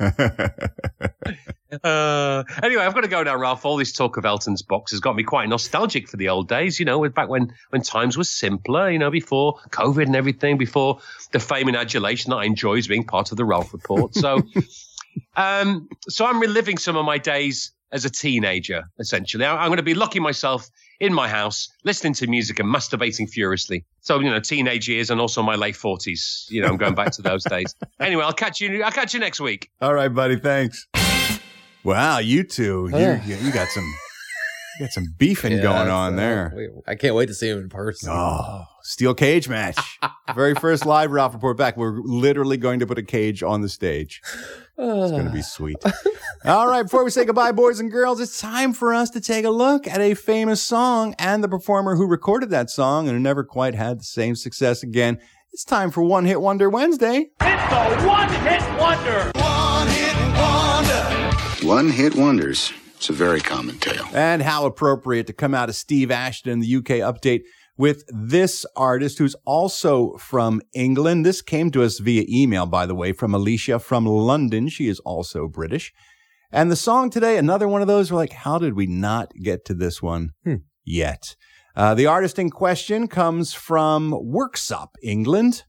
Uh, 1.84 2.42
anyway, 2.64 2.82
I've 2.82 2.94
got 2.94 3.02
to 3.02 3.08
go 3.08 3.22
now, 3.22 3.36
Ralph. 3.36 3.64
All 3.64 3.76
this 3.76 3.92
talk 3.92 4.16
of 4.16 4.24
Elton's 4.24 4.60
box 4.62 4.90
has 4.90 4.98
got 4.98 5.14
me 5.14 5.22
quite 5.22 5.48
nostalgic 5.48 6.08
for 6.08 6.16
the 6.16 6.28
old 6.28 6.48
days. 6.48 6.80
You 6.80 6.84
know, 6.84 7.08
back 7.08 7.28
when 7.28 7.54
when 7.70 7.82
times 7.82 8.18
were 8.18 8.24
simpler. 8.24 8.90
You 8.90 8.98
know, 8.98 9.10
before 9.10 9.54
COVID 9.70 10.06
and 10.06 10.16
everything, 10.16 10.58
before 10.58 10.98
the 11.30 11.38
fame 11.38 11.68
and 11.68 11.76
adulation 11.76 12.30
that 12.30 12.36
I 12.38 12.44
enjoy 12.44 12.78
as 12.78 12.88
being 12.88 13.04
part 13.04 13.30
of 13.30 13.36
the 13.36 13.44
Ralph 13.44 13.72
Report. 13.72 14.14
So, 14.16 14.42
um, 15.36 15.88
so 16.08 16.26
I'm 16.26 16.40
reliving 16.40 16.76
some 16.76 16.96
of 16.96 17.04
my 17.04 17.18
days 17.18 17.70
as 17.92 18.04
a 18.04 18.10
teenager. 18.10 18.84
Essentially, 18.98 19.44
I- 19.44 19.62
I'm 19.62 19.68
going 19.68 19.76
to 19.76 19.84
be 19.84 19.94
locking 19.94 20.22
myself 20.22 20.68
in 21.00 21.12
my 21.12 21.28
house, 21.28 21.68
listening 21.84 22.12
to 22.14 22.26
music 22.26 22.60
and 22.60 22.68
masturbating 22.68 23.28
furiously. 23.28 23.84
So, 24.00 24.20
you 24.20 24.30
know, 24.30 24.38
teenage 24.40 24.88
years 24.88 25.10
and 25.10 25.20
also 25.20 25.42
my 25.42 25.56
late 25.56 25.76
forties. 25.76 26.46
You 26.50 26.62
know, 26.62 26.68
I'm 26.68 26.76
going 26.76 26.94
back 26.94 27.10
to 27.12 27.22
those 27.22 27.42
days. 27.50 27.74
Anyway, 27.98 28.22
I'll 28.22 28.32
catch 28.32 28.60
you. 28.60 28.82
I'll 28.82 28.92
catch 28.92 29.14
you 29.14 29.20
next 29.20 29.40
week. 29.40 29.70
All 29.80 29.94
right, 29.94 30.08
buddy. 30.08 30.36
Thanks. 30.36 30.86
Wow, 31.82 32.18
you 32.18 32.44
two, 32.44 32.88
you 32.92 32.98
Yeah. 32.98 33.24
you, 33.24 33.36
you 33.36 33.50
got 33.52 33.68
some, 33.68 33.84
you 33.84 33.94
got 34.80 34.92
some 34.92 35.14
beefing 35.18 35.60
going 35.60 35.88
on 35.88 36.16
there. 36.16 36.72
I 36.86 36.94
can't 36.94 37.14
wait 37.14 37.26
to 37.26 37.34
see 37.34 37.48
him 37.48 37.58
in 37.58 37.68
person. 37.68 38.08
Oh, 38.10 38.64
steel 38.82 39.14
cage 39.14 39.48
match. 39.48 39.98
Very 40.34 40.54
first 40.54 40.86
live 40.86 41.10
Ralph 41.10 41.34
report 41.34 41.56
back. 41.56 41.76
We're 41.76 42.00
literally 42.00 42.56
going 42.56 42.80
to 42.80 42.86
put 42.86 42.98
a 42.98 43.02
cage 43.02 43.42
on 43.42 43.60
the 43.60 43.68
stage. 43.68 44.22
It's 44.78 45.10
going 45.10 45.26
to 45.26 45.30
be 45.30 45.42
sweet. 45.42 45.76
All 46.46 46.66
right, 46.66 46.82
before 46.82 47.04
we 47.04 47.10
say 47.10 47.26
goodbye, 47.26 47.52
boys 47.52 47.78
and 47.78 47.92
girls, 47.92 48.20
it's 48.20 48.40
time 48.40 48.72
for 48.72 48.94
us 48.94 49.10
to 49.10 49.20
take 49.20 49.44
a 49.44 49.50
look 49.50 49.86
at 49.86 50.00
a 50.00 50.14
famous 50.14 50.62
song 50.62 51.14
and 51.18 51.44
the 51.44 51.48
performer 51.48 51.96
who 51.96 52.06
recorded 52.06 52.48
that 52.50 52.70
song 52.70 53.06
and 53.06 53.16
who 53.16 53.22
never 53.22 53.44
quite 53.44 53.74
had 53.74 54.00
the 54.00 54.04
same 54.04 54.34
success 54.34 54.82
again. 54.82 55.20
It's 55.52 55.64
time 55.64 55.90
for 55.90 56.02
One 56.02 56.24
Hit 56.24 56.40
Wonder 56.40 56.70
Wednesday. 56.70 57.30
It's 57.40 58.00
the 58.00 58.08
one 58.08 58.28
hit 58.28 58.62
wonder. 58.80 59.30
One 59.34 59.88
hit 59.88 60.16
wonder. 60.38 61.66
One 61.66 61.90
hit 61.90 62.14
wonders. 62.14 62.72
It's 63.00 63.08
a 63.08 63.14
very 63.14 63.40
common 63.40 63.78
tale. 63.78 64.06
And 64.12 64.42
how 64.42 64.66
appropriate 64.66 65.26
to 65.28 65.32
come 65.32 65.54
out 65.54 65.70
of 65.70 65.74
Steve 65.74 66.10
Ashton 66.10 66.52
in 66.52 66.60
the 66.60 66.76
UK 66.76 67.00
update 67.00 67.44
with 67.78 68.04
this 68.08 68.66
artist 68.76 69.16
who's 69.16 69.34
also 69.46 70.18
from 70.18 70.60
England. 70.74 71.24
This 71.24 71.40
came 71.40 71.70
to 71.70 71.82
us 71.82 71.98
via 71.98 72.26
email, 72.28 72.66
by 72.66 72.84
the 72.84 72.94
way, 72.94 73.14
from 73.14 73.32
Alicia 73.32 73.78
from 73.78 74.04
London. 74.04 74.68
She 74.68 74.86
is 74.86 75.00
also 75.00 75.48
British. 75.48 75.94
And 76.52 76.70
the 76.70 76.76
song 76.76 77.08
today, 77.08 77.38
another 77.38 77.68
one 77.68 77.80
of 77.80 77.88
those, 77.88 78.12
we're 78.12 78.18
like, 78.18 78.34
how 78.34 78.58
did 78.58 78.74
we 78.74 78.86
not 78.86 79.32
get 79.32 79.64
to 79.64 79.72
this 79.72 80.02
one 80.02 80.32
yet? 80.84 81.36
Uh, 81.74 81.94
the 81.94 82.04
artist 82.04 82.38
in 82.38 82.50
question 82.50 83.08
comes 83.08 83.54
from 83.54 84.12
Worksop, 84.12 84.88
England. 85.02 85.64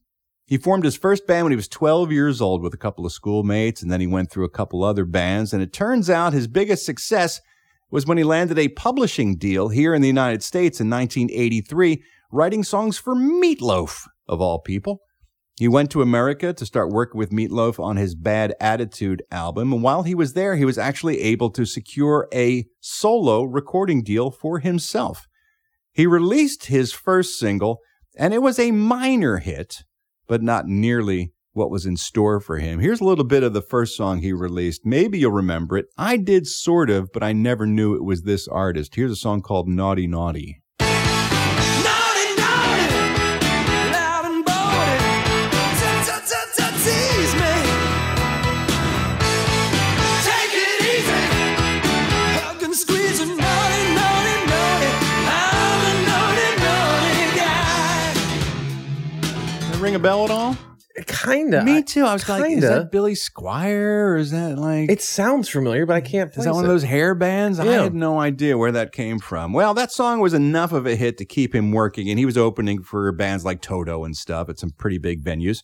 He 0.52 0.58
formed 0.58 0.84
his 0.84 0.98
first 0.98 1.26
band 1.26 1.46
when 1.46 1.52
he 1.52 1.56
was 1.56 1.66
12 1.66 2.12
years 2.12 2.42
old 2.42 2.60
with 2.60 2.74
a 2.74 2.76
couple 2.76 3.06
of 3.06 3.12
schoolmates, 3.12 3.80
and 3.80 3.90
then 3.90 4.02
he 4.02 4.06
went 4.06 4.30
through 4.30 4.44
a 4.44 4.50
couple 4.50 4.84
other 4.84 5.06
bands. 5.06 5.54
And 5.54 5.62
it 5.62 5.72
turns 5.72 6.10
out 6.10 6.34
his 6.34 6.46
biggest 6.46 6.84
success 6.84 7.40
was 7.90 8.04
when 8.04 8.18
he 8.18 8.24
landed 8.24 8.58
a 8.58 8.68
publishing 8.68 9.36
deal 9.36 9.70
here 9.70 9.94
in 9.94 10.02
the 10.02 10.08
United 10.08 10.42
States 10.42 10.78
in 10.78 10.90
1983, 10.90 12.02
writing 12.30 12.64
songs 12.64 12.98
for 12.98 13.14
Meatloaf, 13.14 14.06
of 14.28 14.42
all 14.42 14.58
people. 14.58 15.00
He 15.58 15.68
went 15.68 15.90
to 15.92 16.02
America 16.02 16.52
to 16.52 16.66
start 16.66 16.92
working 16.92 17.18
with 17.18 17.32
Meatloaf 17.32 17.82
on 17.82 17.96
his 17.96 18.14
Bad 18.14 18.54
Attitude 18.60 19.22
album. 19.30 19.72
And 19.72 19.82
while 19.82 20.02
he 20.02 20.14
was 20.14 20.34
there, 20.34 20.56
he 20.56 20.66
was 20.66 20.76
actually 20.76 21.22
able 21.22 21.48
to 21.48 21.64
secure 21.64 22.28
a 22.30 22.66
solo 22.78 23.42
recording 23.44 24.02
deal 24.02 24.30
for 24.30 24.58
himself. 24.58 25.26
He 25.94 26.06
released 26.06 26.66
his 26.66 26.92
first 26.92 27.38
single, 27.38 27.78
and 28.18 28.34
it 28.34 28.42
was 28.42 28.58
a 28.58 28.70
minor 28.70 29.38
hit, 29.38 29.84
but 30.32 30.42
not 30.42 30.66
nearly 30.66 31.30
what 31.52 31.70
was 31.70 31.84
in 31.84 31.94
store 31.94 32.40
for 32.40 32.56
him. 32.56 32.78
Here's 32.80 33.02
a 33.02 33.04
little 33.04 33.22
bit 33.26 33.42
of 33.42 33.52
the 33.52 33.60
first 33.60 33.94
song 33.94 34.22
he 34.22 34.32
released. 34.32 34.80
Maybe 34.82 35.18
you'll 35.18 35.30
remember 35.30 35.76
it. 35.76 35.88
I 35.98 36.16
did 36.16 36.46
sort 36.46 36.88
of, 36.88 37.10
but 37.12 37.22
I 37.22 37.34
never 37.34 37.66
knew 37.66 37.94
it 37.94 38.02
was 38.02 38.22
this 38.22 38.48
artist. 38.48 38.94
Here's 38.94 39.12
a 39.12 39.16
song 39.16 39.42
called 39.42 39.68
Naughty 39.68 40.06
Naughty. 40.06 40.61
Bell 60.02 60.24
at 60.24 60.30
all? 60.30 60.56
Kinda. 61.06 61.64
Me 61.64 61.82
too. 61.82 62.04
I 62.04 62.12
was 62.12 62.28
like, 62.28 62.50
is 62.50 62.60
that 62.62 62.90
Billy 62.92 63.14
Squier 63.14 64.08
or 64.10 64.16
is 64.16 64.30
that 64.32 64.58
like? 64.58 64.90
It 64.90 65.00
sounds 65.00 65.48
familiar, 65.48 65.86
but 65.86 65.96
I 65.96 66.02
can't. 66.02 66.30
Is 66.36 66.44
that 66.44 66.52
one 66.52 66.64
of 66.64 66.70
those 66.70 66.82
hair 66.82 67.14
bands? 67.14 67.58
I 67.58 67.64
had 67.64 67.94
no 67.94 68.20
idea 68.20 68.58
where 68.58 68.72
that 68.72 68.92
came 68.92 69.18
from. 69.18 69.52
Well, 69.54 69.72
that 69.74 69.90
song 69.90 70.20
was 70.20 70.34
enough 70.34 70.72
of 70.72 70.86
a 70.86 70.94
hit 70.96 71.16
to 71.18 71.24
keep 71.24 71.54
him 71.54 71.72
working, 71.72 72.10
and 72.10 72.18
he 72.18 72.26
was 72.26 72.36
opening 72.36 72.82
for 72.82 73.10
bands 73.12 73.44
like 73.44 73.62
Toto 73.62 74.04
and 74.04 74.14
stuff 74.16 74.50
at 74.50 74.58
some 74.58 74.70
pretty 74.76 74.98
big 74.98 75.22
venues. 75.24 75.60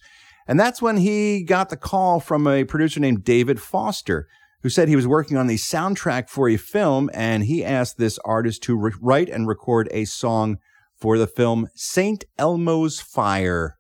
And 0.47 0.59
that's 0.59 0.81
when 0.81 0.97
he 0.97 1.44
got 1.44 1.69
the 1.69 1.77
call 1.77 2.20
from 2.20 2.47
a 2.47 2.65
producer 2.65 3.01
named 3.01 3.23
David 3.23 3.60
Foster, 3.60 4.27
who 4.62 4.70
said 4.70 4.89
he 4.89 4.97
was 4.97 5.06
working 5.06 5.36
on 5.36 5.47
the 5.47 5.56
soundtrack 5.56 6.31
for 6.31 6.48
a 6.48 6.56
film, 6.56 7.10
and 7.12 7.44
he 7.44 7.62
asked 7.62 7.98
this 7.98 8.19
artist 8.24 8.62
to 8.62 8.77
re- 8.78 8.93
write 9.02 9.28
and 9.28 9.47
record 9.47 9.89
a 9.90 10.06
song 10.06 10.56
for 10.97 11.19
the 11.19 11.27
film 11.27 11.69
St. 11.74 12.24
Elmo's 12.39 12.98
Fire. 12.98 13.74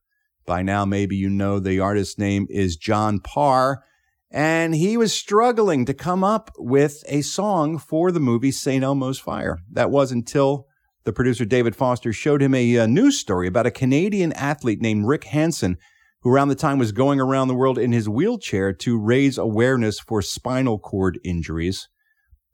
By 0.48 0.62
now, 0.62 0.86
maybe 0.86 1.14
you 1.14 1.28
know 1.28 1.60
the 1.60 1.78
artist's 1.78 2.16
name 2.16 2.46
is 2.48 2.78
John 2.78 3.20
Parr. 3.20 3.84
And 4.30 4.74
he 4.74 4.96
was 4.96 5.12
struggling 5.12 5.84
to 5.84 5.92
come 5.92 6.24
up 6.24 6.50
with 6.56 7.04
a 7.06 7.20
song 7.20 7.76
for 7.76 8.10
the 8.10 8.18
movie 8.18 8.50
St. 8.50 8.82
Elmo's 8.82 9.18
Fire. 9.18 9.58
That 9.70 9.90
was 9.90 10.10
until 10.10 10.66
the 11.04 11.12
producer 11.12 11.44
David 11.44 11.76
Foster 11.76 12.14
showed 12.14 12.40
him 12.40 12.54
a, 12.54 12.78
uh 12.78 12.86
news 12.86 13.20
story 13.20 13.46
about 13.46 13.66
a 13.66 13.70
Canadian 13.70 14.32
athlete 14.32 14.80
named 14.80 15.06
Rick 15.06 15.24
Hansen, 15.24 15.76
who 16.22 16.30
around 16.30 16.48
the 16.48 16.54
time 16.54 16.78
was 16.78 16.92
going 16.92 17.20
around 17.20 17.48
the 17.48 17.54
world 17.54 17.76
in 17.76 17.92
his 17.92 18.08
wheelchair 18.08 18.72
to 18.72 18.98
raise 18.98 19.36
awareness 19.36 20.00
for 20.00 20.22
spinal 20.22 20.78
cord 20.78 21.20
injuries. 21.22 21.90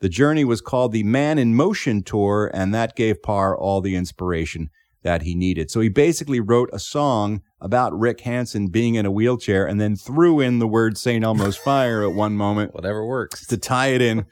The 0.01 0.09
journey 0.09 0.45
was 0.45 0.61
called 0.61 0.91
the 0.91 1.05
Man 1.05 1.39
in 1.39 1.55
Motion 1.55 2.03
Tour, 2.03 2.51
and 2.53 2.75
that 2.75 2.97
gave 2.97 3.23
Parr 3.23 3.57
all 3.57 3.81
the 3.81 3.95
inspiration 3.95 4.71
that 5.05 5.23
he 5.23 5.37
needed. 5.37 5.71
So 5.71 5.81
he 5.81 5.89
basically 5.89 6.41
wrote 6.41 6.71
a 6.73 6.81
song 6.81 7.43
about 7.65 7.99
Rick 7.99 8.21
Hansen 8.21 8.69
being 8.69 8.95
in 8.95 9.07
a 9.07 9.11
wheelchair 9.11 9.67
and 9.67 9.81
then 9.81 9.97
threw 9.97 10.39
in 10.39 10.59
the 10.59 10.67
word 10.67 10.99
St. 10.99 11.25
Elmo's 11.25 11.57
Fire 11.65 12.05
at 12.05 12.13
one 12.13 12.35
moment. 12.35 12.75
Whatever 12.75 13.05
works. 13.07 13.47
To 13.47 13.57
tie 13.57 13.89
it 13.89 14.03
in 14.03 14.27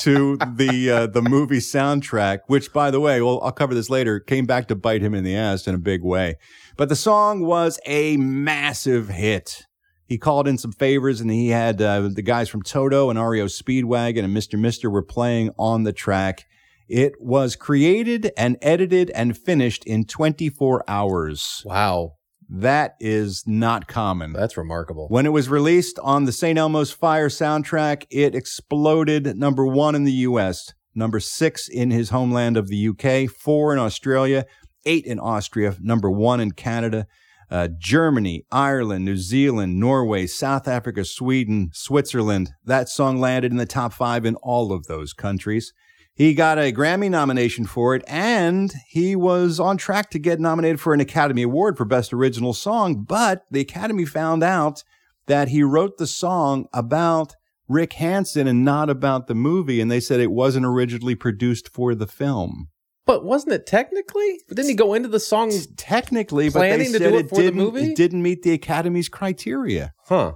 to 0.00 0.36
the 0.36 0.90
uh, 0.90 1.06
the 1.06 1.22
movie 1.22 1.58
soundtrack, 1.58 2.40
which 2.48 2.70
by 2.70 2.90
the 2.90 3.00
way, 3.00 3.22
well, 3.22 3.40
I'll 3.42 3.50
cover 3.50 3.74
this 3.74 3.88
later, 3.88 4.20
came 4.20 4.44
back 4.44 4.68
to 4.68 4.76
bite 4.76 5.00
him 5.00 5.14
in 5.14 5.24
the 5.24 5.34
ass 5.34 5.66
in 5.66 5.74
a 5.74 5.78
big 5.78 6.04
way. 6.04 6.36
But 6.76 6.90
the 6.90 6.96
song 6.96 7.40
was 7.46 7.80
a 7.86 8.18
massive 8.18 9.08
hit. 9.08 9.64
He 10.04 10.18
called 10.18 10.46
in 10.46 10.58
some 10.58 10.72
favors 10.72 11.22
and 11.22 11.30
he 11.30 11.48
had 11.48 11.80
uh, 11.80 12.08
the 12.12 12.20
guys 12.20 12.50
from 12.50 12.62
Toto 12.62 13.08
and 13.08 13.18
REO 13.18 13.46
Speedwagon 13.46 14.24
and 14.24 14.36
Mr. 14.36 14.58
Mister 14.58 14.90
were 14.90 15.02
playing 15.02 15.50
on 15.58 15.84
the 15.84 15.94
track. 15.94 16.44
It 16.88 17.14
was 17.20 17.56
created 17.56 18.32
and 18.36 18.58
edited 18.60 19.10
and 19.10 19.38
finished 19.38 19.84
in 19.86 20.04
24 20.04 20.84
hours. 20.88 21.62
Wow. 21.64 22.16
That 22.52 22.96
is 22.98 23.44
not 23.46 23.86
common. 23.86 24.32
That's 24.32 24.56
remarkable. 24.56 25.06
When 25.06 25.24
it 25.24 25.32
was 25.32 25.48
released 25.48 26.00
on 26.00 26.24
the 26.24 26.32
St. 26.32 26.58
Elmo's 26.58 26.90
Fire 26.90 27.28
soundtrack, 27.28 28.06
it 28.10 28.34
exploded 28.34 29.36
number 29.36 29.64
one 29.64 29.94
in 29.94 30.02
the 30.02 30.12
US, 30.12 30.74
number 30.92 31.20
six 31.20 31.68
in 31.68 31.92
his 31.92 32.10
homeland 32.10 32.56
of 32.56 32.66
the 32.66 32.88
UK, 32.88 33.30
four 33.30 33.72
in 33.72 33.78
Australia, 33.78 34.46
eight 34.84 35.04
in 35.04 35.20
Austria, 35.20 35.76
number 35.80 36.10
one 36.10 36.40
in 36.40 36.50
Canada, 36.50 37.06
uh, 37.52 37.68
Germany, 37.78 38.44
Ireland, 38.50 39.04
New 39.04 39.16
Zealand, 39.16 39.78
Norway, 39.78 40.26
South 40.26 40.66
Africa, 40.66 41.04
Sweden, 41.04 41.70
Switzerland. 41.72 42.50
That 42.64 42.88
song 42.88 43.20
landed 43.20 43.52
in 43.52 43.58
the 43.58 43.66
top 43.66 43.92
five 43.92 44.24
in 44.24 44.34
all 44.36 44.72
of 44.72 44.86
those 44.86 45.12
countries. 45.12 45.72
He 46.20 46.34
got 46.34 46.58
a 46.58 46.70
Grammy 46.70 47.08
nomination 47.08 47.64
for 47.64 47.94
it, 47.94 48.04
and 48.06 48.70
he 48.86 49.16
was 49.16 49.58
on 49.58 49.78
track 49.78 50.10
to 50.10 50.18
get 50.18 50.38
nominated 50.38 50.78
for 50.78 50.92
an 50.92 51.00
Academy 51.00 51.40
Award 51.40 51.78
for 51.78 51.86
Best 51.86 52.12
Original 52.12 52.52
Song. 52.52 53.04
But 53.04 53.46
the 53.50 53.60
Academy 53.60 54.04
found 54.04 54.42
out 54.42 54.84
that 55.28 55.48
he 55.48 55.62
wrote 55.62 55.96
the 55.96 56.06
song 56.06 56.66
about 56.74 57.36
Rick 57.68 57.94
Hansen 57.94 58.46
and 58.46 58.66
not 58.66 58.90
about 58.90 59.28
the 59.28 59.34
movie, 59.34 59.80
and 59.80 59.90
they 59.90 59.98
said 59.98 60.20
it 60.20 60.30
wasn't 60.30 60.66
originally 60.66 61.14
produced 61.14 61.70
for 61.70 61.94
the 61.94 62.06
film. 62.06 62.68
But 63.06 63.24
wasn't 63.24 63.54
it 63.54 63.66
technically? 63.66 64.42
Didn't 64.50 64.68
he 64.68 64.74
go 64.74 64.92
into 64.92 65.08
the 65.08 65.20
song 65.20 65.50
Technically, 65.78 66.50
but 66.50 66.60
they 66.60 66.68
planning 66.68 66.92
to 66.92 66.98
said 66.98 67.12
do 67.12 67.16
it 67.16 67.24
it 67.24 67.28
for 67.30 67.36
didn't, 67.36 67.56
movie? 67.56 67.92
it 67.92 67.96
didn't 67.96 68.20
meet 68.22 68.42
the 68.42 68.52
Academy's 68.52 69.08
criteria. 69.08 69.94
Huh. 70.04 70.34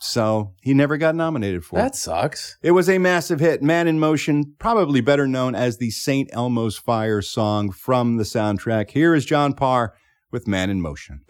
So 0.00 0.52
he 0.60 0.74
never 0.74 0.96
got 0.96 1.14
nominated 1.14 1.64
for 1.64 1.78
it. 1.78 1.82
That 1.82 1.96
sucks. 1.96 2.58
It 2.62 2.72
was 2.72 2.88
a 2.88 2.98
massive 2.98 3.40
hit. 3.40 3.62
Man 3.62 3.88
in 3.88 3.98
Motion, 3.98 4.54
probably 4.58 5.00
better 5.00 5.26
known 5.26 5.54
as 5.54 5.78
the 5.78 5.90
St. 5.90 6.28
Elmo's 6.32 6.76
Fire 6.76 7.22
song 7.22 7.70
from 7.72 8.16
the 8.16 8.24
soundtrack. 8.24 8.90
Here 8.90 9.14
is 9.14 9.24
John 9.24 9.54
Parr 9.54 9.94
with 10.30 10.46
Man 10.46 10.70
in 10.70 10.80
Motion. 10.80 11.22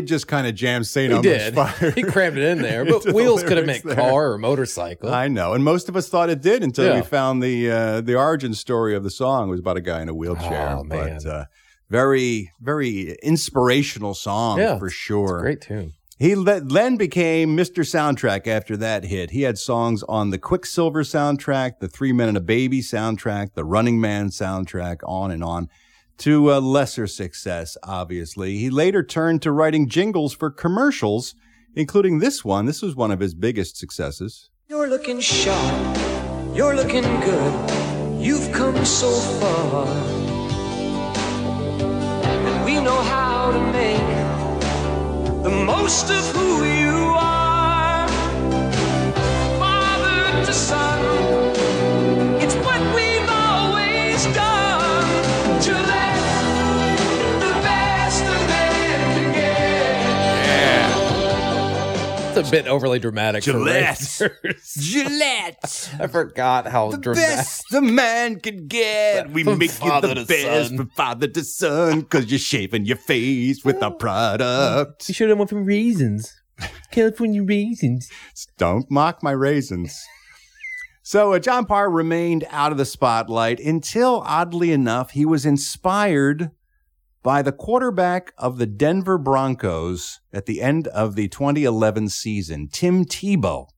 Did 0.00 0.08
just 0.08 0.26
kind 0.26 0.46
of 0.46 0.54
jam 0.54 0.84
St. 0.84 1.12
He 1.12 1.20
did. 1.22 1.54
Fire. 1.54 1.90
He 1.92 2.02
crammed 2.02 2.36
it 2.38 2.44
in 2.44 2.62
there, 2.62 2.84
but 2.86 2.96
into 2.96 3.08
the 3.08 3.14
wheels 3.14 3.42
could 3.42 3.56
have 3.56 3.66
meant 3.66 3.84
there. 3.84 3.94
car 3.94 4.32
or 4.32 4.38
motorcycle. 4.38 5.12
I 5.12 5.28
know, 5.28 5.54
and 5.54 5.62
most 5.64 5.88
of 5.88 5.96
us 5.96 6.08
thought 6.08 6.30
it 6.30 6.40
did 6.40 6.62
until 6.62 6.94
we 6.96 7.02
found 7.02 7.42
the 7.42 7.70
uh, 7.70 8.00
the 8.00 8.16
origin 8.16 8.54
story 8.54 8.94
of 8.94 9.02
the 9.04 9.10
song 9.10 9.48
was 9.48 9.60
about 9.60 9.76
a 9.76 9.80
guy 9.80 10.00
in 10.02 10.08
a 10.08 10.14
wheelchair. 10.14 10.76
Oh, 10.78 10.84
man. 10.84 11.20
But 11.22 11.26
uh, 11.30 11.44
Very, 11.88 12.52
very 12.60 13.16
inspirational 13.22 14.14
song 14.14 14.58
Yeah, 14.58 14.78
for 14.78 14.88
sure. 14.90 15.40
Great 15.40 15.60
tune. 15.60 15.94
He 16.18 16.36
le- 16.36 16.60
then 16.60 16.96
became 16.98 17.56
Mr. 17.56 17.82
Soundtrack 17.82 18.46
after 18.46 18.76
that 18.76 19.04
hit. 19.04 19.30
He 19.30 19.42
had 19.42 19.56
songs 19.56 20.02
on 20.02 20.28
the 20.28 20.38
Quicksilver 20.38 21.02
soundtrack, 21.02 21.78
the 21.80 21.88
Three 21.88 22.12
Men 22.12 22.28
and 22.28 22.36
a 22.36 22.42
Baby 22.42 22.82
soundtrack, 22.82 23.54
the 23.54 23.64
Running 23.64 23.98
Man 24.00 24.28
soundtrack, 24.28 24.98
on 25.04 25.30
and 25.30 25.42
on, 25.42 25.68
to 26.20 26.52
a 26.52 26.60
lesser 26.60 27.06
success, 27.06 27.78
obviously. 27.82 28.58
He 28.58 28.68
later 28.68 29.02
turned 29.02 29.40
to 29.40 29.50
writing 29.50 29.88
jingles 29.88 30.34
for 30.34 30.50
commercials, 30.50 31.34
including 31.74 32.18
this 32.18 32.44
one. 32.44 32.66
This 32.66 32.82
was 32.82 32.94
one 32.94 33.10
of 33.10 33.20
his 33.20 33.34
biggest 33.34 33.78
successes. 33.78 34.50
You're 34.68 34.86
looking 34.86 35.18
sharp. 35.20 35.96
You're 36.54 36.76
looking 36.76 37.04
good. 37.20 38.20
You've 38.20 38.52
come 38.52 38.84
so 38.84 39.10
far. 39.40 39.86
And 42.26 42.64
we 42.66 42.74
know 42.74 43.00
how 43.00 43.52
to 43.52 43.60
make 43.72 45.42
the 45.42 45.50
most 45.50 46.10
of 46.10 46.36
who 46.36 46.64
you 46.66 47.14
are. 47.16 48.06
Father 49.58 50.44
to 50.44 50.52
son. 50.52 51.39
A 62.48 62.50
bit 62.50 62.66
overly 62.66 62.98
dramatic. 62.98 63.42
Gillette. 63.44 63.98
Gillette. 64.78 65.90
I 66.00 66.06
forgot 66.06 66.66
how 66.66 66.90
dramatic. 66.92 67.36
Best 67.36 67.64
the 67.70 67.80
man 67.82 68.40
could 68.40 68.68
get. 68.68 69.30
We 69.30 69.44
From 69.44 69.58
make 69.58 69.72
you 69.82 70.00
the 70.00 70.14
to 70.14 70.24
best 70.24 70.68
son. 70.68 70.76
from 70.76 70.88
father 70.90 71.28
to 71.28 71.44
son 71.44 72.00
because 72.00 72.30
you're 72.30 72.38
shaving 72.38 72.84
your 72.84 72.96
face 72.96 73.64
with 73.64 73.82
a 73.82 73.90
product. 73.90 75.08
You 75.08 75.14
should 75.14 75.28
have 75.28 75.38
went 75.38 75.50
for 75.50 75.62
raisins. 75.62 76.40
California 76.90 77.42
raisins. 77.42 78.08
Don't 78.58 78.90
mock 78.90 79.22
my 79.22 79.30
raisins. 79.30 79.98
So 81.02 81.32
uh, 81.32 81.38
John 81.38 81.64
Parr 81.66 81.90
remained 81.90 82.44
out 82.50 82.70
of 82.72 82.78
the 82.78 82.84
spotlight 82.84 83.58
until, 83.58 84.22
oddly 84.26 84.70
enough, 84.70 85.10
he 85.10 85.24
was 85.24 85.46
inspired 85.46 86.50
by 87.22 87.42
the 87.42 87.52
quarterback 87.52 88.32
of 88.38 88.58
the 88.58 88.66
Denver 88.66 89.18
Broncos 89.18 90.20
at 90.32 90.46
the 90.46 90.62
end 90.62 90.88
of 90.88 91.14
the 91.14 91.28
2011 91.28 92.08
season, 92.08 92.68
Tim 92.72 93.04
Tebow. 93.04 93.68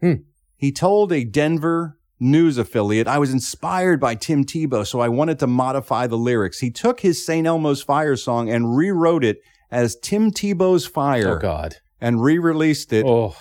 Hmm. 0.00 0.14
He 0.56 0.72
told 0.72 1.12
a 1.12 1.24
Denver 1.24 1.98
news 2.20 2.58
affiliate, 2.58 3.08
I 3.08 3.18
was 3.18 3.32
inspired 3.32 4.00
by 4.00 4.14
Tim 4.14 4.44
Tebow, 4.44 4.86
so 4.86 5.00
I 5.00 5.08
wanted 5.08 5.38
to 5.40 5.46
modify 5.46 6.06
the 6.06 6.18
lyrics. 6.18 6.60
He 6.60 6.70
took 6.70 7.00
his 7.00 7.24
St. 7.24 7.46
Elmo's 7.46 7.82
Fire 7.82 8.16
song 8.16 8.50
and 8.50 8.76
rewrote 8.76 9.24
it 9.24 9.38
as 9.70 9.96
Tim 9.96 10.30
Tebow's 10.30 10.86
Fire. 10.86 11.36
Oh, 11.36 11.38
God. 11.38 11.76
And 12.00 12.22
re 12.22 12.38
released 12.38 12.92
it. 12.92 13.04
Oh. 13.06 13.36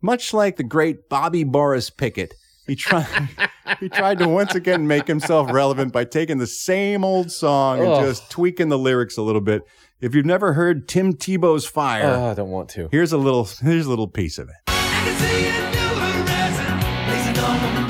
Much 0.00 0.32
like 0.32 0.56
the 0.56 0.64
great 0.64 1.08
Bobby 1.08 1.44
Boris 1.44 1.90
Pickett. 1.90 2.34
He 2.66 2.76
tried 2.76 3.28
he 3.80 3.88
tried 3.88 4.18
to 4.18 4.28
once 4.28 4.54
again 4.54 4.86
make 4.86 5.06
himself 5.06 5.50
relevant 5.52 5.92
by 5.92 6.04
taking 6.04 6.38
the 6.38 6.46
same 6.46 7.04
old 7.04 7.30
song 7.30 7.80
and 7.80 7.88
Ugh. 7.88 8.04
just 8.04 8.30
tweaking 8.30 8.68
the 8.68 8.78
lyrics 8.78 9.16
a 9.16 9.22
little 9.22 9.40
bit. 9.40 9.62
If 10.00 10.14
you've 10.14 10.26
never 10.26 10.52
heard 10.52 10.86
Tim 10.88 11.14
Tebow's 11.14 11.66
Fire, 11.66 12.04
Oh, 12.04 12.30
I 12.30 12.34
don't 12.34 12.50
want 12.50 12.68
to. 12.70 12.88
here's 12.90 13.12
a 13.12 13.18
little 13.18 13.48
here's 13.62 13.86
a 13.86 13.90
little 13.90 14.08
piece 14.08 14.38
of 14.38 14.48
it. 14.48 14.54
Blazing 17.06 17.38
on 17.38 17.76
a 17.76 17.83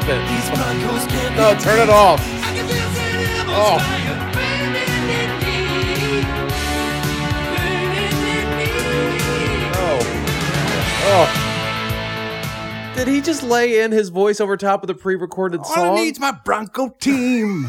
mountain. 0.00 0.06
Stop 0.06 0.08
it. 0.08 0.20
These 0.28 0.48
Broncos 0.50 1.06
can't 1.06 1.36
No, 1.36 1.54
turn 1.60 1.78
it 1.80 1.88
off. 1.90 2.20
I 2.20 2.54
can 2.54 2.66
feel 2.66 2.90
St. 2.90 3.38
Elmo's 3.38 3.56
Oh. 3.58 3.78
fire 3.78 4.16
burning 4.32 5.08
in 5.08 5.30
me. 5.40 5.56
Burning 7.56 8.18
in 8.36 8.46
me. 8.56 8.68
Oh. 9.74 10.00
Oh. 11.08 11.26
Did 12.96 13.08
he 13.08 13.20
just 13.20 13.42
lay 13.42 13.80
in 13.80 13.92
his 13.92 14.08
voice 14.08 14.40
over 14.40 14.56
top 14.56 14.82
of 14.82 14.86
the 14.86 14.94
pre-recorded 14.94 15.60
All 15.60 15.66
song? 15.66 15.98
I 15.98 16.00
need's 16.00 16.18
my 16.18 16.32
Bronco 16.32 16.88
team. 16.88 17.68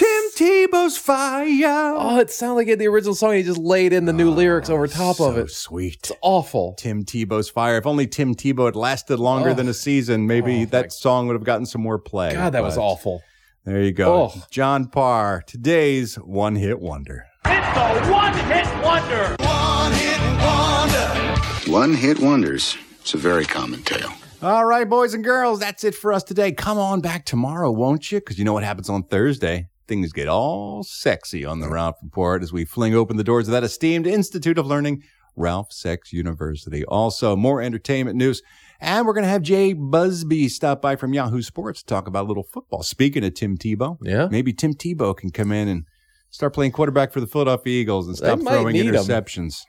Tim 0.00 0.30
Tebow's 0.34 0.96
Fire. 0.96 1.92
Oh, 1.94 2.18
it 2.20 2.30
sounded 2.30 2.54
like 2.54 2.68
in 2.68 2.78
the 2.78 2.86
original 2.88 3.14
song 3.14 3.34
he 3.34 3.42
just 3.42 3.58
laid 3.58 3.92
in 3.92 4.06
the 4.06 4.14
new 4.14 4.30
oh, 4.30 4.32
lyrics 4.34 4.70
over 4.70 4.86
top 4.86 5.20
of 5.20 5.34
so 5.34 5.36
it. 5.36 5.50
sweet. 5.50 5.96
It's 5.96 6.12
awful. 6.22 6.72
Tim 6.78 7.04
Tebow's 7.04 7.50
Fire. 7.50 7.76
If 7.76 7.86
only 7.86 8.06
Tim 8.06 8.34
Tebow 8.34 8.64
had 8.64 8.76
lasted 8.76 9.18
longer 9.18 9.50
Oh. 9.50 9.52
than 9.54 9.68
a 9.68 9.74
season, 9.74 10.26
maybe 10.26 10.62
Oh, 10.62 10.66
that 10.70 10.94
song 10.94 11.26
would 11.26 11.34
have 11.34 11.44
gotten 11.44 11.66
some 11.66 11.82
more 11.82 11.98
play. 11.98 12.32
God, 12.32 12.54
that 12.54 12.62
was 12.62 12.78
awful. 12.78 13.20
There 13.66 13.82
you 13.82 13.92
go. 13.92 14.30
Oh. 14.34 14.42
John 14.50 14.86
Parr, 14.86 15.42
today's 15.46 16.14
one 16.14 16.56
hit 16.56 16.80
wonder. 16.80 17.26
It's 17.44 17.76
a 17.76 18.10
one-hit 18.10 18.82
wonder. 18.82 19.36
One-hit 19.38 20.20
wonder. 20.42 21.70
One 21.70 21.92
hit 21.92 22.18
wonders. 22.20 22.74
It's 23.02 23.12
a 23.12 23.18
very 23.18 23.44
common 23.44 23.82
tale. 23.82 24.12
All 24.42 24.64
right, 24.64 24.88
boys 24.88 25.12
and 25.12 25.22
girls, 25.22 25.60
that's 25.60 25.84
it 25.84 25.94
for 25.94 26.14
us 26.14 26.22
today. 26.22 26.52
Come 26.52 26.78
on 26.78 27.02
back 27.02 27.26
tomorrow, 27.26 27.70
won't 27.70 28.10
you? 28.10 28.18
Because 28.20 28.38
you 28.38 28.46
know 28.46 28.54
what 28.54 28.64
happens 28.64 28.88
on 28.88 29.02
Thursday. 29.02 29.66
Things 29.90 30.12
get 30.12 30.28
all 30.28 30.84
sexy 30.84 31.44
on 31.44 31.58
the 31.58 31.68
Ralph 31.68 31.96
Report 32.00 32.44
as 32.44 32.52
we 32.52 32.64
fling 32.64 32.94
open 32.94 33.16
the 33.16 33.24
doors 33.24 33.48
of 33.48 33.52
that 33.52 33.64
esteemed 33.64 34.06
Institute 34.06 34.56
of 34.56 34.64
Learning, 34.64 35.02
Ralph 35.34 35.72
Sex 35.72 36.12
University. 36.12 36.84
Also, 36.84 37.34
more 37.34 37.60
entertainment 37.60 38.16
news. 38.16 38.40
And 38.80 39.04
we're 39.04 39.14
going 39.14 39.24
to 39.24 39.28
have 39.30 39.42
Jay 39.42 39.74
Busbee 39.74 40.48
stop 40.48 40.80
by 40.80 40.94
from 40.94 41.12
Yahoo 41.12 41.42
Sports 41.42 41.80
to 41.80 41.86
talk 41.86 42.06
about 42.06 42.26
a 42.26 42.28
little 42.28 42.44
football. 42.44 42.84
Speaking 42.84 43.24
of 43.24 43.34
Tim 43.34 43.58
Tebow, 43.58 43.98
Yeah. 44.00 44.28
maybe 44.30 44.52
Tim 44.52 44.74
Tebow 44.74 45.16
can 45.16 45.30
come 45.32 45.50
in 45.50 45.66
and 45.66 45.86
start 46.30 46.54
playing 46.54 46.70
quarterback 46.70 47.12
for 47.12 47.18
the 47.20 47.26
Philadelphia 47.26 47.80
Eagles 47.80 48.06
and 48.06 48.16
stop 48.16 48.38
throwing 48.38 48.76
him. 48.76 48.86
interceptions. 48.94 49.62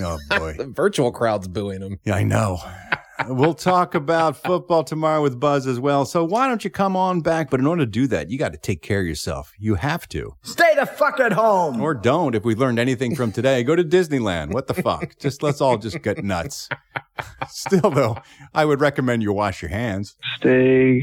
Oh, 0.00 0.16
boy. 0.30 0.54
The 0.56 0.68
virtual 0.68 1.12
crowd's 1.12 1.48
booing 1.48 1.82
him. 1.82 1.98
Yeah, 2.06 2.14
I 2.14 2.22
know. 2.22 2.58
We'll 3.26 3.54
talk 3.54 3.94
about 3.94 4.36
football 4.36 4.84
tomorrow 4.84 5.22
with 5.22 5.40
Buzz 5.40 5.66
as 5.66 5.80
well. 5.80 6.04
So 6.04 6.24
why 6.24 6.46
don't 6.46 6.62
you 6.64 6.70
come 6.70 6.96
on 6.96 7.20
back? 7.20 7.50
But 7.50 7.60
in 7.60 7.66
order 7.66 7.84
to 7.84 7.90
do 7.90 8.06
that, 8.08 8.30
you 8.30 8.38
got 8.38 8.52
to 8.52 8.58
take 8.58 8.82
care 8.82 9.00
of 9.00 9.06
yourself. 9.06 9.52
You 9.58 9.74
have 9.76 10.08
to. 10.10 10.36
Stay 10.42 10.74
the 10.76 10.86
fuck 10.86 11.20
at 11.20 11.32
home. 11.32 11.80
Or 11.80 11.94
don't 11.94 12.34
if 12.34 12.44
we 12.44 12.54
learned 12.54 12.78
anything 12.78 13.14
from 13.16 13.32
today. 13.32 13.62
Go 13.62 13.74
to 13.74 13.84
Disneyland. 13.84 14.52
What 14.52 14.66
the 14.66 14.74
fuck? 14.74 15.18
Just 15.18 15.42
let's 15.42 15.60
all 15.60 15.78
just 15.78 16.00
get 16.02 16.22
nuts. 16.22 16.68
Still 17.48 17.90
though, 17.90 18.18
I 18.54 18.64
would 18.64 18.80
recommend 18.80 19.22
you 19.22 19.32
wash 19.32 19.62
your 19.62 19.70
hands. 19.70 20.16
Stay 20.36 21.02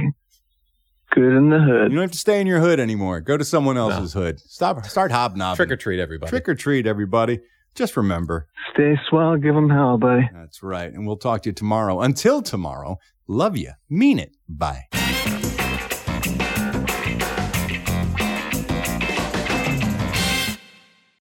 good 1.12 1.34
in 1.34 1.50
the 1.50 1.60
hood. 1.60 1.92
You 1.92 1.98
don't 1.98 2.04
have 2.04 2.12
to 2.12 2.18
stay 2.18 2.42
in 2.42 2.48
your 2.48 2.60
hood 2.60 2.80
anymore. 2.80 3.22
Go 3.22 3.38
to 3.38 3.46
someone 3.46 3.78
else's 3.78 4.14
hood. 4.14 4.40
Stop 4.40 4.86
start 4.86 5.12
hobnobbing. 5.12 5.56
Trick 5.58 5.72
or 5.72 5.78
treat, 5.78 6.00
everybody. 6.00 6.30
Trick 6.30 6.48
or 6.50 6.56
treat, 6.56 6.88
everybody. 6.88 7.40
Just 7.76 7.98
remember. 7.98 8.48
Stay 8.74 8.96
swell, 9.10 9.36
give 9.38 9.56
'em 9.56 9.70
hell, 9.70 9.98
buddy. 9.98 10.30
That's 10.34 10.64
right. 10.64 10.92
And 10.92 11.06
we'll 11.06 11.18
talk 11.18 11.44
to 11.44 11.50
you 11.50 11.54
tomorrow. 11.54 12.02
Until 12.02 12.42
tomorrow, 12.42 12.98
love 13.28 13.58
you. 13.58 13.72
Mean 13.90 14.18
it. 14.18 14.36
Bye. 14.48 14.88